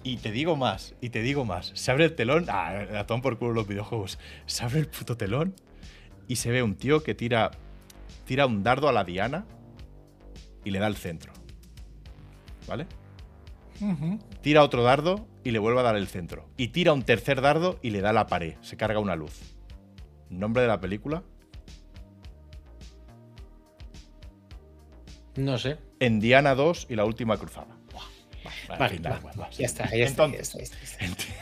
Y 0.07 0.19
te 0.19 0.31
digo 0.31 0.55
más, 0.55 0.95
y 1.01 1.11
te 1.11 1.21
digo 1.21 1.45
más. 1.45 1.73
Se 1.75 1.91
abre 1.91 2.05
el 2.05 2.15
telón. 2.15 2.47
Ah, 2.49 3.05
toman 3.09 3.23
por 3.23 3.39
culo 3.39 3.53
los 3.53 3.67
videojuegos. 3.67 4.21
Se 4.47 4.63
abre 4.63 4.79
el 4.79 4.87
puto 4.87 5.17
telón 5.17 5.57
y 6.29 6.37
se 6.37 6.53
ve 6.53 6.63
un 6.63 6.77
tío 6.77 7.03
que 7.03 7.17
tira, 7.17 7.51
tira 8.25 8.47
un 8.47 8.63
dardo 8.63 8.89
a 8.89 8.93
la 8.93 9.03
diana 9.03 9.47
y 10.63 10.71
le 10.71 10.79
da 10.79 10.87
el 10.87 10.95
centro. 10.95 11.33
¿Vale? 12.69 12.87
Tira 14.43 14.63
otro 14.63 14.85
dardo 14.85 15.27
y 15.43 15.51
le 15.51 15.59
vuelve 15.59 15.81
a 15.81 15.83
dar 15.83 15.97
el 15.97 16.07
centro. 16.07 16.49
Y 16.57 16.69
tira 16.69 16.93
un 16.93 17.03
tercer 17.03 17.41
dardo 17.41 17.81
y 17.83 17.91
le 17.91 18.01
da 18.01 18.13
la 18.13 18.29
pared. 18.29 18.55
Se 18.61 18.77
carga 18.77 19.01
una 19.01 19.17
luz. 19.17 19.57
¿Nombre 20.31 20.63
de 20.63 20.69
la 20.69 20.79
película? 20.81 21.25
No 25.35 25.59
sé. 25.59 25.79
En 25.99 26.21
Diana 26.21 26.55
2 26.55 26.87
y 26.91 26.95
la 26.95 27.05
última 27.05 27.37
cruzada. 27.39 27.76
Buah, 28.69 28.79
va, 28.79 28.89
va, 28.89 29.21
Vale, 29.21 29.37
va, 29.39 29.51
ya 29.51 29.67
está, 29.67 29.91
ya 29.91 30.05
está, 30.05 30.27
ya 30.29 30.39
está, 30.39 30.59
ya 30.59 30.65
está, 30.65 30.79
ya 30.79 30.85
está. 30.85 31.05
Enti- 31.05 31.35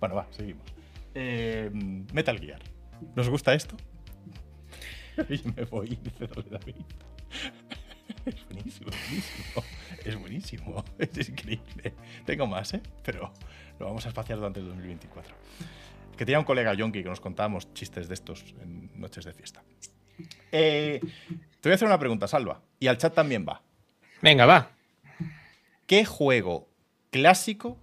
bueno, 0.00 0.14
va, 0.16 0.26
seguimos. 0.30 0.66
Eh, 1.14 1.70
Metal 2.12 2.38
Gear. 2.38 2.60
¿Nos 3.14 3.28
gusta 3.28 3.54
esto? 3.54 3.76
Yo 5.28 5.52
me 5.56 5.64
voy, 5.64 5.98
dice 6.02 6.26
David. 6.50 6.76
Es 8.24 8.46
buenísimo, 8.46 8.88
es 8.90 9.08
buenísimo. 9.08 9.64
Es 10.04 10.16
buenísimo. 10.20 10.84
Es 10.98 11.28
increíble. 11.28 11.92
Tengo 12.24 12.46
más, 12.46 12.72
¿eh? 12.74 12.80
Pero 13.02 13.32
lo 13.80 13.86
vamos 13.86 14.04
a 14.06 14.10
espaciar 14.10 14.38
durante 14.38 14.60
el 14.60 14.66
2024. 14.66 15.34
Que 16.16 16.24
tenía 16.24 16.38
un 16.38 16.44
colega 16.44 16.72
yonki 16.74 17.02
que 17.02 17.08
nos 17.08 17.20
contábamos 17.20 17.72
chistes 17.74 18.06
de 18.06 18.14
estos 18.14 18.44
en 18.62 18.90
noches 19.00 19.24
de 19.24 19.32
fiesta. 19.32 19.64
Eh, 20.52 21.00
te 21.60 21.68
voy 21.68 21.72
a 21.72 21.74
hacer 21.74 21.88
una 21.88 21.98
pregunta, 21.98 22.28
Salva. 22.28 22.60
Y 22.78 22.86
al 22.86 22.96
chat 22.98 23.12
también 23.12 23.44
va. 23.48 23.60
Venga, 24.20 24.46
va. 24.46 24.70
¿Qué 25.92 26.06
juego 26.06 26.70
clásico 27.10 27.76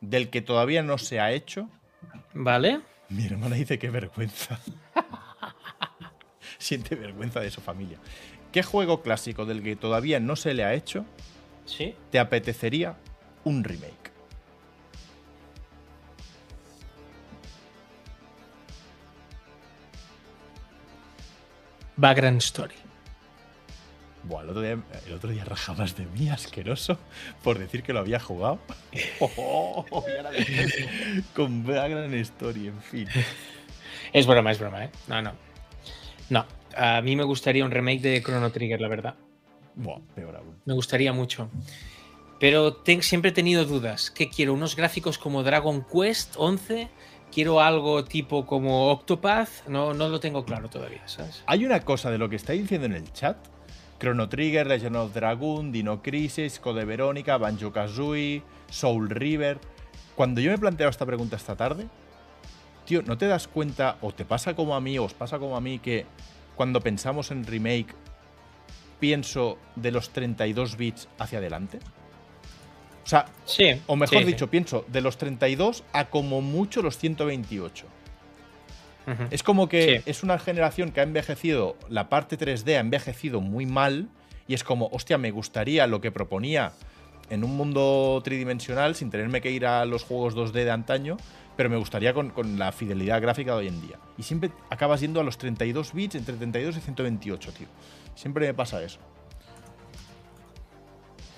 del 0.00 0.30
que 0.30 0.40
todavía 0.40 0.84
no 0.84 0.96
se 0.96 1.18
ha 1.18 1.32
hecho? 1.32 1.68
Vale. 2.34 2.82
Mi 3.08 3.26
hermana 3.26 3.56
dice 3.56 3.76
qué 3.76 3.90
vergüenza. 3.90 4.60
Siente 6.58 6.94
vergüenza 6.94 7.40
de 7.40 7.50
su 7.50 7.60
familia. 7.60 7.98
¿Qué 8.52 8.62
juego 8.62 9.02
clásico 9.02 9.44
del 9.44 9.60
que 9.60 9.74
todavía 9.74 10.20
no 10.20 10.36
se 10.36 10.54
le 10.54 10.62
ha 10.62 10.72
hecho? 10.72 11.04
¿Sí? 11.64 11.96
¿Te 12.12 12.20
apetecería 12.20 12.96
un 13.42 13.64
remake? 13.64 14.12
Background 21.96 22.38
Story. 22.38 22.85
Buah, 24.28 24.42
el 24.42 24.50
otro, 24.50 24.62
día, 24.62 24.78
el 25.06 25.12
otro 25.12 25.30
día 25.30 25.44
rajabas 25.44 25.96
de 25.96 26.06
mí, 26.06 26.28
asqueroso, 26.28 26.98
por 27.44 27.58
decir 27.58 27.82
que 27.82 27.92
lo 27.92 28.00
había 28.00 28.18
jugado. 28.20 28.58
Oh, 29.20 29.84
ahora 29.90 30.30
me- 30.30 31.22
con 31.34 31.64
Background 31.64 32.14
Story, 32.14 32.68
en 32.68 32.80
fin. 32.82 33.08
Es 34.12 34.26
broma, 34.26 34.50
es 34.52 34.58
broma, 34.58 34.84
¿eh? 34.84 34.90
No, 35.06 35.22
no. 35.22 35.32
No, 36.30 36.44
a 36.76 37.00
mí 37.02 37.14
me 37.16 37.22
gustaría 37.24 37.64
un 37.64 37.70
remake 37.70 38.00
de 38.00 38.22
Chrono 38.22 38.50
Trigger, 38.50 38.80
la 38.80 38.88
verdad. 38.88 39.14
Buah, 39.76 40.00
peor 40.14 40.36
aún. 40.36 40.56
Me 40.64 40.74
gustaría 40.74 41.12
mucho. 41.12 41.48
Pero 42.40 42.74
ten- 42.74 43.02
siempre 43.02 43.30
he 43.30 43.34
tenido 43.34 43.64
dudas. 43.64 44.10
¿Qué 44.10 44.28
quiero? 44.28 44.52
¿Unos 44.54 44.74
gráficos 44.76 45.18
como 45.18 45.42
Dragon 45.42 45.84
Quest 45.90 46.34
11? 46.36 46.88
¿Quiero 47.32 47.60
algo 47.60 48.04
tipo 48.04 48.44
como 48.46 48.90
Octopath? 48.90 49.66
No, 49.68 49.94
no 49.94 50.08
lo 50.08 50.20
tengo 50.20 50.44
claro 50.44 50.68
todavía, 50.68 51.06
¿sabes? 51.06 51.42
Hay 51.46 51.64
una 51.64 51.80
cosa 51.80 52.10
de 52.10 52.18
lo 52.18 52.28
que 52.28 52.36
estáis 52.36 52.62
diciendo 52.62 52.86
en 52.86 52.92
el 52.94 53.12
chat. 53.12 53.36
Chrono 53.98 54.28
Trigger, 54.28 54.66
Legend 54.66 54.96
of 54.96 55.14
Dragoon, 55.14 55.72
Dino 55.72 56.02
Crisis, 56.02 56.58
Code 56.60 56.84
Verónica, 56.84 57.36
Banjo 57.38 57.72
Kazooie, 57.72 58.42
Soul 58.70 59.08
River. 59.10 59.58
Cuando 60.14 60.40
yo 60.40 60.50
me 60.50 60.56
he 60.56 60.58
planteado 60.58 60.90
esta 60.90 61.06
pregunta 61.06 61.36
esta 61.36 61.56
tarde, 61.56 61.86
tío, 62.84 63.02
¿no 63.02 63.18
te 63.18 63.26
das 63.26 63.48
cuenta, 63.48 63.96
o 64.00 64.12
te 64.12 64.24
pasa 64.24 64.54
como 64.54 64.74
a 64.74 64.80
mí, 64.80 64.98
o 64.98 65.04
os 65.04 65.14
pasa 65.14 65.38
como 65.38 65.56
a 65.56 65.60
mí, 65.60 65.78
que 65.78 66.06
cuando 66.56 66.80
pensamos 66.80 67.30
en 67.30 67.44
remake, 67.46 67.94
pienso 69.00 69.58
de 69.74 69.92
los 69.92 70.10
32 70.10 70.76
bits 70.76 71.08
hacia 71.18 71.38
adelante? 71.38 71.78
O 73.04 73.08
sea, 73.08 73.26
Sí. 73.44 73.80
o 73.86 73.94
mejor 73.96 74.18
sí, 74.18 74.24
sí. 74.24 74.32
dicho, 74.32 74.50
pienso 74.50 74.84
de 74.88 75.00
los 75.00 75.16
32 75.16 75.84
a 75.92 76.06
como 76.06 76.40
mucho 76.40 76.82
los 76.82 76.98
128. 76.98 77.86
Es 79.30 79.42
como 79.42 79.68
que 79.68 79.98
Sí. 79.98 80.10
es 80.10 80.22
una 80.22 80.38
generación 80.38 80.90
que 80.90 81.00
ha 81.00 81.04
envejecido, 81.04 81.76
la 81.88 82.08
parte 82.08 82.36
3D 82.36 82.76
ha 82.76 82.80
envejecido 82.80 83.40
muy 83.40 83.64
mal 83.66 84.08
y 84.48 84.54
es 84.54 84.64
como, 84.64 84.88
hostia, 84.88 85.16
me 85.18 85.30
gustaría 85.30 85.86
lo 85.86 86.00
que 86.00 86.10
proponía 86.10 86.72
en 87.30 87.44
un 87.44 87.56
mundo 87.56 88.20
tridimensional 88.24 88.94
sin 88.94 89.10
tenerme 89.10 89.40
que 89.40 89.50
ir 89.50 89.66
a 89.66 89.84
los 89.84 90.02
juegos 90.04 90.34
2D 90.36 90.64
de 90.64 90.70
antaño, 90.70 91.16
pero 91.56 91.70
me 91.70 91.76
gustaría 91.76 92.12
con, 92.14 92.30
con 92.30 92.58
la 92.58 92.70
fidelidad 92.72 93.20
gráfica 93.22 93.52
de 93.52 93.58
hoy 93.58 93.68
en 93.68 93.80
día. 93.80 93.98
Y 94.18 94.22
siempre 94.24 94.50
acabas 94.70 95.00
yendo 95.00 95.20
a 95.20 95.24
los 95.24 95.38
32 95.38 95.92
bits, 95.92 96.14
entre 96.16 96.36
32 96.36 96.76
y 96.76 96.80
128, 96.80 97.52
tío. 97.52 97.66
Siempre 98.14 98.46
me 98.46 98.54
pasa 98.54 98.82
eso. 98.82 98.98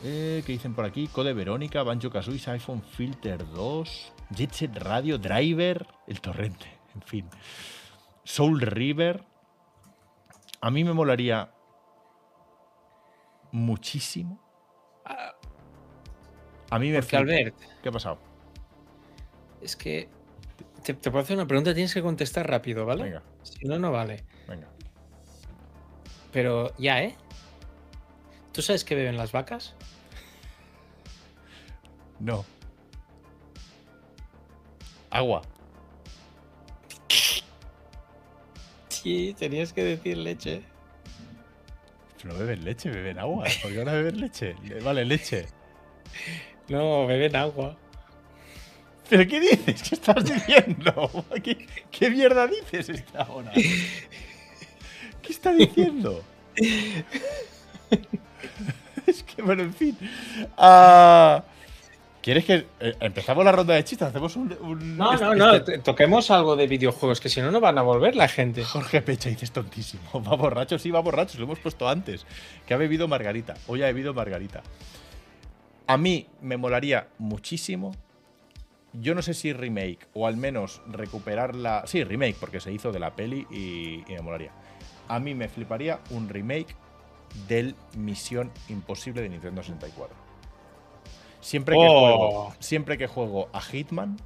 Eh, 0.04 0.42
¿Qué 0.46 0.52
dicen 0.52 0.74
por 0.74 0.84
aquí? 0.84 1.08
Code 1.08 1.32
Verónica, 1.34 1.82
Banjo 1.82 2.10
Kazooie, 2.10 2.40
iPhone 2.52 2.82
Filter 2.82 3.38
2, 3.52 4.12
Jet 4.30 4.52
Set 4.52 4.76
Radio, 4.76 5.18
Driver, 5.18 5.86
el 6.06 6.20
torrente, 6.20 6.66
en 7.00 7.02
fin. 7.02 7.28
Soul 8.24 8.60
River. 8.60 9.24
A 10.60 10.70
mí 10.70 10.82
me 10.84 10.92
molaría 10.92 11.50
muchísimo. 13.52 14.40
A 16.70 16.78
mí 16.78 16.90
me 16.90 17.00
Porque 17.00 17.16
Albert, 17.16 17.56
¿Qué 17.82 17.88
ha 17.88 17.92
pasado? 17.92 18.18
es 19.62 19.74
que 19.74 20.08
te, 20.84 20.92
te 20.94 21.10
puedo 21.10 21.22
hacer 21.24 21.36
una 21.36 21.46
pregunta, 21.46 21.72
tienes 21.74 21.94
que 21.94 22.02
contestar 22.02 22.48
rápido, 22.48 22.84
¿vale? 22.84 23.04
Venga, 23.04 23.22
Si 23.42 23.64
no, 23.64 23.78
no 23.78 23.90
vale. 23.90 24.24
venga. 24.46 24.68
Pero 26.30 26.76
ya, 26.76 27.02
¿eh? 27.02 27.16
¿Tú 28.52 28.60
sabes 28.60 28.84
qué 28.84 28.94
beben 28.94 29.16
las 29.16 29.32
vacas? 29.32 29.74
No. 32.20 32.44
Agua. 35.10 35.40
Tenías 39.38 39.72
que 39.72 39.82
decir 39.84 40.16
leche. 40.18 40.62
No 42.24 42.34
beben 42.34 42.64
leche, 42.64 42.90
beben 42.90 43.18
agua. 43.18 43.44
¿Por 43.62 43.70
qué 43.72 43.78
ahora 43.78 43.92
beben 43.92 44.20
leche? 44.20 44.54
Le- 44.64 44.80
Vale, 44.80 45.04
leche. 45.04 45.46
No, 46.68 47.06
beben 47.06 47.36
agua. 47.36 47.76
¿Pero 49.08 49.26
qué 49.26 49.40
dices? 49.40 49.82
¿Qué 49.82 49.94
estás 49.94 50.24
diciendo? 50.24 51.10
¿Qué, 51.42 51.66
qué 51.90 52.10
mierda 52.10 52.46
dices 52.46 52.88
esta 52.90 53.26
hora? 53.30 53.52
¿Qué 53.52 55.32
está 55.32 55.52
diciendo? 55.52 56.22
es 59.06 59.22
que, 59.22 59.42
bueno, 59.42 59.62
en 59.62 59.72
fin. 59.74 59.96
Ah, 60.56 61.42
¿Quieres 62.28 62.44
que 62.44 62.66
eh, 62.80 62.94
empezamos 63.00 63.42
la 63.42 63.52
ronda 63.52 63.72
de 63.72 63.82
chistes? 63.84 64.06
Hacemos 64.08 64.36
un. 64.36 64.52
un- 64.60 64.98
No, 64.98 65.14
este- 65.14 65.24
no, 65.24 65.34
no, 65.34 65.54
este- 65.54 65.78
toquemos 65.78 66.30
algo 66.30 66.56
de 66.56 66.66
videojuegos, 66.66 67.22
que 67.22 67.30
si 67.30 67.40
no, 67.40 67.50
no 67.50 67.58
van 67.58 67.78
a 67.78 67.80
volver 67.82 68.14
la 68.16 68.28
gente. 68.28 68.62
Jorge 68.64 69.00
Pecha 69.00 69.30
dices 69.30 69.50
tontísimo. 69.50 70.02
Va 70.28 70.36
borracho, 70.36 70.78
sí, 70.78 70.90
va 70.90 71.00
borracho. 71.00 71.38
Lo 71.38 71.44
hemos 71.44 71.58
puesto 71.58 71.88
antes. 71.88 72.26
Que 72.66 72.74
ha 72.74 72.76
bebido 72.76 73.08
Margarita. 73.08 73.54
Hoy 73.66 73.82
ha 73.82 73.86
bebido 73.86 74.12
Margarita. 74.12 74.62
A 75.86 75.96
mí 75.96 76.26
me 76.42 76.58
molaría 76.58 77.08
muchísimo. 77.16 77.92
Yo 78.92 79.14
no 79.14 79.22
sé 79.22 79.32
si 79.32 79.54
remake 79.54 80.06
o 80.12 80.26
al 80.26 80.36
menos 80.36 80.82
recuperarla. 80.86 81.84
Sí, 81.86 82.04
remake, 82.04 82.36
porque 82.38 82.60
se 82.60 82.70
hizo 82.70 82.92
de 82.92 82.98
la 82.98 83.16
peli 83.16 83.46
y, 83.50 84.02
y 84.06 84.14
me 84.16 84.20
molaría. 84.20 84.52
A 85.08 85.18
mí 85.18 85.34
me 85.34 85.48
fliparía 85.48 86.00
un 86.10 86.28
remake 86.28 86.76
del 87.48 87.74
Misión 87.96 88.50
Imposible 88.68 89.22
de 89.22 89.30
Nintendo 89.30 89.62
64. 89.62 90.27
Siempre 91.40 91.76
que, 91.76 91.86
Oh. 91.86 92.00
juego, 92.00 92.54
siempre 92.58 92.98
que 92.98 93.06
juego 93.06 93.48
a 93.52 93.60
Hitman, 93.60 94.16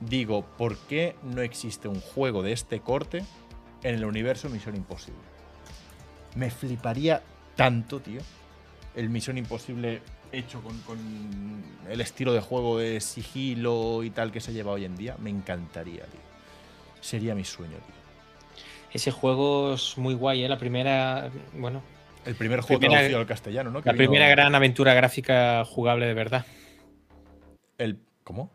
digo, 0.00 0.44
¿por 0.58 0.76
qué 0.78 1.14
no 1.22 1.42
existe 1.42 1.88
un 1.88 2.00
juego 2.00 2.42
de 2.42 2.52
este 2.52 2.80
corte 2.80 3.24
en 3.82 3.94
el 3.94 4.04
universo 4.04 4.48
Misión 4.48 4.74
Imposible? 4.76 5.20
Me 6.34 6.50
fliparía 6.50 7.22
tanto, 7.56 8.00
tío. 8.00 8.20
El 8.96 9.10
Misión 9.10 9.38
Imposible 9.38 10.02
hecho 10.32 10.62
con, 10.62 10.78
con 10.80 10.98
el 11.88 12.00
estilo 12.00 12.32
de 12.32 12.40
juego 12.40 12.78
de 12.78 13.00
sigilo 13.00 14.02
y 14.02 14.10
tal 14.10 14.32
que 14.32 14.40
se 14.40 14.52
lleva 14.52 14.72
hoy 14.72 14.84
en 14.84 14.96
día. 14.96 15.16
Me 15.18 15.30
encantaría, 15.30 16.04
tío. 16.06 16.20
Sería 17.00 17.34
mi 17.34 17.44
sueño, 17.44 17.76
tío. 17.76 17.94
Ese 18.92 19.10
juego 19.10 19.74
es 19.74 19.96
muy 19.98 20.14
guay, 20.14 20.44
¿eh? 20.44 20.48
La 20.48 20.58
primera, 20.58 21.30
bueno, 21.54 21.80
El 22.24 22.34
primer 22.36 22.60
juego 22.60 22.78
Primera- 22.80 23.00
traducido 23.00 23.20
al 23.20 23.26
castellano, 23.26 23.70
¿no? 23.70 23.82
Que 23.82 23.88
la 23.88 23.92
vino- 23.94 24.10
primera 24.10 24.28
gran 24.28 24.54
aventura 24.54 24.94
gráfica 24.94 25.64
jugable 25.64 26.06
de 26.06 26.14
verdad. 26.14 26.46
El, 27.78 27.98
¿Cómo? 28.24 28.50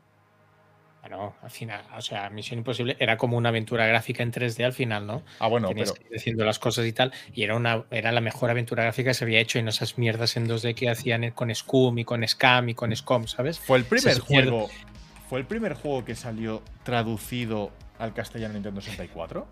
Bueno, 1.02 1.36
al 1.42 1.52
final, 1.52 1.82
o 1.96 2.02
sea, 2.02 2.30
Misión 2.30 2.60
Imposible 2.60 2.98
era 3.00 3.16
como 3.16 3.38
una 3.38 3.48
aventura 3.50 3.86
gráfica 3.88 4.24
en 4.24 4.32
3D 4.32 4.66
al 4.66 4.74
final, 4.74 5.08
¿no? 5.08 5.24
Ah, 5.40 5.48
bueno, 5.48 5.70
Tenías 5.70 5.92
pero 5.94 6.02
que 6.02 6.08
ir 6.10 6.14
diciendo 6.20 6.44
las 6.44 6.60
cosas 6.60 6.86
y 6.86 6.92
tal, 6.92 7.14
y 7.34 7.44
era, 7.44 7.56
una, 7.56 7.86
era 7.92 8.12
la 8.12 8.20
mejor 8.20 8.50
aventura 8.50 8.84
gráfica 8.84 9.12
que 9.12 9.14
se 9.14 9.24
había 9.24 9.40
hecho 9.40 9.58
en 9.58 9.70
esas 9.70 9.98
mierdas 9.98 10.36
en 10.36 10.48
2D 10.50 10.76
que 10.76 10.90
hacían 10.90 11.32
con 11.32 11.54
Scum 11.56 11.98
y 12.00 12.04
con 12.04 12.28
Scam 12.28 12.68
y 12.70 12.74
con 12.74 12.94
Scom, 12.94 13.26
¿sabes? 13.28 13.58
fue 13.58 13.78
el 13.78 13.86
primer 13.86 14.20
juego. 14.20 14.70
¿Fue 15.30 15.40
el 15.40 15.46
primer 15.46 15.76
juego 15.76 16.04
que 16.04 16.16
salió 16.16 16.62
traducido 16.84 17.72
al 18.00 18.14
castellano 18.14 18.52
en 18.52 18.64
Nintendo 18.64 18.82
64? 18.82 19.48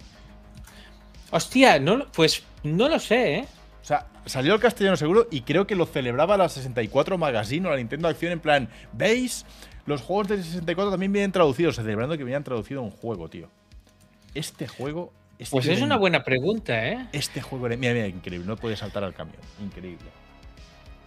Hostia, 1.31 1.79
no, 1.79 2.05
pues 2.11 2.43
no 2.63 2.87
lo 2.89 2.99
sé, 2.99 3.35
¿eh? 3.39 3.45
O 3.85 3.87
sea, 3.87 4.07
salió 4.25 4.55
al 4.55 4.59
castellano 4.59 4.97
seguro 4.97 5.27
y 5.29 5.41
creo 5.41 5.67
que 5.67 5.75
lo 5.75 5.85
celebraba 5.85 6.37
la 6.37 6.49
64 6.49 7.19
Magazine 7.19 7.67
o 7.67 7.69
la 7.69 7.77
Nintendo 7.77 8.07
Acción 8.07 8.31
en 8.31 8.39
plan, 8.39 8.67
¿veis? 8.93 9.45
Los 9.85 10.01
juegos 10.01 10.27
de 10.27 10.41
64 10.41 10.89
también 10.89 11.13
vienen 11.13 11.31
traducidos, 11.31 11.75
celebrando 11.75 12.17
que 12.17 12.23
venían 12.23 12.43
traducido 12.43 12.81
un 12.81 12.89
juego, 12.89 13.29
tío. 13.29 13.47
Este 14.33 14.67
juego... 14.67 15.13
Este 15.37 15.51
Pues 15.51 15.67
es 15.67 15.83
una 15.83 15.97
buena 15.97 16.23
pregunta, 16.23 16.83
¿eh? 16.83 17.05
Este 17.11 17.41
juego 17.41 17.67
era... 17.67 17.77
Mira, 17.77 17.93
mira, 17.93 18.07
increíble, 18.07 18.47
no 18.47 18.55
puede 18.55 18.75
saltar 18.75 19.03
al 19.03 19.13
camión. 19.13 19.37
Increíble. 19.63 20.07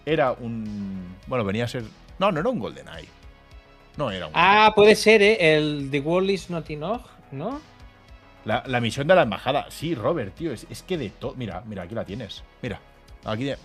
Era 0.05 0.31
un... 0.31 1.17
Bueno, 1.27 1.43
venía 1.43 1.65
a 1.65 1.67
ser... 1.67 1.83
No, 2.17 2.31
no 2.31 2.39
era 2.39 2.47
un 2.47 2.59
GoldenEye. 2.59 3.09
No 3.97 4.09
era 4.09 4.27
un... 4.27 4.31
Ah, 4.33 4.71
puede 4.73 4.95
ser, 4.95 5.21
¿eh? 5.21 5.57
El 5.57 5.89
The 5.91 5.99
World 5.99 6.29
is 6.29 6.49
Not 6.49 6.69
Enough, 6.69 7.01
¿no? 7.33 7.59
La, 8.45 8.63
la 8.65 8.79
misión 8.79 9.07
de 9.07 9.15
la 9.15 9.23
embajada. 9.23 9.67
Sí, 9.69 9.95
Robert, 9.95 10.33
tío. 10.35 10.51
Es, 10.53 10.65
es 10.69 10.81
que 10.83 10.97
de 10.97 11.09
todo. 11.09 11.35
Mira, 11.35 11.61
mira, 11.65 11.83
aquí 11.83 11.93
la 11.95 12.05
tienes. 12.05 12.43
Mira. 12.61 12.79
Aquí 13.25 13.43
de. 13.43 13.57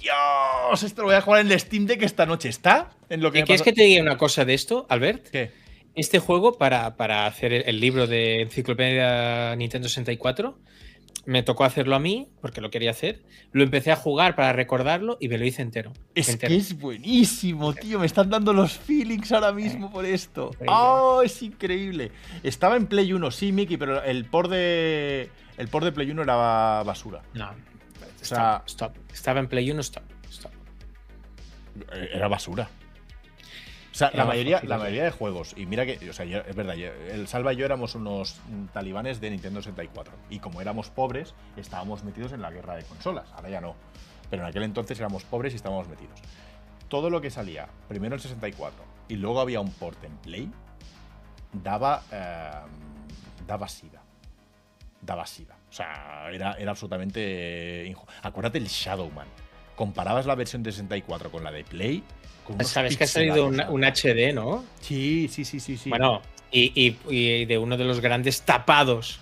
Dios, 0.00 0.82
esto 0.82 1.02
lo 1.02 1.08
voy 1.08 1.16
a 1.16 1.20
jugar 1.20 1.40
en 1.40 1.50
el 1.52 1.60
Steam 1.60 1.86
Deck 1.86 2.02
esta 2.02 2.26
noche. 2.26 2.48
¿Está? 2.48 2.90
En 3.08 3.20
lo 3.20 3.32
que 3.32 3.40
¿Y 3.40 3.42
quieres 3.42 3.60
pasó- 3.62 3.64
que 3.70 3.72
te 3.72 3.82
diga 3.84 4.02
una 4.02 4.16
cosa 4.16 4.44
de 4.44 4.54
esto, 4.54 4.86
Albert? 4.88 5.28
¿Qué? 5.30 5.52
Este 5.94 6.18
juego, 6.20 6.56
para, 6.56 6.96
para 6.96 7.26
hacer 7.26 7.52
el, 7.52 7.62
el 7.66 7.80
libro 7.80 8.06
de 8.06 8.42
Enciclopedia 8.42 9.54
Nintendo 9.56 9.88
64, 9.88 10.58
me 11.26 11.42
tocó 11.42 11.64
hacerlo 11.64 11.94
a 11.96 11.98
mí, 11.98 12.28
porque 12.40 12.60
lo 12.60 12.70
quería 12.70 12.90
hacer. 12.90 13.22
Lo 13.52 13.62
empecé 13.62 13.92
a 13.92 13.96
jugar 13.96 14.34
para 14.36 14.52
recordarlo 14.52 15.16
y 15.20 15.28
me 15.28 15.38
lo 15.38 15.44
hice 15.44 15.62
entero. 15.62 15.92
Es 16.14 16.28
entero. 16.28 16.48
que 16.50 16.56
es 16.56 16.78
buenísimo, 16.78 17.72
tío. 17.74 17.98
Me 17.98 18.06
están 18.06 18.30
dando 18.30 18.52
los 18.52 18.78
feelings 18.78 19.30
ahora 19.32 19.52
mismo 19.52 19.90
por 19.90 20.04
esto. 20.06 20.50
¡Oh, 20.66 21.22
es 21.24 21.42
increíble! 21.42 22.10
Estaba 22.42 22.76
en 22.76 22.86
Play 22.86 23.12
1, 23.12 23.30
sí, 23.30 23.52
Mickey, 23.52 23.76
pero 23.76 24.02
el 24.02 24.24
por 24.24 24.48
de. 24.48 25.30
El 25.58 25.68
por 25.68 25.84
de 25.84 25.92
Play 25.92 26.10
1 26.10 26.22
era 26.22 26.82
basura. 26.84 27.22
No. 27.34 27.50
sea- 28.20 28.62
Stop, 28.66 28.92
stop. 28.92 29.12
Estaba 29.12 29.40
en 29.40 29.48
Play 29.48 29.70
1, 29.70 29.80
stop. 29.80 30.04
stop. 30.30 30.52
Eh, 31.92 32.10
Era 32.14 32.28
basura. 32.28 32.68
Sea, 34.00 34.10
la 34.14 34.24
mayoría, 34.24 34.60
la 34.64 34.78
mayoría 34.78 35.04
de 35.04 35.10
juegos, 35.10 35.54
y 35.56 35.66
mira 35.66 35.86
que, 35.86 36.10
o 36.10 36.12
sea, 36.12 36.24
yo- 36.26 36.38
es 36.40 36.54
verdad, 36.56 36.74
yo- 36.74 36.92
el 36.92 37.26
Salva 37.28 37.52
y 37.52 37.56
yo 37.56 37.64
éramos 37.64 37.94
unos 37.94 38.40
talibanes 38.72 39.20
de 39.20 39.30
Nintendo 39.30 39.60
64. 39.62 40.12
Y 40.30 40.38
como 40.40 40.60
éramos 40.60 40.90
pobres, 40.90 41.34
estábamos 41.56 42.02
metidos 42.04 42.32
en 42.32 42.42
la 42.42 42.50
guerra 42.50 42.76
de 42.76 42.84
consolas. 42.84 43.26
Ahora 43.34 43.48
ya 43.50 43.60
no. 43.60 43.74
Pero 44.30 44.42
en 44.42 44.48
aquel 44.48 44.62
entonces 44.64 44.98
éramos 44.98 45.24
pobres 45.24 45.52
y 45.52 45.56
estábamos 45.56 45.88
metidos. 45.88 46.18
Todo 46.88 47.10
lo 47.10 47.20
que 47.20 47.30
salía, 47.30 47.68
primero 47.88 48.14
en 48.16 48.20
64 48.20 48.82
y 49.08 49.16
luego 49.16 49.40
había 49.40 49.60
un 49.60 49.70
port 49.72 50.02
en 50.04 50.16
Play, 50.18 50.50
daba, 51.52 52.02
eh, 52.12 52.50
daba 53.46 53.68
sida. 53.68 54.02
Daba 55.00 55.26
sida. 55.26 55.56
O 55.68 55.72
sea, 55.72 56.28
era, 56.32 56.52
era 56.54 56.72
absolutamente. 56.72 57.94
Acuérdate 58.22 58.58
el 58.58 58.66
Shadowman. 58.66 59.26
Comparabas 59.76 60.26
la 60.26 60.34
versión 60.34 60.62
de 60.62 60.72
64 60.72 61.30
con 61.30 61.42
la 61.42 61.50
de 61.50 61.64
Play. 61.64 62.02
Unos 62.54 62.68
Sabes 62.68 62.96
que 62.96 63.04
ha 63.04 63.06
salido 63.06 63.46
un, 63.46 63.84
HD, 63.84 64.32
¿no? 64.34 64.64
Sí, 64.80 65.28
sí, 65.28 65.44
sí, 65.44 65.60
sí, 65.60 65.76
sí. 65.76 65.90
Bueno, 65.90 66.22
y, 66.50 66.72
y- 66.74 66.96
y 67.08 67.44
de 67.46 67.58
uno 67.58 67.76
de 67.76 67.84
los 67.84 68.00
grandes 68.00 68.42
tapados 68.42 69.20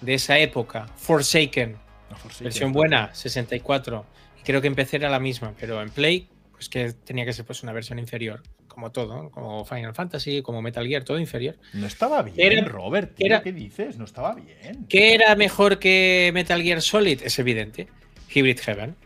de 0.00 0.14
esa 0.14 0.38
época, 0.38 0.86
Forsaken, 0.96 1.76
No, 2.10 2.16
sí, 2.30 2.44
versión 2.44 2.72
buena, 2.72 3.14
64. 3.14 4.04
Y 4.40 4.42
creo 4.42 4.60
que 4.60 4.66
en 4.68 4.74
PC 4.74 4.96
era 4.96 5.08
la 5.10 5.18
misma, 5.20 5.54
pero 5.58 5.80
en 5.82 5.90
Play, 5.90 6.28
pues 6.52 6.68
que 6.68 6.92
tenía 6.92 7.24
que 7.24 7.32
ser 7.32 7.44
pues 7.44 7.62
una 7.62 7.72
versión 7.72 7.98
inferior, 7.98 8.42
como 8.68 8.92
todo, 8.92 9.30
como 9.30 9.64
Final 9.64 9.94
Fantasy, 9.94 10.42
como 10.42 10.60
Metal 10.62 10.86
Gear, 10.86 11.04
todo 11.04 11.18
inferior. 11.18 11.56
No 11.72 11.86
estaba 11.86 12.22
bien, 12.22 12.52
Era- 12.52 12.64
Robert. 12.68 13.14
tío, 13.14 13.26
era- 13.26 13.42
¿Qué 13.42 13.52
dices? 13.52 13.96
No 13.98 14.04
estaba 14.04 14.34
bien. 14.34 14.86
¿Qué 14.88 15.14
era 15.14 15.34
mejor 15.36 15.78
que 15.78 16.30
Metal 16.34 16.62
Gear 16.62 16.82
Solid? 16.82 17.22
Es 17.22 17.38
evidente. 17.38 17.88
Hybrid 18.34 18.58
Heaven, 18.60 18.96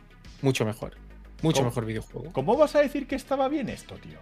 mucho 0.42 0.64
mejor. 0.64 0.96
Mucho 1.42 1.62
mejor 1.64 1.84
videojuego. 1.84 2.32
¿Cómo 2.32 2.56
vas 2.56 2.74
a 2.74 2.80
decir 2.80 3.06
que 3.06 3.14
estaba 3.14 3.48
bien 3.48 3.68
esto, 3.68 3.94
tío? 3.96 4.18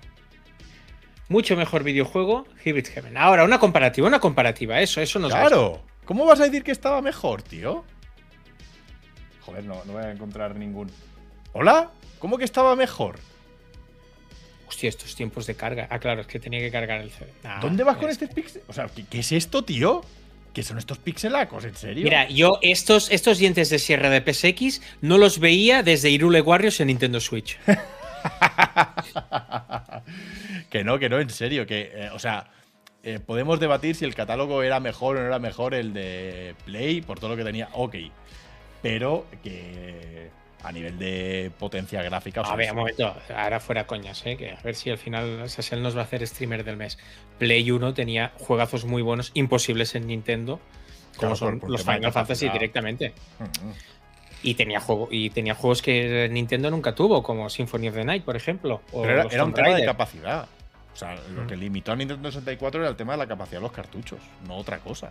Mucho 1.29 1.57
mejor 1.57 1.83
videojuego, 1.83 2.47
Hybrid 2.65 2.87
Heaven. 2.89 3.17
Ahora, 3.17 3.45
una 3.45 3.59
comparativa, 3.59 4.07
una 4.07 4.21
comparativa, 4.21 4.81
eso, 4.81 5.01
eso 5.01 5.19
nos. 5.19 5.33
Claro. 5.33 5.83
¿Cómo 6.05 6.25
vas 6.25 6.39
a 6.41 6.45
decir 6.45 6.63
que 6.63 6.71
estaba 6.71 7.03
mejor, 7.03 7.43
tío? 7.43 7.85
Joder, 9.45 9.65
no, 9.65 9.83
no 9.87 9.95
voy 9.95 10.05
a 10.05 10.11
encontrar 10.13 10.55
ningún. 10.57 10.91
¿Hola? 11.53 11.91
¿Cómo 12.19 12.39
que 12.39 12.45
estaba 12.45 12.77
mejor? 12.77 13.19
Hostia, 14.69 14.89
estos 14.89 15.15
tiempos 15.17 15.47
de 15.47 15.55
carga. 15.55 15.87
Ah, 15.91 15.99
claro, 15.99 16.21
es 16.21 16.27
que 16.27 16.39
tenía 16.39 16.61
que 16.61 16.71
cargar 16.71 17.01
el 17.01 17.11
CD. 17.11 17.33
¿Dónde 17.61 17.83
vas 17.85 17.97
con 17.97 18.07
es- 18.09 18.21
este 18.21 18.29
pixel? 18.29 18.63
O 18.69 18.73
sea, 18.73 18.87
¿qué, 18.87 19.05
qué 19.07 19.21
es 19.21 19.33
esto, 19.33 19.65
tío? 19.65 20.03
¿Qué 20.57 20.63
son 20.63 20.79
estos 20.79 20.97
pixelacos? 20.97 21.67
¿En 21.67 21.77
serio? 21.77 22.03
Mira, 22.03 22.31
yo 22.31 22.59
estos, 22.63 23.11
estos 23.11 23.37
dientes 23.37 23.69
de 23.69 23.79
sierra 23.79 24.09
de 24.09 24.23
PSX 24.23 24.81
no 25.03 25.19
los 25.19 25.39
veía 25.39 25.83
desde 25.83 26.09
Irule 26.09 26.41
Warriors 26.41 26.81
en 26.81 26.87
Nintendo 26.87 27.21
Switch. 27.21 27.59
que 30.71 30.83
no, 30.83 30.99
que 30.99 31.11
no, 31.11 31.21
en 31.21 31.29
serio. 31.29 31.67
Que, 31.67 31.91
eh, 31.93 32.09
o 32.11 32.19
sea, 32.19 32.49
eh, 33.03 33.21
podemos 33.21 33.61
debatir 33.61 33.97
si 33.97 34.07
el 34.07 34.15
catálogo 34.15 34.63
era 34.63 34.81
mejor 34.81 35.19
o 35.19 35.21
no 35.21 35.27
era 35.27 35.39
mejor 35.39 35.75
el 35.75 35.93
de 35.93 36.55
Play, 36.65 37.03
por 37.03 37.21
todo 37.21 37.29
lo 37.29 37.37
que 37.37 37.45
tenía. 37.45 37.69
Ok. 37.75 37.97
Pero 38.81 39.27
que 39.43 40.31
a 40.63 40.73
nivel 40.73 40.99
de 40.99 41.51
potencia 41.59 42.03
gráfica. 42.03 42.41
o 42.41 42.45
sea, 42.45 42.55
A 42.55 42.57
ver, 42.57 42.71
un 42.73 42.79
momento, 42.79 43.15
ahora 43.37 43.61
fuera 43.61 43.87
coñas, 43.87 44.25
¿eh? 44.27 44.37
que 44.37 44.51
a 44.53 44.61
ver 44.63 44.75
si 44.75 44.91
al 44.91 44.99
final 44.99 45.49
Sassel 45.49 45.83
nos 45.83 45.97
va 45.97 46.01
a 46.01 46.05
hacer 46.05 46.27
streamer 46.27 46.65
del 46.65 46.77
mes. 46.77 46.99
Play 47.39 47.71
1 47.71 47.95
tenía 47.95 48.33
juegazos 48.39 48.85
muy 48.85 49.03
buenos, 49.03 49.31
imposibles 49.35 49.95
en 49.95 50.07
Nintendo, 50.07 50.59
como 51.17 51.21
Claro, 51.21 51.37
son 51.37 51.61
por- 51.61 51.71
los 51.71 51.83
Final 51.85 52.13
Fantasy 52.13 52.49
directamente. 52.49 53.13
Mm, 53.39 53.45
mm. 53.45 53.73
Y 54.43 54.55
tenía, 54.55 54.81
juego, 54.81 55.09
y 55.11 55.31
tenía 55.31 55.55
juegos 55.55 55.83
que 55.83 56.29
Nintendo 56.31 56.71
nunca 56.71 56.95
tuvo, 56.95 57.23
como 57.23 57.49
Symphony 57.49 57.89
of 57.89 57.95
the 57.95 58.05
Night, 58.05 58.23
por 58.25 58.37
ejemplo. 58.37 58.83
O 58.93 59.03
Pero 59.03 59.29
era, 59.31 59.45
un 59.45 59.53
tema 59.55 59.75
de 59.75 59.85
capacidad. 59.85 60.47
O 60.93 60.97
sea, 60.97 61.15
lo 61.35 61.43
Mm. 61.45 61.47
que 61.47 61.57
limitó 61.57 61.93
a 61.93 61.97
Nintendo 61.97 62.31
64 62.31 62.81
era 62.81 62.91
el 62.91 62.97
tema 62.97 63.13
de 63.15 63.19
la 63.19 63.27
capacidad 63.27 63.59
de 63.59 63.63
los 63.63 63.73
cartuchos, 63.73 64.19
no 64.47 64.57
otra 64.57 64.79
cosa. 64.79 65.11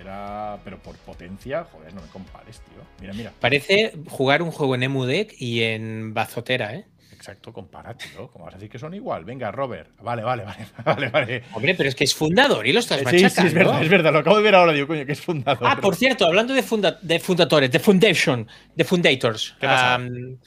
Era. 0.00 0.58
Pero 0.64 0.78
por 0.78 0.96
potencia, 0.98 1.64
joder, 1.64 1.94
no 1.94 2.00
me 2.02 2.08
compares, 2.08 2.60
tío. 2.60 2.82
Mira, 3.00 3.12
mira. 3.14 3.32
Parece 3.40 3.92
jugar 4.08 4.42
un 4.42 4.50
juego 4.50 4.74
en 4.74 4.82
Emudec 4.82 5.34
y 5.38 5.62
en 5.62 6.12
Bazotera, 6.14 6.74
¿eh? 6.74 6.86
Exacto, 7.12 7.52
compara, 7.52 7.94
tío. 7.96 8.28
¿Cómo 8.32 8.46
vas 8.46 8.54
a 8.54 8.56
decir 8.56 8.68
que 8.68 8.80
son 8.80 8.94
igual? 8.94 9.24
Venga, 9.24 9.52
Robert. 9.52 9.90
Vale, 10.02 10.22
vale, 10.24 10.44
vale. 10.44 10.66
Vale, 10.84 11.08
vale. 11.08 11.42
Hombre, 11.52 11.74
pero 11.76 11.88
es 11.88 11.94
que 11.94 12.02
es 12.02 12.12
fundador 12.14 12.66
y 12.66 12.72
lo 12.72 12.80
estás 12.80 13.00
Eh, 13.02 13.04
Sí, 13.10 13.18
sí, 13.18 13.22
machacando. 13.22 13.48
es 13.48 13.54
verdad, 13.54 13.82
es 13.84 13.88
verdad. 13.88 14.12
Lo 14.12 14.18
acabo 14.18 14.36
de 14.38 14.42
ver 14.42 14.54
ahora, 14.56 14.72
digo, 14.72 14.88
coño, 14.88 15.06
que 15.06 15.12
es 15.12 15.20
fundador. 15.20 15.68
Ah, 15.70 15.78
por 15.80 15.94
cierto, 15.94 16.26
hablando 16.26 16.52
de, 16.52 16.64
funda- 16.64 16.98
de 17.00 17.20
fundatores, 17.20 17.70
de 17.70 17.78
Foundation, 17.78 18.48
de 18.74 18.84
Fundators. 18.84 19.54
¿Qué 19.60 19.66
pasa? 19.68 19.94
am, 19.94 20.38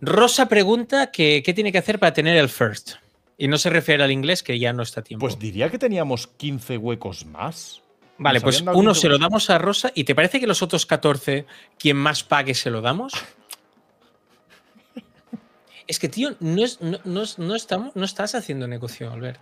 Rosa 0.00 0.48
pregunta 0.48 1.10
que 1.10 1.42
qué 1.44 1.52
tiene 1.54 1.72
que 1.72 1.78
hacer 1.78 1.98
para 1.98 2.12
tener 2.12 2.36
el 2.36 2.48
first. 2.48 2.92
Y 3.36 3.48
no 3.48 3.58
se 3.58 3.70
refiere 3.70 4.04
al 4.04 4.12
inglés, 4.12 4.44
que 4.44 4.58
ya 4.60 4.72
no 4.72 4.84
está 4.84 5.00
a 5.00 5.04
tiempo. 5.04 5.26
Pues 5.26 5.38
diría 5.38 5.70
que 5.70 5.78
teníamos 5.78 6.28
15 6.28 6.76
huecos 6.78 7.26
más. 7.26 7.81
Vale, 8.22 8.40
pues 8.40 8.60
uno 8.62 8.72
15 8.72 9.00
se 9.00 9.08
lo 9.08 9.18
damos 9.18 9.50
a 9.50 9.58
Rosa. 9.58 9.90
¿Y 9.94 10.04
te 10.04 10.14
parece 10.14 10.40
que 10.40 10.46
los 10.46 10.62
otros 10.62 10.86
14, 10.86 11.46
quien 11.78 11.96
más 11.96 12.22
pague, 12.24 12.54
se 12.54 12.70
lo 12.70 12.80
damos? 12.80 13.12
Es 15.86 15.98
que, 15.98 16.08
tío, 16.08 16.36
no, 16.40 16.64
es- 16.64 16.80
no, 16.80 16.98
no 17.04 17.22
es- 17.22 17.38
no 17.38 17.54
estamos, 17.54 17.94
no 17.96 18.04
estás 18.04 18.34
haciendo 18.34 18.66
negocio, 18.68 19.10
Albert. 19.12 19.40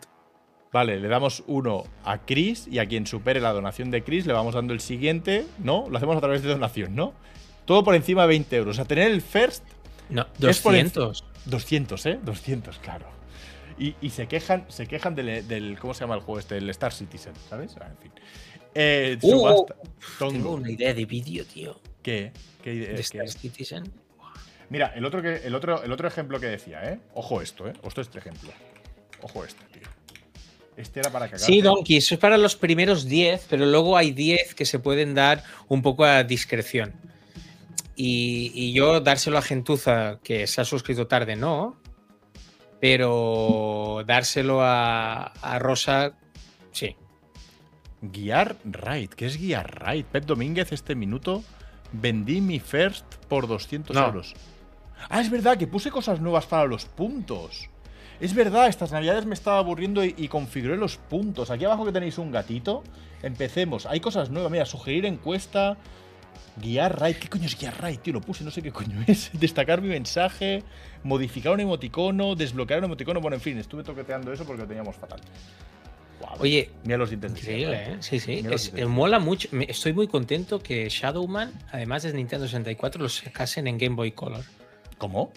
Vale, 0.73 0.98
le 1.01 1.09
damos 1.09 1.43
uno 1.47 1.85
a 2.05 2.19
Chris 2.19 2.66
y 2.70 2.78
a 2.78 2.86
quien 2.86 3.07
supere 3.07 3.40
la 3.40 3.52
donación 3.52 3.90
de 3.90 4.02
Chris 4.05 4.24
le 4.27 4.32
vamos 4.32 4.55
dando 4.55 4.73
el 4.73 4.81
siguiente, 4.81 5.47
¿no? 5.59 5.86
Lo 5.90 5.97
hacemos 5.97 6.16
a 6.16 6.20
través 6.20 6.43
de 6.43 6.48
donación, 6.48 6.94
¿no? 6.94 7.12
Todo 7.66 7.85
por 7.85 7.94
encima 7.94 8.23
de 8.23 8.28
20 8.28 8.57
euros. 8.57 8.74
O 8.74 8.77
sea, 8.77 8.85
tener 8.85 9.11
el 9.11 9.20
first 9.20 9.65
No, 10.09 10.27
Es 10.40 10.59
por 10.61 10.74
enci- 10.74 10.93
200. 10.94 11.24
200, 11.44 12.07
¿eh? 12.07 12.19
200, 12.24 12.78
claro. 12.78 13.07
Y, 13.78 13.94
y 14.01 14.11
se 14.11 14.27
quejan, 14.27 14.65
se 14.69 14.86
quejan 14.89 15.15
del, 15.15 15.47
del- 15.47 15.78
¿Cómo 15.78 15.94
se 15.94 16.01
llama 16.01 16.16
el 16.16 16.20
juego 16.20 16.40
este? 16.40 16.57
El 16.57 16.69
Star 16.70 16.93
Citizen, 16.93 17.32
¿sabes? 17.48 17.77
Ah, 17.81 17.86
en 17.90 17.97
fin. 17.98 18.12
Eh, 18.75 19.19
Uh, 19.23 19.31
subasta. 19.31 19.75
Tengo 20.19 20.53
una 20.55 20.71
idea 20.71 20.95
de 20.95 21.05
vídeo, 21.05 21.45
tío. 21.45 21.81
¿Qué? 22.03 22.33
¿Qué 22.63 22.75
idea- 22.75 22.93
De? 22.95 23.01
Star 23.01 23.29
Citizen. 23.29 23.85
Mira, 24.69 24.93
el 24.95 25.05
otro, 25.05 25.21
que, 25.21 25.37
el, 25.45 25.55
otro, 25.55 25.83
el 25.83 25.91
otro 25.91 26.07
ejemplo 26.07 26.39
que 26.39 26.47
decía, 26.47 26.83
¿eh? 26.85 27.01
Ojo 27.15 27.41
esto, 27.43 27.67
¿eh? 27.69 27.73
Ojo 27.83 28.01
este 28.01 28.19
ejemplo. 28.19 28.51
Ojo 29.23 29.45
este, 29.45 29.65
tío. 29.73 29.89
Este 30.77 31.01
era 31.01 31.11
para 31.11 31.27
cagar. 31.27 31.41
Sí, 31.41 31.61
Donkey, 31.61 31.97
eso 31.97 32.15
es 32.15 32.21
para 32.21 32.39
los 32.39 32.55
primeros 32.57 33.05
10, 33.07 33.47
pero 33.51 33.67
luego 33.67 33.97
hay 33.97 34.13
10 34.13 34.55
que 34.55 34.65
se 34.65 34.79
pueden 34.79 35.15
dar 35.15 35.43
un 35.69 35.83
poco 35.83 36.05
a 36.05 36.23
discreción. 36.23 36.95
Y, 37.97 38.53
y 38.55 38.73
yo 38.73 39.01
dárselo 39.01 39.37
a 39.39 39.43
Gentuza, 39.43 40.21
que 40.23 40.47
se 40.47 40.61
ha 40.61 40.65
suscrito 40.65 41.07
tarde, 41.09 41.35
no. 41.37 41.77
Pero 42.81 44.03
dárselo 44.07 44.63
a, 44.63 45.25
a 45.25 45.59
Rosa, 45.59 46.13
sí. 46.73 46.97
Guiar 48.03 48.57
Right. 48.65 49.13
¿Qué 49.13 49.27
es 49.27 49.37
Guiar 49.39 49.83
Right? 49.87 50.07
Pep 50.07 50.25
Domínguez, 50.25 50.73
este 50.73 50.95
minuto. 50.95 51.43
Vendí 51.93 52.41
mi 52.41 52.61
first 52.61 53.05
por 53.29 53.47
200 53.47 53.95
No. 53.95 54.07
euros. 54.07 54.35
Ah, 55.09 55.21
es 55.21 55.31
verdad 55.31 55.57
que 55.57 55.67
puse 55.67 55.91
cosas 55.91 56.21
nuevas 56.21 56.47
para 56.47 56.67
los 56.67 56.85
puntos. 56.85 57.69
Es 58.21 58.35
verdad, 58.35 58.69
estas 58.69 58.93
navidades 58.93 59.25
me 59.25 59.35
estaba 59.35 59.59
aburriendo 59.59 60.05
y, 60.05 60.15
y 60.17 60.29
configuré 60.29 60.77
los 60.77 60.99
puntos. 60.99 61.51
Aquí 61.51 61.65
abajo 61.65 61.87
que 61.87 61.93
tenéis 61.93 62.19
un 62.19 62.31
gatito. 62.31 62.85
Empecemos. 63.23 63.87
Hay 63.87 64.01
cosas 64.01 64.31
nuevas. 64.31 64.53
Mira, 64.53 64.67
sugerir 64.67 65.07
encuesta. 65.07 65.77
Guiar 66.57 67.01
right. 67.01 67.19
¿Qué 67.19 67.29
coño 67.29 67.47
es 67.47 67.59
guiar 67.59 67.83
right, 67.83 68.01
tío? 68.01 68.13
Lo 68.13 68.21
puse, 68.21 68.45
no 68.45 68.51
sé 68.51 68.61
qué 68.63 68.71
coño 68.73 69.03
es. 69.07 69.31
Destacar 69.41 69.81
mi 69.81 69.89
mensaje. 69.89 70.63
Modificar 71.03 71.53
un 71.55 71.61
emoticono. 71.61 72.35
Desbloquear 72.35 72.81
un 72.81 72.87
emoticono. 72.87 73.21
Bueno, 73.21 73.37
en 73.37 73.41
fin, 73.41 73.59
estuve 73.59 73.83
toqueteando 73.83 74.33
eso 74.33 74.45
porque 74.45 74.63
lo 74.63 74.69
teníamos 74.69 74.97
fatal. 74.97 75.21
Oye, 76.39 76.71
mira 76.85 76.97
los 76.99 77.13
Increíble, 77.13 77.77
¿eh? 77.77 77.97
Sí, 78.01 78.21
sí. 78.21 78.45
Es- 78.51 78.73
eh, 78.75 78.87
mola 78.87 79.19
mucho. 79.19 79.49
Estoy 79.69 79.93
muy 79.93 80.07
contento 80.09 80.61
que 80.63 80.89
Shadowman, 80.89 81.53
además 81.73 82.03
de 82.03 82.13
Nintendo 82.13 82.47
64, 82.47 83.03
los 83.03 83.17
sacasen 83.17 83.67
en 83.67 83.79
Game 83.79 83.97
Boy 83.97 84.13
Color. 84.13 84.45
¿Cómo? 84.99 85.33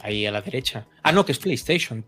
Ahí 0.00 0.26
a 0.26 0.30
la 0.30 0.42
derecha. 0.42 0.86
Ah, 1.02 1.12
no, 1.12 1.24
que 1.24 1.32
es 1.32 1.38
PlayStation. 1.38 2.04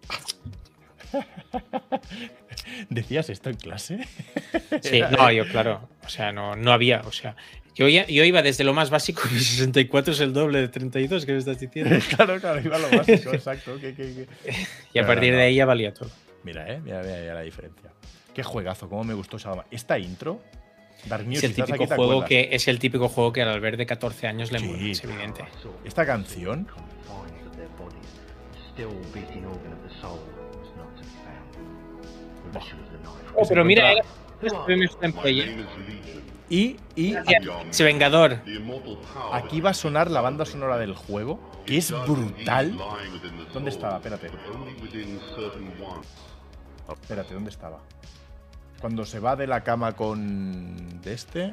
¿Decías 2.90 3.30
esto 3.30 3.50
en 3.50 3.56
clase? 3.56 4.06
Sí, 4.82 5.00
no, 5.00 5.30
yo, 5.32 5.46
claro. 5.48 5.88
O 6.04 6.08
sea, 6.08 6.30
no, 6.32 6.54
no 6.56 6.72
había. 6.72 7.00
O 7.02 7.12
sea, 7.12 7.36
yo, 7.74 7.88
ya- 7.88 8.06
yo 8.06 8.24
iba 8.24 8.42
desde 8.42 8.64
lo 8.64 8.72
más 8.74 8.90
básico, 8.90 9.22
que 9.22 9.38
64 9.38 10.12
es 10.12 10.20
el 10.20 10.32
doble 10.32 10.60
de 10.60 10.68
32, 10.68 11.26
que 11.26 11.32
me 11.32 11.38
estás 11.38 11.58
diciendo. 11.58 11.96
claro, 12.16 12.40
claro, 12.40 12.60
iba 12.60 12.76
a 12.76 12.78
lo 12.78 12.90
básico, 12.90 13.32
exacto. 13.32 13.78
que- 13.80 13.94
que- 13.94 14.26
que- 14.44 14.54
Y 14.94 14.98
a 14.98 15.06
partir 15.06 15.32
no, 15.32 15.38
de 15.38 15.44
ahí 15.44 15.56
ya 15.56 15.64
valía 15.66 15.92
todo. 15.92 16.10
Mira, 16.44 16.72
eh, 16.72 16.80
mira, 16.82 17.00
mira, 17.02 17.16
mira 17.20 17.34
la 17.34 17.40
diferencia. 17.42 17.90
Qué 18.34 18.42
juegazo, 18.42 18.88
cómo 18.88 19.04
me 19.04 19.14
gustó 19.14 19.38
Shadowman. 19.38 19.66
Esta 19.70 19.98
intro, 19.98 20.40
Dark 21.06 21.26
News, 21.26 21.38
Es 21.38 21.44
el 21.44 21.54
típico 21.54 21.74
aquí, 21.74 21.86
¿te 21.86 21.94
juego 21.96 22.12
acuerdas? 22.12 22.28
que 22.28 22.48
es 22.52 22.68
el 22.68 22.78
típico 22.78 23.08
juego 23.08 23.32
que 23.32 23.42
al 23.42 23.48
Albert 23.48 23.78
de 23.78 23.86
14 23.86 24.26
años 24.26 24.52
le 24.52 24.58
Sí. 24.60 24.64
mola, 24.66 24.82
es 24.90 25.04
evidente. 25.04 25.44
Esta 25.84 26.06
canción. 26.06 26.66
Oh, 33.34 33.42
pero 33.48 33.64
mira, 33.64 33.92
era 33.92 34.64
premios 34.64 34.96
en 35.02 35.12
Play. 35.12 35.64
y, 36.48 36.76
y 36.96 37.14
Ese 37.70 37.84
Vengador. 37.84 38.40
aquí 39.32 39.60
va 39.60 39.70
a 39.70 39.74
sonar 39.74 40.10
la 40.10 40.20
banda 40.20 40.44
sonora 40.44 40.78
del 40.78 40.94
juego, 40.94 41.40
que 41.66 41.76
es 41.78 41.90
brutal. 42.06 42.76
¿Dónde 43.52 43.70
estaba? 43.70 43.96
Espérate. 43.96 44.30
Espérate, 46.88 47.34
¿dónde 47.34 47.50
estaba? 47.50 47.80
Cuando 48.80 49.04
se 49.04 49.18
va 49.18 49.36
de 49.36 49.46
la 49.46 49.62
cama 49.64 49.94
con. 49.96 51.00
de 51.00 51.12
este. 51.12 51.50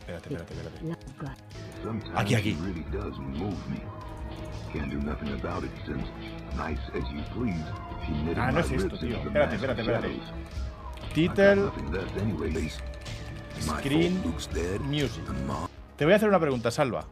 Espérate, 0.00 0.34
espérate, 0.34 0.54
espérate. 0.54 1.40
Aquí, 2.14 2.34
aquí. 2.34 2.56
Ah, 8.36 8.52
no 8.52 8.60
es 8.60 8.70
esto, 8.70 8.98
tío. 8.98 9.16
Espérate, 9.16 9.54
espérate, 9.56 9.80
espérate. 9.80 10.08
Title, 11.14 11.70
Screen. 13.60 14.22
Music. 14.82 15.24
Te 15.96 16.04
voy 16.04 16.12
a 16.12 16.16
hacer 16.16 16.28
una 16.28 16.38
pregunta, 16.38 16.70
Salva. 16.70 17.06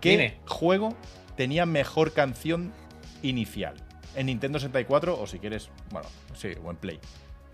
¿Qué 0.00 0.10
Dime. 0.10 0.40
juego 0.46 0.94
tenía 1.36 1.66
mejor 1.66 2.12
canción 2.12 2.72
inicial? 3.22 3.74
En 4.14 4.26
Nintendo 4.26 4.58
64 4.58 5.20
o 5.20 5.26
si 5.26 5.38
quieres, 5.38 5.70
bueno, 5.90 6.08
sí, 6.34 6.50
o 6.64 6.74
Play. 6.74 6.98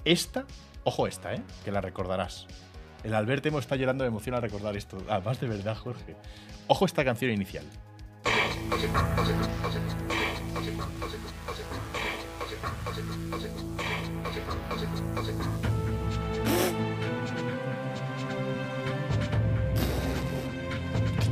Esta, 0.05 0.45
ojo 0.85 1.07
esta, 1.07 1.35
¿eh? 1.35 1.43
Que 1.65 1.73
la 1.73 1.81
recordarás. 1.81 2.47
El 3.03 3.15
Albertemo 3.15 3.59
está 3.59 3.77
llorando 3.77 4.05
de 4.05 4.09
emoción 4.09 4.35
al 4.35 4.43
recordar 4.43 4.77
esto. 4.77 4.97
Además 5.09 5.39
de 5.41 5.47
verdad, 5.47 5.77
Jorge. 5.77 6.17
Ojo 6.69 6.87
esta 6.87 7.05
canción 7.05 7.31
inicial. 7.31 7.65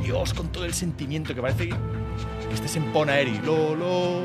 Dios, 0.03 0.33
con 0.33 0.51
todo 0.51 0.65
el 0.65 0.73
sentimiento 0.73 1.33
que 1.33 1.41
parece 1.41 1.69
que 1.69 2.02
que 2.53 2.55
estés 2.55 2.75
en 2.75 2.91
Ponaeri. 2.93 3.39
Lo, 3.43 3.75
lo, 3.75 4.21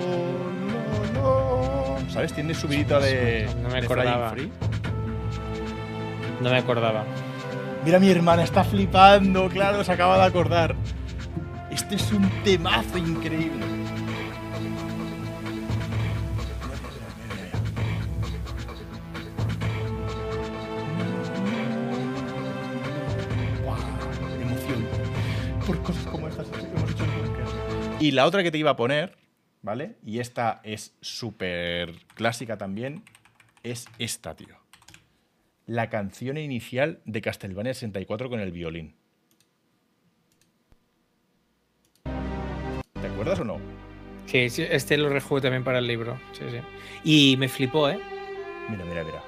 lo, 1.14 1.14
lo. 1.14 2.10
¿Sabes? 2.10 2.32
Tiene 2.32 2.54
subidita 2.54 3.00
de, 3.00 3.48
No 3.62 3.68
me 3.68 3.80
de 3.80 3.86
acordaba. 3.86 4.30
Free. 4.30 4.50
No 6.40 6.50
me 6.50 6.58
acordaba. 6.58 7.04
Mira, 7.84 7.98
mi 7.98 8.10
hermana 8.10 8.42
está 8.44 8.64
flipando, 8.64 9.48
claro, 9.48 9.82
se 9.82 9.92
acaba 9.92 10.18
de 10.18 10.24
acordar. 10.24 10.74
Este 11.70 11.94
es 11.94 12.12
un 12.12 12.28
temazo 12.44 12.98
increíble. 12.98 13.64
Y 28.08 28.12
la 28.12 28.24
otra 28.24 28.42
que 28.42 28.50
te 28.50 28.56
iba 28.56 28.70
a 28.70 28.76
poner, 28.76 29.18
¿vale? 29.60 29.96
Y 30.02 30.20
esta 30.20 30.62
es 30.64 30.94
súper 31.02 31.92
clásica 32.14 32.56
también, 32.56 33.02
es 33.62 33.86
esta, 33.98 34.34
tío 34.34 34.56
la 35.66 35.90
canción 35.90 36.38
inicial 36.38 37.00
de 37.04 37.20
Castlevania 37.20 37.74
64 37.74 38.30
con 38.30 38.40
el 38.40 38.52
violín. 38.52 38.94
¿Te 42.04 43.06
acuerdas 43.06 43.40
o 43.40 43.44
no? 43.44 43.60
Sí, 44.24 44.48
sí, 44.48 44.62
este 44.62 44.96
lo 44.96 45.10
rejugué 45.10 45.42
también 45.42 45.64
para 45.64 45.78
el 45.78 45.86
libro. 45.86 46.18
Sí, 46.32 46.44
sí. 46.50 46.58
Y 47.04 47.36
me 47.36 47.48
flipó, 47.48 47.90
¿eh? 47.90 48.00
Mira, 48.70 48.84
mira, 48.86 49.04
mira. 49.04 49.27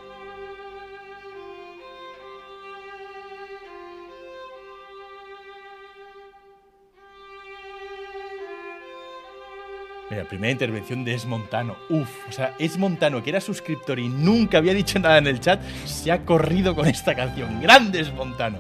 Mira, 10.11 10.25
primera 10.25 10.51
intervención 10.51 11.05
de 11.05 11.15
Es 11.15 11.25
Montano. 11.25 11.77
Uf, 11.89 12.11
o 12.29 12.33
sea, 12.33 12.57
Es 12.59 12.77
Montano, 12.77 13.23
que 13.23 13.31
era 13.31 13.41
suscriptor 13.41 14.01
y 14.01 14.09
nunca 14.09 14.59
había 14.59 14.75
dicho 14.75 14.99
nada 14.99 15.19
en 15.19 15.29
el 15.29 15.39
chat, 15.39 15.63
se 15.85 16.11
ha 16.11 16.25
corrido 16.25 16.75
con 16.75 16.89
esta 16.89 17.15
canción. 17.15 17.61
¡Grande 17.61 18.01
Es 18.01 18.13
Montano! 18.13 18.59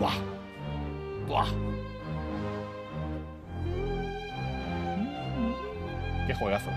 ¡Buah! 0.00 0.16
¡Buah! 1.28 1.48
¡Qué 6.26 6.34
juegazo! 6.34 6.70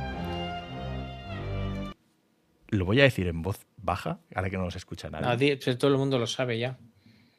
Lo 2.68 2.86
voy 2.86 3.02
a 3.02 3.04
decir 3.04 3.28
en 3.28 3.42
voz 3.42 3.66
baja, 3.78 4.20
ahora 4.36 4.52
que 4.52 4.58
no 4.58 4.66
nos 4.66 4.76
escucha 4.76 5.10
nadie. 5.10 5.58
Pues 5.58 5.76
todo 5.80 5.90
el 5.90 5.98
mundo 5.98 6.20
lo 6.20 6.28
sabe 6.28 6.60
ya. 6.60 6.78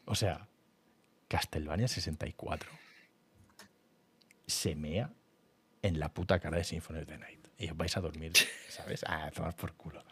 O 0.06 0.16
sea, 0.16 0.48
Castlevania 1.28 1.86
64 1.86 2.82
se 4.52 4.74
mea 4.74 5.10
en 5.82 5.98
la 5.98 6.12
puta 6.12 6.38
cara 6.38 6.58
de 6.58 6.64
Symphony 6.64 7.00
of 7.00 7.06
the 7.06 7.18
Night. 7.18 7.46
Y 7.58 7.70
os 7.70 7.76
vais 7.76 7.96
a 7.96 8.00
dormir, 8.00 8.32
¿sabes? 8.68 9.04
Ah, 9.06 9.30
tomar 9.34 9.56
por 9.56 9.74
culo. 9.74 10.04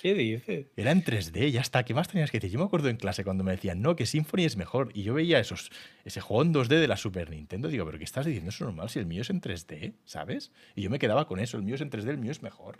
¿Qué 0.00 0.14
dices? 0.14 0.66
Era 0.76 0.92
en 0.92 1.02
3D, 1.02 1.50
ya 1.50 1.60
está. 1.60 1.82
¿Qué 1.82 1.92
más 1.92 2.06
tenías 2.06 2.30
que 2.30 2.38
decir? 2.38 2.52
Yo 2.52 2.60
me 2.60 2.66
acuerdo 2.66 2.88
en 2.88 2.96
clase 2.96 3.24
cuando 3.24 3.42
me 3.42 3.50
decían, 3.50 3.82
no, 3.82 3.96
que 3.96 4.06
Symphony 4.06 4.44
es 4.44 4.56
mejor. 4.56 4.90
Y 4.94 5.02
yo 5.02 5.14
veía 5.14 5.40
esos, 5.40 5.70
ese 6.04 6.20
juego 6.20 6.44
en 6.44 6.54
2D 6.54 6.68
de 6.80 6.86
la 6.86 6.96
Super 6.96 7.30
Nintendo. 7.30 7.68
Digo, 7.68 7.84
¿pero 7.84 7.98
qué 7.98 8.04
estás 8.04 8.24
diciendo? 8.24 8.50
Es 8.50 8.60
normal 8.60 8.88
si 8.90 9.00
el 9.00 9.06
mío 9.06 9.22
es 9.22 9.30
en 9.30 9.40
3D, 9.40 9.94
¿sabes? 10.04 10.52
Y 10.76 10.82
yo 10.82 10.90
me 10.90 11.00
quedaba 11.00 11.26
con 11.26 11.40
eso. 11.40 11.56
El 11.56 11.64
mío 11.64 11.74
es 11.74 11.80
en 11.80 11.90
3D, 11.90 12.10
el 12.10 12.18
mío 12.18 12.30
es 12.30 12.42
mejor. 12.42 12.78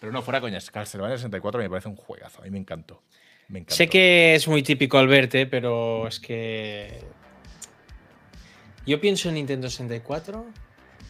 Pero 0.00 0.10
no, 0.10 0.22
fuera 0.22 0.40
coñas. 0.40 0.70
Castlevania 0.72 1.16
64 1.16 1.62
me 1.62 1.70
parece 1.70 1.88
un 1.88 1.96
juegazo. 1.96 2.40
A 2.40 2.44
mí 2.44 2.50
me 2.50 2.58
encantó. 2.58 3.02
Me 3.46 3.60
encantó. 3.60 3.76
Sé 3.76 3.88
que 3.88 4.34
es 4.34 4.48
muy 4.48 4.64
típico 4.64 4.98
al 4.98 5.06
verte, 5.06 5.46
pero 5.46 6.08
es 6.08 6.18
que. 6.18 7.00
Yo 8.86 9.00
pienso 9.00 9.28
en 9.28 9.36
Nintendo 9.36 9.68
64 9.70 10.44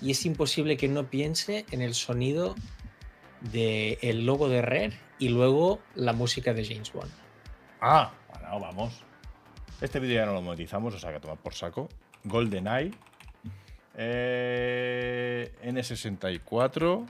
y 0.01 0.11
es 0.13 0.25
imposible 0.27 0.77
que 0.77 0.89
no 0.89 1.09
piense 1.11 1.65
en 1.71 1.83
el 1.83 1.95
sonido 1.95 2.55
del 3.53 4.25
logo 4.27 4.49
de 4.49 4.63
Rare 4.63 4.93
y 5.19 5.29
luego 5.29 5.81
la 5.95 6.13
música 6.13 6.55
de 6.55 6.65
James 6.65 6.93
Bond. 6.93 7.11
Ah, 7.81 8.13
bueno, 8.33 8.61
vamos. 8.61 9.03
Este 9.81 9.99
vídeo 10.01 10.17
ya 10.17 10.27
no 10.27 10.33
lo 10.35 10.43
monetizamos, 10.43 10.95
o 10.95 10.99
sea 10.99 11.13
que 11.13 11.21
toma 11.21 11.37
por 11.37 11.55
saco. 11.55 11.89
GoldenEye. 12.25 12.93
Eh, 13.97 15.53
N64. 15.65 17.07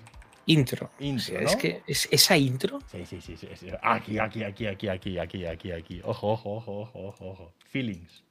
Intro. 0.47 0.91
Intro, 0.99 1.39
Es 1.41 1.53
¿no? 1.55 1.59
que 1.59 1.83
es, 1.87 2.09
esa 2.11 2.37
intro. 2.37 2.81
Sí, 2.91 3.07
sí, 3.07 3.21
sí, 3.21 3.37
sí, 3.37 3.49
sí. 3.55 3.69
Aquí, 3.83 4.19
aquí, 4.19 4.45
aquí, 4.45 4.67
aquí, 4.67 4.89
aquí, 4.89 5.19
aquí, 5.19 5.47
aquí, 5.47 5.73
aquí. 5.73 6.01
Ojo, 6.05 6.33
ojo, 6.33 6.57
ojo, 6.57 6.91
ojo, 6.93 7.27
ojo. 7.31 7.53
Feelings. 7.67 8.23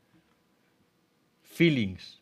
Feelings. 1.42 2.22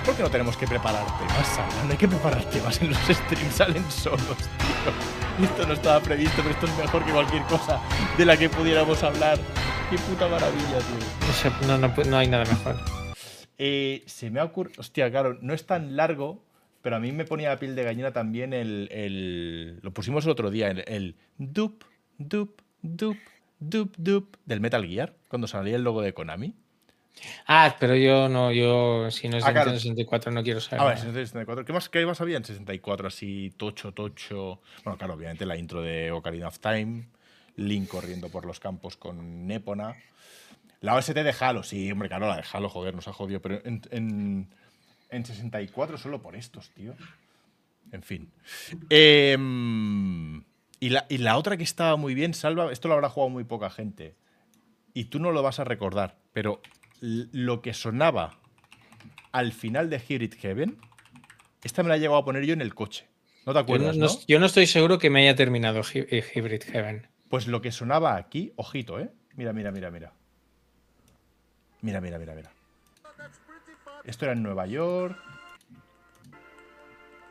Es 0.00 0.06
porque 0.06 0.22
no 0.22 0.30
tenemos 0.30 0.56
que 0.56 0.66
preparar 0.66 1.04
temas, 1.18 1.46
Sara. 1.48 1.84
No 1.84 1.90
hay 1.90 1.96
que 1.98 2.08
preparar 2.08 2.44
temas 2.46 2.80
en 2.80 2.90
los 2.90 2.98
streams, 2.98 3.54
salen 3.54 3.90
solos, 3.90 4.20
tío. 4.36 5.44
Esto 5.46 5.66
no 5.66 5.74
estaba 5.74 6.00
previsto, 6.00 6.36
pero 6.38 6.50
esto 6.50 6.66
es 6.66 6.76
mejor 6.78 7.04
que 7.04 7.12
cualquier 7.12 7.42
cosa 7.44 7.80
de 8.16 8.24
la 8.24 8.36
que 8.36 8.48
pudiéramos 8.48 9.02
hablar. 9.02 9.38
Qué 9.90 9.96
puta 9.98 10.28
maravilla, 10.28 10.78
tío. 10.78 11.66
No, 11.66 11.78
no, 11.78 11.92
no 12.04 12.16
hay 12.16 12.28
nada 12.28 12.44
mejor. 12.44 12.76
Eh, 13.58 14.02
se 14.06 14.30
me 14.30 14.40
ha 14.40 14.44
ocurrido. 14.44 14.80
Hostia, 14.80 15.10
claro, 15.10 15.38
no 15.42 15.52
es 15.52 15.66
tan 15.66 15.96
largo, 15.96 16.42
pero 16.82 16.96
a 16.96 17.00
mí 17.00 17.12
me 17.12 17.24
ponía 17.24 17.50
la 17.50 17.58
piel 17.58 17.74
de 17.74 17.84
gallina 17.84 18.12
también 18.12 18.52
el. 18.54 18.88
el- 18.90 19.80
lo 19.82 19.92
pusimos 19.92 20.24
el 20.24 20.30
otro 20.30 20.50
día, 20.50 20.68
el, 20.68 20.84
el 20.86 21.16
dup, 21.36 21.84
dup, 22.18 22.62
dup, 22.82 23.16
dup, 23.58 23.94
dup 23.98 24.36
del 24.46 24.60
Metal 24.60 24.86
Gear, 24.86 25.14
cuando 25.28 25.46
salía 25.46 25.76
el 25.76 25.82
logo 25.84 26.00
de 26.02 26.14
Konami. 26.14 26.54
Ah, 27.46 27.76
pero 27.78 27.94
yo 27.96 28.28
no, 28.28 28.52
yo 28.52 29.10
si 29.10 29.28
no 29.28 29.36
es 29.38 29.44
Ah, 29.44 29.48
de 29.48 29.52
claro. 29.54 29.70
Nintendo 29.72 29.80
64 29.80 30.32
no 30.32 30.42
quiero 30.42 30.60
saber. 30.60 30.80
A 30.80 30.84
ver, 30.86 30.98
nada. 30.98 31.12
64. 31.12 31.64
¿Qué 31.64 31.72
más, 31.72 31.88
qué 31.88 32.06
más 32.06 32.20
había 32.20 32.36
en 32.36 32.44
64? 32.44 33.08
Así, 33.08 33.52
tocho, 33.56 33.92
tocho. 33.92 34.60
Bueno, 34.84 34.96
claro, 34.98 35.14
obviamente 35.14 35.44
la 35.46 35.56
intro 35.56 35.82
de 35.82 36.10
Ocarina 36.12 36.48
of 36.48 36.58
Time. 36.60 37.08
Link 37.56 37.88
corriendo 37.88 38.28
por 38.28 38.46
los 38.46 38.60
campos 38.60 38.96
con 38.96 39.46
Népona. 39.46 39.96
La 40.80 40.94
OST 40.94 41.12
de 41.22 41.34
Halo, 41.38 41.62
sí, 41.62 41.90
hombre, 41.92 42.08
claro, 42.08 42.26
la 42.26 42.36
de 42.36 42.44
Halo, 42.52 42.68
joder, 42.70 42.94
nos 42.94 43.06
ha 43.08 43.12
jodido. 43.12 43.40
Pero 43.42 43.60
en, 43.64 43.82
en- 43.90 44.48
en 45.10 45.24
64 45.26 45.98
solo 45.98 46.22
por 46.22 46.36
estos, 46.36 46.70
tío. 46.70 46.94
En 47.92 48.02
fin. 48.02 48.30
Em, 48.88 50.42
y, 50.80 50.88
la, 50.90 51.06
y 51.08 51.18
la 51.18 51.36
otra 51.36 51.56
que 51.56 51.64
estaba 51.64 51.96
muy 51.96 52.14
bien, 52.14 52.32
Salva, 52.34 52.70
esto 52.72 52.88
lo 52.88 52.94
habrá 52.94 53.08
jugado 53.08 53.30
muy 53.30 53.44
poca 53.44 53.70
gente. 53.70 54.14
Y 54.94 55.04
tú 55.06 55.18
no 55.18 55.32
lo 55.32 55.42
vas 55.42 55.58
a 55.60 55.64
recordar, 55.64 56.16
pero 56.32 56.60
lo 57.00 57.62
que 57.62 57.72
sonaba 57.74 58.38
al 59.32 59.52
final 59.52 59.88
de 59.90 59.98
Hybrid 60.06 60.34
Heaven, 60.40 60.78
esta 61.62 61.82
me 61.82 61.88
la 61.88 61.96
he 61.96 62.00
llegado 62.00 62.18
a 62.18 62.24
poner 62.24 62.44
yo 62.44 62.52
en 62.52 62.60
el 62.60 62.74
coche. 62.74 63.06
¿No 63.46 63.52
te 63.52 63.58
Yo 63.58 63.60
no, 63.60 63.60
acuerdas, 63.60 63.96
no- 63.96 64.06
no? 64.06 64.12
yo 64.26 64.38
no 64.38 64.46
estoy 64.46 64.66
seguro 64.66 64.98
que 64.98 65.08
me 65.10 65.20
haya 65.22 65.34
terminado 65.34 65.80
Hy- 65.82 66.06
eh, 66.10 66.24
Hybrid 66.34 66.62
Heaven. 66.64 67.06
Pues 67.28 67.46
lo 67.46 67.60
que 67.62 67.72
sonaba 67.72 68.16
aquí, 68.16 68.52
ojito, 68.56 68.98
¿eh? 69.00 69.10
Mira, 69.34 69.52
mira, 69.52 69.70
mira, 69.70 69.90
mira. 69.90 70.12
Mira, 71.80 72.00
mira, 72.00 72.18
mira, 72.18 72.34
mira. 72.34 72.50
Esto 74.04 74.24
era 74.26 74.32
en 74.34 74.42
Nueva 74.42 74.66
York. 74.66 75.16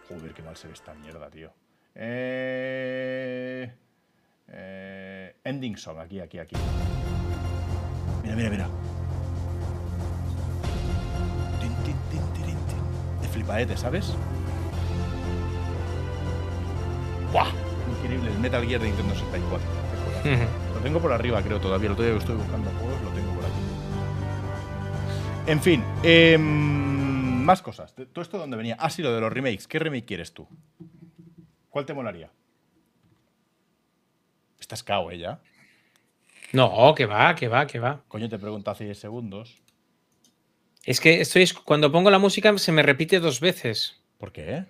Joder, 0.08 0.34
qué 0.34 0.42
mal 0.42 0.56
se 0.58 0.68
ve 0.68 0.74
esta 0.74 0.94
mierda, 0.96 1.30
tío. 1.30 1.52
Eh... 1.94 3.72
eh, 4.48 5.36
Ending 5.44 5.78
Song, 5.78 6.00
aquí, 6.00 6.20
aquí, 6.20 6.40
aquí. 6.40 6.56
Mira, 8.24 8.36
mira, 8.36 8.50
mira. 8.50 8.70
De 13.22 13.28
flipaete, 13.28 13.78
¿sabes? 13.78 14.14
¡Buah! 17.32 17.52
Increíble, 17.98 18.32
el 18.32 18.40
Metal 18.40 18.66
Gear 18.66 18.82
de 18.82 18.88
Nintendo 18.88 19.14
64. 19.14 19.68
Qué 20.24 20.36
juegazo. 20.36 20.52
Lo 20.76 20.80
tengo 20.82 21.00
por 21.00 21.12
arriba, 21.12 21.42
creo, 21.42 21.60
todavía. 21.60 21.88
El 21.88 21.94
otro 21.94 22.06
día 22.06 22.14
que 22.14 22.20
estoy 22.20 22.36
buscando 22.36 22.70
juegos, 22.72 23.02
lo 23.02 23.10
tengo 23.12 23.34
por 23.34 23.46
aquí. 23.46 23.54
En 25.48 25.62
fin, 25.62 25.84
em, 26.04 27.44
más 27.44 27.62
cosas. 27.62 27.94
¿Todo 27.94 28.22
esto 28.22 28.38
de 28.38 28.42
dónde 28.42 28.58
venía? 28.58 28.78
Ah, 28.80 28.90
sí, 28.90 29.02
lo 29.02 29.14
de 29.14 29.22
los 29.22 29.32
remakes. 29.32 29.68
¿Qué 29.68 29.80
remake 29.80 30.06
quieres 30.06 30.34
tú? 30.34 30.48
¿Cuál 31.70 31.86
te 31.86 31.94
molaría? 31.94 32.32
Estás 34.60 34.84
cao, 34.84 35.12
ella. 35.12 35.40
No, 36.52 36.94
que 36.96 37.06
va, 37.06 37.36
que 37.36 37.48
va, 37.48 37.68
que 37.68 37.80
va. 37.80 38.02
Coño, 38.08 38.28
te 38.28 38.40
pregunto 38.40 38.72
hace 38.72 38.86
10 38.86 39.00
segundos. 39.00 39.62
Es 40.84 41.00
que 41.00 41.22
estoy, 41.22 41.48
cuando 41.66 41.92
pongo 41.92 42.10
la 42.10 42.20
música 42.20 42.58
se 42.58 42.72
me 42.72 42.84
repite 42.84 43.20
dos 43.20 43.40
veces. 43.40 44.00
¿Por 44.18 44.32
qué? 44.32 44.66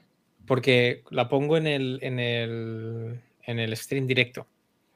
Porque 0.46 1.04
la 1.10 1.30
pongo 1.30 1.58
en 1.58 1.68
el, 1.68 2.00
en 2.02 2.20
el, 2.20 3.20
en 3.44 3.60
el 3.60 3.76
stream 3.78 4.08
directo. 4.08 4.48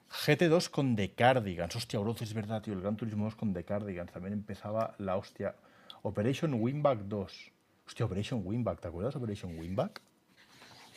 GT2 0.09 0.69
con 0.69 0.95
The 0.95 1.11
Cardigans. 1.11 1.75
Hostia, 1.75 1.99
bro, 1.99 2.15
es 2.19 2.33
verdad, 2.33 2.61
tío. 2.61 2.73
El 2.73 2.81
Gran 2.81 2.95
Turismo 2.95 3.25
2 3.25 3.35
con 3.35 3.53
The 3.53 3.63
Cardigans. 3.63 4.11
También 4.11 4.33
empezaba 4.33 4.95
la 4.99 5.17
hostia. 5.17 5.55
Operation 6.03 6.53
Winback 6.55 6.99
2. 6.99 7.51
Hostia, 7.87 8.05
Operation 8.05 8.41
Winback. 8.43 8.81
¿Te 8.81 8.87
acuerdas 8.87 9.13
de 9.13 9.19
Operation 9.19 9.57
Winback? 9.57 10.01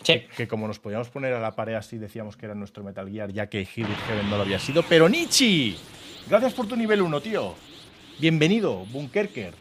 Sí. 0.03 0.23
Que 0.37 0.47
como 0.47 0.69
nos 0.69 0.79
podíamos 0.79 1.09
poner 1.09 1.33
a 1.33 1.41
la 1.41 1.57
pared 1.57 1.75
así, 1.75 1.97
decíamos 1.97 2.37
que 2.37 2.45
era 2.45 2.55
nuestro 2.55 2.85
Metal 2.85 3.11
Gear, 3.11 3.33
ya 3.33 3.49
que 3.49 3.63
Hybrid 3.63 3.95
Heaven 4.07 4.29
no 4.29 4.37
lo 4.37 4.43
había 4.43 4.59
sido. 4.59 4.83
Pero 4.83 5.09
Nichi, 5.09 5.77
gracias 6.29 6.53
por 6.53 6.67
tu 6.69 6.77
nivel 6.77 7.01
1, 7.01 7.21
tío. 7.23 7.55
Bienvenido, 8.19 8.85
Bunkerker. 8.87 9.55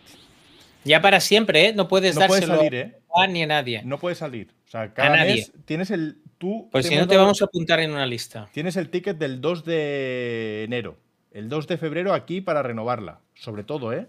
Ya 0.86 1.02
para 1.02 1.20
siempre, 1.20 1.68
¿eh? 1.68 1.74
No 1.74 1.88
puedes 1.88 2.16
No 2.16 2.28
puedes 2.28 2.48
dárselo 2.48 2.58
salir, 2.58 2.76
¿eh? 2.76 3.00
a 3.14 3.28
ni 3.28 3.44
a 3.44 3.48
nadie. 3.48 3.82
No 3.84 3.98
puedes 4.00 4.20
salir. 4.20 4.54
O 4.66 4.70
sea, 4.70 4.94
cada 4.94 5.18
nadie. 5.18 5.36
mes 5.36 5.52
tienes 5.66 5.92
el. 5.92 6.22
Tú 6.38 6.70
pues 6.72 6.86
si 6.86 6.96
no 6.96 7.08
te 7.08 7.18
vamos 7.18 7.42
a 7.42 7.46
apuntar 7.46 7.80
en 7.80 7.92
una 7.92 8.06
lista. 8.06 8.50
Tienes 8.54 8.76
el 8.76 8.90
ticket 8.90 9.18
del 9.18 9.42
2 9.42 9.66
de 9.66 10.64
enero. 10.66 10.98
El 11.32 11.50
2 11.50 11.68
de 11.68 11.78
febrero 11.78 12.14
aquí 12.14 12.40
para 12.42 12.62
renovarla. 12.62 13.22
Sobre 13.34 13.64
todo, 13.64 13.94
¿eh? 13.94 14.08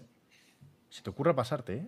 Si 0.89 1.01
te 1.01 1.09
ocurra 1.09 1.35
pasarte, 1.35 1.73
¿eh? 1.73 1.87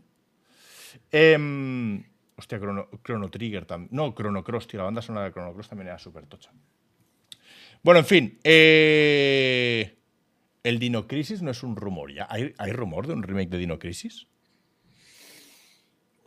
Em, 1.11 2.03
hostia, 2.35 2.57
Chrono, 2.57 2.89
Chrono 3.03 3.29
Trigger 3.29 3.65
también. 3.65 3.89
No, 3.91 4.13
Chrono 4.15 4.43
Cross, 4.43 4.67
tío. 4.67 4.79
La 4.79 4.85
banda 4.85 5.01
sonora 5.01 5.25
de 5.25 5.31
Chrono 5.33 5.53
Cross 5.53 5.69
también 5.69 5.89
era 5.89 5.99
súper 5.99 6.25
tocha. 6.25 6.51
Bueno, 7.83 7.99
en 7.99 8.05
fin. 8.05 8.39
eh, 8.43 9.97
el 10.63 10.79
Dino 10.79 11.07
Crisis 11.07 11.41
no 11.41 11.51
es 11.51 11.63
un 11.63 11.75
rumor 11.75 12.13
ya. 12.13 12.27
¿Hay, 12.29 12.53
hay 12.57 12.71
rumor 12.71 13.07
de 13.07 13.13
un 13.13 13.23
remake 13.23 13.49
de 13.49 13.57
Dino 13.57 13.77
Crisis? 13.79 14.27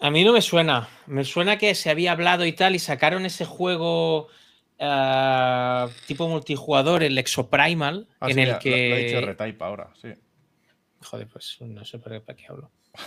A 0.02 0.10
mí 0.10 0.24
no 0.24 0.32
me 0.32 0.42
suena. 0.42 0.88
Me 1.06 1.24
suena 1.24 1.56
que 1.58 1.74
se 1.74 1.88
había 1.90 2.12
hablado 2.12 2.44
y 2.44 2.52
tal 2.52 2.74
y 2.74 2.78
sacaron 2.78 3.24
ese 3.24 3.44
juego 3.44 4.28
ah, 4.80 5.88
tipo 6.06 6.28
multijugador, 6.28 7.02
el 7.04 7.16
Exoprimal, 7.18 8.08
Ah, 8.20 8.26
en 8.28 8.34
sí, 8.34 8.40
el 8.40 8.46
mira, 8.48 8.60
lo- 8.64 8.70
Lo, 8.70 8.76
he 8.96 8.98
dicho 9.04 9.20
que... 9.20 9.26
Retype 9.26 9.64
ahora, 9.64 9.90
sí. 10.00 10.08
Joder, 11.02 11.28
pues 11.28 11.56
no 11.60 11.84
sé 11.84 11.98
para 11.98 12.20
qué 12.20 12.46
hablo. 12.48 12.70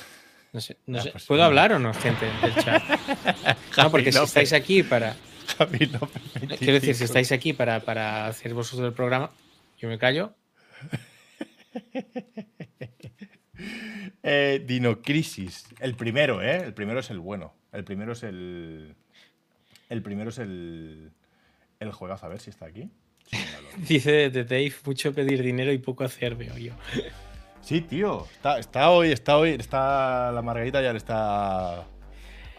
No 0.54 0.62
sé, 0.62 0.78
no 0.86 1.00
Ah, 1.00 1.02
sé. 1.02 1.12
pues 1.12 1.26
¿Puedo 1.26 1.42
no. 1.42 1.48
hablar 1.48 1.74
o 1.74 1.80
no, 1.80 1.94
gente 1.94 2.26
del 2.42 2.56
chat? 2.56 2.82
No, 3.78 3.92
porque 3.92 4.10
si 4.14 4.24
estáis 4.24 4.54
aquí 4.54 4.84
para... 4.84 5.14
Quiero 5.58 6.08
decir, 6.48 6.72
25. 6.72 6.98
si 6.98 7.04
estáis 7.04 7.32
aquí 7.34 7.52
para, 7.52 7.82
para 7.82 8.28
hacer 8.28 8.54
vosotros 8.54 8.88
el 8.88 8.94
programa, 8.94 9.32
yo 9.78 9.90
me 9.90 10.00
callo. 10.00 10.34
Eh, 14.28 14.64
Dino 14.66 15.02
Crisis. 15.04 15.66
El 15.80 15.94
primero, 15.96 16.42
¿eh? 16.42 16.58
El 16.58 16.74
primero 16.74 17.00
es 17.00 17.12
el 17.12 17.20
bueno. 17.20 17.54
El 17.72 17.84
primero 17.84 18.14
es 18.14 18.24
el. 18.24 18.96
El 19.90 20.02
primero 20.02 20.30
es 20.32 20.40
el. 20.40 21.12
El 21.80 21.92
juegazo. 21.92 22.26
A 22.26 22.30
ver 22.30 22.40
si 22.40 22.50
está 22.50 22.66
aquí. 22.66 22.90
Sí. 23.30 23.38
Dice 23.88 24.30
de 24.32 24.44
Dave, 24.44 24.74
mucho 24.86 25.14
pedir 25.14 25.44
dinero 25.44 25.72
y 25.72 25.78
poco 25.78 26.04
hacer, 26.04 26.36
veo 26.36 26.58
yo. 26.58 26.74
Sí, 27.62 27.82
tío. 27.82 28.26
Está, 28.32 28.58
está 28.58 28.90
hoy, 28.90 29.12
está 29.12 29.38
hoy. 29.38 29.52
Está. 29.52 30.32
La 30.32 30.42
Margarita 30.42 30.82
ya 30.82 30.92
le 30.92 30.98
está. 30.98 31.86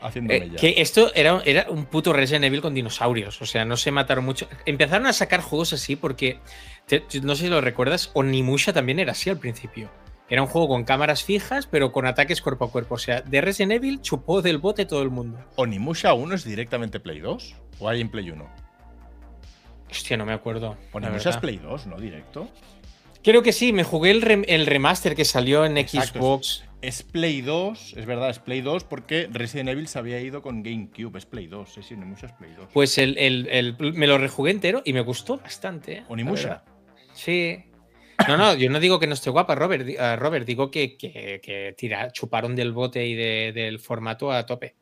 Haciendo 0.00 0.34
Eh, 0.34 0.52
que 0.60 0.74
esto 0.82 1.12
era, 1.14 1.40
era 1.46 1.66
un 1.70 1.86
puto 1.86 2.12
Resident 2.12 2.44
Evil 2.44 2.60
con 2.60 2.74
dinosaurios. 2.74 3.40
O 3.42 3.46
sea, 3.46 3.64
no 3.64 3.76
se 3.76 3.90
mataron 3.90 4.24
mucho. 4.24 4.46
Empezaron 4.66 5.06
a 5.06 5.12
sacar 5.12 5.40
juegos 5.40 5.72
así 5.72 5.96
porque, 5.96 6.38
te- 6.86 7.02
no 7.22 7.34
sé 7.34 7.44
si 7.44 7.48
lo 7.48 7.60
recuerdas, 7.62 8.10
Onimusha 8.12 8.72
también 8.74 9.00
era 9.00 9.12
así 9.12 9.30
al 9.30 9.38
principio. 9.38 9.90
Era 10.28 10.42
un 10.42 10.48
juego 10.48 10.68
con 10.68 10.84
cámaras 10.84 11.22
fijas, 11.22 11.66
pero 11.66 11.92
con 11.92 12.04
ataques 12.06 12.42
cuerpo 12.42 12.64
a 12.64 12.70
cuerpo. 12.70 12.96
O 12.96 12.98
sea, 12.98 13.20
de 13.22 13.40
Resident 13.40 13.72
Evil 13.72 14.00
chupó 14.00 14.42
del 14.42 14.58
bote 14.58 14.84
todo 14.84 15.02
el 15.02 15.10
mundo. 15.10 15.38
¿Onimusha 15.56 16.14
1 16.14 16.34
es 16.34 16.44
directamente 16.44 16.98
Play 16.98 17.20
2? 17.20 17.54
¿O 17.78 17.88
hay 17.88 18.00
en 18.00 18.08
Play 18.10 18.30
1? 18.30 18.44
Hostia, 19.90 20.16
no 20.16 20.26
me 20.26 20.32
acuerdo. 20.32 20.76
Onimusha 20.92 21.30
es. 21.30 21.36
Play 21.36 21.58
2, 21.58 21.86
¿no? 21.86 21.96
Directo. 22.00 22.48
Creo 23.22 23.42
que 23.42 23.52
sí, 23.52 23.72
me 23.72 23.84
jugué 23.84 24.10
el, 24.12 24.22
rem- 24.22 24.44
el 24.48 24.66
remaster 24.66 25.14
que 25.16 25.24
salió 25.24 25.64
en 25.64 25.76
Exacto, 25.78 26.18
Xbox. 26.18 26.64
Es 26.82 27.02
Play 27.02 27.40
2, 27.40 27.94
es 27.96 28.06
verdad, 28.06 28.30
es 28.30 28.38
Play 28.38 28.60
2 28.60 28.84
porque 28.84 29.28
Resident 29.32 29.68
Evil 29.70 29.88
se 29.88 29.98
había 29.98 30.20
ido 30.20 30.42
con 30.42 30.62
GameCube. 30.62 31.16
Es 31.18 31.26
Play 31.26 31.46
2, 31.46 31.72
sí, 31.72 31.82
sí, 31.82 31.94
Onimusha 31.94 32.26
es 32.26 32.32
Play 32.32 32.52
2. 32.56 32.68
Pues 32.72 32.98
el, 32.98 33.16
el- 33.18 33.76
me 33.94 34.06
lo 34.06 34.18
rejugué 34.18 34.50
entero 34.52 34.82
y 34.84 34.92
me 34.92 35.00
gustó 35.00 35.38
bastante. 35.38 35.98
¿eh? 35.98 36.04
Onimusha. 36.08 36.62
Sí. 37.14 37.64
No, 38.28 38.36
no, 38.36 38.54
yo 38.54 38.70
no 38.70 38.80
digo 38.80 38.98
que 38.98 39.06
no 39.06 39.14
esté 39.14 39.30
guapa, 39.30 39.54
Robert. 39.54 39.86
ah, 39.98 40.16
Robert 40.16 40.46
digo 40.46 40.70
que, 40.70 40.96
que, 40.96 41.40
que 41.42 41.74
chuparon 42.12 42.56
del 42.56 42.72
bote 42.72 43.06
y 43.06 43.14
de- 43.14 43.52
del 43.54 43.78
formato 43.78 44.32
a 44.32 44.46
tope. 44.46 44.74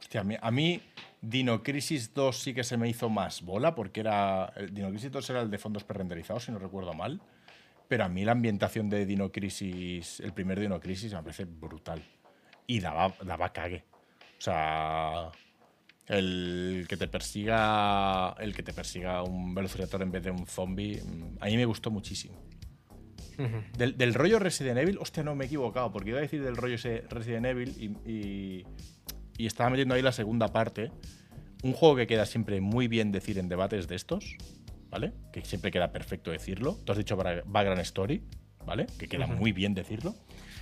Hostia, 0.00 0.20
a 0.20 0.24
mí, 0.24 0.36
a 0.40 0.50
mí 0.50 0.80
Dino 1.20 1.62
Crisis 1.62 2.12
2 2.12 2.36
sí 2.36 2.52
que 2.54 2.64
se 2.64 2.76
me 2.76 2.88
hizo 2.88 3.08
más 3.08 3.42
bola 3.42 3.74
porque 3.74 4.00
era. 4.00 4.52
El 4.56 4.74
Dino 4.74 4.90
Crisis 4.90 5.10
2 5.12 5.30
era 5.30 5.42
el 5.42 5.50
de 5.50 5.58
fondos 5.58 5.84
prerenderizados, 5.84 6.44
si 6.44 6.52
no 6.52 6.58
recuerdo 6.58 6.92
mal. 6.92 7.20
Pero 7.88 8.04
a 8.04 8.08
mí 8.08 8.24
la 8.24 8.32
ambientación 8.32 8.88
de 8.90 9.06
Dino 9.06 9.30
Crisis, 9.30 10.18
el 10.20 10.32
primer 10.32 10.58
Dino 10.58 10.80
Crisis, 10.80 11.12
me 11.14 11.22
parece 11.22 11.44
brutal. 11.44 12.02
Y 12.66 12.80
daba, 12.80 13.14
daba 13.24 13.52
cague. 13.52 13.84
O 14.38 14.40
sea. 14.40 15.30
El 16.08 16.84
que 16.88 16.96
te 16.96 17.06
persiga. 17.06 18.34
El 18.40 18.54
que 18.54 18.62
te 18.64 18.72
persiga 18.72 19.22
un 19.22 19.54
velociraptor 19.54 20.02
en 20.02 20.10
vez 20.10 20.24
de 20.24 20.30
un 20.32 20.46
zombie. 20.46 21.00
mm, 21.00 21.36
A 21.40 21.46
mí 21.46 21.56
me 21.56 21.64
gustó 21.64 21.90
muchísimo. 21.90 22.34
Del, 23.76 23.96
del 23.96 24.14
rollo 24.14 24.38
Resident 24.38 24.78
Evil, 24.78 24.98
hostia, 24.98 25.22
no 25.22 25.34
me 25.34 25.44
he 25.44 25.46
equivocado, 25.46 25.92
porque 25.92 26.10
iba 26.10 26.18
a 26.18 26.22
decir 26.22 26.42
del 26.42 26.56
rollo 26.56 26.74
ese 26.76 27.04
Resident 27.10 27.46
Evil 27.46 27.74
y, 27.78 28.10
y- 28.10 28.66
y 29.38 29.46
estaba 29.46 29.70
metiendo 29.70 29.94
ahí 29.94 30.02
la 30.02 30.12
segunda 30.12 30.48
parte. 30.48 30.90
Un 31.62 31.72
juego 31.72 31.96
que 31.96 32.06
queda 32.06 32.26
siempre 32.26 32.60
muy 32.60 32.88
bien 32.88 33.12
decir 33.12 33.38
en 33.38 33.48
debates 33.48 33.88
de 33.88 33.94
estos, 33.96 34.36
¿vale? 34.90 35.12
Que 35.32 35.44
siempre 35.44 35.70
queda 35.70 35.92
perfecto 35.92 36.30
decirlo. 36.30 36.76
Tú 36.84 36.92
has 36.92 36.98
dicho 36.98 37.16
Background 37.16 37.80
Story, 37.80 38.22
¿vale? 38.66 38.86
Que 38.98 39.08
queda 39.08 39.26
muy 39.26 39.52
bien 39.52 39.72
decirlo. 39.74 40.14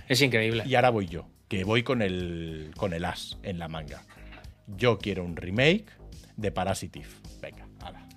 Es 0.07 0.21
increíble. 0.21 0.63
Y 0.65 0.75
ahora 0.75 0.89
voy 0.89 1.07
yo, 1.07 1.27
que 1.47 1.63
voy 1.63 1.83
con 1.83 2.01
el, 2.01 2.71
con 2.77 2.93
el 2.93 3.03
as 3.05 3.37
en 3.43 3.59
la 3.59 3.67
manga. 3.67 4.03
Yo 4.67 4.99
quiero 4.99 5.23
un 5.25 5.35
remake 5.35 5.85
de 6.37 6.51
Parasitive. 6.51 7.07
Venga, 7.41 7.67
ala. 7.81 8.07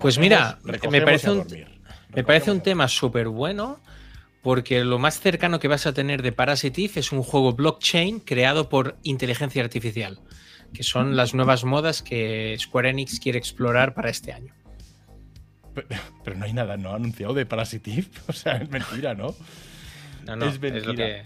Pues 0.00 0.18
mira, 0.18 0.58
me 0.90 1.00
parece 1.04 1.30
un-. 1.30 1.38
Me 2.14 2.24
parece 2.24 2.50
un 2.50 2.60
tema 2.60 2.88
súper 2.88 3.28
bueno 3.28 3.80
porque 4.42 4.84
lo 4.84 4.98
más 4.98 5.20
cercano 5.20 5.58
que 5.58 5.68
vas 5.68 5.86
a 5.86 5.94
tener 5.94 6.22
de 6.22 6.30
Parasitive 6.32 7.00
es 7.00 7.12
un 7.12 7.22
juego 7.22 7.54
blockchain 7.54 8.20
creado 8.20 8.68
por 8.68 8.96
inteligencia 9.02 9.62
artificial, 9.62 10.20
que 10.74 10.82
son 10.82 11.16
las 11.16 11.34
nuevas 11.34 11.64
modas 11.64 12.02
que 12.02 12.54
Square 12.58 12.90
Enix 12.90 13.18
quiere 13.20 13.38
explorar 13.38 13.94
para 13.94 14.10
este 14.10 14.32
año. 14.32 14.54
Pero, 15.74 15.88
pero 16.22 16.36
no 16.36 16.44
hay 16.44 16.52
nada, 16.52 16.76
no 16.76 16.90
ha 16.90 16.96
anunciado 16.96 17.34
de 17.34 17.46
Parasitive. 17.46 18.06
O 18.28 18.32
sea, 18.32 18.56
es 18.56 18.68
mentira, 18.70 19.14
¿no? 19.14 19.34
No, 20.26 20.36
no, 20.36 20.46
Es 20.46 20.54
es, 20.54 20.60
lo 20.62 20.70
mentira. 20.70 20.94
que... 20.94 21.22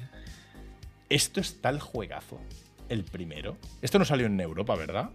Esto 1.11 1.41
es 1.41 1.61
tal 1.61 1.81
juegazo. 1.81 2.41
el 2.89 3.05
primero. 3.05 3.57
Esto 3.83 3.99
no 3.99 4.05
salió 4.05 4.27
en 4.27 4.41
Europa, 4.41 4.75
¿verdad? 4.77 5.11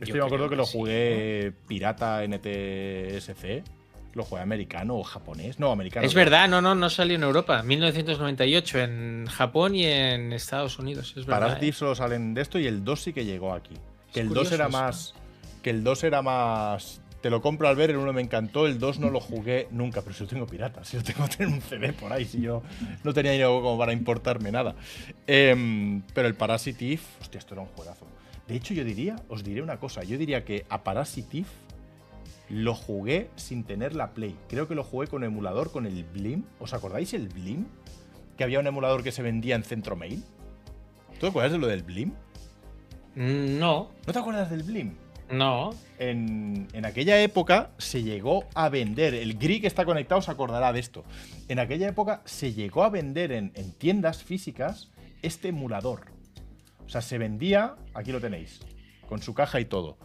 Esto 0.00 0.06
yo, 0.06 0.14
Yo 0.14 0.20
me 0.22 0.26
acuerdo 0.26 0.46
que 0.46 0.50
que 0.50 0.56
lo 0.56 0.66
sí, 0.66 0.78
jugué 0.78 1.52
pirata 1.68 2.24
NTSC. 2.26 3.62
Lo 4.14 4.24
jugué 4.24 4.42
americano 4.42 4.96
o 4.96 5.02
japonés. 5.02 5.58
No, 5.58 5.72
americano. 5.72 6.06
Es 6.06 6.14
no. 6.14 6.18
verdad, 6.18 6.48
no, 6.48 6.60
no, 6.60 6.74
no 6.74 6.88
salió 6.88 7.16
en 7.16 7.22
Europa. 7.22 7.62
1998 7.62 8.78
en 8.78 9.26
Japón 9.26 9.74
y 9.74 9.84
en 9.84 10.32
Estados 10.32 10.78
Unidos. 10.78 11.14
Es 11.16 11.26
verdad. 11.26 11.40
Parasitive 11.40 11.70
¿eh? 11.70 11.72
solo 11.72 11.94
salen 11.94 12.34
de 12.34 12.42
esto 12.42 12.58
y 12.58 12.66
el 12.66 12.84
2 12.84 13.00
sí 13.00 13.12
que 13.12 13.24
llegó 13.24 13.52
aquí. 13.52 13.74
Que 14.12 14.20
Es 14.20 14.26
el 14.26 14.32
2 14.32 14.52
era 14.52 14.68
más. 14.68 15.14
Que 15.62 15.70
el 15.70 15.82
2 15.82 16.04
era 16.04 16.22
más. 16.22 17.00
Te 17.20 17.30
lo 17.30 17.40
compro 17.40 17.68
al 17.68 17.74
ver, 17.74 17.88
el 17.90 17.96
1 17.96 18.12
me 18.12 18.20
encantó, 18.20 18.66
el 18.66 18.78
2 18.78 18.98
no 18.98 19.08
lo 19.08 19.18
jugué 19.18 19.66
nunca, 19.70 20.02
pero 20.02 20.14
si 20.14 20.24
lo 20.24 20.28
tengo 20.28 20.46
pirata, 20.46 20.84
si 20.84 20.98
lo 20.98 21.02
tengo 21.02 21.26
tener 21.36 21.48
un 21.54 21.62
CD 21.62 21.94
por 21.94 22.12
ahí, 22.12 22.26
si 22.26 22.42
yo 22.42 22.62
no 23.02 23.14
tenía 23.14 23.32
dinero 23.32 23.62
como 23.62 23.78
para 23.78 23.94
importarme 23.94 24.52
nada. 24.52 24.74
Em, 25.26 26.02
pero 26.12 26.28
el 26.28 26.34
Parasitive, 26.34 27.00
hostia, 27.22 27.38
esto 27.38 27.54
era 27.54 27.62
un 27.62 27.68
juegazo. 27.68 28.06
De 28.46 28.54
hecho, 28.54 28.74
yo 28.74 28.84
diría, 28.84 29.16
os 29.28 29.42
diré 29.42 29.62
una 29.62 29.78
cosa, 29.78 30.04
yo 30.04 30.18
diría 30.18 30.44
que 30.44 30.66
a 30.68 30.84
Parasitive 30.84 31.46
lo 32.48 32.74
jugué 32.74 33.30
sin 33.36 33.64
tener 33.64 33.94
la 33.94 34.12
Play. 34.12 34.36
Creo 34.48 34.68
que 34.68 34.74
lo 34.74 34.84
jugué 34.84 35.06
con 35.06 35.24
emulador, 35.24 35.72
con 35.72 35.86
el 35.86 36.04
Blim. 36.04 36.44
¿Os 36.60 36.74
acordáis 36.74 37.14
el 37.14 37.28
Blim? 37.28 37.66
Que 38.36 38.44
había 38.44 38.60
un 38.60 38.66
emulador 38.66 39.02
que 39.02 39.12
se 39.12 39.22
vendía 39.22 39.56
en 39.56 39.62
Centro 39.64 39.96
Mail. 39.96 40.22
¿Tú 41.14 41.20
te 41.20 41.26
acuerdas 41.28 41.52
de 41.52 41.58
lo 41.58 41.66
del 41.66 41.82
Blim? 41.82 42.12
Mm, 43.14 43.58
No, 43.58 43.90
¿No 44.06 44.12
te 44.12 44.18
acuerdas 44.18 44.50
del 44.50 44.62
Blim? 44.62 44.94
no. 45.30 45.70
En, 45.98 46.66
en 46.72 46.84
aquella 46.84 47.22
época 47.22 47.70
se 47.78 48.02
llegó 48.02 48.44
a 48.54 48.68
vender, 48.68 49.14
el 49.14 49.38
GRI 49.38 49.60
que 49.60 49.68
está 49.68 49.84
conectado 49.84 50.20
se 50.20 50.30
acordará 50.30 50.72
de 50.72 50.80
esto. 50.80 51.04
En 51.48 51.60
aquella 51.60 51.88
época 51.88 52.20
se 52.24 52.52
llegó 52.52 52.82
a 52.82 52.90
vender 52.90 53.30
en, 53.32 53.52
en 53.54 53.72
tiendas 53.72 54.22
físicas 54.24 54.90
este 55.22 55.48
emulador. 55.48 56.06
O 56.84 56.88
sea, 56.88 57.00
se 57.00 57.16
vendía, 57.16 57.76
aquí 57.94 58.10
lo 58.12 58.20
tenéis, 58.20 58.60
con 59.08 59.22
su 59.22 59.32
caja 59.34 59.60
y 59.60 59.64
todo. 59.64 59.96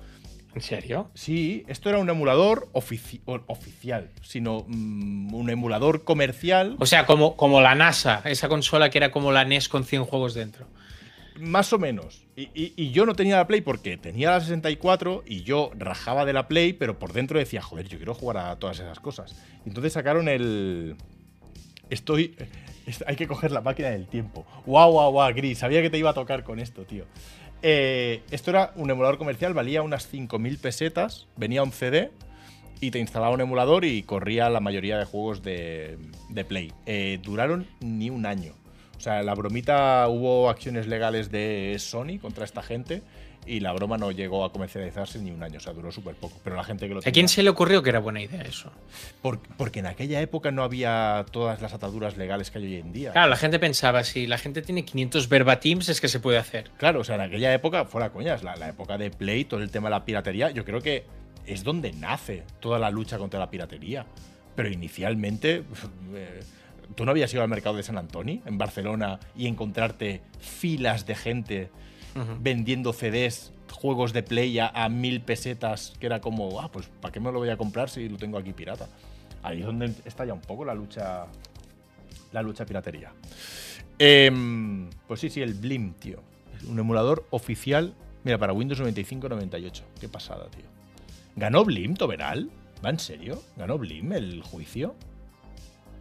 ¿En 0.56 0.62
serio? 0.62 1.10
Sí, 1.14 1.64
esto 1.68 1.90
era 1.90 2.00
un 2.00 2.10
emulador 2.10 2.70
ofici- 2.74 3.22
oficial, 3.48 4.10
sino 4.22 4.66
mm, 4.68 5.34
un 5.34 5.50
emulador 5.50 6.04
comercial. 6.04 6.76
O 6.80 6.86
sea, 6.88 7.06
como, 7.06 7.36
como 7.38 7.62
la 7.62 7.76
NASA, 7.76 8.22
esa 8.26 8.50
consola 8.50 8.90
que 8.90 8.98
era 8.98 9.12
como 9.12 9.32
la 9.32 9.46
NES 9.46 9.70
con 9.70 9.84
100 9.86 10.06
juegos 10.06 10.34
dentro. 10.34 10.66
Más 11.40 11.72
o 11.72 11.80
menos. 11.80 12.24
Y, 12.36 12.50
y- 12.54 12.74
y 12.76 12.92
yo 12.92 13.06
no 13.06 13.14
tenía 13.16 13.38
la 13.38 13.48
Play 13.48 13.62
porque 13.62 13.96
tenía 13.96 14.32
la 14.32 14.42
64 14.42 15.24
y 15.26 15.44
yo 15.44 15.72
rajaba 15.78 16.26
de 16.26 16.34
la 16.34 16.48
Play, 16.48 16.74
pero 16.74 16.98
por 17.00 17.14
dentro 17.14 17.38
decía, 17.40 17.62
joder, 17.62 17.88
yo 17.88 17.98
quiero 17.98 18.14
jugar 18.14 18.38
a 18.38 18.56
todas 18.58 18.80
esas 18.80 19.00
cosas. 19.00 19.36
Y 19.66 19.70
entonces 19.70 19.94
sacaron 19.94 20.28
el. 20.28 20.96
Estoy. 21.90 22.36
es- 22.86 23.04
Hay 23.08 23.16
que 23.16 23.28
coger 23.28 23.52
la 23.52 23.62
máquina 23.62 23.90
del 23.90 24.08
tiempo. 24.08 24.46
Guau, 24.66 24.92
guau, 24.92 25.12
guau, 25.12 25.34
Gris. 25.34 25.60
Sabía 25.60 25.82
que 25.82 25.90
te 25.90 25.98
iba 25.98 26.10
a 26.10 26.14
tocar 26.14 26.44
con 26.44 26.60
esto, 26.60 26.84
tío. 26.84 27.06
Eh, 27.62 28.22
esto 28.32 28.52
era 28.52 28.72
un 28.76 28.90
emulador 28.90 29.18
comercial, 29.18 29.54
valía 29.54 29.82
unas 29.82 30.12
5.000 30.12 30.60
pesetas, 30.60 31.28
venía 31.36 31.64
un 31.64 31.72
CD 31.72 32.12
y 32.80 32.92
te 32.92 33.00
instalaba 33.00 33.34
un 33.34 33.42
emulador 33.42 33.84
y 33.84 34.04
corría 34.04 34.50
la 34.50 34.62
mayoría 34.62 34.98
de 34.98 35.06
juegos 35.06 35.44
de, 35.44 35.98
de 36.30 36.46
Play. 36.46 36.74
Eh, 36.86 37.20
duraron 37.22 37.68
ni 37.82 38.10
un 38.10 38.26
año. 38.26 38.54
O 38.98 39.02
sea, 39.02 39.24
la 39.24 39.34
bromita 39.34 40.08
hubo 40.10 40.50
acciones 40.50 40.88
legales 40.88 41.32
de 41.32 41.76
Sony 41.80 42.20
contra 42.22 42.46
esta 42.46 42.62
gente 42.62 43.02
y 43.50 43.60
la 43.62 43.72
broma 43.74 43.98
no 43.98 44.12
llegó 44.12 44.46
a 44.46 44.52
comercializarse 44.52 45.20
ni 45.20 45.32
un 45.32 45.42
año. 45.44 45.58
O 45.58 45.60
sea, 45.60 45.74
duró 45.74 45.92
súper 45.92 46.16
poco. 46.16 46.40
Pero 46.44 46.56
la 46.56 46.64
gente 46.64 46.88
que 46.88 46.94
lo 46.94 47.00
¿A 47.00 47.02
tenía- 47.02 47.14
quién 47.14 47.28
se 47.28 47.42
le 47.44 47.50
ocurrió 47.50 47.82
que 47.82 47.90
era 47.90 48.00
buena 48.00 48.22
idea 48.22 48.42
eso? 48.42 48.72
Por- 49.22 49.40
porque 49.58 49.80
en 49.80 49.88
aquella 49.88 50.22
época 50.22 50.52
no 50.52 50.64
había 50.64 51.26
todas 51.32 51.62
las 51.62 51.74
ataduras 51.74 52.16
legales 52.18 52.52
que 52.52 52.60
hay 52.60 52.66
hoy 52.66 52.76
en 52.76 52.94
día. 52.94 53.12
Claro, 53.12 53.30
la 53.30 53.36
gente 53.36 53.58
pensaba, 53.60 54.04
si 54.04 54.28
la 54.28 54.38
gente 54.38 54.62
tiene 54.62 54.86
500 54.86 55.28
verbatims 55.30 55.90
es 55.90 56.00
que 56.00 56.08
se 56.08 56.20
puede 56.20 56.38
hacer. 56.38 56.70
Claro, 56.78 57.00
o 57.00 57.04
sea, 57.04 57.16
en 57.16 57.22
aquella 57.22 57.54
época, 57.54 57.86
fuera 57.86 58.12
coñas, 58.12 58.44
la, 58.44 58.56
la 58.56 58.70
época 58.70 58.98
de 58.98 59.10
Play, 59.12 59.46
todo 59.46 59.62
el 59.62 59.72
tema 59.72 59.90
de 59.90 59.96
la 59.96 60.06
piratería, 60.06 60.52
yo 60.52 60.64
creo 60.64 60.82
que 60.82 61.06
es 61.48 61.64
donde 61.64 61.92
nace 61.94 62.44
toda 62.60 62.78
la 62.78 62.92
lucha 62.92 63.18
contra 63.18 63.40
la 63.40 63.50
piratería. 63.50 64.06
Pero 64.56 64.70
inicialmente, 64.70 65.64
eh, 66.14 66.40
tú 66.96 67.06
no 67.06 67.12
habías 67.12 67.34
ido 67.34 67.42
al 67.42 67.50
mercado 67.50 67.78
de 67.78 67.84
San 67.84 67.98
Antonio, 67.98 68.42
en 68.46 68.58
Barcelona, 68.58 69.20
y 69.36 69.48
encontrarte 69.48 70.22
filas 70.40 71.06
de 71.06 71.16
gente 71.16 71.70
Vendiendo 72.42 72.94
CDs, 72.94 73.52
juegos 73.72 74.14
de 74.14 74.24
Play 74.24 74.60
a, 74.60 74.90
mil 74.90 75.22
pesetas, 75.22 75.94
que 76.00 76.06
era 76.06 76.22
como, 76.22 76.60
ah, 76.60 76.72
pues 76.72 76.88
¿para 77.02 77.12
qué 77.12 77.20
me 77.20 77.32
lo 77.32 77.40
voy 77.40 77.50
a 77.50 77.58
comprar 77.58 77.90
si 77.90 78.10
lo 78.10 78.18
tengo 78.18 78.38
aquí 78.38 78.54
pirata? 78.54 78.88
Ahí 79.44 79.60
es 79.60 79.66
donde 79.66 79.94
está 80.06 80.26
ya 80.26 80.34
un 80.34 80.42
poco 80.42 80.66
la 80.66 80.74
lucha, 80.74 81.26
la 82.32 82.42
lucha 82.42 82.66
piratería. 82.66 83.14
Em, 83.98 84.90
pues 85.08 85.20
sí, 85.20 85.30
sí, 85.30 85.42
el 85.42 85.54
Blim, 85.54 85.94
tío. 85.94 86.22
Un 86.68 86.80
emulador 86.80 87.26
oficial, 87.30 87.94
mira, 88.24 88.38
para 88.38 88.54
Windows 88.54 88.82
95-98. 88.82 89.82
Qué 90.00 90.10
pasada, 90.10 90.50
tío. 90.50 90.66
¿Ganó 91.36 91.64
Blim, 91.64 91.96
Toberal? 91.96 92.50
¿Va 92.84 92.90
en 92.90 93.00
serio? 93.00 93.42
¿Ganó 93.56 93.78
Blim 93.78 94.14
el 94.14 94.42
juicio? 94.42 94.96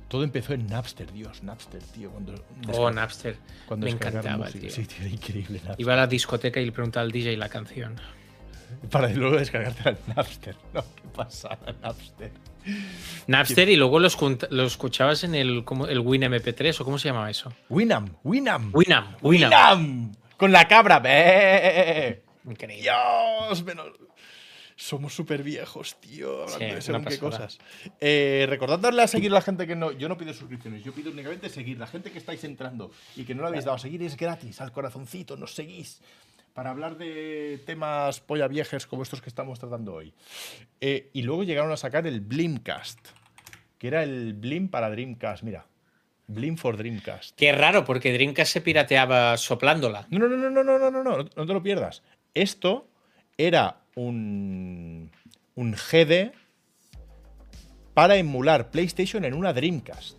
Todo 0.09 0.25
empezó 0.25 0.55
en 0.55 0.67
Napster, 0.67 1.13
Dios, 1.13 1.43
Napster, 1.43 1.83
tío. 1.83 2.11
Cuando 2.11 2.35
Oh, 2.73 2.91
Napster. 2.91 3.37
cuando 3.67 3.85
me 3.85 3.93
encantaba, 3.93 4.49
tío. 4.49 4.71
Sí, 4.71 4.85
tío, 4.87 4.99
era 5.01 5.09
increíble 5.11 5.59
Napster. 5.59 5.81
Iba 5.81 5.93
a 5.93 5.97
la 5.97 6.07
discoteca 6.07 6.61
y 6.61 6.67
le 6.67 6.73
preguntaba 6.73 7.05
al 7.05 7.13
DJ 7.13 7.37
la 7.37 7.49
canción. 7.49 7.97
Para 8.91 9.09
luego 9.09 9.37
descargarte 9.37 9.89
al 9.89 9.99
Napster. 10.17 10.57
No, 10.75 10.83
qué 10.83 11.09
pasada, 11.15 11.75
Napster. 11.83 12.31
Napster 13.27 13.69
y 13.69 13.77
luego 13.77 13.99
lo, 13.99 14.09
escunt- 14.09 14.49
lo 14.51 14.65
escuchabas 14.65 15.25
en 15.25 15.35
el, 15.35 15.65
como, 15.65 15.87
el 15.87 16.01
Win 16.01 16.23
MP3 16.23 16.81
o 16.81 16.85
cómo 16.85 16.99
se 16.99 17.09
llamaba 17.09 17.31
eso. 17.31 17.53
Winam, 17.69 18.15
Winam. 18.25 18.71
Winamp, 18.75 19.19
Winamp. 19.25 19.53
Winamp. 19.53 20.17
Con 20.37 20.53
la 20.53 20.69
cabra. 20.69 21.01
¡Bé! 21.01 22.23
Increíble. 22.49 22.83
Dios, 22.83 23.65
menos. 23.65 23.87
Somos 24.81 25.13
súper 25.13 25.43
viejos, 25.43 25.97
tío. 26.01 26.45
Hablando 26.45 26.59
Sí, 26.69 26.75
de 26.77 26.81
según 26.81 27.05
qué 27.05 27.19
cosas. 27.19 27.59
Eh, 28.01 28.47
recordad 28.49 28.79
darle 28.79 29.03
a 29.03 29.09
seguir 29.09 29.33
a 29.33 29.35
la 29.35 29.41
gente 29.41 29.67
que 29.67 29.75
no. 29.75 29.91
Yo 29.91 30.09
no 30.09 30.17
pido 30.17 30.33
suscripciones, 30.33 30.85
yo 30.85 30.93
pido 30.93 31.11
únicamente 31.11 31.49
seguir. 31.49 31.79
La 31.81 31.89
gente 31.89 32.13
que 32.13 32.19
estáis 32.19 32.45
entrando 32.45 32.93
y 33.17 33.25
que 33.25 33.35
no 33.35 33.43
lo 33.43 33.49
habéis 33.49 33.65
dado 33.65 33.75
a 33.77 33.81
seguir 33.81 34.05
es 34.05 34.17
gratis. 34.17 34.61
Al 34.61 34.71
corazoncito, 34.71 35.37
nos 35.37 35.53
seguís. 35.53 36.01
Para 36.55 36.71
hablar 36.71 36.97
de 36.97 37.61
temas 37.67 38.21
polla 38.21 38.47
viejes 38.47 38.87
como 38.87 39.03
estos 39.03 39.21
que 39.21 39.29
estamos 39.29 39.59
tratando 39.59 39.95
hoy. 39.95 40.15
Eh, 40.81 41.11
y 41.13 41.23
luego 41.23 41.43
llegaron 41.43 41.73
a 41.73 41.77
sacar 41.77 42.07
el 42.07 42.21
Blimcast, 42.21 43.01
que 43.79 43.89
era 43.89 44.05
el 44.05 44.35
Blim 44.35 44.69
para 44.69 44.91
Dreamcast. 44.91 45.43
Mira, 45.43 45.67
Blim 46.29 46.57
for 46.57 46.77
Dreamcast. 46.77 47.35
Qué 47.37 47.51
raro, 47.51 47.85
porque 47.85 48.13
Dreamcast 48.13 48.53
se 48.53 48.61
pirateaba 48.61 49.37
soplándola. 49.39 50.07
No, 50.11 50.21
no, 50.21 50.29
no, 50.29 50.37
no, 50.37 50.51
no, 50.51 50.63
no, 50.63 50.79
no, 50.79 50.91
no, 50.91 51.03
no, 51.03 51.17
no 51.35 51.47
te 51.47 51.53
lo 51.53 51.63
pierdas. 51.65 52.05
Esto 52.33 52.87
era 53.37 53.81
un, 54.03 55.11
un 55.55 55.73
GD 55.73 56.33
para 57.95 58.17
emular 58.17 58.71
PlayStation 58.71 59.25
en 59.25 59.35
una 59.35 59.53
Dreamcast. 59.53 60.17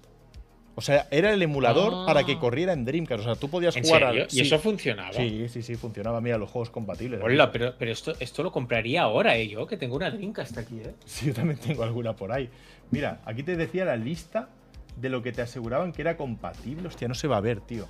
O 0.76 0.82
sea, 0.82 1.08
era 1.12 1.34
el 1.34 1.42
emulador 1.42 1.92
Ah. 1.94 2.04
para 2.06 2.24
que 2.26 2.38
corriera 2.40 2.72
en 2.72 2.86
Dreamcast. 2.86 3.22
O 3.22 3.24
sea, 3.24 3.36
tú 3.36 3.50
podías 3.50 3.76
¿En 3.76 3.84
jugar 3.84 4.04
serio? 4.08 4.24
al. 4.24 4.28
¿Y 4.32 4.40
eso 4.42 4.60
funcionaba? 4.60 5.12
Sí, 5.12 5.48
sí, 5.50 5.62
sí, 5.62 5.76
funcionaba. 5.76 6.22
Mira, 6.22 6.38
los 6.38 6.50
juegos 6.50 6.70
compatibles. 6.70 7.20
Hola, 7.22 7.52
pero, 7.52 7.74
pero 7.78 7.92
esto, 7.92 8.14
esto 8.20 8.44
lo 8.44 8.52
compraría 8.52 9.02
ahora, 9.04 9.36
¿eh? 9.36 9.48
Yo, 9.50 9.68
que 9.68 9.76
tengo 9.76 9.96
una 9.98 10.10
Dreamcast 10.10 10.58
aquí, 10.58 10.80
¿eh? 10.80 10.94
Sí, 11.06 11.28
yo 11.28 11.34
también 11.34 11.60
tengo 11.60 11.84
alguna 11.84 12.16
por 12.16 12.32
ahí. 12.32 12.50
Mira, 12.92 13.20
aquí 13.26 13.44
te 13.44 13.58
decía 13.58 13.84
la 13.86 13.98
lista 13.98 14.50
de 14.96 15.10
lo 15.10 15.22
que 15.22 15.32
te 15.34 15.42
aseguraban 15.42 15.92
que 15.92 16.02
era 16.02 16.16
compatible. 16.16 16.88
Hostia, 16.88 17.08
no 17.10 17.14
se 17.16 17.28
va 17.28 17.38
a 17.38 17.42
ver, 17.42 17.60
tío. 17.62 17.88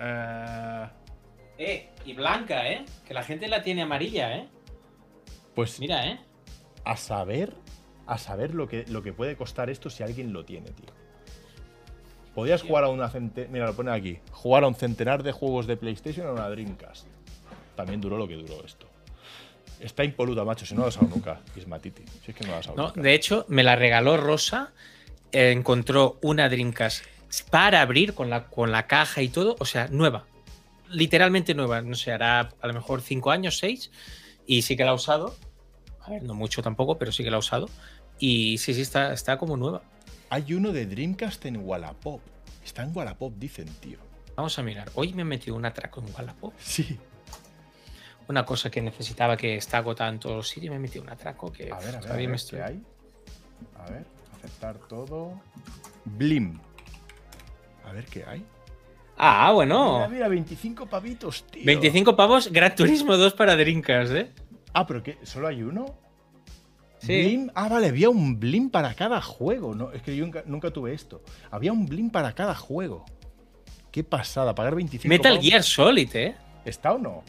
Eh, 0.00 0.86
Eh, 1.58 1.88
y 2.06 2.14
blanca, 2.14 2.66
¿eh? 2.70 2.84
Que 3.06 3.12
la 3.14 3.22
gente 3.22 3.46
la 3.46 3.62
tiene 3.62 3.82
amarilla, 3.82 4.36
¿eh? 4.38 4.48
Pues 5.54 5.78
Mira, 5.80 6.06
¿eh? 6.06 6.20
a 6.84 6.96
saber, 6.96 7.54
a 8.06 8.18
saber 8.18 8.54
lo 8.54 8.68
que, 8.68 8.84
lo 8.88 9.02
que 9.02 9.12
puede 9.12 9.36
costar 9.36 9.70
esto 9.70 9.90
si 9.90 10.02
alguien 10.02 10.32
lo 10.32 10.44
tiene, 10.44 10.70
tío. 10.70 10.86
Podías 12.34 12.62
jugar 12.62 12.84
a 12.84 12.88
una 12.88 13.10
centenar, 13.10 13.50
mira, 13.50 13.66
lo 13.66 13.74
pone 13.76 13.90
aquí, 13.90 14.18
jugar 14.30 14.64
a 14.64 14.68
un 14.68 14.74
centenar 14.74 15.22
de 15.22 15.32
juegos 15.32 15.66
de 15.66 15.76
PlayStation 15.76 16.26
en 16.26 16.32
una 16.32 16.48
Dreamcast. 16.48 17.06
También 17.76 18.00
duró 18.00 18.16
lo 18.16 18.26
que 18.26 18.34
duró 18.36 18.64
esto. 18.64 18.88
Está 19.80 20.04
impoluta, 20.04 20.44
macho, 20.44 20.64
si 20.64 20.74
no 20.74 20.82
lo 20.82 20.86
has 20.88 20.96
usado 20.96 21.10
nunca, 21.10 21.40
Ismatiti. 21.56 22.04
Si 22.24 22.30
es 22.30 22.36
que 22.36 22.44
no 22.44 22.52
lo 22.52 22.56
has 22.58 22.66
usado 22.66 22.76
No, 22.76 22.86
nunca. 22.88 23.00
de 23.02 23.14
hecho, 23.14 23.44
me 23.48 23.62
la 23.62 23.76
regaló 23.76 24.16
Rosa. 24.16 24.72
eh, 25.32 25.50
encontró 25.50 26.18
una 26.22 26.48
Dreamcast 26.48 27.04
para 27.50 27.80
abrir 27.80 28.14
con 28.14 28.30
la, 28.30 28.44
con 28.48 28.70
la 28.70 28.86
caja 28.86 29.22
y 29.22 29.28
todo. 29.28 29.56
O 29.58 29.64
sea, 29.64 29.88
nueva. 29.88 30.24
Literalmente 30.90 31.54
nueva. 31.54 31.82
No 31.82 31.94
sé, 31.96 32.12
hará 32.12 32.50
a 32.60 32.66
lo 32.66 32.72
mejor 32.74 33.00
cinco 33.02 33.30
años, 33.30 33.58
seis. 33.58 33.90
Y 34.46 34.62
sí 34.62 34.76
que 34.76 34.84
la 34.84 34.90
ha 34.90 34.94
usado. 34.94 35.34
A 36.00 36.10
ver, 36.10 36.22
no 36.22 36.34
mucho 36.34 36.62
tampoco, 36.62 36.98
pero 36.98 37.12
sí 37.12 37.22
que 37.22 37.30
la 37.30 37.36
ha 37.36 37.40
usado. 37.40 37.68
Y 38.18 38.58
sí, 38.58 38.74
sí, 38.74 38.80
está, 38.82 39.12
está 39.12 39.38
como 39.38 39.56
nueva. 39.56 39.82
Hay 40.30 40.54
uno 40.54 40.72
de 40.72 40.86
Dreamcast 40.86 41.44
en 41.46 41.56
Wallapop. 41.56 42.20
Está 42.64 42.82
en 42.82 42.96
Wallapop, 42.96 43.34
dicen, 43.36 43.66
tío. 43.80 43.98
Vamos 44.36 44.58
a 44.58 44.62
mirar. 44.62 44.90
Hoy 44.94 45.12
me 45.12 45.22
he 45.22 45.24
metido 45.24 45.56
un 45.56 45.64
atraco 45.64 46.00
en 46.00 46.14
Wallapop. 46.14 46.54
Sí. 46.58 46.98
Una 48.28 48.44
cosa 48.46 48.70
que 48.70 48.80
necesitaba 48.80 49.36
que 49.36 49.56
está 49.56 49.78
agotada 49.78 50.10
en 50.10 50.18
todos 50.18 50.36
los 50.36 50.48
sitios. 50.48 50.70
Me 50.70 50.76
he 50.76 50.80
metido 50.80 51.02
un 51.02 51.10
atraco 51.10 51.52
que 51.52 51.70
A 51.70 51.78
ver, 51.78 51.96
a 51.96 52.00
ver, 52.00 52.12
a 52.12 52.16
ver 52.16 52.28
me 52.28 52.38
¿qué 52.38 52.62
hay? 52.62 52.82
A 53.76 53.90
ver, 53.90 54.06
aceptar 54.36 54.78
todo. 54.78 55.40
Blim. 56.04 56.58
A 57.84 57.92
ver 57.92 58.06
qué 58.06 58.24
hay. 58.24 58.44
Ah, 59.16 59.42
Mira, 59.44 59.52
bueno. 59.52 60.08
mira, 60.08 60.28
25 60.28 60.86
pavitos, 60.86 61.44
tío. 61.50 61.62
25 61.64 62.16
pavos, 62.16 62.50
Gran 62.50 62.74
Turismo 62.74 63.16
2 63.16 63.34
para 63.34 63.56
Dreamcast, 63.56 64.12
¿eh? 64.12 64.30
Ah, 64.72 64.86
pero 64.86 65.02
¿qué? 65.02 65.18
¿Solo 65.22 65.48
hay 65.48 65.62
uno? 65.62 65.86
Sí. 66.98 67.12
Blim- 67.12 67.52
Ah, 67.54 67.68
vale, 67.68 67.88
había 67.88 68.08
un 68.10 68.38
Blim 68.40 68.70
para 68.70 68.94
cada 68.94 69.20
juego. 69.20 69.74
No, 69.74 69.92
es 69.92 70.02
que 70.02 70.16
yo 70.16 70.24
nunca, 70.24 70.42
nunca 70.46 70.70
tuve 70.70 70.94
esto. 70.94 71.22
Había 71.50 71.72
un 71.72 71.84
Blim 71.86 72.10
para 72.10 72.32
cada 72.32 72.54
juego. 72.54 73.04
Qué 73.90 74.02
pasada, 74.02 74.54
pagar 74.54 74.74
25 74.74 75.08
Metal 75.08 75.32
pavos. 75.34 75.44
Gear 75.46 75.62
Solid, 75.62 76.16
¿eh? 76.16 76.34
¿Está 76.64 76.92
o 76.92 76.98
no? 76.98 77.22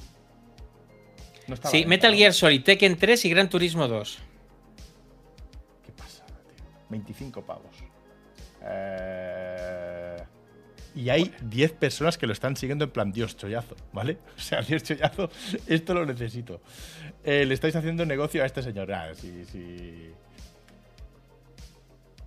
No 1.47 1.55
estaba 1.55 1.71
Sí, 1.71 1.77
dentro, 1.79 1.89
Metal 1.89 2.11
¿no? 2.11 2.17
Gear 2.17 2.33
Solid, 2.33 2.63
Tekken 2.63 2.97
3 2.97 3.25
y 3.25 3.29
Gran 3.29 3.49
Turismo 3.49 3.87
2. 3.87 4.19
Qué 5.85 5.91
pasada, 5.91 6.27
tío. 6.47 6.65
25 6.89 7.41
pavos. 7.41 7.75
Eh, 8.61 10.02
Y 10.95 11.09
hay 11.09 11.33
10 11.41 11.71
personas 11.73 12.17
que 12.17 12.27
lo 12.27 12.33
están 12.33 12.55
siguiendo 12.55 12.85
en 12.85 12.91
plan, 12.91 13.11
Dios, 13.11 13.35
chollazo, 13.35 13.75
¿vale? 13.93 14.17
O 14.37 14.39
sea, 14.41 14.61
Dios, 14.61 14.83
chollazo, 14.83 15.29
esto 15.67 15.93
lo 15.93 16.05
necesito. 16.05 16.61
Eh, 17.23 17.45
le 17.45 17.53
estáis 17.53 17.75
haciendo 17.75 18.05
negocio 18.05 18.43
a 18.43 18.45
este 18.45 18.61
señor. 18.61 18.91
Ah, 18.93 19.13
sí, 19.15 19.43
sí. 19.51 20.11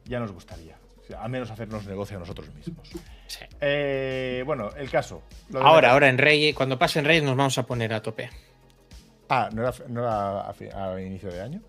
Ya 0.05 0.21
nos 0.21 0.33
gustaría. 0.33 0.77
O 1.03 1.05
sea, 1.07 1.23
al 1.23 1.31
menos 1.31 1.51
hacernos 1.51 1.87
negocio 1.87 2.17
a 2.17 2.21
nosotros 2.21 2.53
mismos. 2.55 2.89
Sí. 3.29 3.45
Eh, 3.61 4.43
bueno, 4.47 4.71
el 4.77 4.91
caso. 4.91 5.23
Ahora, 5.55 5.89
la- 5.89 5.93
ahora 5.95 6.09
en 6.09 6.19
Reyes, 6.19 6.55
cuando 6.55 6.79
pasen 6.79 7.05
Reyes 7.05 7.23
nos 7.25 7.37
vamos 7.37 7.57
a 7.59 7.67
poner 7.67 7.93
a 7.93 8.03
tope. 8.03 8.31
Ah, 9.29 9.49
¿no 9.53 9.63
era, 9.63 9.75
no 9.89 10.01
era 10.03 10.41
a, 10.43 10.93
a 10.95 11.01
inicio 11.01 11.31
de 11.31 11.41
año? 11.41 11.61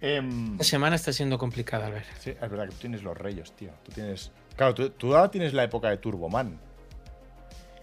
Em, 0.00 0.52
Esta 0.52 0.64
semana 0.64 0.96
está 0.96 1.12
siendo 1.12 1.38
complicada, 1.38 1.86
a 1.86 1.90
ver. 1.90 2.04
Sí, 2.18 2.30
es 2.30 2.40
verdad 2.40 2.64
que 2.66 2.70
tú 2.72 2.76
tienes 2.78 3.02
los 3.02 3.16
reyes, 3.16 3.52
tío. 3.56 3.70
Tú 3.84 3.92
tienes. 3.92 4.30
Claro, 4.56 4.74
tú, 4.74 4.90
tú 4.90 5.14
ahora 5.14 5.30
tienes 5.30 5.52
la 5.52 5.64
época 5.64 5.90
de 5.90 5.98
Turboman. 5.98 6.58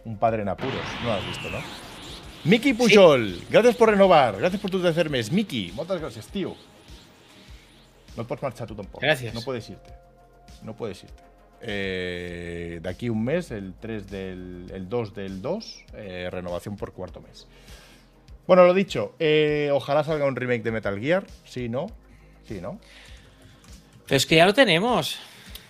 Un 0.06 0.18
padre 0.18 0.42
en 0.42 0.50
apuros. 0.50 0.76
No 1.02 1.08
lo 1.08 1.14
has 1.14 1.28
visto, 1.28 1.50
¿no? 1.50 1.60
Miki 2.44 2.74
Pujol, 2.74 3.40
gracias 3.50 3.76
por 3.76 3.90
renovar. 3.90 4.38
Gracias 4.38 4.62
por 4.62 4.70
tu 4.70 4.82
tercer 4.82 5.10
mes. 5.10 5.32
Miki, 5.32 5.72
muchas 5.74 6.02
gracias, 6.02 6.28
tío. 6.28 6.56
No 8.18 8.28
puedes 8.28 8.44
marchar 8.44 8.68
tú 8.68 8.76
tampoco. 8.76 9.00
Gracias. 9.02 9.34
No 9.34 9.42
puedes 9.42 9.70
irte. 9.70 9.94
No 10.62 10.76
puedes 10.76 11.04
irte. 11.04 11.24
Eh, 11.62 12.80
de 12.84 12.90
aquí 12.90 13.10
un 13.10 13.24
mes, 13.24 13.52
el 13.52 13.74
3 13.80 14.10
del. 14.10 14.72
El 14.74 14.90
2 14.90 15.14
del 15.14 15.42
2, 15.42 15.86
eh, 15.94 16.28
renovación 16.30 16.76
por 16.76 16.92
cuarto 16.92 17.22
mes. 17.22 17.48
Bueno, 18.46 18.66
lo 18.66 18.74
dicho, 18.74 19.16
eh, 19.20 19.70
ojalá 19.72 20.04
salga 20.04 20.26
un 20.26 20.36
remake 20.36 20.64
de 20.64 20.72
Metal 20.72 21.00
Gear. 21.00 21.26
Sí, 21.46 21.70
¿no? 21.70 21.88
Sí, 22.46 22.60
¿no? 22.60 22.80
Pero 24.06 24.18
es 24.18 24.26
que 24.26 24.36
ya 24.36 24.46
lo 24.46 24.54
tenemos. 24.54 25.18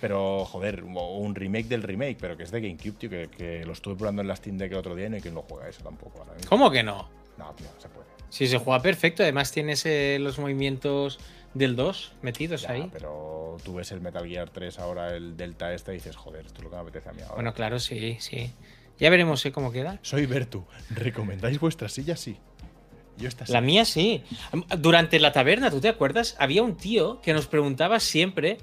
Pero, 0.00 0.44
joder, 0.44 0.84
un 0.84 1.34
remake 1.34 1.66
del 1.68 1.82
remake, 1.82 2.16
pero 2.20 2.36
que 2.36 2.42
es 2.42 2.50
de 2.50 2.60
GameCube, 2.60 2.92
tío, 2.98 3.10
que, 3.10 3.28
que 3.28 3.64
lo 3.64 3.72
estuve 3.72 3.94
probando 3.96 4.22
en 4.22 4.28
la 4.28 4.36
Steam 4.36 4.58
Deck 4.58 4.72
el 4.72 4.78
otro 4.78 4.94
día 4.94 5.06
y 5.06 5.10
no 5.10 5.16
hay 5.16 5.22
quien 5.22 5.34
lo 5.34 5.42
juega 5.42 5.68
eso 5.68 5.82
tampoco. 5.82 6.18
ahora 6.20 6.34
mismo. 6.34 6.48
¿Cómo 6.50 6.70
que 6.70 6.82
no? 6.82 7.08
No, 7.38 7.52
tío, 7.54 7.66
no 7.74 7.80
se 7.80 7.88
puede. 7.88 8.06
Si 8.28 8.46
se 8.48 8.58
juega 8.58 8.82
perfecto, 8.82 9.22
además 9.22 9.50
tienes 9.52 9.86
eh, 9.86 10.18
los 10.20 10.38
movimientos 10.38 11.20
del 11.54 11.76
2 11.76 12.12
metidos 12.22 12.62
Ya, 12.62 12.70
ahí. 12.72 12.90
pero 12.92 13.56
tú 13.64 13.74
ves 13.74 13.92
el 13.92 14.00
Metal 14.00 14.26
Gear 14.26 14.50
3 14.50 14.78
ahora, 14.80 15.14
el 15.14 15.36
Delta 15.36 15.72
este, 15.72 15.92
y 15.92 15.94
dices, 15.94 16.16
joder, 16.16 16.44
esto 16.44 16.58
es 16.58 16.64
lo 16.64 16.70
que 16.70 16.76
me 16.76 16.82
apetece 16.82 17.08
a 17.08 17.12
mí 17.12 17.22
ahora. 17.22 17.34
Bueno, 17.36 17.54
claro, 17.54 17.78
sí, 17.78 18.16
sí. 18.18 18.52
Ya 18.98 19.08
veremos 19.10 19.44
eh, 19.46 19.52
cómo 19.52 19.70
queda. 19.72 19.98
Soy 20.02 20.26
Bertu. 20.26 20.64
¿Recomendáis 20.90 21.58
vuestra 21.60 21.88
silla? 21.88 22.16
Sí. 22.16 22.36
Yo 23.16 23.28
esta 23.28 23.44
La 23.48 23.60
sí. 23.60 23.64
mía 23.66 23.84
sí. 23.84 24.24
Durante 24.78 25.20
la 25.20 25.32
taberna, 25.32 25.70
¿tú 25.70 25.80
te 25.80 25.88
acuerdas? 25.88 26.34
Había 26.40 26.62
un 26.64 26.76
tío 26.76 27.20
que 27.20 27.32
nos 27.32 27.46
preguntaba 27.46 28.00
siempre 28.00 28.58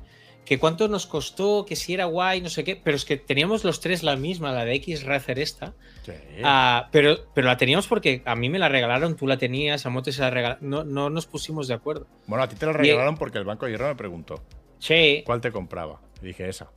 que 0.46 0.60
cuánto 0.60 0.88
nos 0.88 1.06
costó, 1.06 1.66
que 1.66 1.76
si 1.76 1.94
era 1.94 2.06
guay, 2.06 2.42
no 2.42 2.50
sé 2.50 2.64
qué, 2.64 2.76
pero 2.76 2.96
es 2.98 3.06
que 3.06 3.16
teníamos 3.18 3.64
los 3.64 3.80
tres 3.80 4.04
la 4.04 4.16
misma, 4.16 4.52
la 4.52 4.66
de 4.66 4.74
X 4.76 5.04
Racer 5.04 5.40
esta. 5.40 5.74
Sí. 6.04 6.12
Ah, 6.44 6.90
pero, 6.92 7.18
pero 7.34 7.48
la 7.48 7.58
teníamos 7.58 7.88
porque 7.88 8.22
a 8.26 8.36
mí 8.36 8.50
me 8.50 8.60
la 8.60 8.68
regalaron, 8.68 9.16
tú 9.16 9.28
la 9.28 9.38
tenías, 9.38 9.86
a 9.86 9.90
Mote 9.90 10.12
se 10.12 10.22
la 10.22 10.30
regalaron. 10.30 10.70
No, 10.70 10.84
no 10.84 11.10
nos 11.10 11.26
pusimos 11.28 11.68
de 11.68 11.76
acuerdo. 11.76 12.08
Bueno, 12.28 12.44
a 12.44 12.50
ti 12.50 12.56
te 12.56 12.66
la 12.66 12.74
regalaron 12.74 13.16
porque 13.18 13.38
el 13.38 13.46
Banco 13.46 13.66
de 13.66 13.72
Hierro 13.74 13.88
me 13.88 13.96
preguntó 13.96 14.42
Sí. 14.80 15.22
cuál 15.26 15.42
te 15.42 15.52
compraba. 15.52 16.02
Y 16.22 16.26
dije 16.28 16.50
esa. 16.50 16.70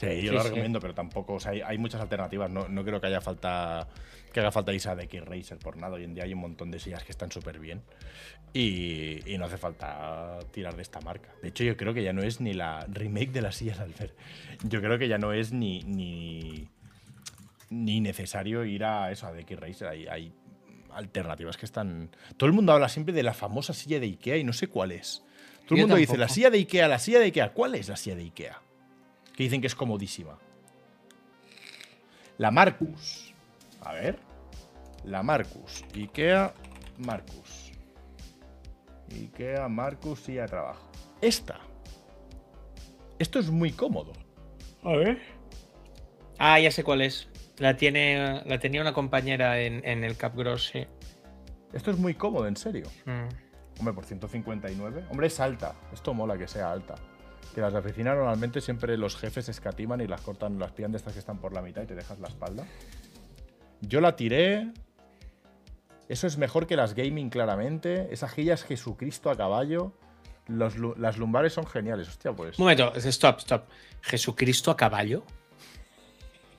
Sí, 0.00 0.06
yo 0.22 0.30
Sí, 0.30 0.36
lo 0.36 0.40
sí. 0.42 0.48
recomiendo, 0.48 0.80
pero 0.80 0.94
tampoco, 0.94 1.34
o 1.34 1.40
sea, 1.40 1.52
hay, 1.52 1.60
hay 1.62 1.78
muchas 1.78 2.00
alternativas. 2.00 2.50
No, 2.50 2.68
no 2.68 2.84
creo 2.84 3.00
que 3.00 3.06
haya 3.06 3.20
falta 3.20 3.88
que 4.32 4.40
haga 4.40 4.52
falta 4.52 4.72
irse 4.74 4.90
a 4.90 5.02
X 5.02 5.24
Racer 5.24 5.58
por 5.58 5.78
nada. 5.78 5.94
Hoy 5.94 6.04
en 6.04 6.14
día 6.14 6.24
hay 6.24 6.34
un 6.34 6.40
montón 6.40 6.70
de 6.70 6.78
sillas 6.78 7.02
que 7.04 7.12
están 7.12 7.32
súper 7.32 7.58
bien. 7.58 7.80
Y, 8.52 9.20
y 9.30 9.38
no 9.38 9.46
hace 9.46 9.56
falta 9.56 10.38
tirar 10.50 10.76
de 10.76 10.82
esta 10.82 11.00
marca. 11.00 11.30
De 11.42 11.48
hecho, 11.48 11.64
yo 11.64 11.76
creo 11.76 11.94
que 11.94 12.02
ya 12.02 12.12
no 12.12 12.22
es 12.22 12.40
ni 12.40 12.52
la 12.52 12.86
remake 12.90 13.30
de 13.32 13.40
las 13.42 13.56
sillas 13.56 13.80
Albert. 13.80 14.14
Yo 14.64 14.80
creo 14.82 14.98
que 14.98 15.08
ya 15.08 15.16
no 15.18 15.32
es 15.32 15.52
ni, 15.52 15.80
ni, 15.84 16.68
ni 17.70 18.00
necesario 18.00 18.64
ir 18.64 18.84
a 18.84 19.10
eso, 19.10 19.26
a 19.26 19.32
DX 19.32 19.58
Racer. 19.58 19.88
Hay, 19.88 20.06
hay 20.06 20.32
alternativas 20.92 21.56
que 21.56 21.64
están. 21.66 22.10
Todo 22.36 22.46
el 22.48 22.52
mundo 22.54 22.72
habla 22.72 22.88
siempre 22.90 23.14
de 23.14 23.22
la 23.22 23.32
famosa 23.34 23.72
silla 23.72 23.98
de 24.00 24.06
Ikea 24.06 24.36
y 24.36 24.44
no 24.44 24.52
sé 24.52 24.68
cuál 24.68 24.92
es. 24.92 25.22
Todo 25.66 25.76
el 25.76 25.80
mundo 25.82 25.96
dice 25.96 26.16
la 26.18 26.28
silla 26.28 26.50
de 26.50 26.58
Ikea, 26.58 26.88
la 26.88 26.98
silla 26.98 27.18
de 27.18 27.26
Ikea. 27.26 27.52
¿Cuál 27.52 27.74
es 27.74 27.88
la 27.88 27.96
silla 27.96 28.16
de 28.16 28.22
Ikea? 28.22 28.60
Que 29.36 29.44
dicen 29.44 29.60
que 29.60 29.66
es 29.66 29.74
comodísima. 29.74 30.38
La 32.38 32.50
Marcus. 32.50 33.34
A 33.82 33.92
ver. 33.92 34.18
La 35.04 35.22
Marcus. 35.22 35.84
Ikea 35.94 36.52
Marcus. 36.98 37.72
Ikea 39.10 39.68
Marcus 39.68 40.20
silla 40.20 40.42
de 40.42 40.48
trabajo. 40.48 40.90
Esta. 41.20 41.60
Esto 43.18 43.38
es 43.38 43.50
muy 43.50 43.72
cómodo. 43.72 44.12
A 44.82 44.92
ver. 44.96 45.20
Ah, 46.38 46.58
ya 46.58 46.70
sé 46.70 46.82
cuál 46.82 47.02
es. 47.02 47.28
La, 47.58 47.76
tiene, 47.76 48.42
la 48.44 48.58
tenía 48.58 48.80
una 48.80 48.92
compañera 48.92 49.60
en, 49.60 49.86
en 49.86 50.04
el 50.04 50.16
Capgross, 50.16 50.68
sí. 50.68 50.86
Esto 51.72 51.90
es 51.90 51.98
muy 51.98 52.14
cómodo, 52.14 52.46
en 52.46 52.56
serio. 52.56 52.86
Mm. 53.06 53.28
Hombre, 53.78 53.94
por 53.94 54.04
159. 54.04 55.04
Hombre, 55.10 55.26
es 55.26 55.40
alta. 55.40 55.74
Esto 55.92 56.14
mola 56.14 56.36
que 56.36 56.48
sea 56.48 56.70
alta. 56.70 56.94
Que 57.54 57.60
las 57.60 57.72
de 57.72 57.78
oficina 57.78 58.14
normalmente 58.14 58.60
siempre 58.60 58.96
los 58.96 59.16
jefes 59.16 59.48
escatiman 59.48 60.00
y 60.00 60.06
las 60.06 60.20
cortan, 60.20 60.58
las 60.58 60.72
pillan 60.72 60.92
de 60.92 60.98
estas 60.98 61.14
que 61.14 61.18
están 61.18 61.38
por 61.38 61.52
la 61.52 61.62
mitad 61.62 61.82
y 61.82 61.86
te 61.86 61.94
dejas 61.94 62.18
la 62.18 62.28
espalda. 62.28 62.64
Yo 63.80 64.00
la 64.00 64.16
tiré. 64.16 64.72
Eso 66.08 66.26
es 66.26 66.38
mejor 66.38 66.66
que 66.66 66.76
las 66.76 66.94
gaming, 66.94 67.30
claramente. 67.30 68.08
Esa 68.12 68.28
jilla 68.28 68.54
es 68.54 68.64
Jesucristo 68.64 69.30
a 69.30 69.36
caballo. 69.36 69.92
Los 70.46 70.76
las 70.98 71.18
lumbares 71.18 71.52
son 71.52 71.66
geniales. 71.66 72.08
Hostia, 72.08 72.32
pues. 72.32 72.58
Un 72.58 72.64
momento, 72.64 72.92
stop, 72.94 73.40
stop. 73.40 73.64
¿Jesucristo 74.02 74.70
a 74.70 74.76
caballo? 74.76 75.24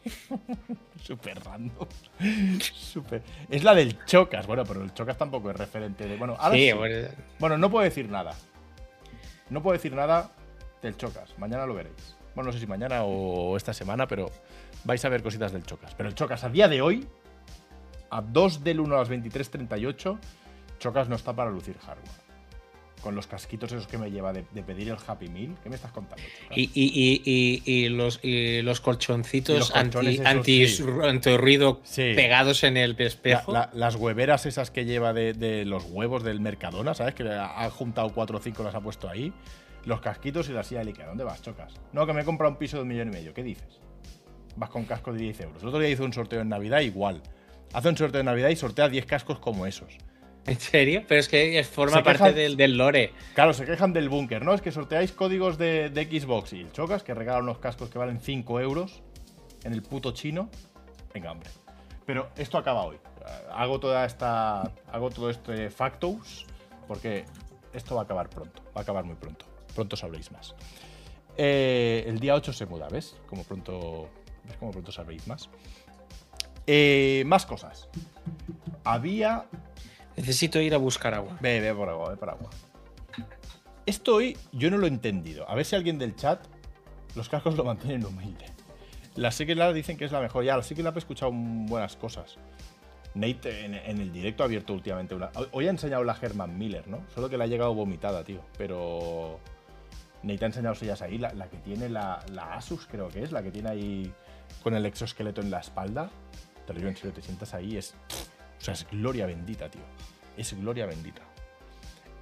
Súper 1.01 1.41
random. 1.43 1.87
Súper. 2.59 3.23
Es 3.49 3.63
la 3.63 3.73
del 3.73 4.03
Chocas. 4.05 4.45
Bueno, 4.47 4.63
pero 4.65 4.83
el 4.83 4.93
Chocas 4.93 5.17
tampoco 5.17 5.51
es 5.51 5.57
referente 5.57 6.05
de. 6.05 6.17
Bueno, 6.17 6.35
ahora 6.37 6.55
sí, 6.55 6.67
sí. 6.67 6.73
bueno, 6.73 7.07
Bueno, 7.39 7.57
no 7.57 7.69
puedo 7.69 7.83
decir 7.83 8.09
nada. 8.09 8.33
No 9.49 9.61
puedo 9.61 9.73
decir 9.73 9.93
nada 9.93 10.31
del 10.81 10.95
Chocas. 10.97 11.37
Mañana 11.37 11.65
lo 11.65 11.73
veréis. 11.73 12.15
Bueno, 12.35 12.49
no 12.49 12.53
sé 12.53 12.59
si 12.59 12.67
mañana 12.67 13.03
o 13.03 13.57
esta 13.57 13.73
semana, 13.73 14.07
pero 14.07 14.29
vais 14.83 15.03
a 15.05 15.09
ver 15.09 15.23
cositas 15.23 15.51
del 15.51 15.63
Chocas. 15.63 15.93
Pero 15.95 16.09
el 16.09 16.15
Chocas 16.15 16.43
a 16.43 16.49
día 16.49 16.67
de 16.67 16.81
hoy, 16.81 17.07
a 18.09 18.21
2 18.21 18.63
del 18.63 18.79
1 18.79 18.95
a 18.95 18.99
las 18.99 19.09
23.38, 19.09 20.19
Chocas 20.79 21.09
no 21.09 21.15
está 21.15 21.33
para 21.33 21.49
lucir 21.49 21.77
hardware. 21.79 22.27
Con 23.01 23.15
los 23.15 23.27
casquitos 23.27 23.71
esos 23.71 23.87
que 23.87 23.97
me 23.97 24.09
lleva 24.11 24.33
de, 24.33 24.43
de 24.51 24.63
pedir 24.63 24.89
el 24.89 24.97
Happy 25.05 25.27
Meal. 25.29 25.55
¿Qué 25.61 25.69
me 25.69 25.75
estás 25.75 25.91
contando, 25.91 26.21
y, 26.55 26.63
y- 26.63 26.71
y- 26.73 27.21
y- 27.25 27.85
y 27.85 27.89
los, 27.89 28.19
los 28.23 28.81
colchoncitos 28.81 29.57
los 29.59 29.71
colchones 29.71 30.19
anti, 30.25 30.63
esos, 30.63 30.87
anti, 30.87 30.99
sí. 31.01 31.07
antirruido 31.07 31.79
Sí. 31.83 32.13
pegados 32.15 32.63
en 32.63 32.75
el 32.75 32.99
espejo. 32.99 33.51
la- 33.51 33.69
las 33.73 33.95
hueveras 33.95 34.45
esas 34.47 34.71
que 34.71 34.85
lleva 34.85 35.13
de, 35.13 35.33
de 35.33 35.63
los 35.65 35.85
huevos 35.85 36.23
del 36.23 36.39
Mercadona, 36.39 36.95
¿sabes? 36.95 37.13
Que 37.13 37.23
ha, 37.29 37.69
juntado 37.69 38.09
4 38.13 38.37
o 38.37 38.41
5 38.41 38.63
las 38.63 38.73
ha 38.75 38.81
puesto 38.81 39.07
ahí. 39.07 39.31
Los 39.87 40.01
casquitos 40.01 40.49
y 40.49 40.51
la 40.51 40.63
silla 40.63 40.81
de 40.81 40.89
Ikea. 40.89 41.07
¿Dónde 41.07 41.23
vas, 41.23 41.41
chocas? 41.41 41.73
No, 41.93 42.05
que 42.05 42.11
me 42.11 42.21
he 42.21 42.25
comprado 42.25 42.51
un 42.51 42.57
piso 42.57 42.75
de 42.75 42.83
un 42.83 42.89
millón 42.89 43.07
y 43.07 43.11
medio. 43.11 43.33
¿Qué 43.33 43.41
dices? 43.41 43.79
Vas 44.57 44.69
con 44.69 44.83
casco 44.83 45.13
de 45.13 45.19
10 45.19 45.39
euros. 45.39 45.61
El 45.61 45.69
otro 45.69 45.79
día 45.79 45.89
hizo 45.89 46.03
un 46.03 46.11
sorteo 46.11 46.41
en 46.41 46.49
Navidad 46.49 46.81
igual. 46.81 47.21
Hace 47.71 47.87
un 47.87 47.95
sorteo 47.95 48.19
en 48.19 48.25
Navidad 48.25 48.49
y 48.49 48.57
sortea 48.57 48.89
10 48.89 49.05
cascos 49.05 49.39
como 49.39 49.65
esos. 49.65 49.97
¿En 50.45 50.59
serio? 50.59 51.03
Pero 51.07 51.21
es 51.21 51.29
que 51.29 51.63
forma 51.63 52.03
parte 52.03 52.33
del, 52.33 52.57
del 52.57 52.77
lore. 52.77 53.13
Claro, 53.33 53.53
se 53.53 53.63
quejan 53.63 53.93
del 53.93 54.09
búnker, 54.09 54.43
¿no? 54.43 54.53
Es 54.53 54.61
que 54.61 54.73
sorteáis 54.73 55.13
códigos 55.13 55.57
de, 55.57 55.89
de 55.89 56.03
Xbox 56.03 56.51
y 56.51 56.59
el 56.59 56.71
chocas, 56.73 57.01
que 57.03 57.13
regala 57.13 57.39
unos 57.39 57.59
cascos 57.59 57.89
que 57.89 57.97
valen 57.97 58.19
5 58.19 58.59
euros 58.59 59.01
en 59.63 59.71
el 59.71 59.83
puto 59.83 60.11
chino. 60.11 60.49
Venga, 61.13 61.31
hombre. 61.31 61.49
Pero 62.05 62.27
esto 62.35 62.57
acaba 62.57 62.83
hoy. 62.83 62.97
Hago 63.53 63.79
toda 63.79 64.05
esta. 64.05 64.63
Hago 64.91 65.09
todo 65.11 65.29
este 65.29 65.69
factos 65.69 66.45
porque 66.89 67.23
esto 67.71 67.95
va 67.95 68.01
a 68.01 68.03
acabar 68.03 68.29
pronto. 68.29 68.61
Va 68.75 68.81
a 68.81 68.81
acabar 68.81 69.05
muy 69.05 69.15
pronto. 69.15 69.45
Pronto 69.77 69.95
sabréis 69.95 70.31
más. 70.31 70.55
Eh, 71.37 72.03
el 72.07 72.19
día 72.19 72.33
8 72.33 72.51
se 72.51 72.65
muda, 72.65 72.89
¿ves? 72.89 73.15
Como 73.27 73.43
pronto. 73.43 74.09
¿Ves 74.43 74.57
cómo 74.57 74.71
pronto 74.71 74.91
sabréis 74.91 75.27
más? 75.27 75.49
Eh, 76.65 77.23
más 77.25 77.45
cosas. 77.45 77.87
Había 78.83 79.45
Necesito 80.17 80.59
ir 80.59 80.73
a 80.73 80.77
buscar 80.77 81.13
agua. 81.13 81.37
Ve, 81.39 81.61
ve 81.61 81.73
por 81.73 81.87
agua, 81.87 82.09
ve 82.09 82.17
por 82.17 82.29
agua. 82.31 82.49
Esto 83.85 84.15
hoy 84.15 84.35
yo 84.51 84.71
no 84.71 84.79
lo 84.79 84.87
he 84.87 84.89
entendido. 84.89 85.47
A 85.47 85.53
ver 85.53 85.63
si 85.63 85.75
alguien 85.75 85.99
del 85.99 86.15
chat 86.15 86.43
los 87.15 87.29
cascos 87.29 87.55
lo 87.55 87.63
mantienen 87.63 88.03
humilde. 88.03 88.45
La 89.15 89.31
Secret 89.31 89.57
Lab 89.57 89.73
dicen 89.73 89.95
que 89.95 90.05
es 90.05 90.11
la 90.11 90.19
mejor. 90.19 90.43
Ya, 90.43 90.57
la 90.57 90.63
Secret 90.63 90.83
Lab 90.83 90.95
he 90.95 90.99
escuchado 90.99 91.31
buenas 91.31 91.95
cosas. 91.95 92.37
Nate 93.13 93.65
en, 93.65 93.75
en 93.75 94.01
el 94.01 94.11
directo 94.11 94.41
ha 94.41 94.47
abierto 94.47 94.73
últimamente 94.73 95.13
una. 95.13 95.29
Hoy 95.51 95.67
ha 95.67 95.69
enseñado 95.69 96.03
la 96.03 96.17
Herman 96.19 96.57
Miller, 96.57 96.87
¿no? 96.87 97.03
Solo 97.13 97.29
que 97.29 97.37
le 97.37 97.43
ha 97.43 97.47
llegado 97.47 97.73
vomitada, 97.75 98.23
tío. 98.23 98.41
Pero. 98.57 99.39
Nate 100.27 100.45
ha 100.45 100.47
enseñado 100.47 100.75
sillas 100.75 101.01
ahí. 101.01 101.17
La, 101.17 101.33
la 101.33 101.49
que 101.49 101.57
tiene 101.57 101.89
la, 101.89 102.23
la 102.31 102.53
Asus, 102.53 102.87
creo 102.87 103.07
que 103.09 103.23
es. 103.23 103.31
La 103.31 103.41
que 103.41 103.51
tiene 103.51 103.69
ahí 103.69 104.13
con 104.61 104.75
el 104.75 104.85
exoesqueleto 104.85 105.41
en 105.41 105.49
la 105.49 105.59
espalda. 105.59 106.09
Te 106.65 106.73
lo 106.73 106.79
digo 106.79 106.89
en 106.89 106.95
serio, 106.97 107.13
te 107.13 107.21
sientas 107.21 107.53
ahí. 107.53 107.77
Es. 107.77 107.95
O 108.59 108.61
sea, 108.61 108.73
es 108.73 108.87
gloria 108.89 109.25
bendita, 109.25 109.69
tío. 109.69 109.83
Es 110.35 110.53
gloria 110.53 110.85
bendita. 110.85 111.21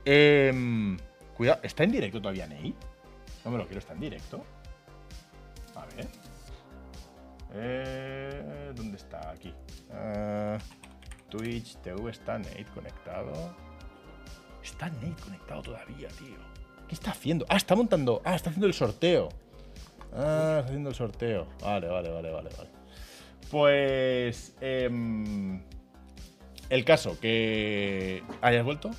Em, 0.05 0.97
cuidado, 1.35 1.59
¿está 1.63 1.83
en 1.83 1.91
directo 1.91 2.21
todavía 2.21 2.45
Nate? 2.47 2.75
No 3.43 3.51
me 3.51 3.57
lo 3.57 3.65
quiero, 3.65 3.79
está 3.79 3.93
en 3.93 3.99
directo. 3.99 4.45
A 5.75 5.85
ver. 5.85 6.07
Eh, 7.53 8.71
¿Dónde 8.75 8.97
está? 8.97 9.31
Aquí. 9.31 9.53
Ah, 9.91 10.57
Twitch 11.29 11.77
TV 11.77 12.11
está 12.11 12.37
Nate 12.37 12.65
conectado. 12.73 13.55
Está 14.63 14.89
Nate 14.89 15.21
conectado 15.23 15.61
todavía, 15.61 16.07
tío. 16.09 16.54
¿Qué 16.87 16.95
está 16.95 17.11
haciendo? 17.11 17.45
Ah, 17.49 17.57
está 17.57 17.75
montando. 17.75 18.21
Ah, 18.23 18.35
está 18.35 18.49
haciendo 18.49 18.67
el 18.67 18.73
sorteo. 18.73 19.29
Ah, 20.13 20.57
está 20.59 20.67
haciendo 20.67 20.89
el 20.89 20.95
sorteo. 20.95 21.47
Vale, 21.61 21.87
vale, 21.87 22.09
vale, 22.09 22.31
vale, 22.31 22.49
vale. 22.55 22.69
Pues. 23.49 24.55
em, 24.61 25.61
el 26.69 26.85
caso, 26.85 27.19
que. 27.19 28.23
¿Hayas 28.41 28.63
vuelto? 28.63 28.91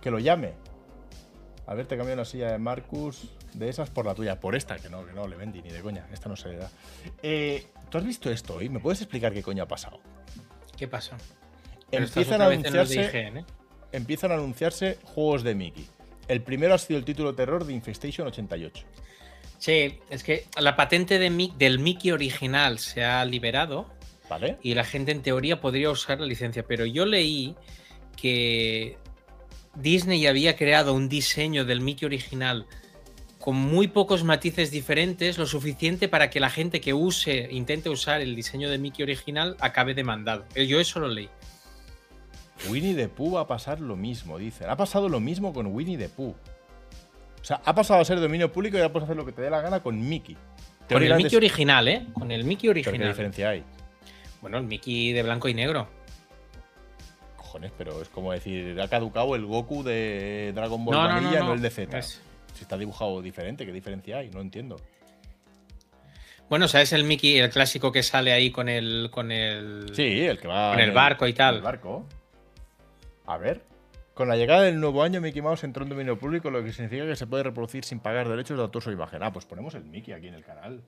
Que 0.00 0.10
lo 0.10 0.18
llame. 0.18 0.54
A 1.66 1.74
ver, 1.74 1.86
te 1.86 1.96
cambio 1.96 2.16
la 2.16 2.24
silla 2.24 2.52
de 2.52 2.58
Marcus 2.58 3.30
de 3.52 3.68
esas 3.68 3.90
por 3.90 4.06
la 4.06 4.14
tuya. 4.14 4.40
Por 4.40 4.56
esta, 4.56 4.76
que 4.78 4.88
no, 4.88 5.04
que 5.06 5.12
no 5.12 5.28
le 5.28 5.36
vendí 5.36 5.62
ni 5.62 5.70
de 5.70 5.80
coña. 5.80 6.06
Esta 6.12 6.28
no 6.28 6.36
se 6.36 6.48
le 6.48 6.56
da. 6.56 6.70
Eh, 7.22 7.66
¿Tú 7.90 7.98
has 7.98 8.04
visto 8.04 8.30
esto 8.30 8.56
hoy? 8.56 8.68
¿Me 8.68 8.80
puedes 8.80 9.00
explicar 9.00 9.32
qué 9.32 9.42
coño 9.42 9.62
ha 9.64 9.68
pasado? 9.68 10.00
¿Qué 10.76 10.84
estás 10.84 11.10
Empiezan 11.90 12.42
a, 12.42 12.46
anunciarse, 12.46 13.00
¿eh? 13.00 13.44
Empiezan 13.92 14.32
a 14.32 14.34
anunciarse 14.34 14.98
juegos 15.02 15.42
de 15.42 15.54
Mickey. 15.54 15.86
El 16.28 16.42
primero 16.42 16.74
ha 16.74 16.78
sido 16.78 16.98
el 16.98 17.04
título 17.04 17.34
terror 17.34 17.64
de 17.64 17.72
Infestation 17.72 18.28
88. 18.28 18.84
Sí, 19.58 19.98
es 20.10 20.22
que 20.22 20.46
la 20.60 20.76
patente 20.76 21.18
de 21.18 21.50
del 21.56 21.78
Mickey 21.78 22.12
original 22.12 22.78
se 22.78 23.04
ha 23.04 23.24
liberado 23.24 23.86
¿Vale? 24.28 24.58
y 24.62 24.74
la 24.74 24.84
gente 24.84 25.10
en 25.10 25.22
teoría 25.22 25.60
podría 25.60 25.90
usar 25.90 26.20
la 26.20 26.26
licencia, 26.26 26.64
pero 26.66 26.86
yo 26.86 27.06
leí 27.06 27.56
que 28.16 28.98
Disney 29.74 30.26
había 30.26 30.56
creado 30.56 30.92
un 30.92 31.08
diseño 31.08 31.64
del 31.64 31.80
Mickey 31.80 32.06
original 32.06 32.66
con 33.38 33.56
muy 33.56 33.88
pocos 33.88 34.24
matices 34.24 34.70
diferentes, 34.70 35.38
lo 35.38 35.46
suficiente 35.46 36.08
para 36.08 36.28
que 36.28 36.40
la 36.40 36.50
gente 36.50 36.80
que 36.80 36.92
use, 36.92 37.48
intente 37.50 37.88
usar 37.88 38.20
el 38.20 38.36
diseño 38.36 38.68
de 38.68 38.78
Mickey 38.78 39.02
original 39.02 39.56
acabe 39.60 39.94
demandado. 39.94 40.44
Yo 40.54 40.80
eso 40.80 41.00
lo 41.00 41.08
leí. 41.08 41.28
Winnie 42.70 42.94
the 42.94 43.08
Pooh 43.08 43.34
va 43.34 43.42
a 43.42 43.46
pasar 43.46 43.80
lo 43.80 43.96
mismo, 43.96 44.38
dicen. 44.38 44.68
Ha 44.68 44.76
pasado 44.76 45.08
lo 45.08 45.20
mismo 45.20 45.52
con 45.52 45.66
Winnie 45.68 45.96
the 45.96 46.08
Pooh. 46.08 46.34
O 47.40 47.44
sea, 47.44 47.60
ha 47.64 47.74
pasado 47.74 48.00
a 48.00 48.04
ser 48.04 48.20
dominio 48.20 48.52
público 48.52 48.76
y 48.76 48.80
ahora 48.80 48.92
puedes 48.92 49.04
hacer 49.06 49.16
lo 49.16 49.24
que 49.24 49.32
te 49.32 49.42
dé 49.42 49.50
la 49.50 49.60
gana 49.60 49.80
con 49.80 50.08
Mickey. 50.08 50.36
Con 50.88 51.02
el 51.02 51.14
Mickey 51.14 51.26
es- 51.28 51.34
original, 51.34 51.86
¿eh? 51.88 52.06
Con 52.14 52.30
el 52.32 52.44
Mickey 52.44 52.68
¿Pero 52.68 52.82
qué 52.82 52.88
original. 52.90 53.08
diferencia 53.08 53.48
hay? 53.50 53.62
Bueno, 54.42 54.58
el 54.58 54.64
Mickey 54.64 55.12
de 55.12 55.22
blanco 55.22 55.48
y 55.48 55.54
negro. 55.54 55.88
Cojones, 57.36 57.72
pero 57.78 58.02
es 58.02 58.08
como 58.08 58.32
decir, 58.32 58.78
ha 58.80 58.88
caducado 58.88 59.34
el 59.36 59.46
Goku 59.46 59.82
de 59.82 60.52
Dragon 60.54 60.84
Ball 60.84 60.94
No, 60.94 61.02
no, 61.02 61.08
no, 61.08 61.14
Vanilla, 61.22 61.40
no, 61.40 61.46
no. 61.46 61.54
el 61.54 61.62
de 61.62 61.70
Z. 61.70 61.98
Es- 61.98 62.20
Si 62.54 62.62
está 62.62 62.76
dibujado 62.76 63.22
diferente, 63.22 63.64
¿qué 63.64 63.72
diferencia 63.72 64.18
hay? 64.18 64.30
No 64.30 64.40
entiendo. 64.40 64.76
Bueno, 66.50 66.66
¿sabes 66.66 66.92
el 66.92 67.04
Mickey, 67.04 67.38
el 67.38 67.50
clásico 67.50 67.92
que 67.92 68.02
sale 68.02 68.32
ahí 68.32 68.50
con 68.50 68.68
el. 68.68 69.10
con 69.12 69.30
el. 69.30 69.92
Sí, 69.94 70.20
el 70.26 70.38
que 70.38 70.48
va. 70.48 70.70
Con 70.72 70.80
el 70.80 70.90
barco 70.92 71.26
y 71.26 71.34
tal. 71.34 71.56
El 71.56 71.62
barco. 71.62 72.06
A 73.28 73.36
ver. 73.36 73.60
Con 74.14 74.26
la 74.26 74.36
llegada 74.36 74.62
del 74.62 74.80
nuevo 74.80 75.02
año, 75.02 75.20
Mickey 75.20 75.42
Mouse 75.42 75.62
entró 75.62 75.82
en 75.82 75.90
dominio 75.90 76.18
público, 76.18 76.50
lo 76.50 76.64
que 76.64 76.72
significa 76.72 77.04
que 77.06 77.14
se 77.14 77.26
puede 77.26 77.42
reproducir 77.42 77.84
sin 77.84 78.00
pagar 78.00 78.26
derechos 78.26 78.56
de 78.56 78.62
autor 78.62 78.82
su 78.82 78.90
imagen. 78.90 79.22
Ah, 79.22 79.30
pues 79.30 79.44
ponemos 79.44 79.74
el 79.74 79.84
Mickey 79.84 80.14
aquí 80.14 80.28
en 80.28 80.34
el 80.34 80.42
canal. 80.42 80.82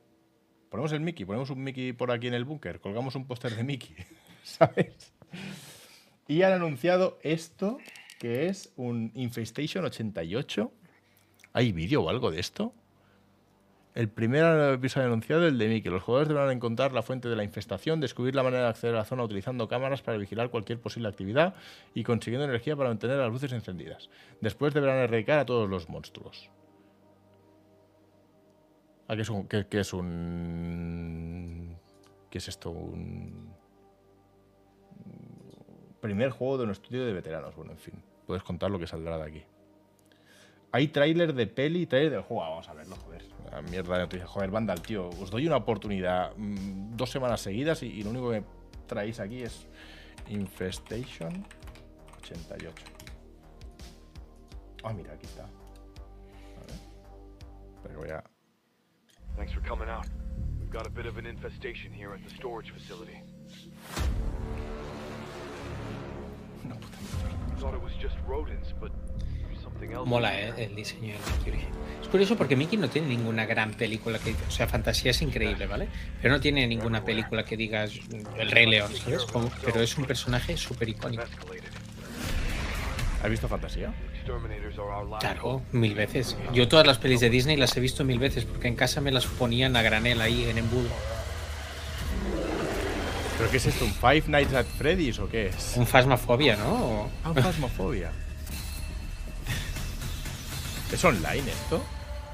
Ponemos 0.71 0.91
el 0.93 1.01
Mickey, 1.01 1.27
ponemos 1.27 1.51
un 1.51 1.62
Mickey 1.62 1.93
por 1.93 2.11
aquí 2.11 2.29
en 2.29 2.35
el 2.35 2.47
búnker, 2.47 2.81
colgamos 2.81 3.15
un 3.15 3.27
póster 3.27 3.55
de 3.55 3.62
Mickey, 3.62 3.95
¿sabes? 4.43 5.12
Y 6.29 6.41
han 6.41 6.55
anunciado 6.55 7.19
esto, 7.23 7.77
que 8.19 8.47
es 8.47 8.73
un 8.77 9.12
Infestation 9.15 9.85
88. 9.85 10.73
¿Hay 11.53 11.73
vídeo 11.73 12.03
o 12.05 12.09
algo 12.09 12.31
de 12.31 12.41
esto? 12.41 12.73
El 13.93 14.09
primer 14.09 14.75
episodio 14.75 15.09
anunciado, 15.09 15.49
el 15.49 15.59
de 15.59 15.69
Mickey. 15.69 15.91
Los 15.91 16.05
jugadores 16.05 16.29
deberán 16.29 16.53
encontrar 16.53 16.93
la 16.93 17.03
fuente 17.03 17.29
de 17.29 17.35
la 17.35 17.43
infestación, 17.43 18.01
descubrir 18.01 18.37
la 18.37 18.45
manera 18.45 18.65
de 18.65 18.69
acceder 18.69 18.95
a 18.95 18.99
la 18.99 19.05
zona 19.05 19.25
utilizando 19.25 19.67
cámaras 19.67 20.01
para 20.01 20.17
vigilar 20.17 20.51
cualquier 20.51 20.81
posible 20.81 21.09
actividad 21.09 21.55
y 21.93 22.05
consiguiendo 22.05 22.45
energía 22.45 22.77
para 22.77 22.91
mantener 22.91 23.17
las 23.17 23.33
luces 23.33 23.53
encendidas. 23.53 24.09
Después 24.41 24.75
deberán 24.75 24.99
erradicar 24.99 25.41
a 25.41 25.47
todos 25.47 25.69
los 25.69 25.89
monstruos. 25.89 26.51
¿A 29.09 29.17
qué 29.17 29.23
es 29.23 29.29
un. 29.29 29.49
qué 29.49 29.67
es 29.73 29.93
un. 29.93 31.77
¿Qué 32.31 32.39
es 32.39 32.47
esto? 32.47 32.71
Un. 32.71 33.51
Primer 36.01 36.31
juego 36.31 36.59
de 36.59 36.65
un 36.65 36.71
estudio 36.71 37.05
de 37.05 37.12
veteranos. 37.12 37.57
Bueno, 37.57 37.73
en 37.73 37.79
fin. 37.79 37.95
Puedes 38.25 38.45
contar 38.45 38.71
lo 38.71 38.79
que 38.79 38.87
saldrá 38.87 39.19
de 39.19 39.25
aquí. 39.25 39.43
Hay 40.72 40.88
tráiler 40.88 41.34
de 41.34 41.47
peli 41.47 41.82
y 41.82 41.86
tráiler 41.86 42.12
del 42.12 42.22
juego. 42.22 42.44
Ah, 42.44 42.51
Vamos 42.51 42.68
a 42.68 42.74
verlo, 42.74 42.97
joder. 42.97 43.24
La 43.51 43.62
mierda 43.62 43.94
de 43.94 44.01
noticias. 44.02 44.28
Joder, 44.28 44.51
Vandal, 44.51 44.80
tío. 44.82 45.09
Os 45.20 45.30
doy 45.30 45.47
una 45.47 45.56
oportunidad 45.56 46.32
mm, 46.36 46.97
dos 46.97 47.10
semanas 47.10 47.40
seguidas 47.40 47.82
y, 47.82 47.86
y 47.86 48.02
lo 48.02 48.10
único 48.10 48.30
que 48.30 48.44
traéis 48.86 49.18
aquí 49.18 49.42
es 49.42 49.66
Infestation 50.28 51.44
88. 52.22 52.72
Ah, 54.84 54.92
mira, 54.92 55.12
aquí 55.12 55.26
está. 55.26 55.42
A 55.42 55.47
ver. 56.66 56.78
Pero 57.82 57.98
voy 57.98 58.10
a... 58.10 58.22
Thanks 59.36 59.52
for 59.52 59.62
coming 59.62 59.88
out. 59.88 60.06
We've 60.60 60.70
got 60.70 60.86
a 60.86 60.90
bit 60.90 61.06
of 61.06 61.18
an 61.18 61.26
infestation 61.26 61.92
here 61.92 62.14
at 62.14 62.22
the 62.22 62.30
storage 62.30 62.70
facility. 62.70 63.20
Thought 67.59 67.74
it 67.74 67.82
was 67.82 67.92
just 68.01 68.16
rodents, 68.26 68.72
but. 68.80 68.92
Mola, 70.05 70.39
¿eh? 70.40 70.52
El 70.57 70.74
diseño 70.77 71.15
Mickey 71.36 71.52
original. 71.52 71.73
Es 72.02 72.09
curioso 72.09 72.36
porque 72.36 72.57
Mickey 72.57 72.78
no 72.78 72.89
tiene 72.89 73.09
ninguna 73.09 73.47
gran 73.47 73.73
película 73.74 74.19
que. 74.19 74.35
O 74.48 74.51
sea, 74.51 74.66
fantasía 74.66 75.11
es 75.12 75.23
increíble, 75.23 75.66
¿vale? 75.66 75.89
Pero 76.20 76.35
no 76.35 76.40
tiene 76.40 76.66
ninguna 76.66 77.05
película 77.05 77.44
que 77.44 77.57
digas 77.57 77.93
El 78.39 78.51
Rey 78.51 78.66
León, 78.66 78.90
¿sabes? 78.97 79.23
Como- 79.24 79.51
pero 79.65 79.81
es 79.81 79.97
un 79.98 80.05
personaje 80.07 80.57
súper 80.57 80.89
icónico. 80.89 81.23
¿Has 83.23 83.28
visto 83.31 83.48
Fantasía? 83.48 83.93
Exterminators 84.16 84.78
are 84.78 84.89
our 84.89 85.07
last 85.07 85.20
Claro, 85.23 85.62
mil 85.73 85.94
veces. 85.94 86.36
Yo 86.55 86.69
todas 86.69 86.86
las 86.86 86.98
pelis 86.98 87.20
de 87.20 87.28
Disney 87.31 87.57
las 87.57 87.77
he 87.77 87.81
visto 87.81 88.02
mil 88.05 88.19
veces 88.19 88.44
porque 88.47 88.69
en 88.69 88.77
casa 88.77 89.01
me 89.02 89.12
las 89.12 89.27
ponían 89.27 89.77
a 89.77 89.82
granel 89.82 90.20
ahí 90.23 90.44
en 90.48 90.57
embudo. 90.59 90.89
¿Pero 93.36 93.51
qué 93.51 93.57
es 93.59 93.66
esto? 93.66 93.85
¿Un 93.85 93.93
Five 93.93 94.24
Nights 94.27 94.55
at 94.55 94.66
Freddy's 94.66 95.19
o 95.19 95.28
qué 95.28 95.47
es? 95.48 95.74
Un 95.77 95.86
fasmafobia, 95.86 96.57
¿no? 96.57 97.11
Ah, 97.24 97.31
un 97.31 97.36
Phasmophobia. 97.43 98.11
¿Es 100.93 101.05
online 101.05 101.51
esto? 101.51 101.83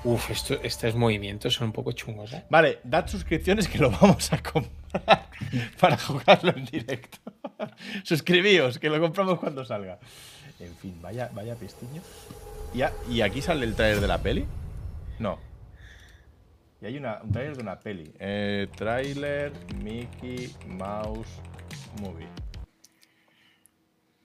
Uf, 0.04 0.30
esto, 0.30 0.54
estos 0.62 0.94
movimientos 0.94 1.54
son 1.54 1.68
un 1.68 1.72
poco 1.72 1.92
chungos, 1.92 2.32
¿eh? 2.32 2.44
Vale, 2.48 2.78
dad 2.84 3.06
suscripciones 3.08 3.66
que 3.68 3.78
lo 3.78 3.90
vamos 3.90 4.32
a 4.32 4.42
comprar 4.42 5.28
para 5.80 5.96
jugarlo 5.98 6.52
en 6.56 6.64
directo. 6.64 7.18
Suscribíos, 8.04 8.78
que 8.78 8.88
lo 8.88 9.00
compramos 9.00 9.38
cuando 9.38 9.64
salga. 9.64 9.98
En 10.60 10.74
fin, 10.76 10.96
vaya, 11.02 11.28
vaya 11.34 11.54
pestiño. 11.56 12.02
¿Y, 12.74 12.82
a- 12.82 12.92
y 13.10 13.20
aquí 13.20 13.42
sale 13.42 13.66
el 13.66 13.74
trailer 13.74 14.00
de 14.00 14.06
la 14.06 14.18
peli? 14.18 14.44
No. 15.18 15.38
Y 16.80 16.86
hay 16.86 16.96
una, 16.98 17.20
un 17.22 17.32
trailer 17.32 17.56
de 17.56 17.62
una 17.62 17.78
peli. 17.80 18.12
Eh, 18.18 18.68
trailer 18.76 19.52
Mickey 19.82 20.54
Mouse 20.68 21.28
Movie. 22.00 22.28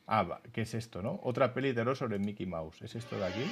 Ah, 0.06 0.24
va, 0.24 0.42
¿qué 0.54 0.62
es 0.62 0.74
esto, 0.74 1.02
no? 1.02 1.20
Otra 1.24 1.54
peli 1.54 1.70
de 1.70 1.74
terror 1.76 1.96
sobre 1.96 2.20
Mickey 2.20 2.46
Mouse. 2.46 2.82
¿Es 2.82 2.96
esto 2.96 3.18
de 3.18 3.26
aquí? 3.26 3.52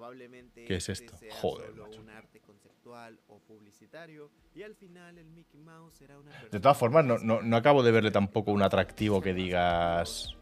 Probablemente 0.00 0.64
¿Qué 0.64 0.76
es 0.76 0.88
este 0.88 1.04
esto? 1.04 1.18
sea 1.18 1.28
Joder, 1.34 1.68
solo 1.72 1.84
macho. 1.84 2.00
un 2.00 2.08
arte 2.08 2.40
conceptual 2.40 3.20
o 3.28 3.38
publicitario 3.40 4.30
y 4.54 4.62
al 4.62 4.74
final 4.74 5.18
el 5.18 5.26
Mickey 5.26 5.60
Mouse 5.60 5.92
será 5.92 6.18
una 6.18 6.32
De 6.50 6.58
todas 6.58 6.78
formas, 6.78 7.04
no, 7.04 7.18
no, 7.18 7.42
no 7.42 7.56
acabo 7.58 7.82
de 7.82 7.92
verle 7.92 8.10
tampoco 8.10 8.50
un 8.50 8.62
atractivo 8.62 9.20
que 9.20 9.34
digas. 9.34 10.38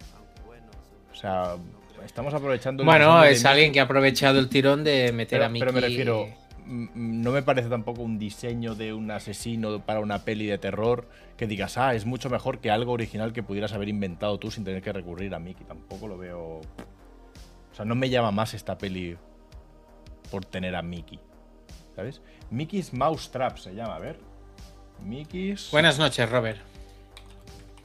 O 1.10 1.14
sea, 1.16 1.56
estamos 2.04 2.32
aprovechando. 2.34 2.84
Bueno, 2.84 3.24
es 3.24 3.44
alguien 3.44 3.72
que 3.72 3.80
ha 3.80 3.82
aprovechado 3.82 4.38
el 4.38 4.48
tirón 4.48 4.84
de 4.84 5.10
meter 5.12 5.38
Pero, 5.40 5.46
a 5.46 5.48
Mickey. 5.48 5.60
pero 5.66 5.72
me 5.72 5.80
refiero, 5.80 6.28
mm, 6.64 6.84
mm, 6.94 7.22
no 7.22 7.32
me 7.32 7.42
parece 7.42 7.68
tampoco 7.68 8.02
un 8.02 8.16
diseño 8.16 8.76
de 8.76 8.92
un 8.92 9.10
asesino 9.10 9.84
para 9.84 9.98
una 9.98 10.24
peli 10.24 10.46
de 10.46 10.58
terror 10.58 11.08
que 11.36 11.48
digas, 11.48 11.76
ah, 11.78 11.96
es 11.96 12.06
mucho 12.06 12.30
mejor 12.30 12.60
que 12.60 12.70
algo 12.70 12.92
original 12.92 13.32
que 13.32 13.42
pudieras 13.42 13.72
haber 13.72 13.88
inventado 13.88 14.38
tú 14.38 14.52
sin 14.52 14.62
tener 14.62 14.82
que 14.82 14.92
recurrir 14.92 15.34
a 15.34 15.40
Mickey. 15.40 15.66
Tampoco 15.66 16.06
lo 16.06 16.16
veo. 16.16 16.60
O 16.60 17.74
sea, 17.74 17.84
no 17.84 17.96
me 17.96 18.08
llama 18.08 18.30
más 18.30 18.54
esta 18.54 18.78
peli 18.78 19.16
por 20.30 20.44
tener 20.44 20.76
a 20.76 20.82
Mickey. 20.82 21.20
¿Sabes? 21.96 22.20
Mickey's 22.50 22.92
Mouse 22.92 23.30
Trap 23.30 23.58
se 23.58 23.74
llama, 23.74 23.96
a 23.96 23.98
ver. 23.98 24.18
Mickey's 25.00 25.70
Buenas 25.70 25.98
noches, 25.98 26.28
Robert. 26.30 26.60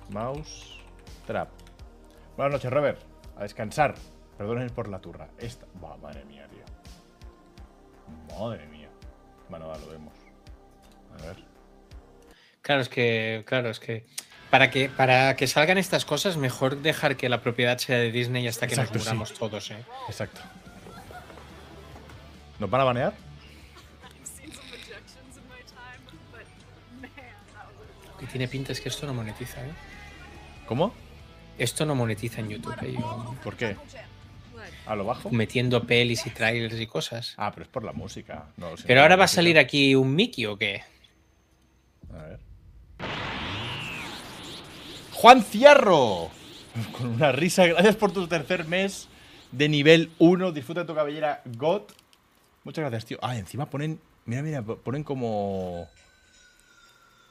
Mouse 0.10 0.80
Trap. 1.26 1.50
Buenas 2.38 2.54
noches, 2.54 2.72
Robert. 2.72 3.00
A 3.38 3.44
descansar. 3.44 3.96
Perdonen 4.38 4.70
por 4.70 4.88
la 4.88 5.00
turra. 5.00 5.30
Esta. 5.40 5.66
Va, 5.84 5.98
madre 5.98 6.26
mía, 6.26 6.48
tío. 6.48 6.64
Madre 8.40 8.66
mía. 8.68 8.90
Bueno, 9.50 9.68
va, 9.68 9.78
lo 9.78 9.88
vemos. 9.88 10.14
A 11.20 11.26
ver. 11.26 11.38
Claro, 12.62 12.82
es 12.82 12.90
que, 12.90 13.44
claro, 13.46 13.70
es 13.70 13.80
que 13.80 14.06
para 14.50 14.70
que 14.70 14.90
para 14.90 15.36
que 15.36 15.48
salgan 15.48 15.78
estas 15.78 16.06
cosas, 16.06 16.38
mejor 16.38 16.78
dejar 16.78 17.18
que 17.18 17.28
la 17.28 17.42
propiedad 17.42 17.78
sea 17.78 17.98
de 17.98 18.12
Disney 18.12 18.48
hasta 18.48 18.68
que 18.68 18.74
Exacto, 18.76 18.94
nos 18.96 19.04
sí. 19.04 19.10
muramos 19.10 19.34
todos, 19.34 19.72
¿eh? 19.72 19.84
Exacto. 20.08 20.42
¿Nos 22.60 22.70
van 22.70 22.82
a 22.82 22.84
banear? 22.86 23.14
Y 28.22 28.26
tiene 28.28 28.48
pinta 28.48 28.72
es 28.72 28.80
que 28.80 28.90
esto 28.90 29.06
no 29.06 29.14
monetiza, 29.14 29.62
¿eh? 29.66 29.72
¿Cómo? 30.66 30.94
Esto 31.58 31.86
no 31.86 31.94
monetiza 31.96 32.40
en 32.40 32.50
YouTube, 32.50 32.76
¿eh? 32.82 32.94
Yo- 32.94 33.36
¿Por 33.44 33.56
qué? 33.58 33.76
¿A 34.86 34.96
lo 34.96 35.04
bajo? 35.06 35.30
metiendo 35.30 35.84
pelis 35.86 36.26
y 36.26 36.30
trailers 36.30 36.80
y 36.80 36.88
cosas. 36.88 37.34
Ah, 37.38 37.52
pero 37.52 37.64
es 37.64 37.70
por 37.70 37.84
la 37.84 37.92
música. 37.94 38.46
No, 38.58 38.70
Pero 38.86 38.96
no, 39.00 39.02
ahora 39.04 39.16
va 39.18 39.26
a 39.26 39.30
salir 39.30 39.58
aquí 39.60 39.94
un 39.96 40.16
Mickey 40.16 40.46
o 40.46 40.58
qué? 40.58 40.84
A 42.14 42.22
ver. 42.24 42.40
Juan 45.14 45.44
Cierro. 45.44 46.30
Con 46.98 47.08
una 47.08 47.32
risa. 47.32 47.66
Gracias 47.68 47.96
por 47.96 48.12
tu 48.12 48.28
tercer 48.28 48.66
mes 48.66 49.08
de 49.52 49.70
nivel 49.70 50.12
1. 50.20 50.52
Disfruta 50.52 50.86
tu 50.86 50.96
cabellera 50.96 51.42
God. 51.58 51.84
Muchas 52.64 52.82
gracias, 52.84 53.06
tío. 53.06 53.18
Ah, 53.22 53.38
encima 53.38 53.70
ponen. 53.70 54.00
Mira, 54.26 54.42
mira, 54.42 54.62
ponen 54.62 55.04
como. 55.04 55.88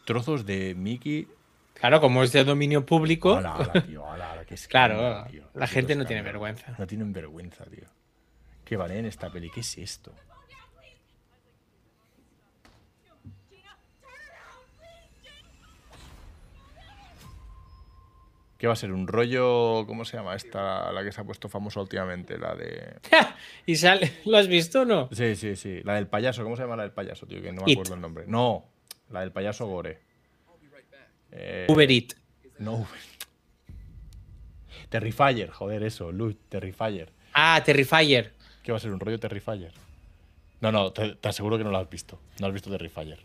Trozos 0.05 0.45
de 0.45 0.75
Mickey. 0.75 1.29
Claro, 1.75 2.01
como 2.01 2.23
es 2.23 2.33
de 2.33 2.45
dominio 2.45 2.85
público. 2.85 3.37
Ala, 3.37 3.55
ala, 3.57 3.73
tío, 3.87 4.11
ala, 4.11 4.33
ala, 4.33 4.45
qué 4.45 4.57
Claro, 4.69 5.25
tío. 5.31 5.45
la 5.55 5.67
gente 5.67 5.95
no 5.95 6.05
tiene 6.05 6.23
vergüenza. 6.23 6.75
No 6.79 6.87
tienen 6.87 7.13
vergüenza, 7.13 7.65
tío. 7.65 7.85
¿Qué 8.65 8.77
vale 8.77 8.99
en 8.99 9.07
esta 9.07 9.31
peli? 9.31 9.51
¿Qué 9.51 9.61
es 9.61 9.79
esto? 9.79 10.13
¿Qué 18.63 18.69
va 18.69 18.75
a 18.75 18.77
ser? 18.77 18.93
¿Un 18.93 19.09
rollo? 19.09 19.85
¿Cómo 19.89 20.05
se 20.05 20.17
llama 20.17 20.37
esta? 20.37 20.93
La 20.93 21.03
que 21.03 21.11
se 21.11 21.21
ha 21.21 21.25
puesto 21.25 21.49
famosa 21.49 21.81
últimamente, 21.81 22.39
la 22.39 22.55
de. 22.55 22.95
y 23.67 23.75
sale, 23.75 24.21
¿lo 24.25 24.37
has 24.39 24.47
visto 24.47 24.83
o 24.83 24.85
no? 24.85 25.09
Sí, 25.11 25.35
sí, 25.35 25.57
sí. 25.57 25.81
La 25.83 25.97
del 25.97 26.07
payaso. 26.07 26.45
¿Cómo 26.45 26.55
se 26.55 26.63
llama 26.63 26.77
la 26.77 26.85
del 26.85 26.93
payaso, 26.93 27.27
tío? 27.27 27.43
Que 27.43 27.51
no 27.51 27.63
me 27.65 27.73
It. 27.73 27.79
acuerdo 27.79 27.97
el 27.97 28.01
nombre. 28.01 28.25
No, 28.29 28.65
la 29.11 29.23
del 29.23 29.33
payaso 29.33 29.67
Gore. 29.67 29.99
Eh, 31.33 31.67
Uber 31.69 31.91
Eat. 31.91 32.13
No, 32.61 32.75
Uber. 32.75 32.87
Terrifier, 34.91 35.51
joder, 35.51 35.83
eso, 35.83 36.13
Luz, 36.13 36.37
Terrifier. 36.49 37.11
Ah, 37.33 37.61
Terrifier. 37.67 38.33
¿Qué 38.63 38.71
va 38.71 38.79
a 38.79 38.81
ser? 38.81 38.93
¿Un 38.93 39.01
rollo 39.01 39.19
Terrifier? 39.19 39.73
No, 40.61 40.71
no, 40.71 40.93
te, 40.93 41.17
te 41.17 41.29
aseguro 41.29 41.59
que 41.59 41.65
no 41.65 41.73
lo 41.73 41.79
has 41.79 41.91
visto. 41.91 42.21
No 42.39 42.47
has 42.47 42.53
visto 42.53 42.71
Terrifier. 42.71 43.19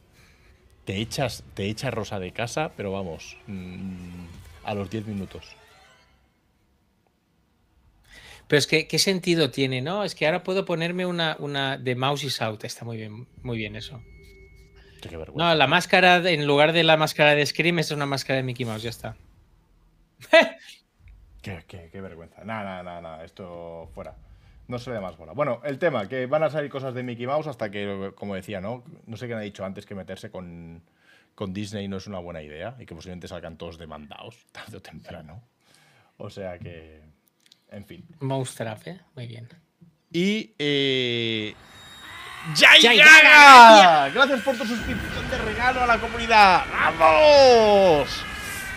Te 0.83 0.95
echas, 0.97 1.43
te 1.53 1.65
echas 1.69 1.93
Rosa 1.93 2.19
de 2.19 2.31
casa, 2.31 2.71
pero 2.75 2.91
vamos, 2.91 3.37
mm, 3.45 4.25
a 4.67 4.73
los 4.75 4.89
10 4.89 5.07
minutos. 5.07 5.45
Pero 8.47 8.59
es 8.59 8.67
que, 8.67 8.87
¿qué 8.87 8.99
sentido 8.99 9.49
tiene? 9.51 9.81
No, 9.81 10.03
es 10.03 10.15
que 10.15 10.25
ahora 10.25 10.43
puedo 10.43 10.63
ponerme 10.65 11.05
una, 11.05 11.35
una 11.39 11.77
de 11.77 11.95
Mouse 11.95 12.23
is 12.23 12.41
Out. 12.41 12.63
Está 12.63 12.85
muy 12.85 12.97
bien, 12.97 13.27
muy 13.43 13.57
bien 13.57 13.75
eso. 13.75 14.01
Qué. 15.01 15.17
No, 15.35 15.53
la 15.55 15.67
máscara, 15.67 16.17
en 16.29 16.45
lugar 16.47 16.71
de 16.73 16.83
la 16.83 16.97
máscara 16.97 17.35
de 17.35 17.45
Scream, 17.45 17.79
es 17.79 17.91
una 17.91 18.05
máscara 18.05 18.37
de 18.37 18.43
Mickey 18.43 18.65
Mouse, 18.65 18.83
ya 18.83 18.89
está. 18.89 19.15
Qué, 21.41 21.63
qué- 21.67 21.89
qué 21.91 22.01
vergüenza. 22.01 22.43
Nada, 22.43 22.63
nada, 22.63 22.83
nada, 22.83 23.01
nada, 23.01 23.23
esto 23.25 23.89
fuera. 23.93 24.15
No 24.67 24.79
se 24.79 24.89
le 24.89 24.95
da 24.95 25.01
más 25.01 25.15
bola. 25.15 25.31
Bueno, 25.31 25.61
el 25.63 25.79
tema, 25.79 26.09
que 26.09 26.25
van 26.25 26.43
a 26.43 26.49
salir 26.49 26.69
cosas 26.69 26.93
de 26.93 27.03
Mickey 27.03 27.25
Mouse 27.25 27.47
hasta 27.47 27.69
que, 27.71 28.11
como 28.15 28.35
decía, 28.35 28.59
¿no? 28.59 28.83
No 29.05 29.15
sé 29.15 29.27
quién 29.27 29.37
ha 29.37 29.41
dicho 29.41 29.63
antes 29.63 29.85
que 29.85 29.95
meterse 29.95 30.29
con, 30.29 30.81
con 31.37 31.53
Disney 31.53 31.87
no 31.87 31.97
es 31.97 32.07
una 32.07 32.17
buena 32.17 32.41
idea 32.41 32.75
y 32.79 32.87
que 32.87 32.95
posiblemente 32.95 33.27
salgan 33.27 33.57
todos 33.57 33.77
demandados 33.77 34.35
tarde 34.51 34.77
o 34.77 34.81
temprano. 34.81 35.43
O 36.17 36.31
sea 36.31 36.57
que, 36.57 37.03
en 37.69 37.85
fin. 37.85 38.03
Mouse 38.21 38.55
Trap, 38.55 38.87
¿eh? 38.87 38.99
Muy 39.15 39.27
bien. 39.27 39.47
Y. 40.11 40.55
Eh... 40.57 41.53
¡Jai 42.55 42.81
Jai 42.81 42.97
Gaga! 42.97 43.21
Gaga, 43.21 44.09
Gracias 44.09 44.41
por 44.41 44.57
tu 44.57 44.65
suscripción 44.65 45.29
de 45.29 45.37
regalo 45.37 45.81
a 45.81 45.85
la 45.85 45.99
comunidad. 45.99 46.65
¡Vamos! 46.71 48.23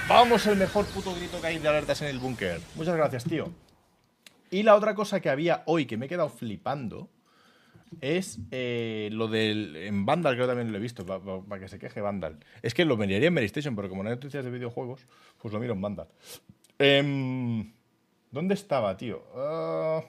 Vamos, 0.06 0.46
el 0.46 0.56
mejor 0.56 0.84
puto 0.86 1.14
grito 1.14 1.40
que 1.40 1.46
hay 1.46 1.58
de 1.58 1.68
alertas 1.68 2.02
en 2.02 2.08
el 2.08 2.18
búnker. 2.18 2.60
Muchas 2.74 2.94
gracias, 2.94 3.24
tío. 3.24 3.50
Y 4.50 4.64
la 4.64 4.74
otra 4.74 4.94
cosa 4.94 5.20
que 5.20 5.30
había 5.30 5.62
hoy 5.64 5.86
que 5.86 5.96
me 5.96 6.06
he 6.06 6.08
quedado 6.10 6.28
flipando 6.28 7.08
es 8.00 8.38
eh, 8.50 9.08
lo 9.12 9.28
del. 9.28 9.76
En 9.76 10.06
Vandal, 10.06 10.34
creo 10.34 10.46
que 10.46 10.50
también 10.50 10.72
lo 10.72 10.78
he 10.78 10.80
visto, 10.80 11.04
para 11.04 11.60
que 11.60 11.68
se 11.68 11.78
queje 11.78 12.00
Vandal. 12.00 12.38
Es 12.62 12.74
que 12.74 12.84
lo 12.84 12.96
miraría 12.96 13.28
en 13.28 13.34
Meristation, 13.34 13.74
pero 13.76 13.88
como 13.88 14.02
no 14.02 14.10
hay 14.10 14.16
noticias 14.16 14.44
de 14.44 14.50
videojuegos, 14.50 15.06
pues 15.38 15.52
lo 15.52 15.60
miro 15.60 15.74
en 15.74 15.80
Vandal. 15.80 16.08
Em, 16.78 17.72
¿Dónde 18.30 18.54
estaba, 18.54 18.96
tío? 18.96 19.22
Ah, 19.34 20.02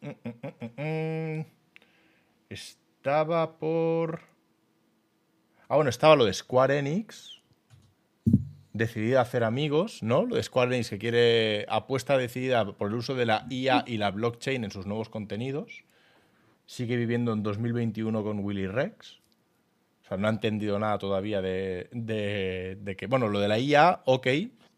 mm, 0.00 0.08
mm, 0.08 1.38
mm. 1.40 1.46
Estaba 2.50 3.58
por. 3.58 4.20
Ah, 5.68 5.76
bueno, 5.76 5.88
estaba 5.88 6.16
lo 6.16 6.24
de 6.24 6.34
Square 6.34 6.78
Enix. 6.78 7.40
Decidida 8.72 9.18
a 9.20 9.22
hacer 9.22 9.44
amigos, 9.44 10.02
¿no? 10.02 10.26
Lo 10.26 10.36
de 10.36 10.42
Square 10.42 10.74
Enix 10.74 10.90
que 10.90 10.98
quiere 10.98 11.66
apuesta 11.68 12.18
decidida 12.18 12.64
por 12.72 12.88
el 12.88 12.94
uso 12.94 13.14
de 13.14 13.26
la 13.26 13.46
IA 13.50 13.84
y 13.86 13.98
la 13.98 14.10
blockchain 14.10 14.64
en 14.64 14.70
sus 14.70 14.86
nuevos 14.86 15.08
contenidos. 15.08 15.84
Sigue 16.70 16.94
viviendo 16.94 17.32
en 17.32 17.42
2021 17.42 18.22
con 18.22 18.44
Willy 18.44 18.68
Rex. 18.68 19.18
O 20.04 20.08
sea, 20.08 20.16
no 20.16 20.28
ha 20.28 20.30
entendido 20.30 20.78
nada 20.78 20.98
todavía 20.98 21.42
de, 21.42 21.88
de- 21.90 22.78
de 22.80 22.96
que. 22.96 23.08
Bueno, 23.08 23.26
lo 23.26 23.40
de 23.40 23.48
la 23.48 23.58
IA, 23.58 24.02
ok, 24.04 24.26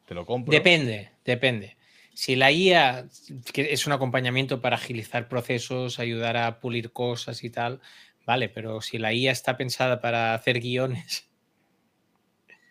te 0.07 0.15
lo 0.15 0.25
compro. 0.25 0.53
Depende, 0.53 1.11
depende. 1.27 1.77
Si 2.15 2.35
la 2.35 2.51
IA 2.51 3.09
que 3.53 3.75
es 3.75 3.87
un 3.87 3.93
acompañamiento 3.93 4.63
para 4.63 4.77
agilizar 4.77 5.29
procesos, 5.29 5.99
ayudar 5.99 6.39
a 6.39 6.61
pulir 6.61 6.93
cosas 6.95 7.45
y 7.45 7.51
tal, 7.51 7.83
vale, 8.25 8.49
pero 8.49 8.81
si 8.81 8.97
la 8.97 9.13
IA 9.13 9.33
está 9.33 9.59
pensada 9.59 10.01
para 10.01 10.33
hacer 10.33 10.61
guiones, 10.61 11.29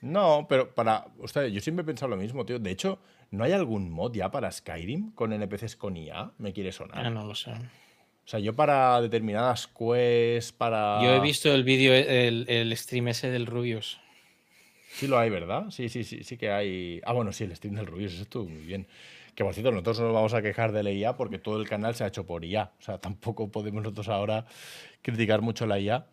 No, 0.01 0.47
pero 0.49 0.73
para. 0.73 1.05
Ostras, 1.19 1.51
yo 1.51 1.61
siempre 1.61 1.83
he 1.83 1.85
pensado 1.85 2.09
lo 2.09 2.17
mismo, 2.17 2.45
tío. 2.45 2.57
De 2.59 2.71
hecho, 2.71 2.99
¿no 3.29 3.43
hay 3.43 3.51
algún 3.51 3.91
mod 3.91 4.13
ya 4.13 4.31
para 4.31 4.51
Skyrim 4.51 5.11
con 5.13 5.31
NPCs 5.31 5.75
con 5.75 5.95
IA? 5.95 6.33
Me 6.39 6.53
quiere 6.53 6.71
sonar. 6.71 7.05
ah, 7.05 7.09
no 7.09 7.23
lo 7.25 7.35
sé. 7.35 7.51
O 8.31 8.37
sea, 8.37 8.39
yo 8.39 8.55
para 8.55 9.01
determinadas 9.01 9.67
quests, 9.67 10.53
para. 10.53 11.03
Yo 11.03 11.13
he 11.13 11.19
visto 11.19 11.53
el 11.53 11.65
vídeo, 11.65 11.93
el, 11.93 12.45
el 12.47 12.77
stream 12.77 13.09
ese 13.09 13.29
del 13.29 13.45
Rubius. 13.45 13.99
Sí 14.93 15.07
lo 15.07 15.19
hay, 15.19 15.29
¿verdad? 15.29 15.65
Sí, 15.69 15.89
sí, 15.89 16.05
sí, 16.05 16.23
sí 16.23 16.37
que 16.37 16.49
hay. 16.49 17.01
Ah, 17.03 17.11
bueno, 17.11 17.33
sí, 17.33 17.43
el 17.43 17.53
stream 17.53 17.75
del 17.75 17.87
Rubius, 17.87 18.13
eso 18.13 18.21
estuvo 18.21 18.47
muy 18.47 18.61
bien. 18.61 18.87
Que 19.35 19.43
por 19.43 19.53
cierto, 19.53 19.71
nosotros 19.71 19.99
no 19.99 20.05
nos 20.05 20.13
vamos 20.13 20.33
a 20.33 20.41
quejar 20.41 20.71
de 20.71 20.81
la 20.81 20.91
IA 20.91 21.17
porque 21.17 21.39
todo 21.39 21.59
el 21.59 21.67
canal 21.67 21.93
se 21.93 22.05
ha 22.05 22.07
hecho 22.07 22.25
por 22.25 22.45
IA. 22.45 22.71
O 22.79 22.81
sea, 22.81 22.99
tampoco 22.99 23.51
podemos 23.51 23.83
nosotros 23.83 24.07
ahora 24.07 24.45
criticar 25.01 25.41
mucho 25.41 25.65
la 25.65 25.77
IA. 25.77 26.05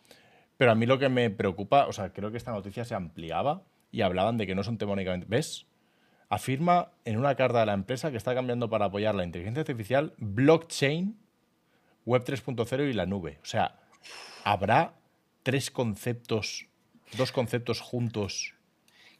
Pero 0.56 0.72
a 0.72 0.74
mí 0.74 0.86
lo 0.86 0.98
que 0.98 1.08
me 1.08 1.30
preocupa, 1.30 1.86
o 1.86 1.92
sea, 1.92 2.12
creo 2.12 2.32
que 2.32 2.36
esta 2.36 2.50
noticia 2.50 2.84
se 2.84 2.96
ampliaba 2.96 3.62
y 3.92 4.00
hablaban 4.00 4.38
de 4.38 4.48
que 4.48 4.56
no 4.56 4.64
son 4.64 4.76
tema 4.76 4.90
únicamente. 4.90 5.28
¿Ves? 5.30 5.66
Afirma 6.28 6.90
en 7.04 7.16
una 7.16 7.36
carta 7.36 7.60
de 7.60 7.66
la 7.66 7.74
empresa 7.74 8.10
que 8.10 8.16
está 8.16 8.34
cambiando 8.34 8.68
para 8.68 8.86
apoyar 8.86 9.14
la 9.14 9.22
inteligencia 9.22 9.60
artificial, 9.60 10.14
blockchain, 10.18 11.27
web 12.08 12.24
3.0 12.24 12.88
y 12.88 12.94
la 12.94 13.06
nube. 13.06 13.38
O 13.42 13.44
sea, 13.44 13.78
habrá 14.42 14.94
tres 15.42 15.70
conceptos, 15.70 16.66
dos 17.16 17.32
conceptos 17.32 17.80
juntos 17.80 18.54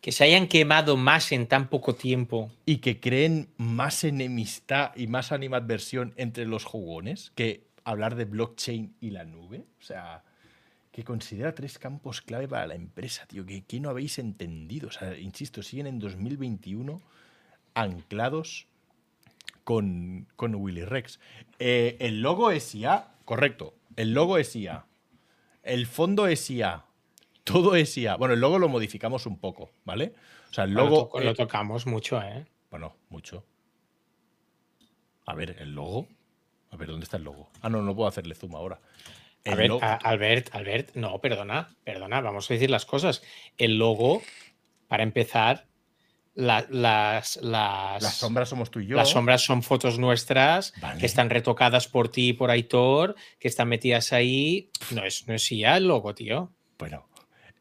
Que 0.01 0.13
se 0.13 0.25
hayan 0.25 0.47
quemado 0.47 0.97
más 0.97 1.33
en 1.33 1.47
tan 1.47 1.69
poco 1.69 1.95
tiempo. 1.95 2.51
y 2.65 2.79
que 2.79 2.99
creen 2.99 3.51
más 3.57 4.05
enemistad 4.05 4.93
y 4.97 5.07
más 5.07 5.33
animadversión 5.33 6.15
entre 6.17 6.47
los 6.47 6.65
jugones 6.65 7.33
que 7.35 7.67
hablar 7.85 8.15
de 8.15 8.25
blockchain 8.25 8.95
y 9.01 9.11
la 9.11 9.25
nube. 9.25 9.67
O 9.81 9.83
sea, 9.83 10.25
que 10.93 11.05
considera 11.05 11.55
tres 11.55 11.79
campos 11.79 12.23
clave 12.23 12.49
para 12.49 12.69
la 12.69 12.75
empresa, 12.75 13.27
tío. 13.27 13.45
Que, 13.45 13.65
que 13.65 13.81
no 13.81 13.91
habéis 13.91 14.19
entendido. 14.19 14.89
O 14.89 14.93
sea, 14.93 15.17
insisto, 15.19 15.63
siguen 15.63 15.87
en 15.87 15.99
2021 15.99 17.03
anclados 17.75 18.67
con, 19.69 20.27
con 20.35 20.55
Willy 20.55 20.83
Rex. 20.87 21.21
Eh, 21.59 21.99
el 22.01 22.23
logo 22.23 22.51
es 22.51 22.75
IA, 22.75 23.17
correcto. 23.27 23.75
El 23.97 24.15
logo 24.15 24.39
es 24.39 24.57
IA. 24.57 24.87
El 25.63 25.87
fondo 25.87 26.27
es 26.27 26.49
IA. 26.51 26.87
Todo 27.45 27.77
es 27.77 27.95
IA. 27.99 28.17
Bueno, 28.17 28.33
el 28.33 28.41
logo 28.41 28.59
lo 28.59 28.71
modificamos 28.71 29.27
un 29.27 29.39
poco, 29.39 29.71
¿vale? 29.85 30.15
O 30.51 30.55
sea, 30.55 30.65
el 30.65 30.71
Lo, 30.73 30.85
logo. 30.85 31.11
to- 31.13 31.21
lo 31.21 31.33
eh, 31.33 31.35
tocamos 31.35 31.87
mucho, 31.87 32.19
¿eh? 32.23 32.47
bueno, 32.71 32.97
mucho. 33.11 33.45
A 35.27 35.35
ver, 35.35 35.57
el 35.61 35.75
logo. 35.75 36.09
A 36.71 36.77
ver, 36.77 36.89
¿dónde 36.89 37.05
está 37.05 37.19
el 37.19 37.25
logo? 37.25 37.51
Ah, 37.61 37.69
no, 37.69 37.83
no 37.83 37.95
puedo 37.95 38.09
hacerle 38.09 38.35
zoom 38.35 38.57
ahora. 38.57 38.81
Logo- 39.45 39.81
a- 39.85 39.97
Albert, 39.97 40.49
Albert, 40.55 40.95
no, 40.95 41.21
perdona, 41.21 41.69
perdona, 41.85 42.23
vamos 42.23 42.51
a 42.51 42.55
decir 42.55 42.71
las 42.71 42.87
cosas. 42.87 43.23
El 43.59 43.77
logo, 43.77 44.23
para 44.89 45.03
empezar, 45.03 45.67
la- 46.39 46.67
las, 46.71 47.37
las, 47.43 48.01
las 48.03 48.15
sombras 48.15 48.49
somos 48.49 48.71
tú 48.71 48.79
y 48.81 48.87
yo. 48.87 48.97
las 48.97 49.09
sombras 49.11 49.43
son 49.43 49.63
fotos 49.65 49.99
nuestras 49.99 50.73
Vale. 50.81 51.01
que 51.01 51.07
están 51.07 51.31
retocadas 51.31 51.89
por 51.89 52.09
ti 52.11 52.29
y 52.29 52.33
por 52.33 52.51
Aitor, 52.51 53.17
que 53.41 53.49
están 53.49 53.69
metidas 53.69 54.13
ahí. 54.13 54.71
No 54.93 55.05
es, 55.05 55.27
no 55.27 55.35
es 55.35 55.51
IA 55.51 55.77
el 55.79 55.89
logo, 55.89 56.15
tío. 56.15 56.53
Bueno, 56.79 57.09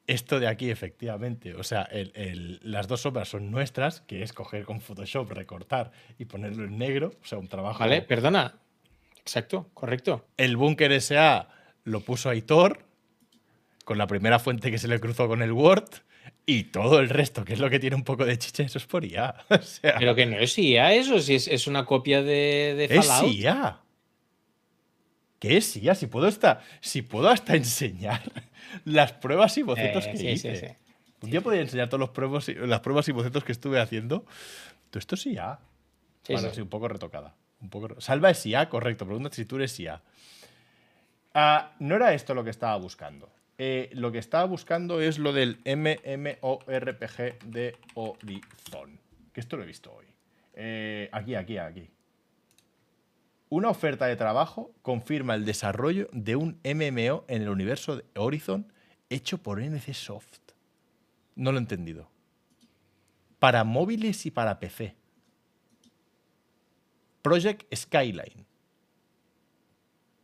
esto 0.06 0.40
de 0.40 0.48
aquí, 0.48 0.70
efectivamente. 0.70 1.56
O 1.56 1.64
sea, 1.64 1.82
el- 1.92 2.12
el- 2.16 2.60
las 2.62 2.88
dos 2.88 3.02
sombras 3.02 3.30
son 3.30 3.50
nuestras, 3.50 4.02
que 4.02 4.22
es 4.22 4.32
coger 4.32 4.64
con 4.64 4.80
Photoshop, 4.80 5.32
recortar 5.32 5.92
y 6.20 6.26
ponerlo 6.26 6.64
en 6.66 6.78
negro. 6.78 7.14
O 7.24 7.26
sea, 7.26 7.40
un 7.40 7.48
trabajo. 7.48 7.80
¿Vale? 7.80 8.04
Perdona. 8.04 8.60
Exacto, 9.18 9.70
correcto. 9.74 10.28
El 10.38 10.56
búnker 10.56 10.92
SA 11.02 11.50
lo 11.84 12.02
puso 12.02 12.30
Aitor 12.30 12.86
con 13.86 13.98
la 13.98 14.06
primera 14.08 14.38
fuente 14.40 14.70
que 14.70 14.78
se 14.78 14.88
le 14.88 15.00
cruzó 15.00 15.28
con 15.28 15.42
el 15.42 15.52
Word 15.52 15.90
y 16.50 16.64
todo 16.64 17.00
el 17.00 17.10
resto, 17.10 17.44
que 17.46 17.54
es 17.54 17.60
lo 17.60 17.70
que 17.70 17.78
tiene 17.78 17.96
un 17.98 18.04
poco 18.06 18.26
de 18.26 18.38
chicha, 18.40 18.64
eso 18.64 18.80
es 18.80 18.86
por 18.88 19.06
IA. 19.06 19.36
O 19.50 19.62
sea, 19.62 19.96
Pero 20.00 20.16
que 20.16 20.26
no 20.26 20.38
es 20.40 20.58
IA 20.58 20.94
eso, 20.94 21.20
si 21.20 21.36
es, 21.36 21.48
es 21.48 21.68
una 21.68 21.86
copia 21.86 22.24
de, 22.24 22.74
de 22.76 22.86
es. 22.86 23.22
IA. 23.22 23.82
¿Qué 25.40 25.58
es 25.58 25.76
IA? 25.76 25.94
Si 25.94 26.08
puedo 26.08 26.26
hasta, 26.26 26.62
si 26.82 27.02
puedo 27.04 27.30
hasta 27.30 27.56
enseñar 27.56 28.22
las 28.86 29.12
pruebas 29.14 29.58
y 29.58 29.64
bocetos 29.64 30.08
Eh, 30.08 30.12
que 30.14 30.18
sí, 30.18 30.30
hice. 30.30 30.56
sí, 30.56 30.68
sí. 30.68 30.74
Un 31.22 31.32
día 31.32 31.42
podría 31.42 31.62
enseñar 31.62 31.90
todos 31.90 32.00
los 32.00 32.10
pruebas 32.12 32.48
y, 32.50 32.54
las 32.56 32.80
pruebas 32.80 33.08
y 33.10 33.12
bocetos 33.12 33.44
que 33.44 33.52
estuve 33.52 33.80
haciendo. 33.80 34.26
Todo 34.90 35.00
esto 35.00 35.16
es 35.16 35.26
IA. 35.28 35.60
Sí, 36.24 36.34
bueno, 36.34 36.54
sí. 36.54 36.62
un 36.62 36.70
poco 36.70 36.88
retocada. 36.88 37.36
Un 37.60 37.70
poco... 37.70 38.00
Salva 38.00 38.30
es 38.30 38.46
IA, 38.46 38.70
correcto. 38.70 39.06
Pregunta 39.06 39.30
si 39.32 39.46
tú 39.46 39.58
eres 39.58 39.80
IA. 39.80 40.02
Ah, 41.34 41.72
no 41.80 41.96
era 41.96 42.14
esto 42.14 42.34
lo 42.34 42.44
que 42.44 42.50
estaba 42.50 42.76
buscando. 42.78 43.30
Eh, 43.58 43.90
lo 43.94 44.12
que 44.12 44.20
estaba 44.20 44.46
buscando 44.46 45.02
es 45.02 45.18
lo 45.18 45.34
del 45.34 45.60
MMORPG 45.66 47.44
de 47.46 47.76
Horizon. 47.96 49.00
Que 49.34 49.40
esto 49.40 49.58
lo 49.58 49.64
he 49.64 49.68
visto 49.68 49.94
hoy. 49.94 50.06
Eh, 50.54 51.10
aquí, 51.12 51.36
aquí, 51.36 51.58
aquí. 51.58 51.90
Una 53.50 53.70
oferta 53.70 54.06
de 54.06 54.16
trabajo 54.16 54.74
confirma 54.82 55.34
el 55.34 55.46
desarrollo 55.46 56.10
de 56.12 56.36
un 56.36 56.60
MMO 56.64 57.26
en 57.28 57.42
el 57.42 57.50
universo 57.50 57.96
de 57.96 58.04
Horizon 58.16 58.72
hecho 59.10 59.38
por 59.38 59.62
NC 59.62 59.94
Soft. 59.94 60.40
No 61.36 61.52
lo 61.52 61.58
he 61.58 61.62
entendido. 61.62 62.10
Para 63.40 63.64
móviles 63.64 64.26
y 64.26 64.32
para 64.32 64.60
PC. 64.60 64.96
Project 67.22 67.74
Skyline. 67.74 68.46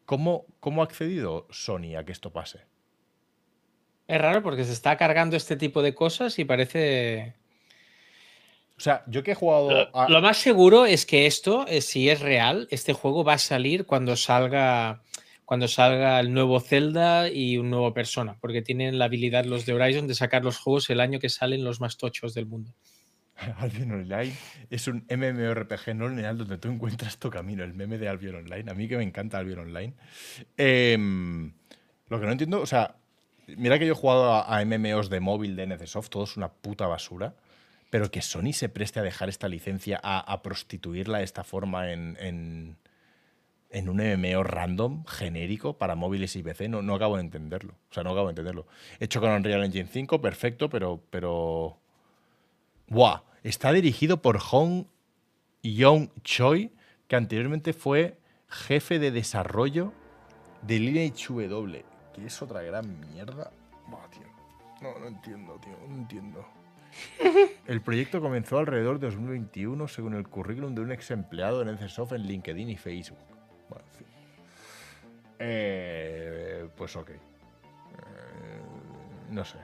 ¿Cómo, 0.06 0.46
¿Cómo 0.60 0.82
ha 0.82 0.86
accedido 0.86 1.48
Sony 1.50 1.96
a 1.98 2.04
que 2.04 2.12
esto 2.12 2.32
pase? 2.32 2.73
Es 4.14 4.22
raro 4.22 4.44
porque 4.44 4.64
se 4.64 4.74
está 4.74 4.96
cargando 4.96 5.36
este 5.36 5.56
tipo 5.56 5.82
de 5.82 5.96
cosas 5.96 6.38
y 6.38 6.46
parece. 6.46 7.34
O 8.78 8.80
sea, 8.80 9.04
yo 9.08 9.24
que 9.24 9.32
he 9.32 9.36
jugado 9.36 9.70
Lo, 9.72 9.98
a- 10.00 10.10
lo 10.10 10.22
más 10.22 10.38
seguro 10.38 10.86
es 10.86 11.06
que 11.06 11.26
esto, 11.26 11.66
eh, 11.68 11.82
si 11.82 12.10
es 12.10 12.20
real, 12.20 12.68
este 12.70 12.94
juego 12.94 13.24
va 13.24 13.34
a 13.34 13.38
salir 13.40 13.86
cuando 13.86 14.16
salga 14.16 15.02
cuando 15.46 15.68
salga 15.68 16.20
el 16.20 16.32
nuevo 16.34 16.60
Zelda 16.60 17.28
y 17.30 17.58
un 17.58 17.70
nuevo 17.70 17.94
Persona, 17.94 18.38
porque 18.40 18.62
tienen 18.62 18.98
la 18.98 19.06
habilidad 19.06 19.46
los 19.46 19.66
de 19.66 19.74
Horizon 19.74 20.08
de 20.08 20.16
sacar 20.16 20.44
los 20.44 20.58
juegos 20.58 20.90
el 20.90 21.00
año 21.02 21.20
que 21.20 21.30
salen 21.30 21.64
los 21.64 21.82
más 21.82 21.98
tochos 21.98 22.34
del 22.34 22.46
mundo. 22.46 22.72
Albion 23.58 23.92
Online 23.92 24.32
es 24.70 24.88
un 24.88 25.06
MMORPG 25.10 25.96
no 25.96 26.08
lineal 26.08 26.38
donde 26.38 26.58
tú 26.60 26.70
encuentras 26.70 27.18
tu 27.18 27.30
camino, 27.32 27.64
el 27.64 27.74
meme 27.74 27.98
de 27.98 28.08
Albion 28.10 28.36
Online. 28.36 28.70
A 28.70 28.74
mí 28.76 28.88
que 28.88 28.96
me 28.98 29.04
encanta 29.04 29.38
Albion 29.40 29.60
Online. 29.60 29.94
Em, 30.56 31.52
lo 32.10 32.20
que 32.20 32.26
no 32.26 32.32
entiendo, 32.32 32.62
o 32.62 32.66
sea, 32.66 32.96
mira 33.48 33.80
que 33.80 33.86
yo 33.86 33.94
he 33.94 33.96
jugado 33.96 34.34
a, 34.34 34.58
a 34.58 34.66
MMOs 34.66 35.10
de 35.10 35.20
móvil 35.20 35.56
de 35.56 35.68
NCSoft, 35.68 36.10
todo 36.10 36.24
es 36.24 36.38
una 36.38 36.50
puta 36.50 36.88
basura, 36.88 37.36
pero 37.94 38.10
que 38.10 38.24
Sony 38.24 38.54
se 38.54 38.70
preste 38.70 39.00
a 39.00 39.04
dejar 39.04 39.30
esta 39.30 39.48
licencia 39.48 40.00
a, 40.02 40.42
prostituirla 40.42 41.20
de 41.20 41.26
esta 41.26 41.44
forma 41.44 41.92
en, 41.92 42.76
un 43.72 43.98
MMO 43.98 44.44
random, 44.44 45.06
genérico, 45.06 45.78
para 45.78 45.94
móviles 45.94 46.36
y 46.36 46.42
PC, 46.42 46.70
no, 46.70 46.82
no 46.82 46.96
acabo 46.96 47.18
de 47.18 47.22
entenderlo. 47.22 47.76
O 47.92 47.94
sea, 47.94 48.02
no 48.02 48.10
acabo 48.10 48.30
de 48.30 48.32
entenderlo. 48.32 48.66
Hecho 49.00 49.22
con 49.22 49.30
Unreal 49.30 49.64
Engine 49.64 49.88
5, 49.88 50.22
perfecto, 50.22 50.72
pero... 50.72 51.04
pero 51.12 51.78
Buah, 52.88 53.22
está 53.44 53.72
dirigido 53.72 54.24
por 54.24 54.40
Hong 54.40 54.86
Yong 55.62 56.10
Choi, 56.24 56.72
que 57.08 57.16
anteriormente 57.16 57.74
fue 57.74 58.18
jefe 58.48 58.98
de 58.98 59.12
desarrollo 59.12 59.94
de 60.64 60.80
Lineage 60.80 61.28
W, 61.28 61.86
que 62.14 62.26
es 62.26 62.42
otra 62.42 62.62
gran 62.62 63.00
mierda. 63.00 63.52
Tío. 64.12 64.28
No, 64.82 65.00
no 65.00 65.08
entiendo, 65.08 65.60
tío, 65.60 65.78
no 65.88 65.96
entiendo. 65.96 66.46
El 67.68 67.82
proyecto 67.82 68.22
comenzó 68.22 68.58
alrededor 68.58 69.00
de 69.00 69.08
2021 69.08 69.88
según 69.88 70.14
el 70.14 70.28
currículum 70.28 70.76
de 70.76 70.82
un 70.82 70.92
ex 70.92 71.12
empleado 71.12 71.64
de 71.64 71.72
NCSoft 71.74 72.14
en 72.14 72.24
LinkedIn 72.24 72.70
y 72.70 72.78
Facebook. 72.78 73.18
Bueno, 73.70 73.86
en 73.92 73.98
fin. 73.98 74.08
Eh, 75.40 76.70
pues 76.76 76.96
ok. 76.96 77.10
Eh, 77.10 77.20
no 79.32 79.44
sé. 79.44 79.58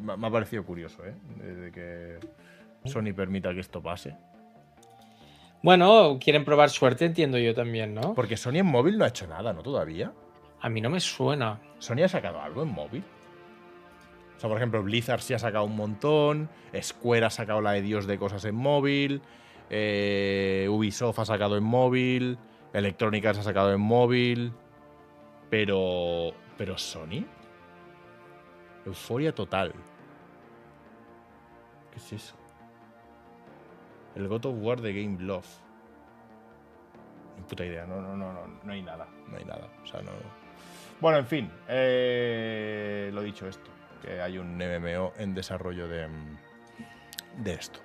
Me 0.00 0.16
me 0.16 0.26
ha 0.26 0.30
parecido 0.30 0.64
curioso, 0.64 1.04
¿eh? 1.04 1.14
De 1.36 1.70
que 1.70 2.18
Sony 2.88 3.12
permita 3.14 3.52
que 3.52 3.60
esto 3.60 3.82
pase. 3.82 4.16
Bueno, 5.62 6.18
quieren 6.20 6.44
probar 6.44 6.70
suerte, 6.70 7.06
entiendo 7.06 7.38
yo 7.38 7.54
también, 7.54 7.94
¿no? 7.94 8.14
Porque 8.14 8.36
Sony 8.36 8.56
en 8.56 8.66
móvil 8.66 8.98
no 8.98 9.04
ha 9.04 9.08
hecho 9.08 9.26
nada, 9.26 9.52
¿no? 9.52 9.62
Todavía. 9.62 10.12
A 10.64 10.70
mí 10.70 10.80
no 10.80 10.88
me 10.88 10.98
suena. 10.98 11.60
¿Sony 11.78 12.04
ha 12.04 12.08
sacado 12.08 12.40
algo 12.40 12.62
en 12.62 12.70
móvil? 12.70 13.04
O 14.34 14.40
sea, 14.40 14.48
por 14.48 14.56
ejemplo, 14.56 14.82
Blizzard 14.82 15.20
sí 15.20 15.34
ha 15.34 15.38
sacado 15.38 15.66
un 15.66 15.76
montón. 15.76 16.48
Square 16.80 17.26
ha 17.26 17.30
sacado 17.30 17.60
la 17.60 17.72
de 17.72 17.82
Dios 17.82 18.06
de 18.06 18.18
cosas 18.18 18.46
en 18.46 18.54
móvil. 18.54 19.20
eh, 19.68 20.66
Ubisoft 20.70 21.18
ha 21.18 21.26
sacado 21.26 21.58
en 21.58 21.64
móvil. 21.64 22.38
Electronic 22.72 23.26
Arts 23.26 23.40
ha 23.40 23.42
sacado 23.42 23.74
en 23.74 23.80
móvil. 23.82 24.54
Pero. 25.50 26.32
Pero 26.56 26.78
Sony. 26.78 27.26
Euforia 28.86 29.34
total. 29.34 29.74
¿Qué 31.90 31.98
es 31.98 32.12
eso? 32.14 32.36
El 34.14 34.28
God 34.28 34.46
of 34.46 34.54
War 34.60 34.80
de 34.80 34.94
Game 34.94 35.20
Love. 35.20 35.46
Ni 37.36 37.42
puta 37.42 37.66
idea, 37.66 37.84
no, 37.84 38.00
no, 38.00 38.16
no, 38.16 38.32
no, 38.32 38.46
no 38.64 38.72
hay 38.72 38.80
nada. 38.80 39.06
No 39.28 39.36
hay 39.36 39.44
nada. 39.44 39.68
O 39.82 39.86
sea, 39.86 40.00
no. 40.00 40.43
Bueno, 41.00 41.18
en 41.18 41.26
fin. 41.26 41.50
eh, 41.68 43.10
lo 43.12 43.22
dicho 43.22 43.46
esto. 43.48 43.70
Que 44.02 44.20
hay 44.20 44.38
un 44.38 44.56
MMO 44.56 45.12
en 45.18 45.34
desarrollo 45.34 45.88
de, 45.88 46.06
de 47.38 47.52
esto. 47.54 47.80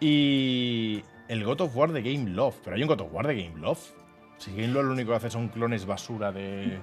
Y 0.00 1.02
el 1.28 1.44
God 1.44 1.62
of 1.62 1.76
War 1.76 1.92
de 1.92 2.02
Game 2.02 2.30
Love. 2.30 2.56
Pero 2.64 2.76
hay 2.76 2.82
un 2.82 2.88
God 2.88 3.00
of 3.02 3.12
War 3.12 3.26
de 3.26 3.42
Game 3.44 3.58
Love. 3.60 3.80
Si 4.38 4.52
Game 4.52 4.68
Love 4.68 4.84
lo 4.84 4.92
único 4.92 5.10
que 5.10 5.16
hace 5.16 5.30
son 5.30 5.48
clones 5.48 5.86
basura 5.86 6.30
de, 6.30 6.78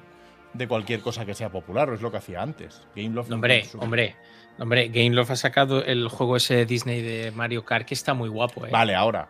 de 0.53 0.68
cualquier 0.68 0.99
cosa 0.99 1.26
que 1.26 1.34
sea 1.34 1.49
popular, 1.49 1.89
o 1.89 1.93
es 1.93 2.02
lo 2.02 2.11
que 2.11 2.18
hacía 2.18 2.41
antes. 2.41 2.85
Game 2.95 3.15
Love 3.15 3.30
no 3.30 3.35
Hombre, 3.35 3.64
su- 3.64 3.80
hombre, 3.80 4.15
hombre, 4.60 4.89
Gameloft 4.89 5.31
ha 5.31 5.35
sacado 5.38 5.84
el 5.84 6.10
juego 6.10 6.35
ese 6.35 6.56
de 6.57 6.65
Disney 6.65 7.02
de 7.02 7.31
Mario 7.31 7.64
Kart 7.64 7.88
que 7.88 7.93
está 7.93 8.14
muy 8.14 8.27
guapo, 8.27 8.65
¿eh? 8.65 8.69
Vale, 8.72 8.93
ahora. 8.95 9.30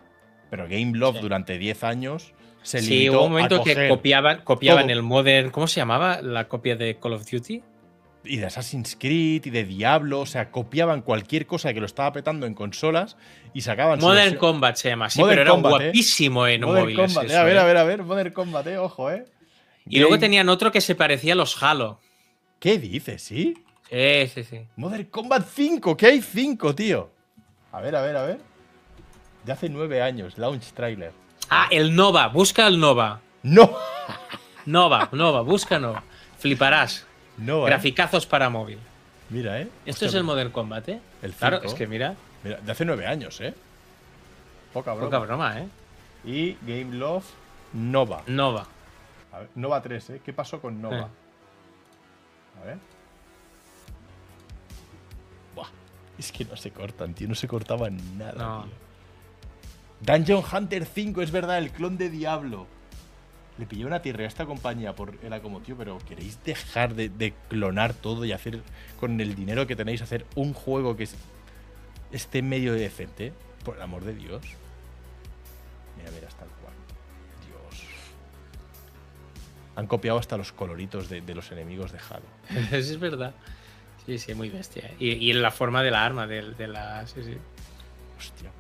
Pero 0.50 0.64
Game 0.68 0.98
Love 0.98 1.18
Sí. 1.18 1.22
durante 1.22 1.58
10 1.60 1.84
años 1.84 2.34
se 2.66 2.82
sí, 2.82 3.10
hubo 3.10 3.24
un 3.24 3.32
momento 3.32 3.64
que 3.64 3.88
copiaban, 3.88 4.42
copiaban 4.44 4.86
todo. 4.86 4.94
el 4.94 5.04
Modern, 5.04 5.52
¿cómo 5.52 5.68
se 5.68 5.80
llamaba? 5.80 6.22
La 6.22 6.48
copia 6.48 6.76
de 6.76 6.98
Call 7.00 7.14
of 7.14 7.30
Duty. 7.30 7.62
y 8.24 8.38
de 8.38 8.46
Assassin's 8.48 8.98
Creed 9.00 9.46
y 9.46 9.50
de 9.52 9.64
Diablo, 9.66 10.22
o 10.22 10.26
sea, 10.26 10.50
copiaban 10.50 11.04
cualquier 11.04 11.46
cosa 11.46 11.74
que 11.76 11.80
lo 11.80 11.86
estaba 11.86 12.12
petando 12.12 12.48
en 12.48 12.56
consolas 12.56 13.18
y 13.54 13.62
sacaban 13.62 14.00
Modern 14.00 14.36
Combat 14.38 14.76
se 14.76 14.90
llama, 14.90 15.12
sí, 15.12 15.20
Modern 15.20 15.36
pero 15.36 15.42
era 15.44 15.52
Combat, 15.52 15.82
¿eh? 15.82 15.86
guapísimo 15.86 16.48
en 16.48 16.62
Modern 16.62 16.86
móviles. 16.86 17.06
Combat, 17.14 17.24
eh, 17.26 17.28
eso, 17.28 17.40
a 17.40 17.44
ver, 17.44 17.56
¿eh? 17.56 17.60
a 17.60 17.64
ver, 17.64 17.78
a 17.78 17.84
ver, 17.84 18.04
Modern 18.04 18.34
Combat, 18.34 18.66
eh, 18.68 18.78
ojo, 18.80 19.12
eh. 19.12 19.26
Y 19.88 20.00
luego 20.00 20.18
tenían 20.18 20.50
otro 20.50 20.72
que 20.72 20.82
se 20.82 20.96
parecía 20.96 21.34
a 21.34 21.36
los 21.36 21.62
Halo. 21.62 22.00
¿Qué 22.60 22.80
dices, 22.80 23.22
sí? 23.22 23.54
Sí, 23.92 24.28
sí, 24.34 24.44
sí. 24.44 24.62
Modern 24.76 25.06
Combat 25.06 25.46
5, 25.48 25.96
¿qué 25.96 26.08
hay 26.08 26.22
5, 26.22 26.74
tío? 26.74 27.12
A 27.72 27.80
ver, 27.82 27.96
a 27.96 28.02
ver, 28.02 28.16
a 28.18 28.24
ver. 28.26 28.40
De 29.44 29.52
hace 29.52 29.70
nueve 29.70 30.02
años, 30.02 30.40
launch 30.40 30.72
trailer. 30.74 31.12
Ah, 31.50 31.68
el 31.72 31.96
Nova, 31.96 32.28
busca 32.28 32.68
el 32.68 32.80
Nova. 32.80 33.22
¡No! 33.44 33.72
Nova, 34.66 35.10
Nova, 35.12 35.42
busca 35.42 35.80
Nova. 35.80 36.04
Fliparás. 36.40 37.06
No, 37.38 37.64
eh. 37.68 37.70
Graficazos 37.70 38.26
para 38.26 38.50
móvil. 38.50 38.80
Mira, 39.30 39.60
eh. 39.60 39.70
Esto 39.86 39.92
Hostia, 39.92 40.08
es 40.08 40.14
el 40.16 40.24
Modern 40.24 40.52
Combat, 40.52 40.88
¿eh? 40.90 41.00
El 41.22 41.34
Claro, 41.34 41.58
cinco. 41.58 41.72
es 41.72 41.78
que 41.78 41.88
mira, 41.88 42.16
Mira, 42.44 42.58
de 42.58 42.72
hace 42.72 42.86
nueve 42.86 43.06
años, 43.08 43.40
eh. 43.42 43.54
Poca 44.74 44.94
broma. 44.94 45.08
poca 45.08 45.20
broma, 45.20 45.60
¿eh? 45.62 45.68
Y 46.26 46.54
Game 46.62 46.96
Love 46.96 47.26
Nova. 47.74 48.24
Nova. 48.28 48.66
A 49.32 49.40
ver, 49.40 49.50
Nova 49.56 49.82
3, 49.82 50.10
¿eh? 50.12 50.22
¿Qué 50.24 50.32
pasó 50.34 50.62
con 50.62 50.82
Nova? 50.82 50.98
Eh. 50.98 52.62
A 52.62 52.66
ver. 52.66 52.78
Buah, 55.56 55.68
es 56.18 56.32
que 56.32 56.46
no 56.46 56.56
se 56.56 56.72
cortan, 56.72 57.14
tío. 57.14 57.28
No 57.28 57.36
se 57.36 57.48
cortaban 57.48 58.18
nada, 58.18 58.34
No. 58.34 58.64
tío. 58.64 58.74
Dungeon 60.02 60.44
Hunter 60.52 60.86
5, 60.86 61.22
es 61.22 61.32
verdad, 61.32 61.58
el 61.58 61.72
clon 61.72 61.98
de 61.98 62.10
Diablo. 62.10 62.68
Le 63.58 63.66
pilló 63.66 63.88
una 63.88 64.02
tirrea 64.02 64.26
a 64.26 64.30
esta 64.30 64.46
compañía 64.46 64.94
por. 64.96 65.18
Era 65.24 65.42
como, 65.42 65.62
tío, 65.62 65.78
pero 65.78 65.98
¿queréis 66.08 66.44
dejar 66.44 66.94
de, 66.94 67.08
de 67.10 67.34
clonar 67.50 67.94
todo 67.94 68.26
y 68.26 68.34
hacer 68.34 68.60
con 69.00 69.20
el 69.22 69.34
dinero 69.36 69.66
que 69.66 69.76
tenéis 69.78 70.02
hacer 70.02 70.26
un 70.36 70.54
juego 70.54 70.98
que 70.98 71.04
es- 71.04 71.16
esté 72.12 72.42
medio 72.42 72.74
decente? 72.74 73.32
Por 73.64 73.78
el 73.78 73.82
amor 73.82 74.04
de 74.04 74.14
Dios. 74.14 74.42
Mira, 75.98 76.12
mira, 76.12 76.28
tal 76.28 76.50
cual. 76.62 76.74
Dios. 77.48 77.82
Han 79.78 79.88
copiado 79.88 80.20
hasta 80.20 80.36
los 80.38 80.52
coloritos 80.52 81.08
de, 81.10 81.22
de 81.22 81.34
los 81.36 81.50
enemigos 81.52 81.94
de 81.94 82.00
Halo. 82.10 82.26
Eso 82.78 82.94
es 82.94 83.00
verdad. 83.00 83.34
Sí, 84.06 84.20
sí, 84.20 84.34
muy 84.36 84.50
bestia. 84.50 84.92
Y, 85.00 85.14
y 85.14 85.32
en 85.32 85.42
la 85.42 85.50
forma 85.52 85.82
de 85.82 85.92
la 85.92 86.04
arma, 86.06 86.28
de, 86.28 86.42
de 86.52 86.68
la. 86.68 87.08
Sí, 87.08 87.24
sí. 87.24 87.38
Hostia. 88.18 88.52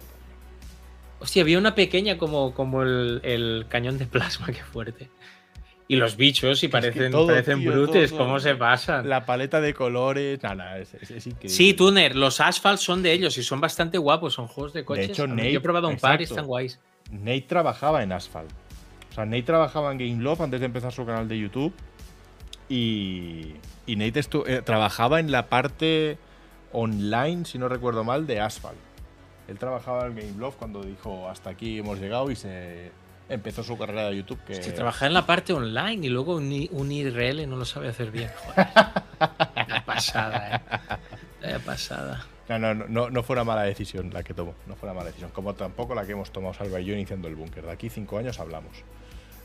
Hostia, 1.19 1.41
había 1.43 1.57
una 1.57 1.75
pequeña 1.75 2.17
como, 2.17 2.53
como 2.53 2.83
el, 2.83 3.21
el 3.23 3.65
cañón 3.69 3.97
de 3.97 4.05
plasma, 4.05 4.47
qué 4.53 4.63
fuerte. 4.63 5.09
Y 5.87 5.97
los 5.97 6.17
bichos, 6.17 6.63
y 6.63 6.67
que 6.67 6.71
parecen, 6.71 7.11
todo, 7.11 7.27
parecen 7.27 7.59
tío, 7.59 7.71
brutes, 7.71 8.09
todo. 8.09 8.19
cómo 8.19 8.39
se 8.39 8.55
pasan. 8.55 9.07
La 9.07 9.23
paleta 9.25 9.61
de 9.61 9.73
colores. 9.75 10.41
Nada, 10.41 10.79
es, 10.79 10.95
es- 10.95 11.11
es 11.11 11.27
increíble. 11.27 11.49
Sí, 11.49 11.73
Tuner, 11.75 12.15
los 12.15 12.41
Asphalt 12.41 12.79
son 12.79 13.03
de 13.03 13.13
ellos 13.13 13.37
y 13.37 13.43
son 13.43 13.61
bastante 13.61 13.99
guapos, 13.99 14.33
son 14.33 14.47
juegos 14.47 14.73
de 14.73 14.83
coches. 14.83 15.09
hecho, 15.09 15.23
A 15.25 15.27
mí- 15.27 15.35
Nate- 15.43 15.51
yo 15.51 15.59
he 15.59 15.61
probado 15.61 15.87
un 15.87 15.97
par 15.97 16.19
y 16.19 16.23
están 16.23 16.47
guays. 16.47 16.79
Nate 17.11 17.41
trabajaba 17.41 18.01
en 18.01 18.11
Asphalt. 18.13 18.49
O 19.11 19.13
sea, 19.13 19.25
Nate 19.25 19.43
trabajaba 19.43 19.91
en 19.91 19.99
Game 19.99 20.23
Love 20.23 20.41
antes 20.41 20.59
de 20.59 20.65
empezar 20.65 20.91
su 20.91 21.05
canal 21.05 21.27
de 21.27 21.37
YouTube. 21.37 21.71
Y, 22.67 23.53
y 23.85 23.95
Nate 23.95 24.21
eh, 24.47 24.61
trabajaba 24.65 25.19
en 25.19 25.31
la 25.31 25.47
parte 25.49 26.17
online, 26.71 27.45
si 27.45 27.59
no 27.59 27.69
recuerdo 27.69 28.03
mal, 28.03 28.25
de 28.25 28.39
Asphalt. 28.41 28.77
Él 29.47 29.59
trabajaba 29.59 30.07
en 30.07 30.15
Game 30.15 30.33
Love 30.37 30.55
cuando 30.55 30.83
dijo 30.83 31.29
hasta 31.29 31.51
aquí 31.51 31.79
hemos 31.79 31.99
llegado 31.99 32.31
y 32.31 32.35
se 32.35 32.91
empezó 33.29 33.63
su 33.63 33.77
carrera 33.77 34.09
de 34.09 34.17
YouTube. 34.17 34.39
Que 34.45 34.53
Hostia, 34.53 34.73
trabajar 34.73 35.07
en 35.07 35.13
la 35.13 35.25
parte 35.25 35.53
online 35.53 36.07
y 36.07 36.09
luego 36.09 36.35
un, 36.35 36.67
un 36.71 36.91
IRL 36.91 37.47
no 37.47 37.55
lo 37.55 37.65
sabe 37.65 37.89
hacer 37.89 38.11
bien. 38.11 38.29
Joder. 38.37 38.67
Vaya 39.55 39.85
pasada, 39.85 40.55
eh. 40.55 40.97
Vaya 41.41 41.59
pasada. 41.59 42.25
No, 42.47 42.59
no, 42.59 42.73
no, 42.73 43.09
no, 43.09 43.23
fue 43.23 43.35
una 43.35 43.43
mala 43.43 43.63
decisión 43.63 44.11
la 44.13 44.21
que 44.21 44.33
tomó. 44.33 44.53
No 44.67 44.75
fue 44.75 44.87
una 44.87 44.95
mala 44.95 45.07
decisión. 45.07 45.31
Como 45.31 45.55
tampoco 45.55 45.95
la 45.95 46.05
que 46.05 46.11
hemos 46.11 46.31
tomado 46.31 46.53
Salva 46.53 46.79
y 46.79 46.85
yo 46.85 46.93
iniciando 46.93 47.27
el 47.27 47.35
búnker. 47.35 47.65
De 47.65 47.71
aquí 47.71 47.89
cinco 47.89 48.17
años 48.19 48.39
hablamos. 48.39 48.77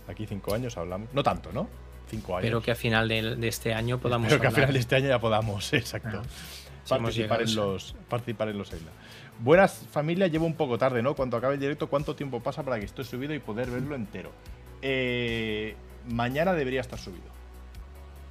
De 0.07 0.13
aquí 0.13 0.27
cinco 0.27 0.55
años 0.55 0.77
hablamos. 0.77 1.09
No 1.15 1.23
tanto, 1.23 1.51
¿no? 1.53 1.69
Cinco 2.11 2.37
años. 2.37 2.45
Espero 2.45 2.63
que 2.63 2.71
a 2.73 2.75
final 2.75 3.09
de, 3.09 3.37
de 3.37 3.49
este 3.49 3.73
año 3.73 3.99
podamos. 3.99 4.27
Espero 4.27 4.43
que 4.43 4.49
a 4.49 4.51
final 4.51 4.73
de 4.73 4.79
este 4.79 4.97
año 4.97 5.09
ya 5.09 5.19
podamos, 5.19 5.73
exacto. 5.73 6.23
Ah, 6.23 6.25
si 6.85 6.95
participar, 6.95 7.39
llegado 7.39 7.43
en 7.43 7.55
los, 7.55 7.95
participar 8.09 8.49
en 8.49 8.59
los 8.59 8.69
Isla. 8.69 8.91
Buenas 9.43 9.87
familia, 9.91 10.27
llevo 10.27 10.45
un 10.45 10.55
poco 10.55 10.77
tarde, 10.77 11.03
¿no? 11.03 11.15
Cuando 11.15 11.39
acabe 11.39 11.55
el 11.55 11.61
directo, 11.61 11.89
¿cuánto 11.89 12.15
tiempo 12.15 12.41
pasa 12.41 12.63
para 12.63 12.79
que 12.79 12.85
esté 12.85 13.05
subido 13.05 13.33
y 13.33 13.39
poder 13.39 13.71
verlo 13.71 13.95
entero? 13.95 14.33
Eh, 14.83 15.77
mañana 16.11 16.53
debería 16.53 16.83
estar 16.83 16.99
subido. 16.99 17.25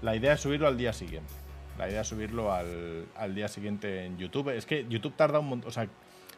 La 0.03 0.15
idea 0.15 0.33
es 0.33 0.41
subirlo 0.41 0.67
al 0.67 0.77
día 0.77 0.93
siguiente. 0.93 1.33
La 1.79 1.89
idea 1.89 2.01
es 2.01 2.07
subirlo 2.07 2.53
al, 2.53 3.07
al 3.15 3.33
día 3.33 3.47
siguiente 3.47 4.05
en 4.05 4.19
YouTube. 4.19 4.49
Es 4.49 4.67
que 4.67 4.85
YouTube 4.87 5.15
tarda 5.15 5.39
un 5.39 5.47
montón. 5.47 5.69
O 5.69 5.71
sea, 5.71 5.87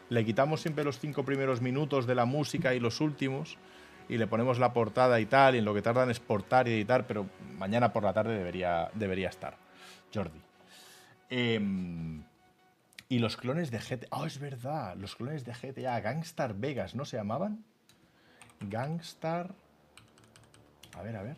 le 0.08 0.24
quitamos 0.24 0.62
siempre 0.62 0.84
los 0.84 0.98
cinco 0.98 1.22
primeros 1.22 1.60
minutos 1.60 2.06
de 2.06 2.14
la 2.14 2.24
música 2.24 2.74
y 2.74 2.80
los 2.80 3.02
últimos. 3.02 3.58
Y 4.08 4.16
le 4.16 4.26
ponemos 4.26 4.58
la 4.58 4.72
portada 4.72 5.20
y 5.20 5.26
tal. 5.26 5.54
Y 5.54 5.58
en 5.58 5.66
lo 5.66 5.74
que 5.74 5.82
tardan 5.82 6.10
es 6.10 6.18
portar 6.18 6.66
y 6.66 6.72
editar. 6.72 7.06
Pero 7.06 7.26
mañana 7.58 7.92
por 7.92 8.04
la 8.04 8.14
tarde 8.14 8.38
debería, 8.38 8.90
debería 8.94 9.28
estar. 9.28 9.54
Jordi. 10.14 10.40
Em, 11.28 12.22
y 13.12 13.18
los 13.18 13.36
clones 13.36 13.70
de 13.70 13.78
GTA. 13.78 14.06
Oh, 14.12 14.24
es 14.24 14.38
verdad. 14.38 14.96
Los 14.96 15.16
clones 15.16 15.44
de 15.44 15.52
GTA. 15.52 16.00
Gangstar 16.00 16.54
Vegas, 16.54 16.94
¿no 16.94 17.04
se 17.04 17.18
llamaban? 17.18 17.62
Gangstar. 18.60 19.54
A 20.96 21.02
ver, 21.02 21.16
a 21.16 21.22
ver. 21.22 21.36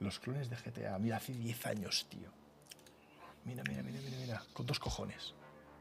Los 0.00 0.18
clones 0.18 0.50
de 0.50 0.56
GTA. 0.56 0.98
Mira, 0.98 1.18
hace 1.18 1.32
10 1.32 1.64
años, 1.66 2.08
tío. 2.10 2.28
Mira, 3.44 3.62
mira, 3.68 3.84
mira, 3.84 4.00
mira, 4.02 4.16
mira. 4.18 4.42
Con 4.52 4.66
dos 4.66 4.80
cojones. 4.80 5.32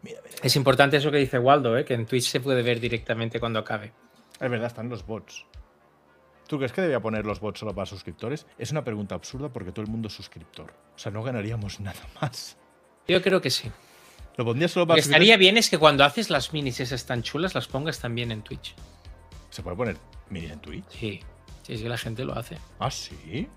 Mira, 0.04 0.20
mira. 0.24 0.36
Es 0.44 0.56
importante 0.56 0.98
eso 0.98 1.10
que 1.10 1.18
dice 1.18 1.40
Waldo, 1.40 1.76
¿eh? 1.76 1.86
que 1.86 1.96
en 1.96 2.06
Twitch 2.06 2.30
se 2.30 2.40
puede 2.40 2.62
ver 2.62 2.80
directamente 2.80 3.40
cuando 3.40 3.58
acabe. 3.58 3.94
Es 4.40 4.52
verdad, 4.52 4.68
están 4.68 4.90
los 4.90 5.08
bots. 5.08 5.44
¿Tú 6.48 6.58
crees 6.58 6.72
que 6.72 6.82
debía 6.82 7.00
poner 7.00 7.26
los 7.26 7.40
bots 7.40 7.62
solo 7.62 7.74
para 7.74 7.88
suscriptores? 7.88 8.46
Es 8.60 8.70
una 8.70 8.84
pregunta 8.84 9.16
absurda 9.16 9.50
porque 9.50 9.72
todo 9.72 9.86
el 9.86 9.90
mundo 9.90 10.08
es 10.08 10.14
suscriptor. 10.14 10.72
O 10.96 11.00
sea, 11.00 11.12
no 11.12 11.24
ganaríamos 11.24 11.80
nada 11.80 12.02
más. 12.22 12.58
Yo 13.08 13.24
creo 13.24 13.42
que 13.42 13.50
sí. 13.50 13.72
Lo 14.38 14.46
pondría 14.46 14.68
solo 14.68 14.84
Lo 14.84 14.88
para 14.88 14.96
que 14.98 15.02
estaría 15.02 15.38
bien 15.38 15.58
es 15.58 15.70
que 15.70 15.78
cuando 15.78 16.04
haces 16.04 16.30
las 16.30 16.52
minis 16.54 16.80
esas 16.80 17.06
tan 17.06 17.24
chulas, 17.24 17.56
las 17.56 17.68
pongas 17.68 18.00
también 18.00 18.32
en 18.32 18.42
Twitch. 18.42 18.74
¿Se 19.50 19.64
puede 19.64 19.78
poner 19.78 19.98
minis 20.30 20.52
en 20.52 20.60
Twitch? 20.60 20.86
Sí, 20.90 21.20
sí, 21.64 21.78
sí, 21.78 21.84
la 21.86 21.98
gente 21.98 22.26
lo 22.26 22.38
hace. 22.38 22.58
Ah, 22.80 22.92
sí. 22.92 23.48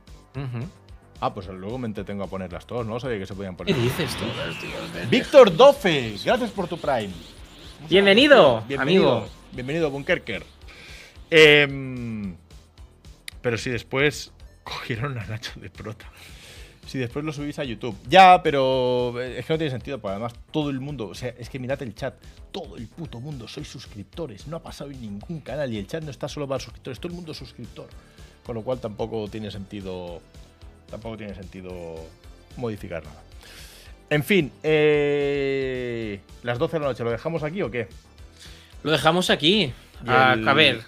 Ah, 1.21 1.35
pues 1.35 1.49
luego 1.49 1.79
me 1.79 1.87
entretengo 1.89 2.23
a 2.23 2.29
ponerlas 2.29 2.65
todas. 2.67 2.87
No 2.87 3.01
sabía 3.01 3.19
que 3.19 3.27
se 3.27 3.35
podían 3.35 3.57
¿Qué 3.57 3.73
poner. 3.75 3.83
dices 3.83 4.15
tú? 4.17 4.25
Víctor 5.11 5.57
Dofe, 5.57 6.15
gracias 6.25 6.51
por 6.51 6.69
tu 6.69 6.79
Prime. 6.79 7.11
Bienvenido, 7.89 8.63
bienvenido, 8.69 9.13
amigo. 9.13 9.29
Bienvenido, 9.53 9.91
Bunkerker. 9.91 10.45
Em, 11.31 12.37
pero 13.43 13.59
si 13.59 13.71
después 13.71 14.33
cogieron 14.65 15.19
a 15.19 15.27
Nacho 15.27 15.59
de 15.61 15.71
prota. 15.71 16.11
Si 16.89 16.97
después 16.99 17.23
lo 17.25 17.33
subís 17.35 17.59
a 17.59 17.65
YouTube. 17.65 17.95
Ya, 18.09 18.43
pero 18.43 19.21
es 19.21 19.45
que 19.45 19.53
no 19.53 19.59
tiene 19.59 19.71
sentido, 19.71 19.99
porque 19.99 20.13
además 20.13 20.33
todo 20.51 20.71
el 20.71 20.81
mundo, 20.81 21.09
o 21.09 21.15
sea, 21.15 21.35
es 21.39 21.51
que 21.51 21.59
mirad 21.59 21.81
el 21.83 21.95
chat, 21.95 22.15
todo 22.51 22.77
el 22.79 22.87
puto 22.87 23.21
mundo 23.21 23.47
sois 23.47 23.69
suscriptores, 23.69 24.47
no 24.47 24.57
ha 24.57 24.63
pasado 24.63 24.91
en 24.91 25.01
ningún 25.03 25.41
canal 25.41 25.71
y 25.73 25.77
el 25.79 25.87
chat 25.87 26.03
no 26.03 26.11
está 26.11 26.29
solo 26.29 26.49
para 26.49 26.61
suscriptores, 26.61 26.99
todo 26.99 27.11
el 27.11 27.15
mundo 27.17 27.33
es 27.33 27.39
suscriptor. 27.39 27.89
Con 28.45 28.55
lo 28.55 28.63
cual 28.63 28.81
tampoco 28.81 29.29
tiene 29.29 29.51
sentido, 29.51 30.23
tampoco 30.91 31.19
tiene 31.19 31.35
sentido 31.35 31.71
modificar 32.57 33.05
nada. 33.05 33.23
En 34.09 34.25
fin, 34.25 34.51
eh, 34.63 36.21
las 36.43 36.59
12 36.59 36.77
de 36.77 36.81
la 36.81 36.87
noche, 36.87 37.05
¿lo 37.05 37.11
dejamos 37.11 37.43
aquí 37.43 37.61
o 37.63 37.71
qué? 37.71 37.89
Lo 38.83 38.91
dejamos 38.91 39.29
aquí. 39.29 39.73
A, 40.07 40.33
el- 40.33 40.49
a 40.49 40.55
ver, 40.55 40.83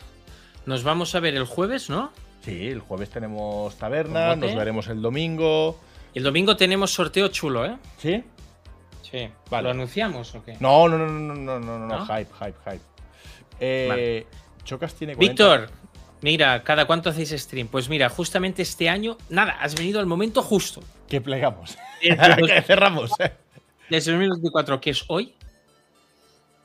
nos 0.65 0.83
vamos 0.85 1.15
a 1.15 1.21
ver 1.21 1.35
el 1.35 1.45
jueves, 1.45 1.91
¿no? 1.91 2.11
Sí, 2.45 2.69
el 2.69 2.81
jueves 2.81 3.11
tenemos 3.11 3.77
taberna, 3.77 4.35
nos 4.37 4.51
veremos 4.57 4.89
el 4.89 5.03
domingo. 5.03 5.79
Y 6.15 6.19
el 6.19 6.25
domingo 6.25 6.57
tenemos 6.57 6.93
sorteo 6.93 7.29
chulo, 7.29 7.65
¿eh? 7.67 7.77
¿Sí? 7.99 8.23
Sí. 9.09 9.29
Vale. 9.51 9.65
¿Lo 9.65 9.71
anunciamos 9.71 10.35
o 10.35 10.45
qué? 10.45 10.57
No, 10.61 10.89
no, 10.89 10.99
no, 10.99 11.07
no, 11.09 11.35
no, 11.35 11.35
no, 11.35 11.61
no, 11.61 11.79
no, 11.87 11.99
¿No? 11.99 12.07
hype, 12.07 12.31
hype, 12.39 12.59
hype. 12.65 12.81
Eh, 13.61 13.87
Vale. 13.89 14.27
Chocas 14.65 14.95
tiene 14.95 15.15
40. 15.17 15.31
Víctor, 15.33 15.71
mira, 16.21 16.63
¿cada 16.63 16.87
cuánto 16.87 17.11
hacéis 17.11 17.31
stream? 17.31 17.69
Pues 17.69 17.89
mira, 17.89 18.09
justamente 18.09 18.63
este 18.63 18.89
año, 18.89 19.17
nada, 19.29 19.53
has 19.61 19.75
venido 19.75 20.01
al 20.01 20.07
momento 20.07 20.43
justo. 20.43 20.81
Que 21.09 21.21
plegamos. 21.21 21.77
Que 22.01 22.17
cerramos. 22.67 23.11
eh. 23.21 23.33
desde 23.89 24.13
2024, 24.13 24.81
que 24.81 24.91
es 24.91 25.05
hoy, 25.09 25.35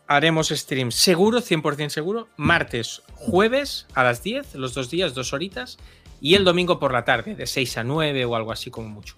haremos 0.08 0.50
stream 0.50 0.92
seguro, 0.92 1.40
100% 1.42 1.90
seguro, 1.90 2.28
martes, 2.38 3.02
jueves 3.16 3.88
a 3.96 4.04
las 4.04 4.22
10, 4.22 4.56
los 4.56 4.74
dos 4.76 4.90
días, 4.92 5.14
dos 5.16 5.34
horitas, 5.34 5.78
y 6.22 6.36
el 6.36 6.44
domingo 6.44 6.80
por 6.80 6.94
la 6.94 7.04
tarde, 7.06 7.34
de 7.36 7.48
6 7.48 7.78
a 7.80 7.84
9 7.84 8.26
o 8.26 8.36
algo 8.36 8.52
así 8.52 8.70
como 8.70 8.88
mucho. 8.90 9.16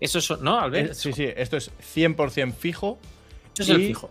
Eso 0.00 0.18
es, 0.18 0.40
¿no, 0.40 0.58
Albert? 0.60 0.94
Sí, 0.94 1.12
sí, 1.12 1.24
esto 1.36 1.56
es 1.56 1.70
100% 1.94 2.52
fijo. 2.54 2.98
Eso 3.54 3.62
es 3.64 3.68
el 3.68 3.80
y- 3.82 3.86
fijo. 3.88 4.08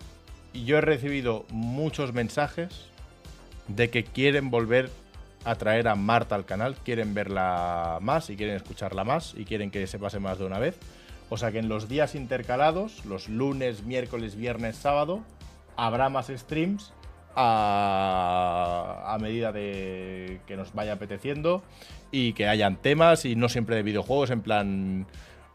Y 0.54 0.66
yo 0.66 0.78
he 0.78 0.82
recibido 0.82 1.46
muchos 1.50 2.14
mensajes 2.14 2.70
de 3.68 3.90
que 3.90 4.04
quieren 4.04 4.50
volver 4.50 4.90
a 5.46 5.56
traer 5.56 5.88
a 5.88 5.96
Marta 5.96 6.36
al 6.36 6.46
canal, 6.46 6.76
quieren 6.84 7.14
verla 7.14 8.00
más 8.02 8.30
y 8.30 8.36
quieren 8.36 8.56
escucharla 8.56 9.04
más 9.04 9.34
y 9.38 9.46
quieren 9.46 9.72
que 9.72 9.86
se 9.88 10.00
pase 10.00 10.20
más 10.20 10.38
de 10.40 10.46
una 10.46 10.60
vez. 10.60 10.76
O 11.30 11.38
sea 11.38 11.52
que 11.52 11.60
en 11.60 11.70
los 11.70 11.88
días 11.88 12.16
intercalados, 12.16 13.06
los 13.06 13.30
lunes, 13.30 13.84
miércoles, 13.84 14.36
viernes, 14.36 14.76
sábado, 14.76 15.22
habrá 15.78 16.10
más 16.10 16.28
streams 16.28 16.92
a, 17.36 19.14
a 19.14 19.18
medida 19.20 19.52
de 19.52 20.40
que 20.48 20.58
nos 20.58 20.74
vaya 20.74 20.94
apeteciendo 20.94 21.62
y 22.12 22.34
que 22.34 22.48
hayan 22.48 22.76
temas 22.78 23.26
y 23.26 23.36
no 23.36 23.50
siempre 23.50 23.76
de 23.76 23.84
videojuegos, 23.84 24.32
en 24.32 24.42
plan 24.42 25.06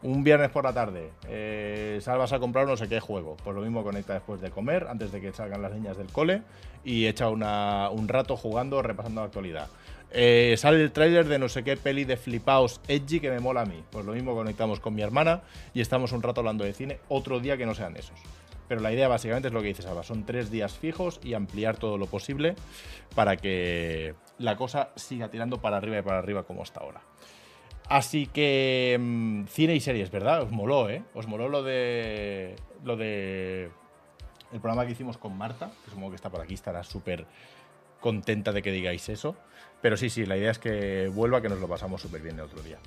un 0.05 0.23
viernes 0.23 0.51
por 0.51 0.63
la 0.63 0.71
tarde, 0.71 1.09
eh, 1.27 1.97
salvas 1.99 2.31
a 2.31 2.39
comprar 2.39 2.67
no 2.67 2.77
sé 2.77 2.87
qué 2.87 2.99
juego. 2.99 3.35
Pues 3.43 3.55
lo 3.55 3.63
mismo 3.63 3.83
conecta 3.83 4.13
después 4.13 4.39
de 4.39 4.51
comer, 4.51 4.85
antes 4.87 5.11
de 5.11 5.19
que 5.19 5.33
salgan 5.33 5.63
las 5.63 5.73
niñas 5.73 5.97
del 5.97 6.07
cole, 6.07 6.43
y 6.83 7.07
echa 7.07 7.27
un 7.27 8.07
rato 8.07 8.37
jugando, 8.37 8.83
repasando 8.83 9.21
la 9.21 9.25
actualidad. 9.25 9.67
Eh, 10.11 10.55
sale 10.57 10.81
el 10.81 10.91
tráiler 10.91 11.27
de 11.27 11.39
no 11.39 11.49
sé 11.49 11.63
qué 11.63 11.75
peli 11.75 12.05
de 12.05 12.17
flipaos 12.17 12.79
edgy 12.87 13.19
que 13.19 13.31
me 13.31 13.39
mola 13.39 13.61
a 13.61 13.65
mí. 13.65 13.83
Pues 13.89 14.05
lo 14.05 14.13
mismo 14.13 14.35
conectamos 14.35 14.79
con 14.79 14.93
mi 14.93 15.01
hermana 15.01 15.41
y 15.73 15.81
estamos 15.81 16.11
un 16.11 16.21
rato 16.21 16.41
hablando 16.41 16.63
de 16.63 16.73
cine, 16.73 16.99
otro 17.09 17.39
día 17.39 17.57
que 17.57 17.65
no 17.65 17.73
sean 17.73 17.97
esos. 17.97 18.19
Pero 18.67 18.81
la 18.81 18.93
idea 18.93 19.07
básicamente 19.07 19.47
es 19.47 19.53
lo 19.53 19.61
que 19.61 19.69
dices, 19.69 19.87
Alba, 19.87 20.03
son 20.03 20.23
tres 20.25 20.51
días 20.51 20.77
fijos 20.77 21.19
y 21.23 21.33
ampliar 21.33 21.77
todo 21.77 21.97
lo 21.97 22.05
posible 22.05 22.55
para 23.15 23.37
que 23.37 24.13
la 24.37 24.55
cosa 24.55 24.89
siga 24.95 25.29
tirando 25.29 25.59
para 25.61 25.77
arriba 25.77 25.97
y 25.97 26.01
para 26.03 26.19
arriba 26.19 26.43
como 26.43 26.61
hasta 26.61 26.81
ahora. 26.81 27.01
Así 27.87 28.27
que 28.27 28.97
mm, 28.99 29.45
cine 29.45 29.75
y 29.75 29.79
series, 29.79 30.11
¿verdad? 30.11 30.41
Os 30.41 30.51
moló, 30.51 30.89
¿eh? 30.89 31.03
Os 31.13 31.27
moló 31.27 31.49
lo 31.49 31.63
de 31.63 32.55
lo 32.83 32.97
de 32.97 33.69
el 34.51 34.59
programa 34.59 34.85
que 34.85 34.93
hicimos 34.93 35.17
con 35.17 35.37
Marta, 35.37 35.71
que 35.83 35.91
supongo 35.91 36.11
que 36.11 36.15
está 36.15 36.29
por 36.29 36.41
aquí, 36.41 36.53
estará 36.53 36.83
súper 36.83 37.25
contenta 37.99 38.51
de 38.51 38.61
que 38.61 38.71
digáis 38.71 39.09
eso. 39.09 39.35
Pero 39.81 39.97
sí, 39.97 40.09
sí, 40.09 40.25
la 40.25 40.37
idea 40.37 40.51
es 40.51 40.59
que 40.59 41.09
vuelva, 41.13 41.41
que 41.41 41.49
nos 41.49 41.59
lo 41.59 41.67
pasamos 41.67 42.01
súper 42.01 42.21
bien 42.21 42.35
el 42.35 42.41
otro 42.41 42.61
día. 42.61 42.77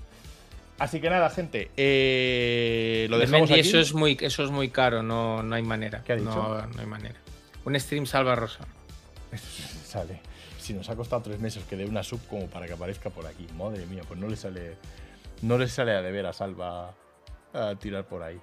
Así 0.78 1.00
que 1.00 1.10
nada, 1.10 1.28
gente, 1.28 1.70
eh, 1.76 3.06
lo 3.10 3.18
dejamos 3.18 3.50
aquí. 3.50 3.60
eso 3.60 3.78
es 3.78 3.92
muy, 3.94 4.16
eso 4.20 4.44
es 4.44 4.50
muy 4.50 4.70
caro, 4.70 5.02
no, 5.02 5.42
no 5.42 5.54
hay 5.54 5.62
manera. 5.62 6.02
¿Qué 6.04 6.12
ha 6.12 6.16
dicho? 6.16 6.30
No, 6.30 6.66
no 6.66 6.80
hay 6.80 6.86
manera. 6.86 7.16
Un 7.64 7.78
stream 7.78 8.06
salva 8.06 8.34
rosa. 8.36 8.64
Sale. 9.84 10.20
Si 10.68 10.74
nos 10.74 10.90
ha 10.90 10.96
costado 10.96 11.22
tres 11.22 11.40
meses 11.40 11.64
que 11.64 11.78
dé 11.78 11.86
una 11.86 12.02
sub 12.02 12.20
como 12.28 12.46
para 12.48 12.66
que 12.66 12.74
aparezca 12.74 13.08
por 13.08 13.24
aquí. 13.24 13.46
Madre 13.56 13.86
mía, 13.86 14.02
pues 14.06 14.20
no 14.20 14.28
le 14.28 14.36
sale. 14.36 14.76
No 15.40 15.56
le 15.56 15.66
sale 15.66 15.92
a 15.92 16.02
deber 16.02 16.26
a 16.26 16.34
Salva 16.34 16.94
a 17.54 17.74
tirar 17.76 18.06
por 18.06 18.22
ahí. 18.22 18.38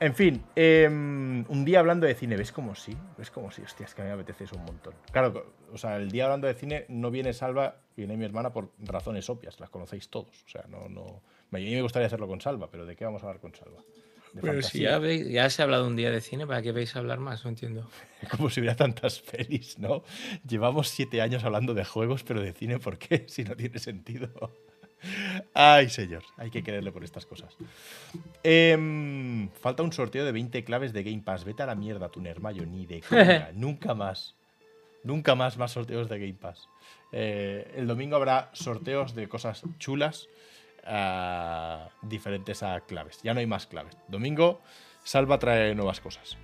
En 0.00 0.12
fin, 0.16 0.42
em, 0.56 1.44
un 1.48 1.64
día 1.64 1.78
hablando 1.78 2.04
de 2.04 2.16
cine, 2.16 2.36
¿ves 2.36 2.50
como 2.50 2.74
sí? 2.74 2.96
¿Ves 3.16 3.30
como 3.30 3.52
sí? 3.52 3.62
Hostia, 3.62 3.86
es 3.86 3.94
que 3.94 4.02
a 4.02 4.06
mí 4.06 4.08
me 4.08 4.14
apetece 4.14 4.42
eso 4.42 4.56
un 4.56 4.64
montón. 4.64 4.94
Claro, 5.12 5.54
o 5.72 5.78
sea, 5.78 5.98
el 5.98 6.10
día 6.10 6.24
hablando 6.24 6.48
de 6.48 6.54
cine 6.54 6.84
no 6.88 7.12
viene 7.12 7.32
Salva, 7.32 7.76
viene 7.96 8.16
mi 8.16 8.24
hermana 8.24 8.52
por 8.52 8.72
razones 8.80 9.30
obvias, 9.30 9.60
las 9.60 9.70
conocéis 9.70 10.08
todos. 10.08 10.42
O 10.46 10.48
sea, 10.48 10.64
no, 10.68 10.88
no. 10.88 11.22
A 11.52 11.58
mí 11.58 11.70
me 11.72 11.82
gustaría 11.82 12.08
hacerlo 12.08 12.26
con 12.26 12.40
Salva, 12.40 12.68
pero 12.72 12.86
¿de 12.86 12.96
qué 12.96 13.04
vamos 13.04 13.22
a 13.22 13.26
hablar 13.26 13.40
con 13.40 13.54
Salva? 13.54 13.78
Pero 14.40 14.62
si 14.62 14.80
ya, 14.80 14.98
veis- 14.98 15.28
ya 15.30 15.48
se 15.50 15.62
ha 15.62 15.64
hablado 15.64 15.86
un 15.86 15.96
día 15.96 16.10
de 16.10 16.20
cine, 16.20 16.46
¿para 16.46 16.62
qué 16.62 16.72
vais 16.72 16.94
a 16.96 16.98
hablar 16.98 17.18
más? 17.20 17.44
No 17.44 17.50
entiendo. 17.50 17.88
Como 18.30 18.50
si 18.50 18.60
hubiera 18.60 18.76
tantas 18.76 19.20
pelis, 19.20 19.78
¿no? 19.78 20.02
Llevamos 20.48 20.88
siete 20.88 21.20
años 21.22 21.44
hablando 21.44 21.74
de 21.74 21.84
juegos, 21.84 22.22
pero 22.24 22.40
de 22.40 22.52
cine, 22.52 22.78
¿por 22.78 22.98
qué? 22.98 23.24
Si 23.28 23.44
no 23.44 23.54
tiene 23.56 23.78
sentido. 23.78 24.30
Ay, 25.54 25.88
señor, 25.90 26.24
hay 26.36 26.50
que 26.50 26.62
quererle 26.62 26.90
por 26.90 27.04
estas 27.04 27.26
cosas. 27.26 27.54
Em, 28.42 29.48
falta 29.60 29.82
un 29.82 29.92
sorteo 29.92 30.24
de 30.24 30.32
20 30.32 30.64
claves 30.64 30.92
de 30.92 31.02
Game 31.02 31.22
Pass. 31.22 31.44
Vete 31.44 31.62
a 31.62 31.66
la 31.66 31.74
mierda, 31.74 32.08
tu 32.08 32.20
Nermayo, 32.20 32.64
ni 32.66 32.86
de 32.86 33.00
coña. 33.08 33.50
Nunca 33.54 33.94
más. 33.94 34.34
Nunca 35.04 35.34
más 35.34 35.56
más 35.56 35.72
sorteos 35.72 36.08
de 36.08 36.18
Game 36.18 36.34
Pass. 36.34 36.68
Eh, 37.12 37.72
el 37.76 37.86
domingo 37.86 38.16
habrá 38.16 38.50
sorteos 38.52 39.14
de 39.14 39.28
cosas 39.28 39.62
chulas 39.78 40.28
ah, 40.86 41.88
diferentes 42.02 42.62
a 42.62 42.80
claves. 42.80 43.20
Ya 43.22 43.34
no 43.34 43.40
hay 43.40 43.46
más 43.46 43.66
claves. 43.66 43.96
Domingo, 44.08 44.60
Salva 45.04 45.38
trae 45.38 45.74
nuevas 45.74 46.00
cosas. 46.00 46.36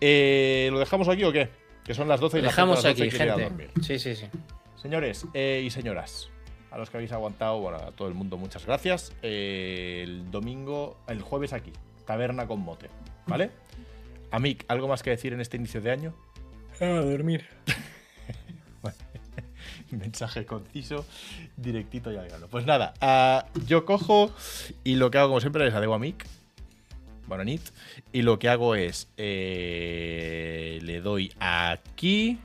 Eh, 0.00 0.68
¿Lo 0.72 0.78
dejamos 0.78 1.08
aquí 1.08 1.24
o 1.24 1.32
qué? 1.32 1.48
Que 1.84 1.94
son 1.94 2.08
las 2.08 2.20
12 2.20 2.38
y 2.38 2.42
Lo 2.42 2.48
dejamos 2.48 2.82
las 2.82 2.96
12 2.96 3.08
aquí, 3.08 3.16
a 3.16 3.36
gente. 3.36 3.70
Sí, 3.82 3.98
sí, 3.98 4.14
sí. 4.14 4.26
Señores 4.80 5.26
eh, 5.34 5.62
y 5.64 5.70
señoras, 5.70 6.30
a 6.70 6.78
los 6.78 6.88
que 6.88 6.96
habéis 6.96 7.12
aguantado, 7.12 7.58
bueno, 7.60 7.78
a 7.78 7.92
todo 7.92 8.08
el 8.08 8.14
mundo, 8.14 8.36
muchas 8.36 8.64
gracias. 8.64 9.12
Eh, 9.22 10.00
el 10.04 10.30
domingo, 10.30 10.98
el 11.06 11.20
jueves 11.20 11.52
aquí, 11.52 11.72
taberna 12.06 12.46
con 12.46 12.60
mote, 12.60 12.88
¿vale? 13.26 13.50
Amic, 14.30 14.64
¿algo 14.68 14.88
más 14.88 15.02
que 15.02 15.10
decir 15.10 15.32
en 15.32 15.40
este 15.40 15.56
inicio 15.56 15.80
de 15.80 15.90
año? 15.90 16.14
A 16.80 16.86
dormir. 16.86 17.46
Mensaje 19.96 20.46
conciso, 20.46 21.04
directito 21.56 22.12
y 22.12 22.16
al. 22.16 22.28
Pues 22.50 22.66
nada, 22.66 22.94
ah, 23.00 23.46
yo 23.66 23.84
cojo 23.84 24.32
y 24.84 24.96
lo 24.96 25.10
que 25.10 25.18
hago, 25.18 25.28
como 25.28 25.40
siempre, 25.40 25.66
es 25.66 25.74
adego 25.74 25.94
a 25.94 25.98
Mick. 25.98 26.26
Bueno, 27.26 27.44
Nit. 27.44 27.62
Y 28.12 28.22
lo 28.22 28.38
que 28.38 28.48
hago 28.48 28.74
es. 28.74 29.08
eh, 29.16 30.80
le 30.82 31.00
doy 31.00 31.32
aquí. 31.38 32.38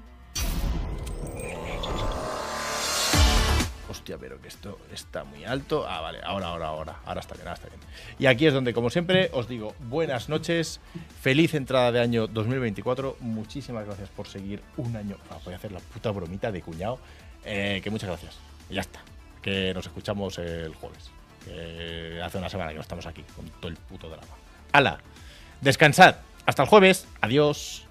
Hostia, 3.90 4.18
pero 4.18 4.42
que 4.42 4.48
esto 4.48 4.78
está 4.92 5.24
muy 5.24 5.46
alto. 5.46 5.86
Ah, 5.88 6.02
vale, 6.02 6.20
ahora, 6.24 6.48
ahora, 6.48 6.68
ahora. 6.68 7.00
Ahora 7.06 7.22
está 7.22 7.34
bien, 7.36 7.48
ahora 7.48 7.56
está 7.56 7.70
bien. 7.70 7.80
Y 8.20 8.26
aquí 8.26 8.46
es 8.46 8.54
donde, 8.54 8.74
como 8.74 8.90
siempre, 8.90 9.30
os 9.34 9.48
digo 9.48 9.74
buenas 9.88 10.28
noches. 10.28 10.80
Feliz 11.22 11.54
entrada 11.54 11.92
de 11.92 12.02
año 12.02 12.28
2024. 12.28 13.18
Muchísimas 13.22 13.86
gracias 13.86 14.10
por 14.10 14.28
seguir 14.28 14.62
un 14.78 14.96
año. 14.96 15.18
Ah, 15.32 15.38
voy 15.46 15.54
a 15.54 15.58
hacer 15.58 15.72
la 15.72 15.80
puta 15.80 16.12
bromita 16.12 16.52
de 16.52 16.62
cuñado. 16.62 17.00
Eh, 17.46 17.82
que 17.84 17.90
muchas 17.90 18.10
gracias. 18.10 18.38
Y 18.70 18.76
ya 18.76 18.82
está. 18.82 19.00
Que 19.42 19.74
nos 19.74 19.86
escuchamos 19.86 20.38
el 20.40 20.74
jueves. 20.76 21.12
Hace 22.24 22.38
una 22.40 22.50
semana 22.50 22.72
que 22.72 22.76
no 22.76 22.82
estamos 22.82 23.06
aquí 23.06 23.24
con 23.36 23.48
todo 23.62 23.68
el 23.68 23.76
puto 23.78 24.10
drama. 24.10 24.34
¡Hala! 24.72 24.98
Descansad. 25.62 26.16
Hasta 26.46 26.64
el 26.64 26.70
jueves. 26.70 27.08
Adiós. 27.22 27.86